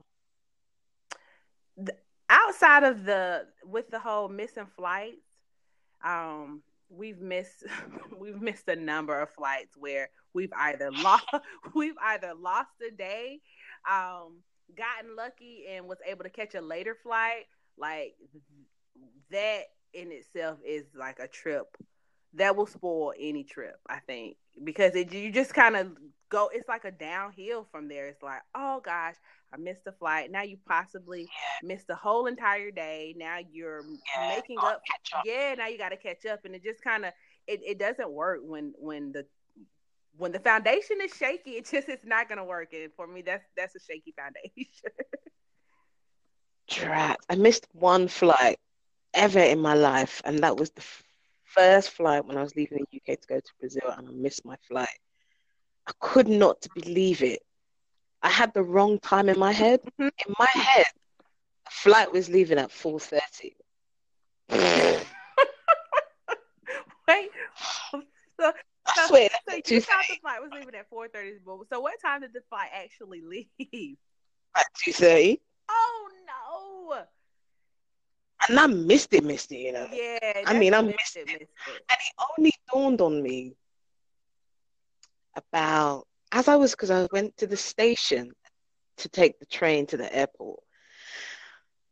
The, 1.77 1.95
outside 2.31 2.85
of 2.85 3.05
the 3.05 3.47
with 3.65 3.91
the 3.91 3.99
whole 3.99 4.29
missing 4.29 4.67
flights, 4.77 5.17
um, 6.05 6.63
we've 6.89 7.21
missed 7.21 7.65
we've 8.19 8.41
missed 8.41 8.69
a 8.69 8.77
number 8.77 9.21
of 9.21 9.31
flights 9.31 9.77
where 9.77 10.09
we've 10.33 10.53
either 10.57 10.91
lost 11.03 11.27
we've 11.75 11.99
either 12.03 12.33
lost 12.35 12.71
a 12.87 12.95
day, 12.95 13.41
um, 13.91 14.39
gotten 14.77 15.17
lucky 15.17 15.65
and 15.71 15.87
was 15.87 15.99
able 16.07 16.25
to 16.25 16.31
catch 16.31 16.55
a 16.55 16.61
later 16.61 16.97
flight. 17.03 17.47
Like 17.77 18.15
that 19.31 19.63
in 19.93 20.13
itself 20.13 20.59
is 20.67 20.85
like 20.95 21.19
a 21.19 21.29
trip 21.29 21.77
that 22.35 22.57
will 22.57 22.67
spoil 22.67 23.13
any 23.19 23.45
trip, 23.45 23.79
I 23.89 24.01
think, 24.01 24.37
because 24.63 24.95
it 24.95 25.13
you 25.13 25.33
just 25.33 25.55
kind 25.55 25.77
of 25.77 25.97
go. 26.29 26.51
It's 26.53 26.69
like 26.69 26.85
a 26.85 26.91
downhill 26.91 27.67
from 27.71 27.89
there. 27.89 28.09
It's 28.09 28.23
like, 28.23 28.43
oh 28.55 28.81
gosh, 28.85 29.15
I 29.53 29.57
missed 29.57 29.87
a 29.87 29.93
flight. 29.93 30.31
Now 30.31 30.43
you 30.43 30.59
possibly 30.67 31.23
yeah. 31.23 31.67
missed 31.67 31.87
the 31.87 31.95
whole 31.95 32.27
entire 32.27 32.71
day. 32.71 33.15
Now 33.17 33.39
you're 33.51 33.83
yeah, 34.17 34.29
making 34.29 34.59
up. 34.59 34.83
up. 35.15 35.23
Yeah, 35.25 35.55
now 35.57 35.69
you 35.69 35.79
got 35.79 35.91
to 35.91 35.97
catch 35.97 36.27
up, 36.27 36.45
and 36.45 36.55
it 36.55 36.63
just 36.63 36.83
kind 36.83 37.05
of 37.05 37.13
it, 37.47 37.61
it 37.65 37.79
doesn't 37.79 38.11
work 38.11 38.41
when 38.43 38.75
when 38.77 39.13
the 39.13 39.25
when 40.19 40.33
the 40.33 40.41
foundation 40.41 40.99
is 41.03 41.15
shaky. 41.15 41.53
It 41.53 41.69
just 41.71 41.89
it's 41.89 42.05
not 42.05 42.29
gonna 42.29 42.45
work. 42.45 42.73
And 42.73 42.93
for 42.95 43.07
me, 43.07 43.23
that's 43.23 43.45
that's 43.57 43.75
a 43.75 43.81
shaky 43.81 44.13
foundation. 44.17 44.91
Drat! 46.69 47.19
I 47.31 47.37
missed 47.37 47.67
one 47.73 48.09
flight 48.09 48.59
ever 49.15 49.39
in 49.41 49.61
my 49.61 49.75
life, 49.75 50.21
and 50.25 50.41
that 50.41 50.57
was 50.57 50.71
the 50.71 50.85
first 51.45 51.91
flight 51.91 52.27
when 52.27 52.37
I 52.37 52.43
was 52.43 52.55
leaving 52.57 52.79
the 52.79 52.99
UK 52.99 53.19
to 53.21 53.27
go 53.27 53.41
to 53.41 53.53
Brazil, 53.59 53.95
and 53.97 54.09
I 54.09 54.13
missed 54.13 54.45
my 54.45 54.57
flight. 54.69 54.99
I 55.87 55.93
could 56.01 56.29
not 56.29 56.67
believe 56.75 57.23
it. 57.23 57.41
I 58.23 58.29
had 58.29 58.53
the 58.53 58.63
wrong 58.63 58.99
time 58.99 59.29
in 59.29 59.39
my 59.39 59.53
head. 59.53 59.81
Mm-hmm. 59.83 60.09
In 60.27 60.35
my 60.39 60.51
head, 60.53 60.87
the 61.65 61.71
flight 61.71 62.13
was 62.13 62.29
leaving 62.29 62.59
at 62.59 62.71
four 62.71 63.01
thirty. 63.01 63.57
Wait, 67.09 67.31
so, 68.41 68.53
so, 68.95 69.03
I 69.03 69.07
swear, 69.09 69.29
so 69.49 69.57
you 69.75 69.81
thought 69.81 70.05
the 70.09 70.17
flight 70.21 70.41
was 70.43 70.51
leaving 70.53 70.75
at 70.75 70.89
four 70.89 71.09
thirty. 71.09 71.39
but 71.45 71.59
So 71.71 71.81
what 71.81 72.01
time 72.01 72.21
did 72.23 72.33
the 72.33 72.43
flight 72.49 72.71
actually 72.73 73.23
leave? 73.23 73.97
At 74.57 74.67
two 74.83 74.93
thirty. 74.93 75.41
Oh 75.69 76.09
no! 76.27 77.05
And 78.49 78.59
I 78.59 78.67
missed 78.67 79.13
it, 79.13 79.25
missed 79.25 79.53
it, 79.53 79.59
you 79.59 79.73
know. 79.73 79.87
Yeah. 79.93 80.43
I 80.47 80.59
mean, 80.59 80.75
I 80.75 80.81
missed 80.81 81.17
it, 81.17 81.27
missed 81.27 81.43
it. 81.67 81.83
And 81.91 81.99
it 81.99 82.25
only 82.39 82.53
dawned 82.73 83.01
on 83.01 83.23
me 83.23 83.55
about 85.37 86.07
as 86.33 86.49
I 86.49 86.57
was 86.57 86.73
because 86.73 86.91
I 86.91 87.07
went 87.13 87.37
to 87.39 87.47
the 87.47 87.57
station 87.57 88.33
to 88.99 89.09
take 89.09 89.39
the 89.39 89.47
train 89.47 89.87
to 89.87 89.97
the 89.97 90.15
airport. 90.15 90.61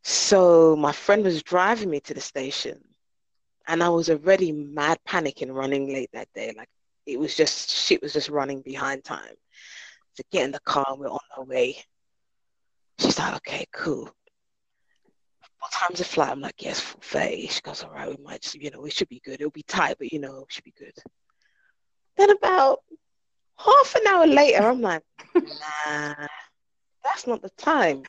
So 0.02 0.77
my 0.77 0.93
friend 0.93 1.24
was 1.24 1.43
driving 1.43 1.90
me 1.90 2.01
to 2.01 2.14
the 2.14 2.20
station, 2.20 2.81
and 3.66 3.82
I 3.82 3.89
was 3.89 4.09
already 4.10 4.52
mad 4.52 4.98
panicking, 5.09 5.52
running 5.52 5.93
late 5.93 6.10
that 6.12 6.28
day. 6.35 6.52
Like 6.56 6.68
it 7.07 7.19
was 7.19 7.35
just 7.35 7.70
shit 7.70 8.03
was 8.03 8.12
just 8.12 8.28
running 8.28 8.62
behind 8.62 9.05
time. 9.05 9.35
To 10.16 10.24
get 10.33 10.45
in 10.45 10.53
the 10.53 10.61
car, 10.61 10.97
we're 10.97 11.09
on 11.09 11.19
our 11.37 11.45
way. 11.45 11.77
She's 12.99 13.19
like, 13.19 13.37
okay, 13.37 13.66
cool 13.73 14.11
what 15.61 15.73
time's 15.73 15.99
the 15.99 16.05
flight? 16.05 16.31
I'm 16.31 16.41
like, 16.41 16.62
yes, 16.62 16.81
four 16.81 17.01
thirty. 17.03 17.47
She 17.49 17.61
goes, 17.61 17.83
all 17.83 17.91
right, 17.91 18.09
we 18.09 18.23
might 18.23 18.43
just, 18.43 18.55
you 18.55 18.70
know, 18.70 18.85
it 18.85 18.93
should 18.93 19.09
be 19.09 19.20
good. 19.24 19.35
It'll 19.35 19.51
be 19.51 19.62
tight, 19.62 19.97
but 19.99 20.12
you 20.12 20.19
know, 20.19 20.41
it 20.41 20.53
should 20.53 20.65
be 20.65 20.74
good. 20.78 20.93
Then 22.16 22.31
about 22.31 22.81
half 23.59 23.95
an 23.97 24.07
hour 24.07 24.27
later, 24.27 24.62
I'm 24.66 24.81
like, 24.81 25.03
nah, 25.35 26.27
that's 27.05 27.27
not 27.27 27.43
the 27.43 27.51
time. 27.57 28.03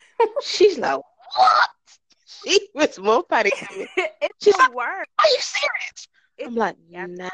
She's 0.43 0.77
like, 0.77 0.99
what? 1.35 1.69
She 2.45 2.69
was 2.73 2.99
more 2.99 3.23
panicking. 3.23 3.87
it's 3.97 4.43
She's 4.43 4.57
like, 4.57 4.73
work. 4.73 5.07
Are 5.19 5.27
you 5.27 5.37
serious? 5.39 6.07
It's, 6.37 6.47
I'm 6.47 6.55
like, 6.55 6.75
nah, 6.89 7.29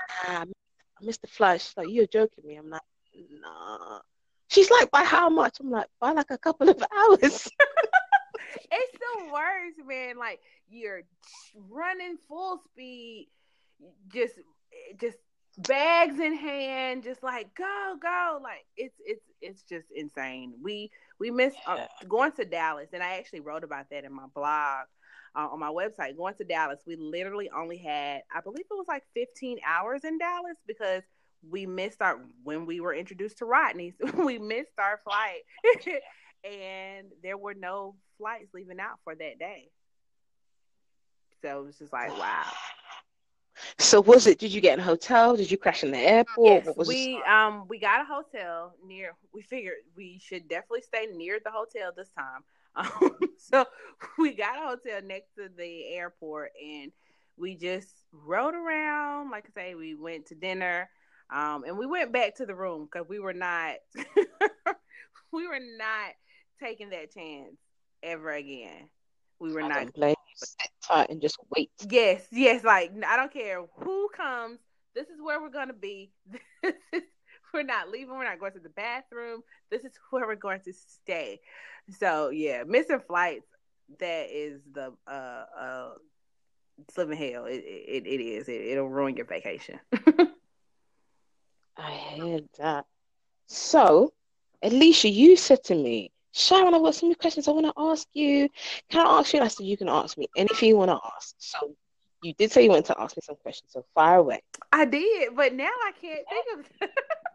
I 1.03 1.05
missed 1.05 1.21
the 1.21 1.27
flight. 1.27 1.61
She's 1.61 1.77
like, 1.77 1.89
you're 1.89 2.07
joking 2.07 2.45
me. 2.47 2.55
I'm 2.55 2.69
like, 2.69 2.81
nah. 3.41 3.99
She's 4.49 4.71
like, 4.71 4.91
by 4.91 5.03
how 5.03 5.29
much? 5.29 5.59
I'm 5.59 5.71
like, 5.71 5.87
by 5.99 6.11
like 6.11 6.31
a 6.31 6.37
couple 6.37 6.69
of 6.69 6.83
hours 6.97 7.49
it's 8.71 8.97
the 8.97 9.33
worst, 9.33 9.87
man. 9.87 10.17
Like 10.17 10.39
you're 10.69 11.03
running 11.69 12.17
full 12.27 12.59
speed, 12.71 13.29
just 14.13 14.35
just 14.99 15.17
bags 15.57 16.19
in 16.19 16.35
hand, 16.35 17.03
just 17.03 17.23
like 17.23 17.53
go 17.55 17.95
go. 18.01 18.39
Like 18.43 18.65
it's 18.77 18.95
it's 19.05 19.23
it's 19.41 19.63
just 19.63 19.87
insane. 19.95 20.53
We 20.61 20.91
we 21.19 21.31
missed 21.31 21.57
uh, 21.67 21.87
going 22.07 22.31
to 22.33 22.45
Dallas, 22.45 22.89
and 22.93 23.03
I 23.03 23.17
actually 23.17 23.41
wrote 23.41 23.63
about 23.63 23.89
that 23.91 24.05
in 24.05 24.13
my 24.13 24.27
blog. 24.33 24.87
Uh, 25.35 25.47
on 25.51 25.59
my 25.59 25.69
website, 25.69 26.15
going 26.15 26.35
to 26.35 26.43
Dallas, 26.43 26.79
we 26.85 26.95
literally 26.95 27.49
only 27.49 27.77
had, 27.77 28.21
I 28.33 28.41
believe 28.41 28.65
it 28.69 28.73
was 28.73 28.85
like 28.87 29.03
15 29.15 29.57
hours 29.65 30.03
in 30.03 30.19
Dallas 30.19 30.57
because 30.67 31.01
we 31.49 31.65
missed 31.65 32.01
our 32.01 32.19
when 32.43 32.65
we 32.65 32.79
were 32.79 32.93
introduced 32.93 33.39
to 33.39 33.45
Rodney. 33.45 33.93
we 34.23 34.37
missed 34.37 34.77
our 34.77 34.99
flight, 35.03 35.41
and 36.43 37.07
there 37.21 37.37
were 37.37 37.53
no 37.53 37.95
flights 38.17 38.53
leaving 38.53 38.79
out 38.79 38.99
for 39.03 39.15
that 39.15 39.39
day. 39.39 39.69
So 41.41 41.61
it 41.61 41.65
was 41.65 41.77
just 41.77 41.93
like, 41.93 42.09
wow. 42.17 42.45
So 43.77 44.01
was 44.01 44.25
it? 44.27 44.39
Did 44.39 44.51
you 44.51 44.61
get 44.61 44.73
in 44.73 44.79
a 44.79 44.83
hotel? 44.83 45.35
Did 45.35 45.51
you 45.51 45.57
crash 45.57 45.83
in 45.83 45.91
the 45.91 45.97
airport? 45.97 46.65
Yes, 46.65 46.87
we 46.87 47.21
um 47.23 47.65
we 47.67 47.79
got 47.79 48.01
a 48.01 48.05
hotel 48.05 48.73
near. 48.85 49.13
We 49.33 49.41
figured 49.41 49.75
we 49.95 50.19
should 50.19 50.47
definitely 50.47 50.81
stay 50.81 51.07
near 51.13 51.39
the 51.43 51.51
hotel 51.51 51.91
this 51.95 52.09
time. 52.17 52.43
Um, 52.75 53.17
so 53.37 53.65
we 54.17 54.33
got 54.33 54.57
a 54.57 54.67
hotel 54.67 55.01
next 55.03 55.35
to 55.37 55.49
the 55.55 55.87
airport, 55.93 56.51
and 56.61 56.91
we 57.37 57.55
just 57.55 57.89
rode 58.11 58.55
around. 58.55 59.31
Like 59.31 59.45
I 59.55 59.61
say, 59.61 59.75
we 59.75 59.95
went 59.95 60.27
to 60.27 60.35
dinner, 60.35 60.89
um, 61.33 61.63
and 61.65 61.77
we 61.77 61.85
went 61.85 62.11
back 62.11 62.35
to 62.37 62.45
the 62.45 62.55
room 62.55 62.87
because 62.91 63.07
we 63.07 63.19
were 63.19 63.33
not 63.33 63.75
we 65.31 65.47
were 65.47 65.59
not 65.77 66.13
taking 66.61 66.89
that 66.91 67.13
chance 67.13 67.57
ever 68.01 68.31
again. 68.31 68.89
We 69.39 69.51
were 69.51 69.61
I 69.61 69.67
not 69.67 69.93
play 69.93 70.15
tight 70.83 71.09
and 71.09 71.21
just 71.21 71.37
wait. 71.55 71.71
Yes, 71.89 72.25
yes. 72.31 72.63
Like 72.63 72.91
I 73.05 73.15
don't 73.15 73.33
care 73.33 73.63
who 73.77 74.09
comes. 74.15 74.59
This 74.95 75.07
is 75.07 75.21
where 75.21 75.41
we're 75.41 75.49
gonna 75.49 75.73
be. 75.73 76.11
we're 77.55 77.63
not 77.63 77.89
leaving. 77.89 78.15
We're 78.15 78.25
not 78.25 78.39
going 78.39 78.53
to 78.53 78.59
the 78.59 78.69
bathroom. 78.69 79.41
This 79.69 79.83
is 79.83 79.93
where 80.09 80.27
we're 80.27 80.35
going 80.35 80.61
to 80.61 80.73
stay. 80.73 81.39
So 81.99 82.29
yeah, 82.29 82.63
missing 82.65 83.01
flights. 83.07 83.45
That 83.99 84.29
is 84.31 84.61
the 84.73 84.93
uh 85.07 85.45
uh 85.59 85.89
living 86.97 87.17
hell. 87.17 87.45
It 87.45 87.63
it, 87.65 88.05
it 88.07 88.21
is. 88.21 88.47
It, 88.47 88.61
it'll 88.61 88.89
ruin 88.89 89.15
your 89.15 89.25
vacation. 89.25 89.79
I 91.77 91.91
heard 92.17 92.47
that. 92.59 92.85
So 93.47 94.13
Alicia, 94.63 95.09
you 95.09 95.35
said 95.35 95.63
to 95.65 95.75
me, 95.75 96.11
Sharon, 96.31 96.73
I've 96.73 96.81
got 96.81 96.95
some 96.95 97.13
questions 97.15 97.47
I 97.47 97.51
want 97.51 97.67
to 97.67 97.73
ask 97.77 98.07
you. 98.13 98.49
Can 98.89 99.05
I 99.05 99.19
ask 99.19 99.33
you? 99.33 99.39
And 99.39 99.45
I 99.45 99.49
said, 99.49 99.65
You 99.65 99.77
can 99.77 99.89
ask 99.89 100.17
me 100.17 100.27
anything 100.35 100.69
you 100.69 100.77
want 100.77 100.91
to 100.91 100.99
ask. 101.15 101.35
So 101.37 101.75
you 102.23 102.33
did 102.33 102.51
say 102.51 102.63
you 102.63 102.69
wanted 102.69 102.85
to 102.85 102.99
ask 102.99 103.15
me 103.17 103.21
some 103.23 103.35
questions, 103.35 103.71
so 103.73 103.83
fire 103.93 104.17
away. 104.17 104.41
I 104.71 104.85
did, 104.85 105.35
but 105.35 105.53
now 105.53 105.65
I 105.65 105.91
can't 106.01 106.25
think 106.27 106.67
of 106.81 106.89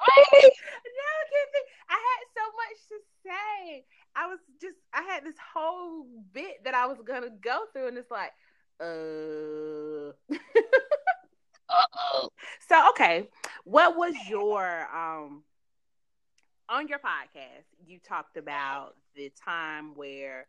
Really? 0.00 0.52
now 0.84 1.16
I 1.88 1.98
had 1.98 2.22
so 2.34 2.44
much 2.56 2.78
to 2.88 2.96
say. 3.24 3.84
I 4.16 4.26
was 4.26 4.38
just 4.60 4.76
I 4.92 5.02
had 5.02 5.24
this 5.24 5.36
whole 5.54 6.06
bit 6.32 6.64
that 6.64 6.74
I 6.74 6.86
was 6.86 6.98
gonna 7.04 7.30
go 7.30 7.64
through, 7.72 7.88
and 7.88 7.98
it's 7.98 8.10
like, 8.10 8.32
uh. 8.80 10.12
So 12.68 12.90
okay, 12.90 13.28
what 13.64 13.96
was 13.96 14.14
your 14.28 14.88
um 14.94 15.44
on 16.68 16.88
your 16.88 16.98
podcast? 16.98 17.66
You 17.84 17.98
talked 17.98 18.36
about 18.36 18.94
the 19.14 19.30
time 19.44 19.94
where 19.94 20.46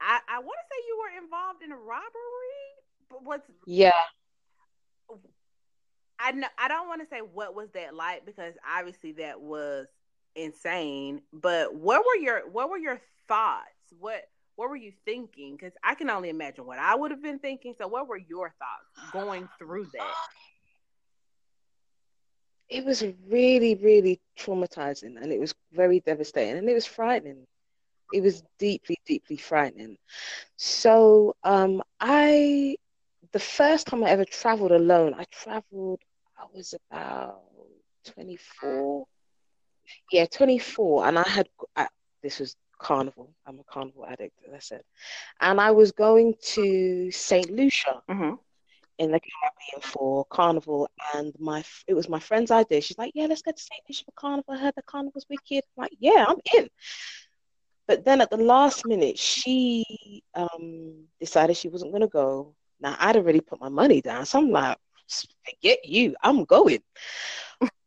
I 0.00 0.20
I 0.28 0.38
want 0.38 0.58
to 0.58 0.66
say 0.70 0.82
you 0.86 0.98
were 0.98 1.24
involved 1.24 1.62
in 1.62 1.72
a 1.72 1.76
robbery, 1.76 2.66
but 3.10 3.24
what's 3.24 3.50
Yeah. 3.66 3.92
I 6.18 6.32
know 6.32 6.48
I 6.58 6.68
don't 6.68 6.88
want 6.88 7.02
to 7.02 7.08
say 7.08 7.20
what 7.20 7.54
was 7.54 7.70
that 7.72 7.94
like 7.94 8.24
because 8.24 8.54
obviously 8.66 9.12
that 9.12 9.40
was 9.40 9.86
insane. 10.34 11.22
But 11.32 11.74
what 11.74 12.04
were 12.04 12.20
your 12.22 12.48
what 12.50 12.70
were 12.70 12.78
your 12.78 13.00
thoughts? 13.28 13.92
What 13.98 14.22
what 14.56 14.70
were 14.70 14.76
you 14.76 14.92
thinking? 15.04 15.56
Because 15.56 15.72
I 15.82 15.94
can 15.94 16.10
only 16.10 16.28
imagine 16.30 16.66
what 16.66 16.78
I 16.78 16.94
would 16.94 17.10
have 17.10 17.22
been 17.22 17.38
thinking. 17.38 17.74
So 17.78 17.86
what 17.88 18.08
were 18.08 18.16
your 18.18 18.54
thoughts 18.58 19.12
going 19.12 19.48
through 19.58 19.90
that? 19.94 20.16
It 22.68 22.84
was 22.84 23.04
really, 23.28 23.74
really 23.74 24.20
traumatizing 24.38 25.16
and 25.20 25.32
it 25.32 25.38
was 25.40 25.54
very 25.72 26.00
devastating 26.00 26.58
and 26.58 26.68
it 26.68 26.74
was 26.74 26.86
frightening. 26.86 27.46
It 28.12 28.22
was 28.22 28.42
deeply, 28.58 28.96
deeply 29.06 29.36
frightening. 29.36 29.96
So 30.56 31.34
um 31.44 31.82
I 32.00 32.76
the 33.36 33.40
first 33.40 33.86
time 33.86 34.02
I 34.02 34.08
ever 34.08 34.24
traveled 34.24 34.72
alone, 34.72 35.12
I 35.12 35.24
traveled, 35.30 36.00
I 36.38 36.44
was 36.54 36.72
about 36.90 37.42
24. 38.14 39.06
Yeah, 40.10 40.24
24. 40.24 41.06
And 41.06 41.18
I 41.18 41.28
had, 41.28 41.46
I, 41.76 41.86
this 42.22 42.38
was 42.38 42.56
carnival. 42.80 43.34
I'm 43.46 43.58
a 43.58 43.64
carnival 43.64 44.06
addict, 44.06 44.38
as 44.48 44.54
I 44.54 44.58
said. 44.58 44.80
And 45.38 45.60
I 45.60 45.72
was 45.72 45.92
going 45.92 46.32
to 46.54 47.10
St. 47.10 47.50
Lucia 47.50 48.00
Mm-hmm. 48.08 48.36
in 49.00 49.12
the 49.12 49.20
Caribbean 49.20 49.82
for 49.82 50.24
carnival. 50.30 50.88
And 51.14 51.34
my, 51.38 51.62
it 51.86 51.92
was 51.92 52.08
my 52.08 52.20
friend's 52.20 52.50
idea. 52.50 52.80
She's 52.80 52.96
like, 52.96 53.12
yeah, 53.14 53.26
let's 53.26 53.42
go 53.42 53.52
to 53.52 53.60
St. 53.60 53.82
Lucia 53.86 54.06
for 54.06 54.12
carnival. 54.12 54.54
I 54.54 54.60
heard 54.60 54.74
the 54.76 54.82
carnival's 54.82 55.26
wicked. 55.28 55.62
I'm 55.76 55.82
like, 55.82 55.92
yeah, 56.00 56.24
I'm 56.26 56.38
in. 56.56 56.70
But 57.86 58.02
then 58.06 58.22
at 58.22 58.30
the 58.30 58.38
last 58.38 58.86
minute, 58.86 59.18
she 59.18 60.22
um, 60.34 61.04
decided 61.20 61.58
she 61.58 61.68
wasn't 61.68 61.92
going 61.92 62.00
to 62.00 62.08
go. 62.08 62.54
Now, 62.80 62.96
I'd 62.98 63.16
already 63.16 63.40
put 63.40 63.60
my 63.60 63.68
money 63.68 64.00
down. 64.00 64.26
So 64.26 64.38
I'm 64.38 64.50
like, 64.50 64.76
forget 65.44 65.84
you, 65.84 66.14
I'm 66.22 66.44
going. 66.44 66.80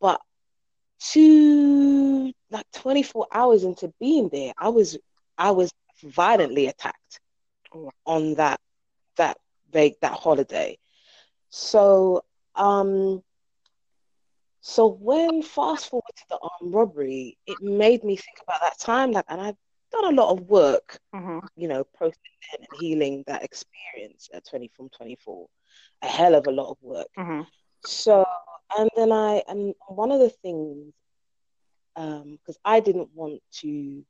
But 0.00 0.20
two, 1.00 2.32
like 2.50 2.66
24 2.72 3.26
hours 3.32 3.64
into 3.64 3.92
being 4.00 4.28
there, 4.30 4.52
I 4.58 4.68
was, 4.68 4.98
I 5.38 5.50
was 5.52 5.72
violently 6.02 6.66
attacked 6.66 7.20
Oh. 7.72 7.90
on 8.06 8.34
that, 8.34 8.60
that 9.16 9.36
vague, 9.72 9.94
that 10.00 10.12
holiday. 10.12 10.78
So, 11.50 12.22
um, 12.54 13.22
so 14.60 14.86
when 14.86 15.42
fast 15.42 15.88
forward 15.88 16.12
to 16.16 16.24
the 16.30 16.38
armed 16.42 16.74
robbery, 16.74 17.36
it 17.46 17.60
made 17.60 18.04
me 18.04 18.16
think 18.16 18.38
about 18.42 18.60
that 18.60 18.78
time, 18.78 19.12
like, 19.12 19.24
and 19.28 19.40
I've 19.40 19.56
done 19.90 20.12
a 20.12 20.22
lot 20.22 20.32
of 20.32 20.40
work 20.48 20.98
Mm-hmm. 21.14 21.38
you 21.56 21.68
know, 21.68 21.84
processing 21.84 22.20
and 22.58 22.66
healing 22.80 23.24
that 23.26 23.42
experience 23.42 24.28
at 24.32 24.46
20 24.48 24.70
from 24.76 24.88
24. 24.90 25.46
A 26.02 26.06
hell 26.06 26.34
of 26.34 26.46
a 26.46 26.50
lot 26.50 26.70
of 26.70 26.76
work. 26.82 27.08
Mm-hmm. 27.18 27.42
So, 27.84 28.24
and 28.78 28.88
then 28.96 29.12
I, 29.12 29.42
and 29.48 29.74
one 29.88 30.12
of 30.12 30.20
the 30.20 30.30
things, 30.30 30.92
um, 31.96 32.38
because 32.40 32.58
I 32.64 32.80
didn't 32.80 33.08
want 33.14 33.42
to 33.60 34.04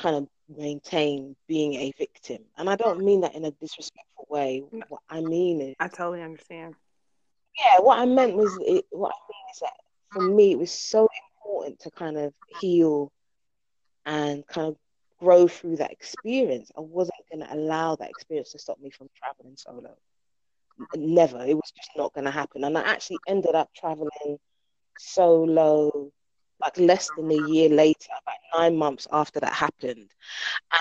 kind 0.00 0.16
of 0.16 0.28
maintain 0.48 1.36
being 1.46 1.74
a 1.74 1.92
victim, 1.98 2.38
and 2.56 2.68
I 2.68 2.76
don't 2.76 3.04
mean 3.04 3.20
that 3.22 3.34
in 3.34 3.44
a 3.44 3.50
disrespectful 3.52 4.26
way. 4.28 4.64
No. 4.72 4.84
What 4.88 5.02
I 5.08 5.20
mean 5.20 5.60
is, 5.60 5.74
I 5.80 5.88
totally 5.88 6.22
understand. 6.22 6.74
yeah, 7.58 7.80
what 7.80 7.98
I 7.98 8.04
meant 8.06 8.34
was, 8.34 8.56
it, 8.62 8.84
what 8.90 9.12
I 9.12 9.20
mean 9.30 9.44
is 9.54 9.60
that 9.60 9.72
for 10.12 10.22
me, 10.22 10.52
it 10.52 10.58
was 10.58 10.72
so 10.72 11.08
important 11.44 11.80
to 11.80 11.90
kind 11.90 12.16
of 12.18 12.32
heal 12.60 13.12
and 14.06 14.46
kind 14.46 14.68
of 14.68 14.76
grow 15.20 15.46
through 15.48 15.76
that 15.76 15.92
experience. 15.92 16.70
I 16.76 16.80
wasn't 16.80 17.18
going 17.32 17.46
to 17.46 17.54
allow 17.54 17.96
that 17.96 18.10
experience 18.10 18.52
to 18.52 18.58
stop 18.58 18.78
me 18.80 18.90
from 18.90 19.08
traveling 19.16 19.56
solo. 19.56 19.96
Never. 20.94 21.44
It 21.44 21.54
was 21.54 21.72
just 21.76 21.90
not 21.96 22.12
going 22.14 22.24
to 22.24 22.30
happen. 22.30 22.64
And 22.64 22.76
I 22.78 22.82
actually 22.82 23.20
ended 23.26 23.54
up 23.54 23.70
traveling 23.74 24.38
solo 24.96 26.10
like 26.60 26.78
less 26.78 27.10
than 27.10 27.30
a 27.30 27.36
year 27.36 27.68
later, 27.68 28.10
about 28.22 28.60
nine 28.60 28.76
months 28.76 29.06
after 29.12 29.40
that 29.40 29.52
happened. 29.52 30.10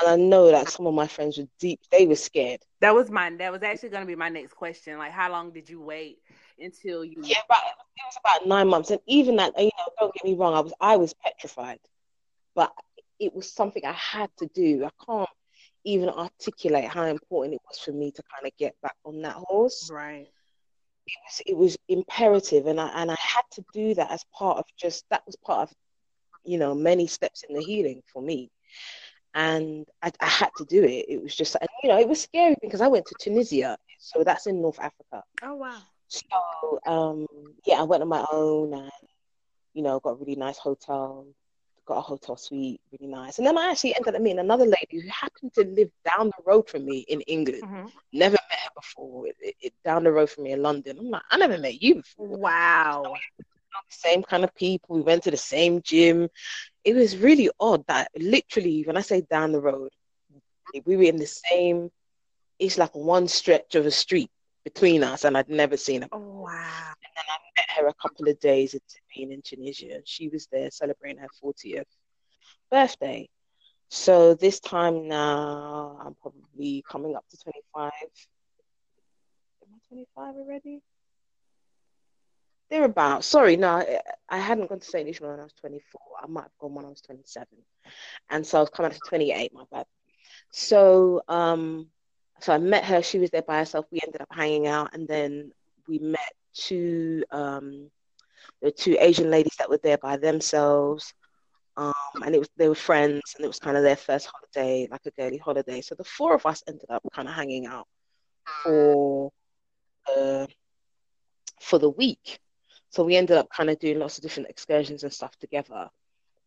And 0.01 0.09
I 0.09 0.15
know 0.15 0.51
that 0.51 0.69
some 0.69 0.87
of 0.87 0.93
my 0.93 1.07
friends 1.07 1.37
were 1.37 1.47
deep, 1.59 1.79
they 1.91 2.05
were 2.07 2.15
scared. 2.15 2.61
That 2.81 2.95
was 2.95 3.09
mine. 3.09 3.37
That 3.37 3.51
was 3.51 3.63
actually 3.63 3.89
going 3.89 4.03
to 4.03 4.07
be 4.07 4.15
my 4.15 4.29
next 4.29 4.53
question. 4.53 4.97
Like, 4.97 5.11
how 5.11 5.31
long 5.31 5.51
did 5.51 5.69
you 5.69 5.81
wait 5.81 6.19
until 6.59 7.03
you? 7.03 7.23
Yeah, 7.23 7.41
but 7.49 7.57
it 7.57 8.01
was 8.05 8.17
about 8.19 8.47
nine 8.47 8.67
months. 8.67 8.91
And 8.91 9.01
even 9.07 9.37
that, 9.37 9.53
you 9.57 9.65
know, 9.65 9.91
don't 9.99 10.13
get 10.13 10.25
me 10.25 10.35
wrong, 10.35 10.53
I 10.53 10.61
was 10.61 10.73
I 10.79 10.97
was 10.97 11.13
petrified. 11.13 11.79
But 12.55 12.71
it 13.19 13.33
was 13.33 13.51
something 13.51 13.83
I 13.85 13.93
had 13.93 14.29
to 14.37 14.47
do. 14.53 14.85
I 14.85 15.05
can't 15.05 15.29
even 15.83 16.09
articulate 16.09 16.85
how 16.85 17.05
important 17.05 17.55
it 17.55 17.61
was 17.67 17.79
for 17.79 17.91
me 17.91 18.11
to 18.11 18.23
kind 18.33 18.45
of 18.45 18.57
get 18.57 18.75
back 18.81 18.95
on 19.05 19.21
that 19.21 19.35
horse. 19.35 19.89
Right. 19.91 20.27
It 21.07 21.17
was 21.25 21.41
it 21.45 21.57
was 21.57 21.77
imperative 21.87 22.67
and 22.67 22.81
I 22.81 22.89
and 22.89 23.09
I 23.09 23.15
had 23.17 23.43
to 23.53 23.63
do 23.73 23.93
that 23.95 24.11
as 24.11 24.25
part 24.33 24.57
of 24.57 24.65
just 24.77 25.05
that 25.09 25.23
was 25.25 25.37
part 25.37 25.69
of, 25.69 25.75
you 26.43 26.57
know, 26.57 26.75
many 26.75 27.07
steps 27.07 27.43
in 27.47 27.55
the 27.55 27.63
healing 27.63 28.01
for 28.11 28.21
me. 28.21 28.51
And 29.33 29.85
I, 30.01 30.11
I 30.19 30.25
had 30.25 30.49
to 30.57 30.65
do 30.65 30.83
it. 30.83 31.05
It 31.07 31.21
was 31.21 31.35
just, 31.35 31.55
and, 31.55 31.69
you 31.83 31.89
know, 31.89 31.99
it 31.99 32.09
was 32.09 32.21
scary 32.21 32.55
because 32.59 32.81
I 32.81 32.87
went 32.87 33.05
to 33.05 33.15
Tunisia. 33.19 33.77
So 33.99 34.23
that's 34.23 34.47
in 34.47 34.61
North 34.61 34.79
Africa. 34.79 35.23
Oh 35.43 35.55
wow. 35.55 35.79
So 36.07 36.79
um, 36.85 37.27
yeah, 37.65 37.75
I 37.75 37.83
went 37.83 38.03
on 38.03 38.09
my 38.09 38.25
own 38.31 38.73
and 38.73 38.91
you 39.73 39.83
know 39.83 39.99
got 39.99 40.11
a 40.11 40.15
really 40.15 40.35
nice 40.35 40.57
hotel, 40.57 41.27
got 41.87 41.97
a 41.99 42.01
hotel 42.01 42.37
suite, 42.37 42.81
really 42.91 43.11
nice. 43.11 43.37
And 43.37 43.47
then 43.47 43.57
I 43.57 43.71
actually 43.71 43.95
ended 43.95 44.15
up 44.15 44.21
meeting 44.21 44.39
another 44.39 44.65
lady 44.65 45.01
who 45.01 45.09
happened 45.09 45.53
to 45.55 45.63
live 45.65 45.89
down 46.05 46.27
the 46.27 46.43
road 46.45 46.69
from 46.69 46.85
me 46.85 47.05
in 47.07 47.21
England. 47.21 47.63
Mhm. 47.63 47.91
Never 48.13 48.33
met 48.49 48.59
her 48.65 48.71
before. 48.75 49.27
It, 49.27 49.55
it, 49.61 49.73
down 49.83 50.03
the 50.03 50.11
road 50.11 50.29
from 50.29 50.43
me 50.43 50.51
in 50.51 50.61
London. 50.61 50.99
I'm 50.99 51.09
like, 51.09 51.23
I 51.31 51.37
never 51.37 51.57
met 51.57 51.81
you 51.81 51.95
before. 51.95 52.27
Wow. 52.27 53.13
The 53.89 53.95
same 54.09 54.23
kind 54.23 54.43
of 54.43 54.53
people. 54.55 54.95
We 54.95 55.01
went 55.01 55.23
to 55.23 55.31
the 55.31 55.37
same 55.37 55.81
gym. 55.81 56.29
It 56.83 56.95
was 56.95 57.17
really 57.17 57.49
odd 57.59 57.85
that 57.87 58.09
literally, 58.17 58.83
when 58.85 58.97
I 58.97 59.01
say 59.01 59.21
down 59.21 59.51
the 59.51 59.61
road, 59.61 59.89
we 60.85 60.97
were 60.97 61.03
in 61.03 61.17
the 61.17 61.27
same. 61.27 61.89
It's 62.59 62.77
like 62.77 62.95
one 62.95 63.27
stretch 63.27 63.75
of 63.75 63.85
a 63.85 63.91
street 63.91 64.29
between 64.63 65.03
us, 65.03 65.23
and 65.23 65.37
I'd 65.37 65.49
never 65.49 65.77
seen 65.77 66.01
her 66.03 66.09
Oh 66.11 66.17
wow. 66.43 66.93
And 67.17 67.25
I 67.27 67.37
met 67.57 67.69
her 67.77 67.87
a 67.87 67.93
couple 67.95 68.27
of 68.27 68.39
days 68.39 68.73
into 68.73 68.95
being 69.15 69.31
in 69.31 69.41
Tunisia. 69.41 70.01
She 70.05 70.29
was 70.29 70.47
there 70.51 70.69
celebrating 70.69 71.19
her 71.21 71.29
40th 71.43 71.85
birthday. 72.69 73.27
So 73.89 74.33
this 74.35 74.59
time 74.59 75.07
now, 75.07 75.97
I'm 76.03 76.15
probably 76.21 76.83
coming 76.89 77.15
up 77.15 77.25
to 77.29 77.37
25. 77.37 77.91
Am 79.63 79.69
I 79.73 79.77
25 79.87 80.35
already? 80.35 80.81
Thereabout. 82.69 83.23
Sorry, 83.23 83.55
no, 83.55 83.77
I- 83.77 84.01
I 84.29 84.37
hadn't 84.37 84.67
gone 84.67 84.81
to 84.81 84.85
St. 84.85 85.07
Lucia 85.07 85.23
when 85.25 85.39
I 85.39 85.43
was 85.43 85.53
24. 85.53 86.01
I 86.21 86.27
might 86.27 86.43
have 86.43 86.57
gone 86.59 86.75
when 86.75 86.85
I 86.85 86.89
was 86.89 87.01
27. 87.01 87.47
And 88.29 88.45
so 88.45 88.57
I 88.57 88.61
was 88.61 88.69
coming 88.69 88.91
up 88.91 88.97
to 88.97 89.07
28, 89.07 89.53
my 89.53 89.63
bad. 89.71 89.85
So, 90.51 91.21
um, 91.29 91.89
so 92.41 92.53
I 92.53 92.57
met 92.57 92.83
her. 92.85 93.01
She 93.01 93.19
was 93.19 93.29
there 93.31 93.41
by 93.41 93.59
herself. 93.59 93.85
We 93.89 94.01
ended 94.05 94.21
up 94.21 94.27
hanging 94.31 94.67
out, 94.67 94.93
and 94.93 95.07
then 95.07 95.53
we 95.87 95.99
met 95.99 96.33
two 96.57 97.23
um 97.31 97.89
the 98.61 98.71
two 98.71 98.97
Asian 98.99 99.29
ladies 99.29 99.55
that 99.59 99.69
were 99.69 99.79
there 99.83 99.97
by 99.97 100.17
themselves. 100.17 101.13
Um, 101.75 101.93
and 102.23 102.33
it 102.33 102.39
was 102.39 102.49
they 102.57 102.67
were 102.67 102.75
friends, 102.75 103.35
and 103.35 103.45
it 103.45 103.47
was 103.47 103.59
kind 103.59 103.77
of 103.77 103.83
their 103.83 103.95
first 103.95 104.27
holiday, 104.27 104.87
like 104.89 105.05
a 105.05 105.11
girly 105.11 105.37
holiday. 105.37 105.81
So 105.81 105.95
the 105.95 106.03
four 106.03 106.33
of 106.33 106.45
us 106.45 106.63
ended 106.67 106.89
up 106.89 107.03
kind 107.13 107.27
of 107.27 107.35
hanging 107.35 107.67
out 107.67 107.87
for 108.63 109.31
uh, 110.15 110.47
for 111.61 111.77
the 111.77 111.89
week. 111.89 112.39
So 112.89 113.03
we 113.03 113.15
ended 113.15 113.37
up 113.37 113.49
kind 113.55 113.69
of 113.69 113.77
doing 113.79 113.99
lots 113.99 114.17
of 114.17 114.23
different 114.23 114.49
excursions 114.49 115.03
and 115.03 115.13
stuff 115.13 115.37
together 115.37 115.89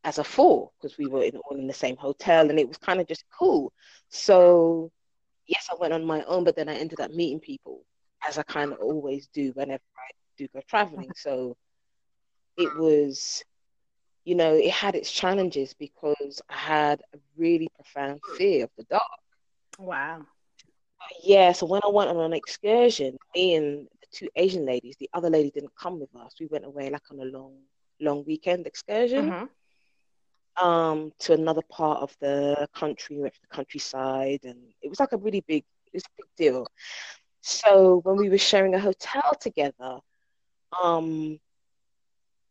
as 0.03 0.19
a 0.19 0.25
four 0.25 0.71
because 0.81 0.97
we 0.99 1.07
were 1.07 1.23
in, 1.23 1.37
all 1.37 1.57
in 1.57 1.69
the 1.69 1.75
same 1.75 1.97
hotel, 1.97 2.51
and 2.51 2.59
it 2.59 2.67
was 2.67 2.79
kind 2.79 3.01
of 3.01 3.07
just 3.07 3.25
cool. 3.31 3.73
So 4.09 4.91
yes, 5.47 5.69
I 5.71 5.77
went 5.79 5.93
on 5.93 6.05
my 6.05 6.25
own, 6.25 6.43
but 6.43 6.57
then 6.57 6.69
I 6.69 6.75
ended 6.75 6.99
up 6.99 7.13
meeting 7.13 7.39
people 7.39 7.85
as 8.29 8.39
I 8.39 8.43
kind 8.43 8.73
of 8.73 8.79
always 8.81 9.29
do 9.29 9.53
whenever 9.55 9.83
I 9.97 10.11
do 10.37 10.49
go 10.53 10.61
traveling. 10.69 11.13
So 11.15 11.57
it 12.57 12.75
was 12.75 13.45
you 14.25 14.35
know, 14.35 14.55
it 14.55 14.71
had 14.71 14.95
its 14.95 15.11
challenges 15.11 15.75
because 15.75 16.41
I 16.49 16.57
had 16.57 17.01
a 17.15 17.19
really 17.37 17.69
profound 17.75 18.21
fear 18.25 18.65
of 18.65 18.71
the 18.77 18.85
dark. 18.85 19.03
Wow. 19.79 20.27
Yeah, 21.23 21.53
so 21.53 21.67
when 21.67 21.81
I 21.85 21.89
went 21.89 22.11
on 22.11 22.19
an 22.19 22.33
excursion, 22.33 23.17
me 23.35 23.55
and 23.55 23.87
the 24.01 24.07
two 24.13 24.29
Asian 24.37 24.65
ladies, 24.67 24.97
the 24.99 25.11
other 25.15 25.31
lady 25.31 25.51
didn't 25.51 25.75
come 25.77 25.99
with 26.01 26.15
us. 26.17 26.35
We 26.41 26.47
went 26.47 26.65
away 26.65 26.91
like 26.91 27.11
on 27.11 27.21
a 27.21 27.25
long, 27.25 27.55
long 28.01 28.25
weekend 28.27 28.67
excursion 28.67 29.35
Mhm. 29.35 29.49
um, 30.61 31.13
to 31.21 31.33
another 31.35 31.63
part 31.71 32.03
of 32.03 32.15
the 32.21 32.67
country, 32.75 33.19
went 33.19 33.35
to 33.35 33.41
the 33.43 33.55
countryside, 33.55 34.41
and 34.45 34.59
it 34.83 34.89
was 34.89 35.01
like 35.01 35.13
a 35.13 35.17
really 35.19 35.43
big, 35.47 35.65
it 35.87 35.95
was 35.95 36.05
a 36.05 36.17
big 36.17 36.27
deal. 36.37 36.67
So 37.43 38.01
when 38.05 38.17
we 38.17 38.29
were 38.31 38.39
sharing 38.39 38.75
a 38.75 38.81
hotel 38.81 39.35
together, 39.41 40.01
um, 40.83 41.39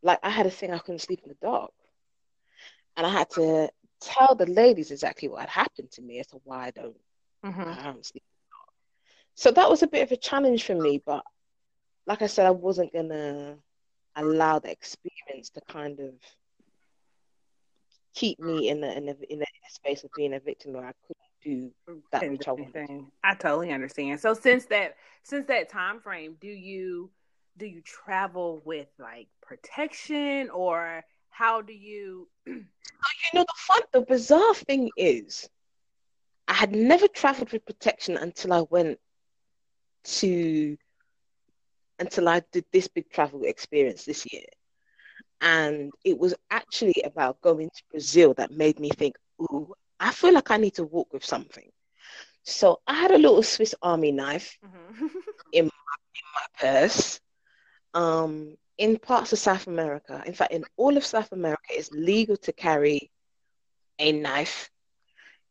like 0.02 0.20
I 0.24 0.30
had 0.30 0.46
a 0.48 0.52
thing 0.52 0.72
I 0.72 0.80
couldn't 0.80 1.00
sleep 1.02 1.22
in 1.24 1.30
the 1.30 1.36
dark, 1.42 1.72
and 2.98 3.06
I 3.06 3.10
had 3.10 3.30
to 3.32 3.70
tell 4.02 4.36
the 4.36 4.46
ladies 4.46 4.92
exactly 4.92 5.28
what 5.28 5.42
had 5.42 5.50
happened 5.50 5.92
to 5.92 6.02
me 6.02 6.20
as 6.20 6.28
to 6.28 6.38
why 6.44 6.68
I 6.68 6.72
don't, 6.72 6.96
Mhm. 7.44 7.78
I 7.78 7.84
don't 7.84 8.06
sleep 8.06 8.24
in 8.24 8.36
the 8.38 8.56
dark. 8.56 8.74
So 9.36 9.52
that 9.52 9.70
was 9.70 9.84
a 9.84 9.88
bit 9.88 10.04
of 10.04 10.12
a 10.12 10.18
challenge 10.18 10.64
for 10.66 10.76
me, 10.76 11.02
but 11.06 11.24
like 12.08 12.22
I 12.22 12.28
said, 12.28 12.46
I 12.46 12.52
wasn't 12.52 12.94
gonna 12.94 13.58
allow 14.16 14.60
the 14.60 14.72
experience 14.72 15.50
to 15.52 15.62
kind 15.62 16.00
of 16.00 16.14
keep 18.14 18.40
me 18.40 18.70
in 18.70 18.84
a, 18.84 18.92
in 18.92 19.10
a, 19.10 19.14
in 19.30 19.42
a 19.42 19.46
space 19.70 20.04
of 20.04 20.14
being 20.14 20.34
a 20.34 20.40
victim 20.40 20.74
where 20.74 20.86
I 20.86 20.94
couldn't 21.08 21.29
do 21.44 21.72
that 22.12 22.22
Couldn't 22.22 22.38
which 22.40 22.48
I 22.48 22.52
wanted. 22.52 23.06
I 23.24 23.36
totally 23.36 23.72
understand. 23.72 24.20
So 24.20 24.34
since 24.34 24.66
that 24.66 24.96
since 25.24 25.48
that 25.48 25.70
time 25.70 26.00
frame, 26.00 26.36
do 26.40 26.48
you 26.48 27.12
do 27.58 27.66
you 27.66 27.82
travel 27.82 28.62
with 28.66 28.88
like 28.98 29.28
protection 29.42 30.50
or 30.50 31.04
how 31.30 31.62
do 31.62 31.74
you 31.74 32.28
You 33.34 33.40
know, 33.40 33.46
the 33.48 33.54
fun, 33.56 33.82
the 33.94 34.02
bizarre 34.02 34.54
thing 34.56 34.90
is, 34.98 35.50
I 36.48 36.54
had 36.54 36.76
never 36.76 37.08
traveled 37.08 37.52
with 37.52 37.66
protection 37.66 38.18
until 38.18 38.54
I 38.54 38.62
went 38.70 39.00
to, 40.06 40.78
until 42.00 42.28
I 42.30 42.42
did 42.52 42.66
this 42.72 42.88
big 42.88 43.10
travel 43.10 43.44
experience 43.44 44.06
this 44.06 44.26
year. 44.32 44.46
And 45.42 45.92
it 46.04 46.18
was 46.18 46.34
actually 46.50 47.02
about 47.06 47.42
going 47.42 47.70
to 47.70 47.84
Brazil 47.92 48.34
that 48.36 48.52
made 48.52 48.80
me 48.80 48.90
think, 48.90 49.16
ooh, 49.42 49.74
I 50.00 50.12
feel 50.12 50.34
like 50.34 50.52
I 50.52 50.58
need 50.58 50.76
to 50.76 50.84
walk 50.84 51.14
with 51.14 51.26
something. 51.26 51.70
So 52.44 52.80
I 52.88 52.94
had 52.96 53.12
a 53.12 53.18
little 53.18 53.44
Swiss 53.44 53.76
Army 53.82 54.12
knife 54.12 54.58
Mhm. 54.64 55.10
in 55.54 55.66
my 56.36 56.46
purse. 56.60 57.20
Um, 57.94 58.56
in 58.78 58.98
parts 58.98 59.34
of 59.34 59.40
South 59.40 59.68
America, 59.68 60.22
in 60.26 60.34
fact, 60.34 60.54
in 60.54 60.66
all 60.78 60.98
of 60.98 61.06
South 61.06 61.32
America, 61.32 61.64
it's 61.72 61.92
legal 61.92 62.38
to 62.38 62.54
carry 62.54 63.12
a 64.00 64.12
knife. 64.12 64.70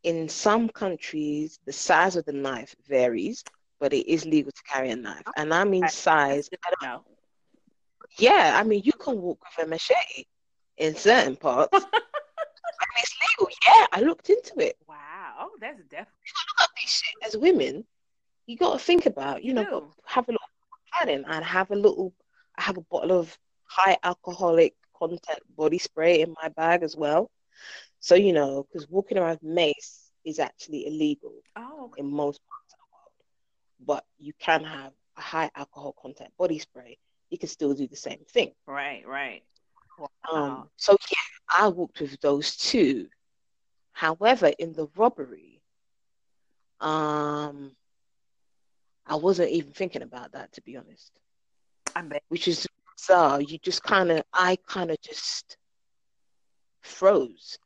In 0.03 0.29
some 0.29 0.69
countries, 0.69 1.59
the 1.67 1.73
size 1.73 2.17
of 2.17 2.25
the 2.25 2.33
knife 2.33 2.75
varies, 2.87 3.45
but 3.81 3.93
it 3.93 4.11
is 4.11 4.25
legal 4.27 4.53
to 4.53 4.63
carry 4.65 4.91
a 4.91 4.97
knife. 4.97 5.27
And 5.37 5.53
I 5.55 5.65
mean 5.65 5.89
size. 5.89 6.49
I 6.65 6.73
know. 6.85 7.05
yeah, 8.19 8.53
I 8.57 8.65
mean 8.65 8.83
you 8.85 8.93
can 8.93 9.21
walk 9.21 9.39
with 9.45 9.67
a 9.67 9.69
machete 9.69 10.25
in 10.77 10.95
certain 10.97 11.37
parts. 11.37 11.85
Mean 12.81 13.03
it's 13.03 13.17
legal. 13.39 13.51
Yeah, 13.67 13.87
I 13.93 14.01
looked 14.01 14.31
into 14.31 14.59
it. 14.61 14.77
Wow. 14.89 15.35
Oh, 15.41 15.51
that's 15.61 15.81
definitely 15.85 16.13
Look 16.59 16.63
at 16.63 16.69
this 16.83 16.91
shit 16.91 17.15
as 17.27 17.37
women. 17.37 17.85
You 18.47 18.57
got 18.57 18.73
to 18.75 18.79
think 18.79 19.07
about, 19.07 19.43
you 19.43 19.49
You 19.49 19.55
know, 19.55 19.65
do. 19.65 19.93
have 20.07 20.29
a 20.29 20.33
little 20.33 20.47
planning. 20.93 21.25
I'd 21.27 21.43
have 21.43 21.71
a 21.71 21.77
little, 21.77 22.13
I 22.57 22.63
have 22.63 22.77
a 22.79 22.83
bottle 22.83 23.19
of 23.19 23.37
high 23.65 23.99
alcoholic 24.03 24.75
content 24.97 25.41
body 25.57 25.79
spray 25.79 26.21
in 26.23 26.35
my 26.43 26.49
bag 26.49 26.83
as 26.83 26.97
well. 26.97 27.31
So, 28.01 28.15
you 28.15 28.33
know, 28.33 28.65
because 28.65 28.89
walking 28.89 29.19
around 29.19 29.39
with 29.43 29.43
mace 29.43 30.11
is 30.25 30.39
actually 30.39 30.87
illegal 30.87 31.33
Oh, 31.57 31.87
okay. 31.87 32.01
in 32.01 32.11
most 32.11 32.41
parts 32.49 32.73
of 32.73 32.79
the 32.79 32.87
world. 32.93 33.13
But 33.87 34.05
you 34.19 34.33
can 34.39 34.65
have 34.65 34.93
a 35.17 35.21
high 35.21 35.51
alcohol 35.55 35.95
content 36.01 36.31
body 36.39 36.59
spray. 36.59 36.99
You 37.31 37.39
can 37.39 37.49
still 37.49 37.75
do 37.75 37.87
the 37.87 37.97
same 37.97 38.21
thing. 38.31 38.53
Right, 38.67 39.07
right. 39.07 39.43
Wow. 39.99 40.09
Um, 40.33 40.69
so 40.77 40.97
yeah, 41.11 41.59
I 41.65 41.69
walked 41.69 42.01
with 42.01 42.21
those 42.21 42.57
two. 42.57 43.09
However, 43.93 44.53
in 44.59 44.73
the 44.73 44.89
robbery, 44.97 45.61
um, 46.81 47.75
I 49.07 49.17
wasn't 49.17 49.51
even 49.51 49.73
thinking 49.73 50.03
about 50.03 50.33
that 50.33 50.53
to 50.53 50.63
be 50.63 50.77
honest, 50.77 51.11
I 51.97 52.03
bet. 52.03 52.23
which 52.29 52.47
is 52.47 52.67
bizarre. 52.97 53.41
You 53.41 53.59
just 53.59 53.83
kind 53.83 54.11
of, 54.11 54.23
I 54.33 54.57
kind 54.69 54.91
of 54.91 55.01
just 55.01 55.57
froze, 56.83 57.59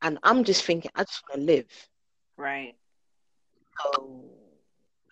and 0.00 0.18
I'm 0.22 0.44
just 0.44 0.64
thinking, 0.64 0.90
I 0.94 1.04
just 1.04 1.22
want 1.28 1.40
to 1.40 1.46
live. 1.46 1.88
Right. 2.36 2.74
So 3.82 4.24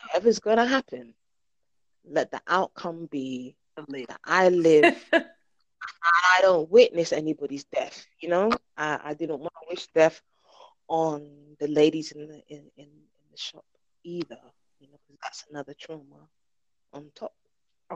whatever's 0.03 0.39
gonna 0.39 0.67
happen, 0.67 1.15
let 2.09 2.31
the 2.31 2.41
outcome 2.47 3.07
be 3.11 3.57
that 3.77 4.21
I 4.25 4.49
live. 4.49 5.05
I 6.39 6.41
don't 6.43 6.71
witness 6.71 7.13
anybody's 7.13 7.65
death. 7.65 8.07
You 8.21 8.29
know, 8.29 8.51
I, 8.77 9.01
I 9.05 9.15
didn't 9.15 9.41
want 9.41 9.53
to 9.63 9.67
wish 9.71 9.87
death 9.89 10.21
on 10.89 11.57
the 11.59 11.69
ladies 11.69 12.13
in 12.13 12.29
the 12.29 12.43
in, 12.49 12.71
in, 12.77 12.85
in 12.87 13.27
the 13.31 13.37
shop 13.39 13.65
either. 14.05 14.39
You 14.81 14.89
know, 14.89 14.99
'cause 15.07 15.17
that's 15.23 15.45
another 15.51 15.75
trauma 15.79 16.29
on 16.93 17.11
top. 17.15 17.35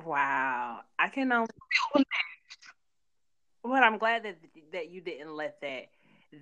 wow. 0.04 0.80
I 0.98 1.08
can 1.08 1.32
um, 1.32 1.46
only 1.94 2.04
Well, 3.62 3.82
I'm 3.82 3.98
glad 3.98 4.22
that 4.24 4.36
that 4.72 4.90
you 4.90 5.00
didn't 5.00 5.34
let 5.34 5.60
that 5.60 5.86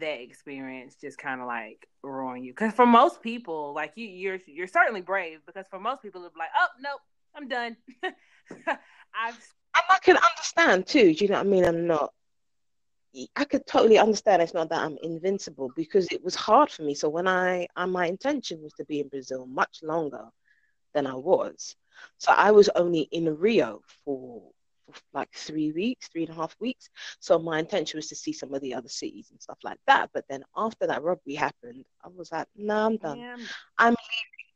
that 0.01 0.21
experience 0.21 0.97
just 1.01 1.19
kind 1.19 1.41
of 1.41 1.47
like 1.47 1.87
ruin 2.03 2.43
you. 2.45 2.53
Because 2.53 2.75
for 2.75 2.87
most 2.87 3.23
people, 3.23 3.73
like 3.75 3.93
you, 3.97 4.07
you're 4.07 4.39
you're 4.47 4.67
certainly 4.67 5.01
brave. 5.03 5.41
Because 5.47 5.67
for 5.69 5.81
most 5.81 6.03
people, 6.03 6.21
it'd 6.23 6.35
be 6.35 6.39
like, 6.39 6.51
oh 6.57 6.69
nope, 6.81 7.01
I'm 7.35 7.49
done. 7.49 7.77
I've 9.15 9.39
I 9.91 9.99
can 10.03 10.17
understand 10.17 10.87
too. 10.87 11.15
Do 11.15 11.25
you 11.25 11.29
know 11.31 11.39
what 11.39 11.47
I 11.47 11.51
mean? 11.51 11.65
I'm 11.65 11.87
not. 11.87 12.13
I 13.37 13.45
could 13.45 13.67
totally 13.67 13.99
understand. 13.99 14.43
It's 14.43 14.55
not 14.55 14.69
that 14.71 14.81
I'm 14.83 14.99
invincible 15.03 15.71
because 15.75 16.09
it 16.13 16.23
was 16.23 16.35
hard 16.35 16.71
for 16.71 16.83
me. 16.83 16.95
So 16.95 17.09
when 17.09 17.27
I, 17.27 17.67
and 17.77 17.93
my 17.93 18.07
intention 18.07 18.63
was 18.63 18.73
to 18.75 18.85
be 18.85 19.01
in 19.01 19.09
Brazil 19.09 19.47
much 19.47 19.81
longer 19.83 20.27
than 20.95 21.07
I 21.07 21.15
was. 21.15 21.75
So 22.19 22.33
I 22.33 22.51
was 22.53 22.69
only 22.77 23.09
in 23.13 23.37
Rio 23.39 23.81
for, 24.05 24.43
for 24.93 25.01
like 25.13 25.31
three 25.35 25.73
weeks, 25.73 26.09
three 26.09 26.23
and 26.25 26.33
a 26.33 26.35
half 26.37 26.55
weeks. 26.61 26.89
So 27.19 27.39
my 27.39 27.59
intention 27.59 27.99
was 27.99 28.09
to 28.09 28.17
see 28.17 28.33
some 28.33 28.55
of 28.55 28.61
the 28.61 28.75
other 28.75 28.89
cities 28.89 29.29
and 29.31 29.41
stuff 29.41 29.59
like 29.65 29.79
that. 29.87 30.11
But 30.15 30.25
then 30.29 30.45
after 30.57 30.87
that 30.87 31.03
robbery 31.03 31.35
happened, 31.35 31.85
I 32.05 32.09
was 32.15 32.31
like, 32.33 32.47
no, 32.57 32.75
nah, 32.75 32.87
I'm 32.87 32.97
done. 32.99 33.19
yeah, 33.19 33.37
I'm 33.79 33.91
leaving. 33.91 34.49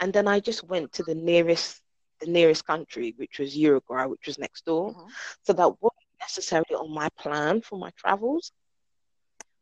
And 0.00 0.12
then 0.12 0.28
I 0.28 0.40
just 0.40 0.64
went 0.64 0.92
to 0.94 1.02
the 1.02 1.14
nearest, 1.14 1.79
the 2.20 2.26
nearest 2.30 2.66
country, 2.66 3.14
which 3.16 3.38
was 3.38 3.56
Uruguay, 3.56 4.04
which 4.06 4.26
was 4.26 4.38
next 4.38 4.64
door. 4.66 4.94
mhm. 4.94 5.12
So 5.42 5.52
that 5.54 5.68
wasn't 5.80 6.18
necessarily 6.20 6.74
on 6.76 6.92
my 6.94 7.08
plan 7.18 7.62
for 7.62 7.78
my 7.78 7.90
travels, 7.96 8.52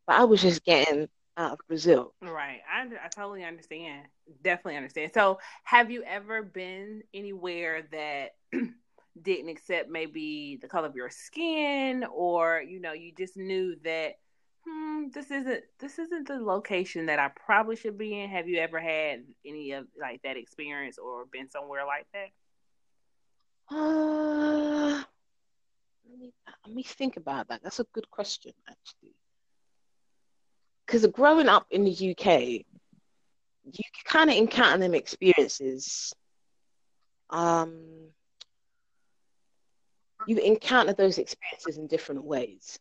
but 0.05 0.15
I 0.17 0.23
was 0.25 0.41
just 0.41 0.63
getting 0.63 1.07
out 1.37 1.53
of 1.53 1.59
Brazil. 1.67 2.13
right. 2.21 2.59
I 2.71 2.81
I 3.03 3.07
totally 3.09 3.43
understand. 3.43 4.05
Definitely 4.43 4.77
understand. 4.77 5.11
So, 5.13 5.39
have 5.63 5.91
you 5.91 6.03
ever 6.03 6.43
been 6.43 7.03
anywhere 7.13 7.83
that 7.91 8.31
didn't 9.21 9.49
accept 9.49 9.89
maybe 9.89 10.57
the 10.61 10.67
color 10.67 10.87
of 10.87 10.95
your 10.95 11.09
skin, 11.09 12.05
or 12.13 12.61
you 12.61 12.79
know, 12.79 12.93
you 12.93 13.11
just 13.17 13.37
knew 13.37 13.75
that 13.83 14.13
hmm, 14.65 15.07
this 15.13 15.31
isn't 15.31 15.63
this 15.79 15.99
isn't 15.99 16.27
the 16.27 16.39
location 16.39 17.05
that 17.07 17.19
I 17.19 17.29
probably 17.29 17.75
should 17.75 17.97
be 17.97 18.19
in? 18.19 18.29
Have 18.29 18.47
you 18.47 18.59
ever 18.59 18.79
had 18.79 19.23
any 19.45 19.71
of 19.73 19.87
like 19.99 20.21
that 20.23 20.37
experience 20.37 20.97
or 20.97 21.25
been 21.25 21.49
somewhere 21.49 21.85
like 21.85 22.07
that? 22.13 22.29
Uh, 23.71 25.03
let 26.09 26.19
me, 26.19 26.33
let 26.65 26.75
me 26.75 26.83
think 26.83 27.17
about 27.17 27.47
that. 27.49 27.61
That's 27.63 27.79
a 27.79 27.85
good 27.93 28.09
question, 28.09 28.53
actually. 28.67 29.15
Because 30.85 31.05
growing 31.07 31.47
up 31.47 31.67
in 31.69 31.83
the 31.83 31.91
UK, 31.91 32.65
you 33.71 33.83
kind 34.05 34.29
of 34.29 34.35
encounter 34.35 34.79
them 34.79 34.95
experiences. 34.95 36.13
Um, 37.29 38.09
you 40.25 40.37
encounter 40.39 40.93
those 40.93 41.17
experiences 41.17 41.77
in 41.77 41.87
different 41.87 42.23
ways. 42.23 42.79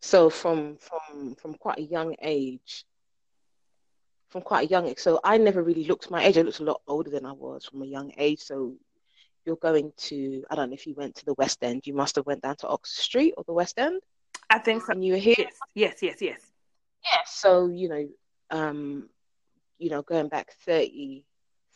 So 0.00 0.30
from 0.30 0.76
from 0.78 1.34
from 1.36 1.54
quite 1.54 1.78
a 1.78 1.82
young 1.82 2.14
age, 2.22 2.84
from 4.28 4.42
quite 4.42 4.68
a 4.68 4.70
young 4.70 4.88
age. 4.88 4.98
So 4.98 5.20
I 5.22 5.38
never 5.38 5.62
really 5.62 5.84
looked 5.84 6.10
my 6.10 6.24
age. 6.24 6.38
I 6.38 6.42
looked 6.42 6.60
a 6.60 6.64
lot 6.64 6.82
older 6.86 7.10
than 7.10 7.26
I 7.26 7.32
was 7.32 7.64
from 7.66 7.82
a 7.82 7.86
young 7.86 8.12
age. 8.16 8.40
So 8.40 8.74
you're 9.44 9.56
going 9.56 9.92
to, 9.96 10.44
I 10.50 10.54
don't 10.54 10.70
know 10.70 10.74
if 10.74 10.86
you 10.86 10.94
went 10.94 11.14
to 11.16 11.24
the 11.24 11.34
West 11.34 11.62
End. 11.62 11.86
You 11.86 11.94
must 11.94 12.16
have 12.16 12.26
went 12.26 12.42
down 12.42 12.56
to 12.56 12.68
Oxford 12.68 13.02
Street 13.02 13.34
or 13.36 13.44
the 13.44 13.52
West 13.52 13.78
End 13.78 14.00
I 14.50 14.58
think 14.58 14.82
so. 14.82 14.88
when 14.88 15.02
you 15.02 15.14
were 15.14 15.18
here. 15.18 15.34
Yes, 15.38 15.54
yes, 15.74 15.96
yes, 16.02 16.16
yes. 16.20 16.40
Yeah. 17.04 17.18
So, 17.26 17.68
you 17.68 17.88
know, 17.88 18.08
um, 18.50 19.08
you 19.78 19.90
know, 19.90 20.02
going 20.02 20.28
back 20.28 20.52
30, 20.64 21.24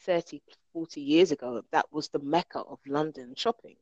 30, 0.05 0.43
40 0.73 1.01
years 1.01 1.33
ago, 1.33 1.63
that 1.73 1.87
was 1.91 2.09
the 2.09 2.19
mecca 2.21 2.61
of 2.61 2.79
London 2.87 3.35
shopping. 3.37 3.77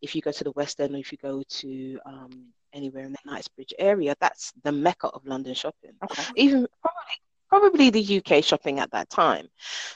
If 0.00 0.14
you 0.14 0.22
go 0.22 0.32
to 0.32 0.44
the 0.44 0.52
West 0.52 0.80
End 0.80 0.94
or 0.94 0.98
if 0.98 1.12
you 1.12 1.18
go 1.20 1.42
to 1.42 1.98
um, 2.06 2.46
anywhere 2.72 3.04
in 3.04 3.12
the 3.12 3.18
Knightsbridge 3.26 3.74
area, 3.78 4.14
that's 4.20 4.52
the 4.62 4.72
mecca 4.72 5.08
of 5.08 5.26
London 5.26 5.54
shopping. 5.54 5.92
Okay. 6.02 6.22
Even 6.36 6.66
probably, 6.80 7.18
probably 7.48 7.90
the 7.90 8.22
UK 8.22 8.42
shopping 8.44 8.78
at 8.78 8.92
that 8.92 9.10
time. 9.10 9.48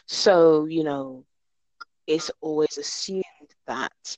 So, 0.06 0.66
you 0.66 0.84
know, 0.84 1.24
it's 2.06 2.30
always 2.40 2.76
assumed 2.78 3.24
that 3.66 4.16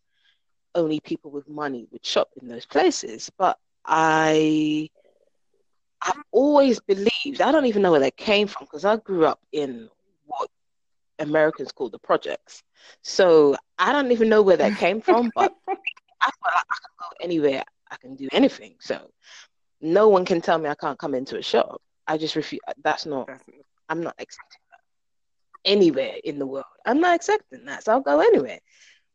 only 0.75 1.01
people 1.01 1.31
with 1.31 1.49
money 1.49 1.87
would 1.91 2.05
shop 2.05 2.29
in 2.41 2.49
those 2.49 2.67
places. 2.67 3.31
But 3.39 3.59
I 3.85 4.89
I've 6.03 6.23
always 6.33 6.81
believed, 6.81 7.41
I 7.41 7.51
don't 7.51 7.67
even 7.67 7.83
know 7.83 7.91
where 7.91 8.01
they 8.01 8.11
came 8.11 8.47
from 8.47 8.65
because 8.67 8.85
I 8.85 8.97
grew 8.97 9.25
up 9.27 9.41
in 9.53 9.89
what 10.27 10.49
Americans 11.19 11.73
call 11.73 11.89
the 11.91 11.99
projects. 11.99 12.63
So 13.03 13.57
I 13.79 13.93
don't 13.93 14.13
even 14.13 14.29
know 14.29 14.43
where 14.43 14.57
that 14.57 14.77
came 14.77 15.01
from, 15.01 15.31
but 15.35 15.53
I 15.69 16.31
feel 16.31 16.53
like 16.55 16.55
I 16.71 16.77
can 16.81 16.95
go 17.01 17.07
anywhere, 17.21 17.65
I 17.91 17.97
can 17.97 18.15
do 18.15 18.29
anything. 18.33 18.75
So 18.81 19.11
no 19.81 20.09
one 20.09 20.25
can 20.25 20.41
tell 20.41 20.59
me 20.59 20.69
I 20.69 20.75
can't 20.75 20.99
come 20.99 21.15
into 21.15 21.37
a 21.37 21.43
shop. 21.43 21.81
I 22.07 22.19
just 22.19 22.37
refuse. 22.37 22.61
That's 22.85 23.07
not, 23.07 23.29
I'm 23.89 24.01
not 24.03 24.15
accepting 24.19 24.61
that 24.66 24.66
anywhere 25.67 26.15
in 26.25 26.39
the 26.39 26.47
world. 26.47 26.65
I'm 26.87 27.01
not 27.01 27.17
accepting 27.17 27.67
that. 27.67 27.85
So 27.85 27.93
I'll 27.93 28.01
go 28.01 28.21
anywhere. 28.21 28.61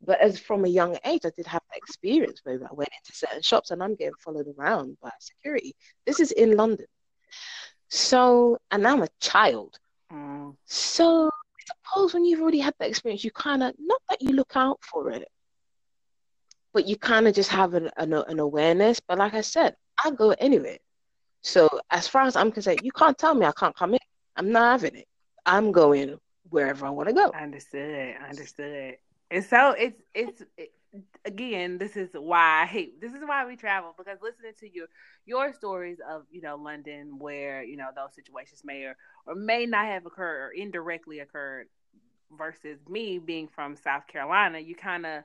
But 0.04 0.20
as 0.20 0.38
from 0.38 0.64
a 0.64 0.68
young 0.68 0.98
age, 1.04 1.22
I 1.24 1.30
did 1.36 1.46
have 1.46 1.62
that 1.70 1.78
experience 1.78 2.40
where 2.44 2.56
I 2.56 2.74
went 2.74 2.90
into 2.98 3.16
certain 3.16 3.42
shops 3.42 3.70
and 3.70 3.82
I'm 3.82 3.94
getting 3.94 4.14
followed 4.18 4.46
around 4.58 4.96
by 5.00 5.10
security. 5.20 5.74
This 6.06 6.20
is 6.20 6.32
in 6.32 6.56
London. 6.56 6.86
So, 7.88 8.58
and 8.70 8.86
I'm 8.86 9.02
a 9.02 9.08
child. 9.20 9.78
Mm. 10.12 10.56
So, 10.66 11.26
I 11.26 11.62
suppose 11.66 12.14
when 12.14 12.24
you've 12.24 12.40
already 12.40 12.58
had 12.58 12.74
that 12.78 12.88
experience, 12.88 13.22
you 13.22 13.30
kind 13.30 13.62
of, 13.62 13.74
not 13.78 14.00
that 14.10 14.20
you 14.20 14.30
look 14.30 14.52
out 14.56 14.78
for 14.82 15.10
it, 15.10 15.28
but 16.72 16.86
you 16.86 16.96
kind 16.96 17.28
of 17.28 17.34
just 17.34 17.50
have 17.50 17.74
an, 17.74 17.90
an, 17.96 18.12
an 18.12 18.40
awareness. 18.40 18.98
But 18.98 19.18
like 19.18 19.34
I 19.34 19.40
said, 19.42 19.76
I 20.04 20.10
go 20.10 20.30
anywhere. 20.32 20.78
So, 21.42 21.68
as 21.90 22.08
far 22.08 22.22
as 22.22 22.34
I'm 22.34 22.50
concerned, 22.50 22.80
you 22.82 22.92
can't 22.92 23.16
tell 23.16 23.34
me 23.34 23.46
I 23.46 23.52
can't 23.52 23.76
come 23.76 23.94
in. 23.94 24.00
I'm 24.36 24.50
not 24.50 24.80
having 24.80 24.98
it. 24.98 25.06
I'm 25.46 25.70
going 25.70 26.18
wherever 26.52 26.86
I 26.86 26.90
want 26.90 27.08
to 27.08 27.14
go. 27.14 27.30
Understood. 27.30 28.14
Understood. 28.28 28.96
And 29.30 29.44
so 29.44 29.70
it's 29.70 30.00
it's 30.14 30.42
it, 30.56 30.72
again, 31.24 31.78
this 31.78 31.96
is 31.96 32.10
why 32.12 32.62
I 32.62 32.66
hate. 32.66 33.00
This 33.00 33.12
is 33.14 33.22
why 33.24 33.46
we 33.46 33.56
travel 33.56 33.94
because 33.96 34.18
listening 34.22 34.52
to 34.60 34.72
your 34.72 34.86
your 35.24 35.52
stories 35.52 35.98
of 36.08 36.24
you 36.30 36.42
know 36.42 36.56
London, 36.56 37.18
where 37.18 37.62
you 37.62 37.76
know 37.76 37.88
those 37.94 38.14
situations 38.14 38.62
may 38.64 38.84
or, 38.84 38.96
or 39.26 39.34
may 39.34 39.66
not 39.66 39.86
have 39.86 40.06
occurred 40.06 40.48
or 40.48 40.50
indirectly 40.50 41.20
occurred, 41.20 41.68
versus 42.36 42.78
me 42.88 43.18
being 43.18 43.48
from 43.48 43.76
South 43.76 44.06
Carolina, 44.06 44.58
you 44.58 44.74
kind 44.74 45.06
of. 45.06 45.24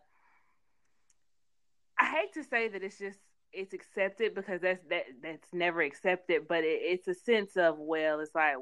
I 1.99 2.05
hate 2.05 2.33
to 2.33 2.43
say 2.43 2.67
that 2.67 2.83
it's 2.83 2.99
just 2.99 3.19
it's 3.51 3.73
accepted 3.73 4.35
because 4.35 4.61
that's 4.61 4.83
that 4.89 5.05
that's 5.21 5.47
never 5.51 5.81
accepted, 5.81 6.47
but 6.47 6.63
it, 6.63 6.79
it's 6.81 7.07
a 7.07 7.13
sense 7.13 7.57
of 7.57 7.77
well, 7.79 8.19
it's 8.19 8.35
like, 8.35 8.55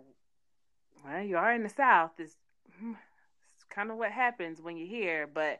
well, 1.03 1.21
you 1.21 1.37
are 1.37 1.53
in 1.53 1.63
the 1.63 1.69
South. 1.69 2.11
It's 2.17 2.35
kind 3.69 3.91
of 3.91 3.97
what 3.97 4.11
happens 4.11 4.61
when 4.61 4.77
you're 4.77 4.87
here. 4.87 5.27
But 5.31 5.59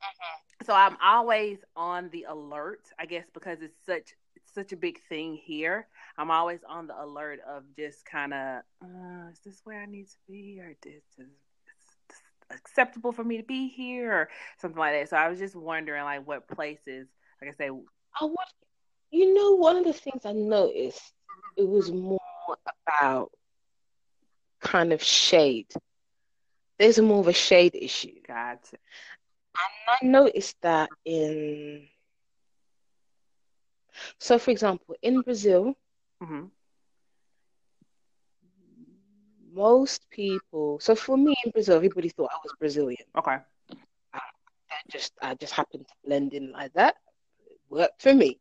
mm-hmm. 0.00 0.64
so 0.66 0.74
I'm 0.74 0.96
always 1.02 1.58
on 1.76 2.08
the 2.10 2.26
alert, 2.28 2.82
I 2.98 3.06
guess, 3.06 3.26
because 3.32 3.62
it's 3.62 3.78
such 3.84 4.14
it's 4.36 4.54
such 4.54 4.72
a 4.72 4.76
big 4.76 5.00
thing 5.08 5.36
here. 5.36 5.86
I'm 6.16 6.30
always 6.30 6.60
on 6.68 6.86
the 6.86 7.00
alert 7.00 7.40
of 7.48 7.64
just 7.76 8.04
kind 8.04 8.34
of, 8.34 8.62
uh, 8.82 9.30
is 9.30 9.38
this 9.44 9.60
where 9.64 9.80
I 9.80 9.86
need 9.86 10.08
to 10.08 10.16
be, 10.28 10.60
or 10.60 10.74
this 10.82 11.02
is 11.18 11.30
acceptable 12.50 13.12
for 13.12 13.24
me 13.24 13.38
to 13.38 13.42
be 13.42 13.68
here, 13.68 14.12
or 14.12 14.28
something 14.60 14.78
like 14.78 14.94
that. 14.94 15.08
So 15.10 15.16
I 15.16 15.28
was 15.28 15.38
just 15.38 15.54
wondering, 15.54 16.04
like, 16.04 16.26
what 16.26 16.48
places, 16.48 17.08
like 17.40 17.50
I 17.50 17.54
say, 17.54 17.68
I 17.68 18.24
what 18.24 18.48
you 19.10 19.34
know, 19.34 19.52
one 19.56 19.76
of 19.76 19.84
the 19.84 19.92
things 19.92 20.24
I 20.24 20.32
noticed, 20.32 21.12
it 21.56 21.68
was 21.68 21.92
more 21.92 22.18
about 22.86 23.30
kind 24.60 24.92
of 24.92 25.02
shade 25.02 25.66
there's 26.82 26.98
more 26.98 27.20
of 27.20 27.28
a 27.28 27.32
shade 27.32 27.76
issue. 27.76 28.14
Gotcha. 28.26 28.76
And 29.54 29.72
I 29.88 30.04
noticed 30.04 30.56
that 30.62 30.88
in, 31.04 31.86
so 34.18 34.36
for 34.36 34.50
example, 34.50 34.96
in 35.00 35.20
Brazil, 35.20 35.76
mm-hmm. 36.20 36.46
most 39.54 40.10
people. 40.10 40.80
So 40.80 40.96
for 40.96 41.16
me 41.16 41.36
in 41.44 41.52
Brazil, 41.52 41.76
everybody 41.76 42.08
thought 42.08 42.30
I 42.32 42.38
was 42.42 42.52
Brazilian. 42.58 43.04
Okay. 43.16 43.38
I, 44.12 44.18
I 44.18 44.78
just 44.90 45.12
I 45.22 45.34
just 45.34 45.52
happened 45.52 45.86
to 45.86 45.94
blend 46.04 46.34
in 46.34 46.50
like 46.50 46.72
that. 46.72 46.96
It 47.46 47.60
worked 47.70 48.02
for 48.02 48.12
me. 48.12 48.40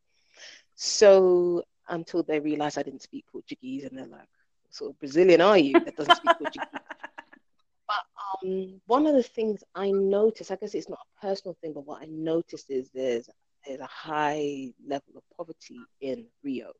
So 0.73 1.63
until 1.89 2.23
they 2.23 2.39
realized 2.39 2.79
I 2.79 2.83
didn't 2.83 3.03
speak 3.03 3.25
Portuguese, 3.31 3.83
and 3.83 3.95
they're 3.95 4.07
like, 4.07 4.29
"So 4.71 4.95
Brazilian 4.97 5.41
are 5.41 5.59
you 5.59 5.73
that 5.73 5.95
doesn't 5.95 6.15
speak 6.15 6.37
Portuguese?" 6.39 6.80
Um, 8.43 8.81
one 8.87 9.07
of 9.07 9.15
the 9.15 9.23
things 9.23 9.63
I 9.75 9.91
noticed, 9.91 10.51
I 10.51 10.55
guess 10.55 10.73
it's 10.73 10.89
not 10.89 10.99
a 10.99 11.25
personal 11.25 11.55
thing, 11.61 11.73
but 11.73 11.85
what 11.85 12.01
I 12.01 12.05
noticed 12.05 12.69
is 12.69 12.89
there's 12.93 13.29
there's 13.65 13.79
a 13.79 13.85
high 13.85 14.71
level 14.87 15.13
of 15.15 15.23
poverty 15.37 15.79
in 16.01 16.25
Rio, 16.43 16.71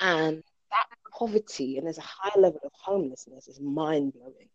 and 0.00 0.42
that 0.70 0.86
poverty 1.16 1.78
and 1.78 1.86
there's 1.86 1.98
a 1.98 2.02
high 2.02 2.38
level 2.38 2.60
of 2.64 2.72
homelessness 2.74 3.48
is 3.48 3.60
mind 3.60 4.12
blowing, 4.14 4.48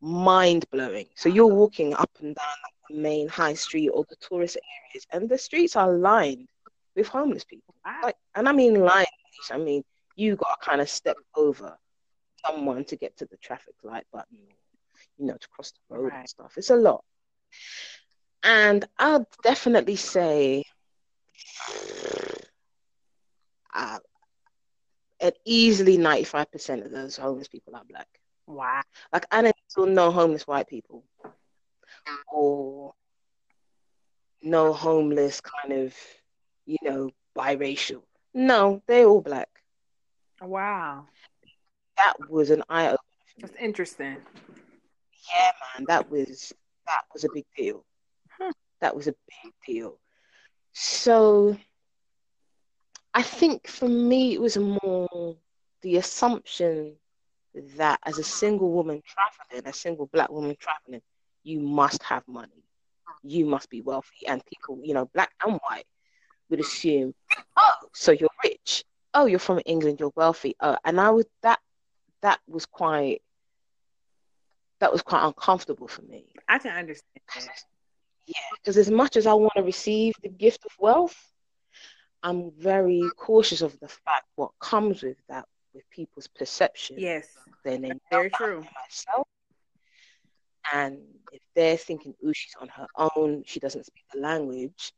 mind 0.00 0.64
blowing. 0.70 1.06
So 1.14 1.28
you're 1.28 1.46
walking 1.46 1.94
up 1.94 2.10
and 2.20 2.34
down 2.34 2.46
the 2.88 2.96
main 2.96 3.28
high 3.28 3.54
street 3.54 3.90
or 3.90 4.04
the 4.08 4.16
tourist 4.16 4.56
areas, 4.92 5.06
and 5.12 5.28
the 5.28 5.38
streets 5.38 5.76
are 5.76 5.92
lined 5.92 6.48
with 6.96 7.06
homeless 7.06 7.44
people. 7.44 7.74
Wow. 7.84 8.00
Like, 8.02 8.16
and 8.34 8.48
I 8.48 8.52
mean 8.52 8.80
lined. 8.80 9.06
I 9.50 9.58
mean 9.58 9.84
you 10.16 10.34
got 10.34 10.60
to 10.60 10.68
kind 10.68 10.80
of 10.80 10.90
step 10.90 11.16
over 11.36 11.78
someone 12.44 12.84
to 12.84 12.96
get 12.96 13.16
to 13.16 13.26
the 13.26 13.36
traffic 13.36 13.74
light 13.84 14.04
button 14.12 14.38
you 15.18 15.26
know, 15.26 15.36
to 15.36 15.48
cross 15.48 15.72
the 15.72 15.96
road 15.96 16.10
right. 16.12 16.20
and 16.20 16.28
stuff. 16.28 16.54
It's 16.56 16.70
a 16.70 16.76
lot. 16.76 17.04
And 18.42 18.86
I'd 18.98 19.26
definitely 19.42 19.96
say 19.96 20.64
uh, 23.74 23.98
at 25.20 25.36
easily 25.44 25.98
95% 25.98 26.84
of 26.84 26.90
those 26.90 27.16
homeless 27.16 27.48
people 27.48 27.74
are 27.74 27.84
black. 27.88 28.08
Wow. 28.46 28.82
Like, 29.12 29.26
I 29.30 29.42
don't 29.42 29.54
still 29.66 29.86
know 29.86 30.10
homeless 30.10 30.46
white 30.46 30.68
people 30.68 31.04
or 32.32 32.94
no 34.42 34.72
homeless 34.72 35.40
kind 35.40 35.80
of, 35.80 35.94
you 36.64 36.78
know, 36.82 37.10
biracial. 37.36 38.02
No, 38.32 38.82
they're 38.86 39.06
all 39.06 39.20
black. 39.20 39.48
Wow. 40.40 41.06
That 41.96 42.14
was 42.30 42.50
an 42.50 42.62
eye 42.68 42.86
opener. 42.86 42.98
That's 43.40 43.56
interesting 43.60 44.18
yeah, 45.34 45.50
man, 45.76 45.86
that 45.88 46.10
was 46.10 46.52
that 46.86 47.02
was 47.12 47.24
a 47.24 47.28
big 47.32 47.46
deal. 47.56 47.84
That 48.80 48.94
was 48.94 49.08
a 49.08 49.14
big 49.42 49.52
deal. 49.66 49.98
So 50.72 51.56
I 53.14 53.22
think 53.22 53.66
for 53.66 53.88
me 53.88 54.34
it 54.34 54.40
was 54.40 54.56
more 54.56 55.36
the 55.82 55.96
assumption 55.96 56.94
that 57.76 57.98
as 58.04 58.18
a 58.18 58.24
single 58.24 58.70
woman 58.70 59.02
traveling, 59.04 59.68
a 59.68 59.72
single 59.72 60.06
black 60.06 60.30
woman 60.30 60.56
traveling, 60.58 61.02
you 61.42 61.60
must 61.60 62.02
have 62.02 62.22
money. 62.28 62.62
You 63.22 63.46
must 63.46 63.68
be 63.70 63.80
wealthy. 63.80 64.26
And 64.26 64.42
people, 64.46 64.80
you 64.82 64.94
know, 64.94 65.06
black 65.12 65.32
and 65.44 65.58
white 65.68 65.86
would 66.50 66.60
assume, 66.60 67.14
oh, 67.56 67.72
so 67.92 68.12
you're 68.12 68.28
rich. 68.44 68.84
Oh, 69.14 69.26
you're 69.26 69.38
from 69.38 69.60
England, 69.66 69.98
you're 69.98 70.12
wealthy. 70.14 70.54
Uh, 70.60 70.76
and 70.84 71.00
I 71.00 71.10
was 71.10 71.26
that 71.42 71.58
that 72.22 72.40
was 72.46 72.66
quite 72.66 73.22
that 74.80 74.92
was 74.92 75.02
quite 75.02 75.24
uncomfortable 75.24 75.88
for 75.88 76.02
me. 76.02 76.26
I 76.48 76.58
can 76.58 76.76
understand 76.76 77.20
that. 77.34 77.64
Yeah, 78.26 78.34
because 78.52 78.76
as 78.76 78.90
much 78.90 79.16
as 79.16 79.26
I 79.26 79.32
want 79.32 79.54
to 79.56 79.62
receive 79.62 80.14
the 80.22 80.28
gift 80.28 80.64
of 80.66 80.72
wealth, 80.78 81.16
I'm 82.22 82.50
very 82.58 83.02
cautious 83.16 83.62
of 83.62 83.78
the 83.80 83.88
fact 83.88 84.26
what 84.34 84.50
comes 84.60 85.02
with 85.02 85.16
that, 85.28 85.46
with 85.72 85.88
people's 85.90 86.26
perception. 86.26 86.96
Yes, 86.98 87.28
then 87.64 87.82
they 87.82 87.92
very 88.10 88.30
true. 88.30 88.60
Myself, 88.60 89.26
and 90.72 90.98
if 91.32 91.40
they're 91.54 91.76
thinking, 91.76 92.14
"Ooh, 92.24 92.34
she's 92.34 92.54
on 92.60 92.68
her 92.68 92.86
own. 92.96 93.44
She 93.46 93.60
doesn't 93.60 93.86
speak 93.86 94.04
the 94.12 94.20
language, 94.20 94.92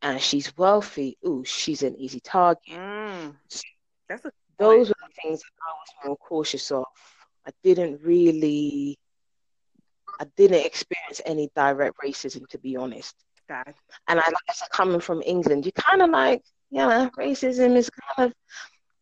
and 0.00 0.20
she's 0.20 0.56
wealthy. 0.56 1.18
Ooh, 1.26 1.44
she's 1.44 1.82
an 1.82 1.96
easy 1.96 2.20
target." 2.20 2.62
Mm, 2.72 3.36
that's 4.08 4.24
a 4.24 4.32
those 4.58 4.88
were 4.88 4.94
the 5.06 5.14
things 5.22 5.40
that 5.40 5.50
I 5.66 5.72
was 5.72 6.06
more 6.06 6.16
cautious 6.16 6.70
of. 6.70 6.84
I 7.46 7.50
didn't 7.62 8.00
really 8.02 8.98
I 10.18 10.26
didn't 10.36 10.64
experience 10.66 11.20
any 11.24 11.50
direct 11.54 11.96
racism, 12.04 12.46
to 12.48 12.58
be 12.58 12.76
honest. 12.76 13.14
God. 13.48 13.74
And 14.08 14.20
I 14.20 14.24
like 14.24 14.34
I 14.48 14.52
said, 14.52 14.70
coming 14.70 15.00
from 15.00 15.22
England, 15.24 15.66
you 15.66 15.72
kind 15.72 16.02
of 16.02 16.10
like, 16.10 16.42
yeah, 16.70 17.08
racism 17.18 17.76
is 17.76 17.90
kind 17.90 18.30
of, 18.30 18.34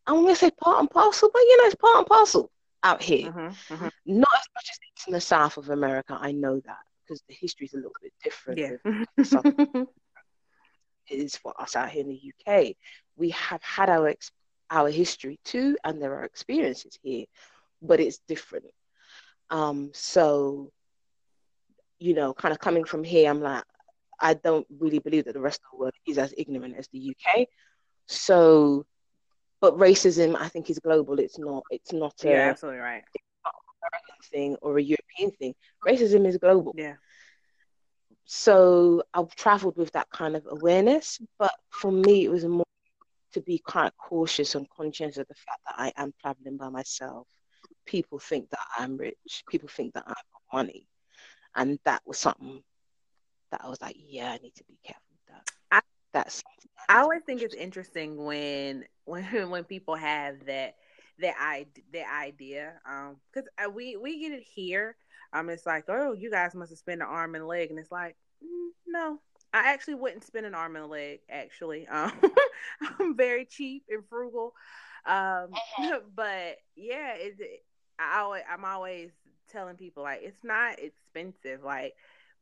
I 0.07 0.11
am 0.11 0.23
going 0.23 0.33
to 0.33 0.35
say 0.35 0.51
part 0.51 0.79
and 0.79 0.89
parcel, 0.89 1.29
but 1.31 1.39
you 1.39 1.57
know, 1.57 1.65
it's 1.65 1.75
part 1.75 1.97
and 1.99 2.07
parcel 2.07 2.51
out 2.83 3.01
here. 3.01 3.29
Mm-hmm, 3.31 3.73
mm-hmm. 3.73 3.87
Not 4.05 4.35
as 4.35 4.47
much 4.55 4.69
as 4.71 4.79
it's 4.95 5.07
in 5.07 5.13
the 5.13 5.21
south 5.21 5.57
of 5.57 5.69
America. 5.69 6.17
I 6.19 6.31
know 6.31 6.59
that. 6.61 6.79
because 7.05 7.21
the 7.27 7.35
history 7.35 7.67
is 7.67 7.73
a 7.73 7.77
little 7.77 7.95
bit 8.01 8.13
different. 8.23 8.59
Yeah. 8.59 8.77
it 11.09 11.19
is 11.19 11.35
for 11.35 11.59
us 11.61 11.75
out 11.75 11.89
here 11.89 12.03
in 12.03 12.09
the 12.09 12.33
UK. 12.47 12.75
We 13.17 13.31
have 13.31 13.61
had 13.63 13.89
our 13.89 14.07
ex- 14.07 14.31
our 14.71 14.89
history 14.89 15.39
too, 15.43 15.77
and 15.83 16.01
there 16.01 16.13
are 16.15 16.23
experiences 16.23 16.97
here, 17.01 17.25
but 17.81 17.99
it's 17.99 18.19
different. 18.27 18.65
Um, 19.49 19.89
so, 19.93 20.71
you 21.99 22.13
know, 22.13 22.33
kind 22.33 22.51
of 22.51 22.59
coming 22.59 22.83
from 22.83 23.03
here, 23.03 23.29
I'm 23.29 23.41
like, 23.41 23.63
I 24.21 24.33
don't 24.33 24.67
really 24.79 24.99
believe 24.99 25.25
that 25.25 25.33
the 25.33 25.41
rest 25.41 25.59
of 25.59 25.71
the 25.71 25.81
world 25.81 25.93
is 26.07 26.17
as 26.17 26.33
ignorant 26.37 26.75
as 26.77 26.87
the 26.91 27.15
UK. 27.15 27.47
So, 28.07 28.85
but 29.61 29.77
racism, 29.77 30.35
I 30.35 30.49
think, 30.49 30.69
is 30.69 30.79
global. 30.79 31.19
It's 31.19 31.37
not. 31.37 31.63
It's 31.69 31.93
not 31.93 32.13
a 32.23 32.29
yeah, 32.29 32.49
absolutely 32.49 32.81
right. 32.81 33.03
American 33.45 34.21
thing 34.31 34.55
or 34.61 34.77
a 34.77 34.81
European 34.81 35.31
thing. 35.31 35.55
Racism 35.85 36.27
is 36.27 36.37
global. 36.37 36.73
Yeah. 36.75 36.95
So 38.25 39.03
I've 39.13 39.33
traveled 39.35 39.77
with 39.77 39.91
that 39.93 40.09
kind 40.11 40.35
of 40.35 40.45
awareness, 40.49 41.19
but 41.39 41.53
for 41.71 41.91
me, 41.91 42.25
it 42.25 42.29
was 42.29 42.45
more 42.45 42.65
to 43.33 43.41
be 43.41 43.59
quite 43.59 43.91
cautious 43.97 44.55
and 44.55 44.69
conscious 44.69 45.17
of 45.17 45.27
the 45.27 45.35
fact 45.35 45.61
that 45.65 45.75
I 45.77 45.91
am 45.97 46.13
traveling 46.21 46.57
by 46.57 46.69
myself. 46.69 47.27
People 47.85 48.19
think 48.19 48.49
that 48.51 48.59
I'm 48.77 48.97
rich. 48.97 49.43
People 49.49 49.69
think 49.69 49.93
that 49.93 50.03
I've 50.05 50.13
got 50.13 50.53
money, 50.53 50.87
and 51.55 51.79
that 51.85 52.01
was 52.05 52.17
something 52.17 52.61
that 53.51 53.61
I 53.63 53.69
was 53.69 53.81
like, 53.81 53.95
yeah, 53.97 54.31
I 54.31 54.37
need 54.37 54.55
to 54.55 54.63
be 54.65 54.77
careful 54.83 55.03
with 55.11 55.35
that. 55.35 55.43
I- 55.71 55.81
That's 56.13 56.43
I 56.89 56.99
always 56.99 57.21
think 57.25 57.41
it's 57.41 57.55
interesting 57.55 58.23
when 58.23 58.85
when 59.05 59.23
when 59.49 59.63
people 59.63 59.95
have 59.95 60.45
that 60.45 60.75
that 61.19 61.35
i 61.39 61.65
that 61.93 62.05
idea 62.23 62.73
um 62.89 63.17
because 63.33 63.49
we 63.73 63.95
we 63.97 64.19
get 64.21 64.31
it 64.33 64.43
here. 64.43 64.95
Um 65.33 65.49
it's 65.49 65.65
like 65.65 65.85
oh 65.89 66.13
you 66.13 66.31
guys 66.31 66.55
must 66.55 66.71
have 66.71 66.79
spent 66.79 67.01
an 67.01 67.07
arm 67.07 67.35
and 67.35 67.43
a 67.43 67.47
leg. 67.47 67.69
And 67.69 67.79
it's 67.79 67.91
like 67.91 68.15
mm, 68.43 68.69
no 68.87 69.19
I 69.53 69.71
actually 69.73 69.95
wouldn't 69.95 70.23
spend 70.25 70.45
an 70.45 70.55
arm 70.55 70.75
and 70.75 70.85
a 70.85 70.87
leg 70.87 71.19
actually. 71.29 71.87
Um 71.91 72.11
I'm 72.99 73.15
very 73.15 73.45
cheap 73.45 73.83
and 73.89 74.03
frugal. 74.09 74.53
Um 75.05 75.49
but 76.15 76.57
yeah 76.75 77.13
it, 77.15 77.35
I 77.99 78.19
always, 78.19 78.43
I'm 78.51 78.65
always 78.65 79.11
telling 79.49 79.75
people 79.75 80.03
like 80.03 80.21
it's 80.23 80.43
not 80.43 80.79
expensive 80.79 81.63
like 81.63 81.95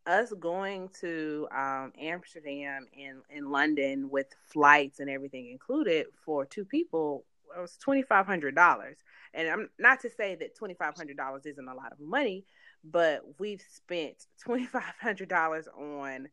us 0.05 0.31
going 0.39 0.89
to 1.01 1.47
um, 1.51 1.91
Amsterdam 1.99 2.87
and 2.97 3.19
in 3.29 3.51
London 3.51 4.09
with 4.09 4.27
flights 4.45 4.99
and 4.99 5.09
everything 5.09 5.49
included 5.49 6.07
for 6.23 6.45
two 6.45 6.63
people 6.63 7.25
it 7.55 7.61
was 7.61 7.77
twenty 7.77 8.01
five 8.01 8.25
hundred 8.25 8.55
dollars. 8.55 8.97
And 9.33 9.47
I'm 9.47 9.69
not 9.79 10.01
to 10.01 10.09
say 10.09 10.35
that 10.35 10.55
twenty 10.55 10.73
five 10.73 10.95
hundred 10.95 11.17
dollars 11.17 11.45
isn't 11.45 11.67
a 11.67 11.73
lot 11.73 11.91
of 11.91 11.99
money, 11.99 12.45
but 12.83 13.21
we've 13.39 13.63
spent 13.73 14.25
twenty 14.43 14.65
five 14.65 14.95
hundred 14.99 15.29
dollars 15.29 15.67
on 15.77 16.29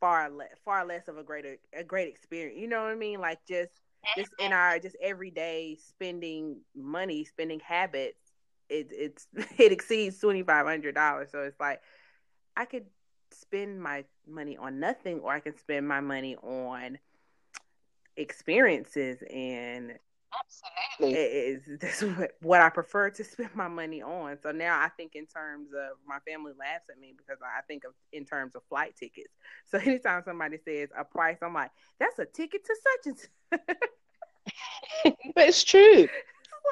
far 0.00 0.30
less 0.30 0.54
far 0.64 0.86
less 0.86 1.08
of 1.08 1.18
a 1.18 1.22
greater 1.22 1.56
a 1.72 1.84
great 1.84 2.08
experience. 2.08 2.58
You 2.58 2.68
know 2.68 2.82
what 2.82 2.92
I 2.92 2.96
mean? 2.96 3.20
Like 3.20 3.40
just 3.46 3.80
just 4.16 4.30
in 4.38 4.52
our 4.52 4.78
just 4.78 4.96
everyday 5.02 5.76
spending 5.80 6.60
money, 6.74 7.24
spending 7.24 7.60
habits, 7.60 8.27
it 8.68 8.88
it's 8.90 9.26
it 9.58 9.72
exceeds 9.72 10.18
twenty 10.18 10.42
five 10.42 10.66
hundred 10.66 10.94
dollars. 10.94 11.30
So 11.32 11.40
it's 11.40 11.60
like 11.60 11.80
I 12.56 12.64
could 12.64 12.86
spend 13.30 13.82
my 13.82 14.04
money 14.26 14.56
on 14.56 14.80
nothing 14.80 15.20
or 15.20 15.32
I 15.32 15.40
can 15.40 15.56
spend 15.56 15.86
my 15.86 16.00
money 16.00 16.36
on 16.36 16.98
experiences 18.16 19.22
and 19.30 19.92
Absolutely. 20.38 21.18
it 21.18 21.32
is 21.32 21.62
that's 21.80 22.02
what, 22.02 22.32
what 22.42 22.60
I 22.60 22.68
prefer 22.68 23.10
to 23.10 23.24
spend 23.24 23.50
my 23.54 23.68
money 23.68 24.02
on. 24.02 24.38
So 24.42 24.50
now 24.50 24.78
I 24.80 24.88
think 24.88 25.14
in 25.14 25.26
terms 25.26 25.68
of 25.72 25.98
my 26.06 26.18
family 26.28 26.52
laughs 26.58 26.84
at 26.90 26.98
me 26.98 27.14
because 27.16 27.38
I 27.42 27.62
think 27.62 27.84
of 27.84 27.92
in 28.12 28.24
terms 28.24 28.54
of 28.54 28.62
flight 28.68 28.96
tickets. 28.96 29.32
So 29.70 29.76
anytime 29.76 30.22
somebody 30.24 30.56
says 30.64 30.88
a 30.98 31.04
price, 31.04 31.36
I'm 31.42 31.52
like, 31.52 31.70
that's 32.00 32.18
a 32.18 32.24
ticket 32.24 32.64
to 32.64 32.76
such 32.82 33.06
and 33.06 33.18
such. 33.18 33.76
but 35.34 35.48
it's 35.48 35.62
true. 35.62 36.08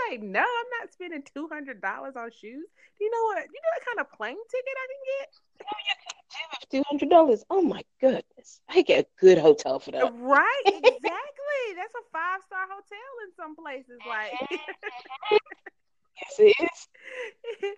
Like, 0.09 0.23
no, 0.23 0.41
I'm 0.41 0.71
not 0.81 0.93
spending 0.93 1.23
two 1.35 1.49
hundred 1.49 1.81
dollars 1.81 2.15
on 2.17 2.31
shoes. 2.31 2.67
Do 2.99 3.05
you 3.05 3.11
know 3.11 3.25
what? 3.35 3.45
You 3.47 3.61
know 3.61 3.73
what 3.77 3.87
kind 3.87 4.01
of 4.01 4.13
plane 4.13 4.37
ticket 4.51 4.77
I 4.77 4.87
can 4.93 5.03
get? 5.19 5.29
Oh, 5.63 6.67
two 6.71 6.83
hundred 6.89 7.11
dollars. 7.11 7.45
Oh 7.51 7.63
my 7.63 7.83
goodness! 8.01 8.61
I 8.69 8.83
get 8.83 9.07
a 9.07 9.09
good 9.21 9.39
hotel 9.39 9.79
for 9.79 9.93
that. 9.93 10.13
Right, 10.19 10.63
exactly. 10.67 11.65
That's 11.77 11.95
a 11.95 12.05
five 12.13 12.41
star 12.47 12.67
hotel 12.69 13.13
in 13.25 13.31
some 13.37 13.57
places. 13.57 13.99
Like, 14.07 14.33
Yes, 16.17 16.39
it 16.39 16.55
is. 17.63 17.77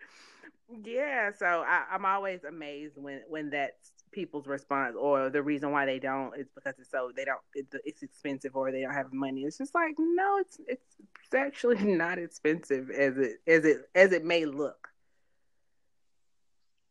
yeah. 0.84 1.30
So 1.36 1.46
I, 1.46 1.84
I'm 1.90 2.04
always 2.04 2.44
amazed 2.44 2.94
when 2.96 3.22
when 3.28 3.50
that's 3.50 3.92
people's 4.12 4.46
response, 4.46 4.96
or 4.98 5.30
the 5.30 5.42
reason 5.42 5.72
why 5.72 5.86
they 5.86 5.98
don't 5.98 6.36
is 6.38 6.48
because 6.54 6.74
it's 6.78 6.90
so 6.90 7.10
they 7.14 7.24
don't 7.24 7.40
it, 7.54 7.66
it's 7.84 8.02
expensive 8.02 8.54
or 8.54 8.70
they 8.70 8.82
don't 8.82 8.94
have 8.94 9.12
money. 9.12 9.42
It's 9.42 9.58
just 9.58 9.74
like 9.74 9.94
no, 9.98 10.38
it's 10.38 10.58
it's, 10.66 10.96
it's 11.28 11.34
actually 11.34 11.82
not 11.96 12.18
expensive 12.18 12.90
as 12.90 13.18
it 13.18 13.38
as 13.46 13.64
it 13.64 13.90
as 13.94 14.12
it 14.12 14.24
may 14.24 14.46
look. 14.46 14.88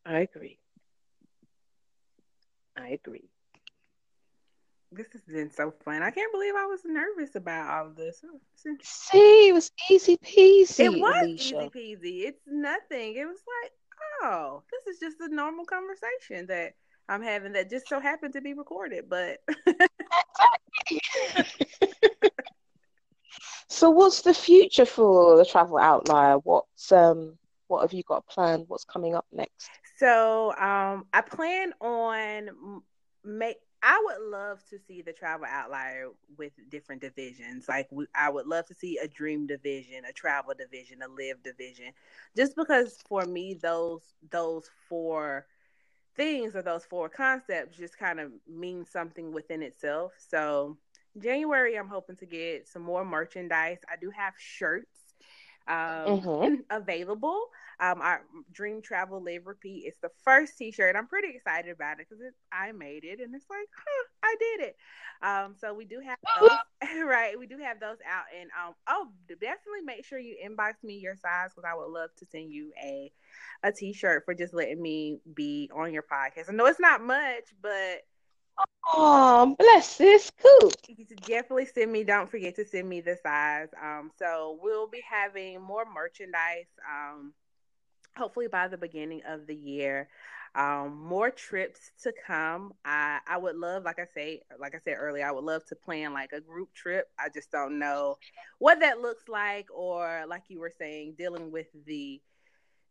I 0.06 0.20
agree. 0.20 0.60
I 2.76 2.88
agree. 2.90 3.30
This 4.92 5.12
has 5.12 5.22
been 5.22 5.50
so 5.50 5.70
fun. 5.70 6.02
I 6.02 6.10
can't 6.10 6.32
believe 6.32 6.54
I 6.56 6.66
was 6.66 6.84
nervous 6.84 7.34
about 7.36 7.68
all 7.70 7.86
of 7.90 7.96
this. 7.96 8.22
Oh, 8.24 8.40
See, 8.82 9.48
it 9.48 9.52
was 9.54 9.70
easy 9.90 10.16
peasy. 10.18 10.80
It 10.80 10.94
was 10.94 11.16
Alicia. 11.22 11.34
easy 11.36 11.68
peasy. 11.68 12.26
It's 12.28 12.42
nothing. 12.46 13.16
It 13.16 13.26
was 13.26 13.42
like, 13.62 13.72
oh, 14.22 14.64
this 14.70 14.94
is 14.94 15.00
just 15.00 15.20
a 15.20 15.34
normal 15.34 15.64
conversation 15.64 16.46
that 16.48 16.74
I'm 17.08 17.22
having 17.22 17.52
that 17.52 17.70
just 17.70 17.88
so 17.88 18.00
happened 18.00 18.34
to 18.34 18.40
be 18.40 18.54
recorded. 18.54 19.08
But 19.08 19.38
so, 23.68 23.90
what's 23.90 24.22
the 24.22 24.34
future 24.34 24.86
for 24.86 25.36
the 25.36 25.44
travel 25.44 25.78
outlier? 25.78 26.36
What's 26.38 26.92
um, 26.92 27.38
what 27.68 27.82
have 27.82 27.92
you 27.92 28.02
got 28.02 28.26
planned? 28.26 28.64
What's 28.68 28.84
coming 28.84 29.14
up 29.14 29.26
next? 29.32 29.70
so 29.98 30.52
um, 30.56 31.06
I 31.12 31.22
plan 31.22 31.72
on 31.80 32.82
make. 33.24 33.56
I 33.82 34.02
would 34.06 34.30
love 34.30 34.62
to 34.70 34.78
see 34.78 35.02
the 35.02 35.12
travel 35.12 35.46
outlier 35.48 36.08
with 36.36 36.52
different 36.68 37.00
divisions. 37.00 37.68
Like 37.68 37.86
we, 37.92 38.06
I 38.14 38.28
would 38.30 38.46
love 38.46 38.66
to 38.66 38.74
see 38.74 38.98
a 38.98 39.06
dream 39.06 39.46
division, 39.46 40.04
a 40.08 40.12
travel 40.12 40.54
division, 40.58 41.02
a 41.02 41.08
live 41.08 41.42
division. 41.44 41.92
Just 42.36 42.56
because 42.56 42.98
for 43.08 43.24
me 43.24 43.54
those 43.54 44.02
those 44.30 44.68
four 44.88 45.46
things 46.16 46.56
or 46.56 46.62
those 46.62 46.84
four 46.84 47.08
concepts 47.08 47.76
just 47.76 47.96
kind 47.96 48.18
of 48.18 48.32
mean 48.48 48.84
something 48.84 49.32
within 49.32 49.62
itself. 49.62 50.12
So 50.18 50.76
January 51.16 51.76
I'm 51.76 51.88
hoping 51.88 52.16
to 52.16 52.26
get 52.26 52.68
some 52.68 52.82
more 52.82 53.04
merchandise. 53.04 53.78
I 53.90 53.96
do 54.00 54.10
have 54.10 54.34
shirts 54.38 55.14
um, 55.66 56.20
Mhm. 56.20 56.64
available. 56.70 57.46
Um, 57.80 58.00
our 58.00 58.22
Dream 58.52 58.82
Travel 58.82 59.22
Live 59.22 59.46
Repeat. 59.46 59.84
It's 59.86 59.98
the 59.98 60.10
first 60.24 60.58
T-shirt. 60.58 60.96
I'm 60.96 61.06
pretty 61.06 61.28
excited 61.34 61.70
about 61.70 62.00
it 62.00 62.06
because 62.08 62.24
I 62.52 62.72
made 62.72 63.04
it, 63.04 63.20
and 63.20 63.34
it's 63.34 63.48
like, 63.48 63.68
huh, 63.76 64.06
I 64.24 64.36
did 64.38 64.66
it. 64.68 64.76
Um, 65.22 65.54
so 65.56 65.74
we 65.74 65.84
do 65.84 66.00
have 66.00 66.18
those, 66.40 66.96
right? 67.04 67.38
We 67.38 67.46
do 67.46 67.58
have 67.58 67.80
those 67.80 67.98
out, 68.08 68.24
and 68.38 68.50
um, 68.60 68.74
oh, 68.88 69.08
definitely 69.28 69.82
make 69.84 70.04
sure 70.04 70.18
you 70.18 70.36
inbox 70.44 70.82
me 70.82 70.94
your 70.94 71.16
size 71.16 71.50
because 71.54 71.68
I 71.70 71.76
would 71.76 71.90
love 71.90 72.10
to 72.18 72.26
send 72.26 72.52
you 72.52 72.72
a 72.82 73.12
a 73.62 73.72
T-shirt 73.72 74.24
for 74.24 74.34
just 74.34 74.54
letting 74.54 74.80
me 74.82 75.20
be 75.34 75.70
on 75.74 75.92
your 75.92 76.02
podcast. 76.02 76.48
I 76.48 76.52
know 76.52 76.66
it's 76.66 76.80
not 76.80 77.02
much, 77.02 77.44
but 77.62 78.02
Oh, 78.92 79.54
bless 79.58 79.98
this. 79.98 80.32
Should 80.86 81.20
definitely 81.22 81.66
send 81.66 81.92
me. 81.92 82.04
Don't 82.04 82.30
forget 82.30 82.56
to 82.56 82.64
send 82.66 82.88
me 82.88 83.00
the 83.00 83.16
size. 83.22 83.68
Um, 83.82 84.10
so 84.18 84.58
we'll 84.62 84.88
be 84.88 85.02
having 85.08 85.60
more 85.60 85.84
merchandise. 85.84 86.66
Um, 86.88 87.34
hopefully 88.16 88.48
by 88.48 88.68
the 88.68 88.76
beginning 88.76 89.22
of 89.26 89.46
the 89.46 89.54
year. 89.54 90.08
Um, 90.54 91.04
more 91.04 91.30
trips 91.30 91.92
to 92.02 92.12
come. 92.26 92.72
I 92.84 93.20
I 93.28 93.36
would 93.36 93.56
love, 93.56 93.84
like 93.84 93.98
I 93.98 94.06
say, 94.12 94.42
like 94.58 94.74
I 94.74 94.78
said 94.78 94.96
earlier, 94.98 95.26
I 95.26 95.30
would 95.30 95.44
love 95.44 95.64
to 95.66 95.76
plan 95.76 96.12
like 96.12 96.32
a 96.32 96.40
group 96.40 96.74
trip. 96.74 97.08
I 97.18 97.28
just 97.28 97.52
don't 97.52 97.78
know 97.78 98.16
what 98.58 98.80
that 98.80 99.00
looks 99.00 99.28
like, 99.28 99.68
or 99.72 100.24
like 100.26 100.44
you 100.48 100.58
were 100.58 100.72
saying, 100.76 101.14
dealing 101.16 101.52
with 101.52 101.66
the 101.86 102.20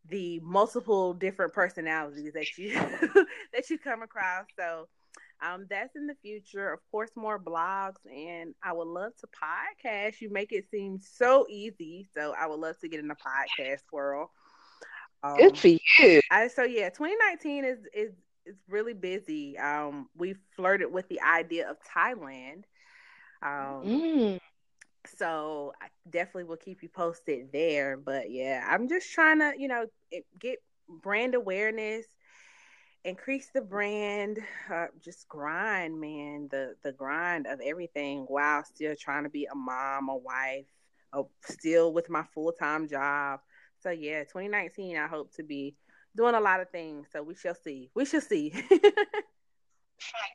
the 0.08 0.40
multiple 0.40 1.12
different 1.12 1.52
personalities 1.52 2.32
that 2.32 2.56
you 2.56 2.72
that 3.52 3.68
you 3.68 3.78
come 3.78 4.02
across. 4.02 4.46
So 4.58 4.88
um, 5.42 5.66
that's 5.68 5.96
in 5.96 6.06
the 6.06 6.14
future. 6.14 6.72
Of 6.72 6.80
course, 6.90 7.10
more 7.16 7.38
blogs, 7.38 8.04
and 8.10 8.54
I 8.62 8.72
would 8.72 8.88
love 8.88 9.12
to 9.20 9.26
podcast. 9.28 10.20
You 10.20 10.30
make 10.30 10.52
it 10.52 10.64
seem 10.70 10.98
so 10.98 11.46
easy, 11.48 12.06
so 12.14 12.34
I 12.38 12.46
would 12.46 12.60
love 12.60 12.78
to 12.80 12.88
get 12.88 13.00
in 13.00 13.08
the 13.08 13.16
podcast 13.16 13.82
world. 13.92 14.28
Um, 15.22 15.52
Good 15.52 15.58
for 15.58 15.68
you. 15.68 16.20
I, 16.30 16.48
so 16.48 16.62
yeah, 16.64 16.90
2019 16.90 17.64
is 17.64 17.78
is 17.94 18.12
is 18.46 18.56
really 18.68 18.94
busy. 18.94 19.58
Um, 19.58 20.08
we 20.16 20.34
flirted 20.56 20.92
with 20.92 21.08
the 21.08 21.20
idea 21.20 21.68
of 21.70 21.76
Thailand. 21.82 22.64
Um, 23.42 24.02
Mm. 24.16 24.38
so 25.06 25.72
I 25.82 25.86
definitely 26.08 26.44
will 26.44 26.56
keep 26.56 26.82
you 26.82 26.88
posted 26.88 27.52
there. 27.52 27.96
But 27.96 28.30
yeah, 28.30 28.66
I'm 28.68 28.88
just 28.88 29.10
trying 29.12 29.38
to, 29.40 29.52
you 29.56 29.68
know, 29.68 29.86
get 30.38 30.58
brand 30.88 31.34
awareness 31.34 32.06
increase 33.04 33.50
the 33.52 33.60
brand, 33.60 34.38
uh, 34.72 34.86
just 35.02 35.28
grind, 35.28 36.00
man. 36.00 36.48
The 36.50 36.74
the 36.82 36.92
grind 36.92 37.46
of 37.46 37.60
everything 37.60 38.24
while 38.28 38.64
still 38.64 38.94
trying 38.98 39.24
to 39.24 39.30
be 39.30 39.46
a 39.46 39.54
mom, 39.54 40.08
a 40.08 40.16
wife, 40.16 40.66
a, 41.12 41.22
still 41.42 41.92
with 41.92 42.10
my 42.10 42.24
full 42.34 42.52
time 42.52 42.88
job. 42.88 43.40
So 43.80 43.90
yeah, 43.90 44.20
2019, 44.24 44.96
I 44.96 45.06
hope 45.06 45.32
to 45.34 45.42
be 45.42 45.76
doing 46.16 46.34
a 46.34 46.40
lot 46.40 46.60
of 46.60 46.70
things. 46.70 47.08
So 47.12 47.22
we 47.22 47.34
shall 47.34 47.54
see. 47.54 47.90
We 47.94 48.04
shall 48.04 48.20
see. 48.20 48.50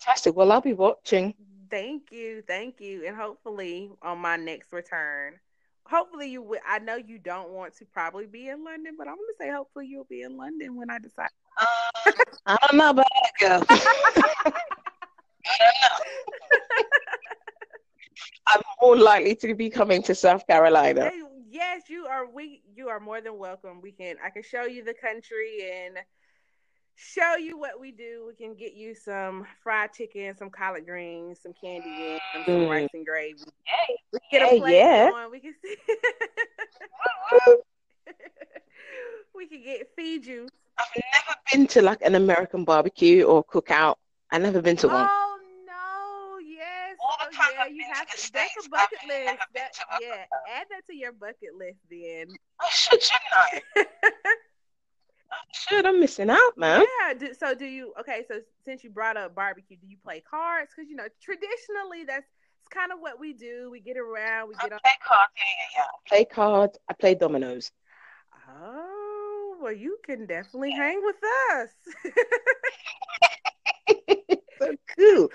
Fantastic. 0.02 0.36
Well, 0.36 0.52
I'll 0.52 0.62
be 0.62 0.74
watching. 0.74 1.34
Thank 1.70 2.12
you, 2.12 2.44
thank 2.46 2.80
you, 2.80 3.06
and 3.08 3.16
hopefully 3.16 3.90
on 4.04 4.20
my 4.20 4.38
next 4.38 4.72
return, 4.72 5.40
hopefully 5.88 6.30
you 6.30 6.44
will. 6.44 6.60
I 6.68 6.78
know 6.80 6.98
you 6.98 7.18
don't 7.18 7.50
want 7.50 7.76
to 7.78 7.86
probably 7.86 8.28
be 8.28 8.48
in 8.48 8.64
London, 8.64 8.94
but 8.96 9.08
I'm 9.08 9.16
gonna 9.16 9.34
say 9.40 9.50
hopefully 9.52 9.88
you'll 9.88 10.04
be 10.04 10.22
in 10.22 10.38
London 10.38 10.76
when 10.76 10.92
I 10.92 11.00
decide. 11.00 11.30
Uh, 11.58 12.12
I 12.46 12.58
don't 12.62 12.78
know 12.78 12.90
about 12.90 13.06
that, 13.22 13.32
girl. 13.40 13.64
I 13.70 13.76
don't 15.60 15.76
know. 15.82 16.02
I'm 18.48 18.62
more 18.82 18.98
likely 18.98 19.36
to 19.36 19.54
be 19.56 19.70
coming 19.70 20.04
to 20.04 20.16
South 20.16 20.46
Carolina. 20.48 21.12
Yes, 21.50 21.84
you 21.90 22.06
are. 22.06 22.28
We 22.28 22.62
you 22.76 22.90
are 22.90 23.00
more 23.00 23.22
than 23.22 23.38
welcome. 23.38 23.82
We 23.82 23.92
can. 23.92 24.16
I 24.24 24.30
can 24.30 24.44
show 24.44 24.64
you 24.64 24.84
the 24.84 24.94
country 24.94 25.72
and 25.72 25.98
show 26.96 27.36
you 27.36 27.58
what 27.58 27.80
we 27.80 27.92
do. 27.92 28.26
We 28.28 28.34
can 28.36 28.56
get 28.56 28.74
you 28.74 28.96
some 28.96 29.46
fried 29.62 29.94
chicken, 29.94 30.36
some 30.38 30.50
collard 30.50 30.86
greens, 30.86 31.40
some 31.42 31.54
candy 31.54 31.90
yams, 31.90 32.22
mm. 32.38 32.46
some 32.46 32.68
rice 32.68 32.90
and 32.94 33.06
gravy. 33.06 33.40
Hey, 33.64 33.98
we 34.12 34.20
can 34.20 34.40
get 34.40 34.54
a 34.54 34.60
plate 34.60 34.78
yeah. 34.78 35.10
going. 35.10 35.32
We 35.32 35.40
can 35.40 35.54
see. 35.64 35.76
we 39.36 39.48
can 39.48 39.64
get 39.64 39.88
feed 39.96 40.26
you. 40.26 40.48
I've 40.78 40.86
never 40.96 41.38
been 41.52 41.68
to 41.68 41.82
like 41.82 42.02
an 42.02 42.16
American 42.16 42.64
barbecue 42.66 43.24
or 43.24 43.44
cookout. 43.44 43.96
I've 44.32 44.42
never 44.42 44.62
been 44.62 44.78
to 44.78 44.88
one. 44.88 45.08
Oh 45.10 45.38
no! 45.68 46.40
Yes. 46.40 46.98
All 47.00 47.18
the 47.30 47.38
oh, 47.40 47.48
yeah, 47.54 47.68
you 47.68 47.86
have 47.94 48.08
to. 48.10 48.34
That's 48.34 48.66
a 48.66 48.70
bucket 48.70 49.00
list. 49.08 49.40
That, 49.54 49.72
yeah, 50.02 50.26
add 50.56 50.68
that 50.72 50.82
to 50.90 50.96
your 50.96 51.12
bucket 51.12 51.56
list 51.58 51.78
then. 51.90 52.36
Oh, 52.62 52.68
should, 52.72 53.02
shouldn't 53.02 53.24
I? 53.76 54.26
Shit, 55.54 55.86
I'm 55.86 56.00
missing 56.00 56.30
out, 56.30 56.58
man. 56.58 56.84
Yeah. 57.02 57.14
Do, 57.14 57.34
so 57.34 57.54
do 57.54 57.66
you? 57.66 57.94
Okay. 58.00 58.24
So 58.28 58.40
since 58.66 58.84
you 58.84 58.90
brought 58.90 59.18
up 59.18 59.36
barbecue, 59.36 59.78
do 59.78 59.88
you 59.88 59.98
play 60.04 60.24
cards? 60.28 60.72
Because 60.76 60.90
you 60.90 60.96
know 60.96 61.08
traditionally 61.22 62.06
that's 62.08 62.26
it's 62.62 62.70
kind 62.70 62.92
of 62.92 63.00
what 63.00 63.20
we 63.20 63.34
do. 63.34 63.70
We 63.72 63.80
get 63.82 63.98
around. 63.98 64.50
We 64.50 64.56
I 64.56 64.70
get 64.70 64.82
play 64.82 64.92
on. 64.92 65.08
cards. 65.08 65.32
Yeah, 65.36 65.44
yeah, 65.76 65.84
yeah. 65.84 65.86
Play 66.08 66.26
cards. 66.26 66.78
I 66.90 66.94
play 66.94 67.14
dominoes. 67.16 67.72
Oh 68.50 68.93
well, 69.64 69.72
you 69.72 69.98
can 70.06 70.26
definitely 70.26 70.72
hang 70.72 71.02
with 71.02 71.16
us. 71.54 71.70
so 74.60 74.76
cool. 75.00 75.30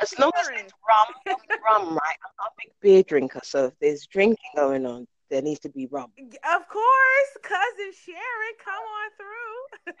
As 0.00 0.18
long 0.18 0.30
as 0.38 0.48
it's 0.54 0.72
rum, 0.88 1.36
rum, 1.64 1.88
right? 1.94 2.16
I'm 2.40 2.46
a 2.46 2.50
big 2.58 2.72
beer 2.80 3.02
drinker, 3.02 3.40
so 3.42 3.66
if 3.66 3.72
there's 3.80 4.06
drinking 4.06 4.38
going 4.54 4.86
on, 4.86 5.08
there 5.30 5.42
needs 5.42 5.58
to 5.60 5.68
be 5.68 5.88
rum. 5.90 6.12
Of 6.18 6.68
course, 6.68 7.36
cousin 7.42 7.92
Sharon, 8.04 8.54
come 8.64 8.84
on 9.00 9.10
through. 9.18 9.94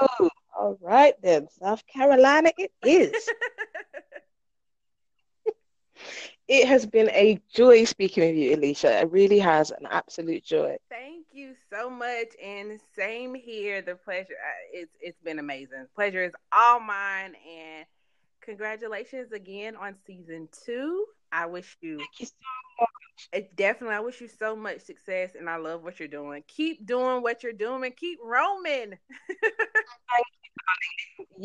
oh, 0.20 0.30
all 0.58 0.78
right 0.80 1.14
then. 1.22 1.48
South 1.60 1.86
Carolina 1.86 2.50
it 2.56 2.72
is. 2.82 3.28
It 6.48 6.66
has 6.66 6.86
been 6.86 7.10
a 7.10 7.38
joy 7.54 7.84
speaking 7.84 8.24
with 8.24 8.36
you, 8.36 8.54
Alicia. 8.54 9.00
It 9.00 9.12
really 9.12 9.38
has 9.38 9.70
an 9.70 9.86
absolute 9.90 10.44
joy. 10.44 10.78
Thank 10.90 11.26
you 11.32 11.54
so 11.70 11.90
much, 11.90 12.28
and 12.42 12.80
same 12.96 13.34
here. 13.34 13.82
The 13.82 13.94
pleasure 13.96 14.32
uh, 14.32 14.66
it's 14.72 14.92
it's 15.00 15.20
been 15.22 15.38
amazing. 15.38 15.86
Pleasure 15.94 16.24
is 16.24 16.32
all 16.50 16.80
mine, 16.80 17.34
and 17.46 17.86
congratulations 18.40 19.32
again 19.32 19.76
on 19.76 19.94
season 20.06 20.48
two. 20.64 21.04
I 21.30 21.44
wish 21.44 21.76
you, 21.82 21.98
Thank 21.98 22.20
you 22.20 22.26
so 22.26 23.40
definitely, 23.56 23.96
I 23.96 24.00
wish 24.00 24.20
you 24.20 24.28
so 24.28 24.56
much 24.56 24.80
success, 24.80 25.34
and 25.38 25.50
I 25.50 25.56
love 25.56 25.82
what 25.82 25.98
you're 25.98 26.08
doing. 26.08 26.42
Keep 26.48 26.86
doing 26.86 27.22
what 27.22 27.42
you're 27.42 27.52
doing, 27.52 27.84
and 27.84 27.94
keep 27.94 28.18
roaming. 28.24 28.98
Thank 29.28 30.26
you, 30.42 30.47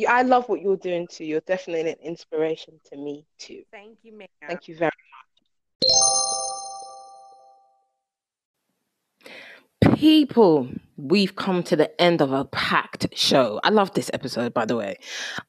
I 0.08 0.24
love 0.24 0.50
what 0.50 0.62
you're 0.62 0.78
doing 0.78 1.08
too. 1.08 1.26
You're 1.26 1.42
definitely 1.42 1.92
an 1.92 1.98
inspiration 2.02 2.80
to 2.92 2.98
me 2.98 3.26
too. 3.38 3.64
Thank 3.72 4.00
you, 4.04 4.18
ma'am. 4.18 4.28
Thank 4.48 4.68
you 4.68 4.76
very 4.76 4.92
much. 4.92 5.00
People, 9.98 10.70
we've 10.98 11.36
come 11.36 11.64
to 11.64 11.76
the 11.76 12.02
end 12.02 12.22
of 12.22 12.32
a 12.32 12.46
packed 12.46 13.08
show. 13.14 13.60
I 13.64 13.70
love 13.70 13.94
this 13.94 14.10
episode, 14.14 14.54
by 14.54 14.66
the 14.66 14.76
way. 14.76 14.98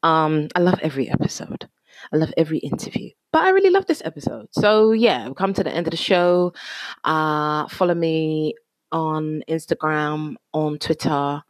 Um, 0.03 0.49
I 0.55 0.59
love 0.59 0.79
every 0.81 1.09
episode. 1.09 1.67
I 2.13 2.17
love 2.17 2.33
every 2.37 2.59
interview. 2.59 3.09
But 3.31 3.43
I 3.43 3.49
really 3.49 3.69
love 3.69 3.85
this 3.87 4.01
episode. 4.05 4.47
So 4.51 4.91
yeah, 4.91 5.25
we've 5.25 5.35
come 5.35 5.53
to 5.53 5.63
the 5.63 5.73
end 5.73 5.87
of 5.87 5.91
the 5.91 5.97
show. 5.97 6.53
Uh, 7.03 7.67
follow 7.67 7.95
me 7.95 8.53
on 8.91 9.43
Instagram, 9.49 10.35
on 10.53 10.77
Twitter, 10.77 11.41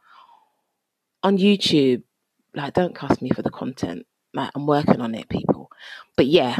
on 1.26 1.38
YouTube. 1.38 2.02
Like, 2.54 2.74
don't 2.74 2.94
cast 2.94 3.20
me 3.20 3.30
for 3.30 3.42
the 3.42 3.50
content. 3.50 4.06
Like, 4.32 4.50
I'm 4.54 4.66
working 4.66 5.00
on 5.00 5.14
it, 5.14 5.28
people. 5.28 5.70
But 6.16 6.26
yeah, 6.26 6.56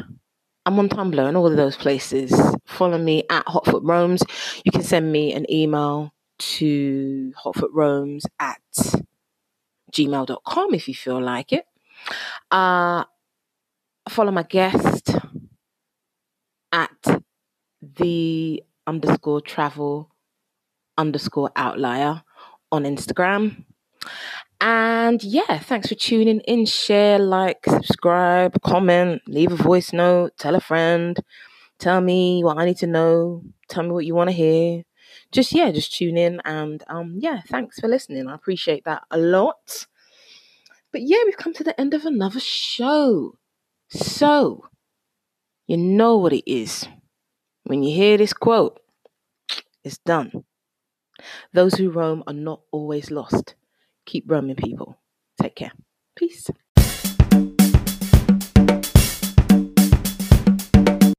I'm 0.66 0.78
on 0.80 0.88
Tumblr 0.88 1.28
and 1.28 1.36
all 1.36 1.46
of 1.46 1.56
those 1.56 1.76
places. 1.76 2.34
Follow 2.66 2.98
me 2.98 3.22
at 3.30 3.46
Hotfoot 3.46 3.82
Roams. 3.84 4.22
You 4.64 4.72
can 4.72 4.82
send 4.82 5.12
me 5.12 5.32
an 5.32 5.50
email 5.50 6.12
to 6.38 7.32
hotfootroams 7.42 8.24
at 8.40 8.60
gmail.com 9.92 10.74
if 10.74 10.88
you 10.88 10.94
feel 10.94 11.22
like 11.22 11.52
it. 11.52 11.64
Uh, 12.50 13.04
follow 14.08 14.32
my 14.32 14.42
guest 14.42 15.14
at 16.72 17.22
the 17.80 18.62
underscore 18.86 19.40
travel 19.40 20.10
underscore 20.98 21.52
outlier 21.54 22.22
on 22.72 22.82
Instagram. 22.82 23.64
And 24.60 25.22
yeah, 25.22 25.58
thanks 25.58 25.88
for 25.88 25.94
tuning 25.94 26.40
in. 26.40 26.64
Share, 26.66 27.18
like, 27.18 27.64
subscribe, 27.66 28.60
comment, 28.62 29.22
leave 29.26 29.52
a 29.52 29.56
voice 29.56 29.92
note, 29.92 30.32
tell 30.38 30.54
a 30.54 30.60
friend, 30.60 31.18
tell 31.78 32.00
me 32.00 32.42
what 32.42 32.58
I 32.58 32.64
need 32.64 32.78
to 32.78 32.86
know, 32.86 33.42
tell 33.68 33.82
me 33.82 33.90
what 33.90 34.06
you 34.06 34.14
want 34.14 34.30
to 34.30 34.36
hear. 34.36 34.82
Just 35.32 35.52
yeah, 35.52 35.70
just 35.70 35.94
tune 35.94 36.16
in 36.16 36.40
and 36.44 36.82
um 36.88 37.16
yeah, 37.18 37.40
thanks 37.48 37.78
for 37.80 37.88
listening. 37.88 38.28
I 38.28 38.34
appreciate 38.34 38.84
that 38.84 39.02
a 39.10 39.18
lot. 39.18 39.86
But 40.92 41.02
yeah, 41.02 41.22
we've 41.24 41.36
come 41.36 41.52
to 41.54 41.64
the 41.64 41.78
end 41.78 41.94
of 41.94 42.04
another 42.04 42.40
show. 42.40 43.36
So, 43.88 44.66
you 45.66 45.76
know 45.76 46.16
what 46.16 46.32
it 46.32 46.50
is. 46.50 46.88
When 47.64 47.82
you 47.82 47.94
hear 47.94 48.16
this 48.16 48.32
quote, 48.32 48.80
it's 49.84 49.98
done. 49.98 50.44
Those 51.52 51.74
who 51.74 51.90
roam 51.90 52.22
are 52.26 52.32
not 52.32 52.60
always 52.70 53.10
lost. 53.10 53.54
Keep 54.06 54.30
roaming, 54.30 54.56
people. 54.56 54.98
Take 55.40 55.56
care. 55.56 55.72
Peace. 56.16 56.48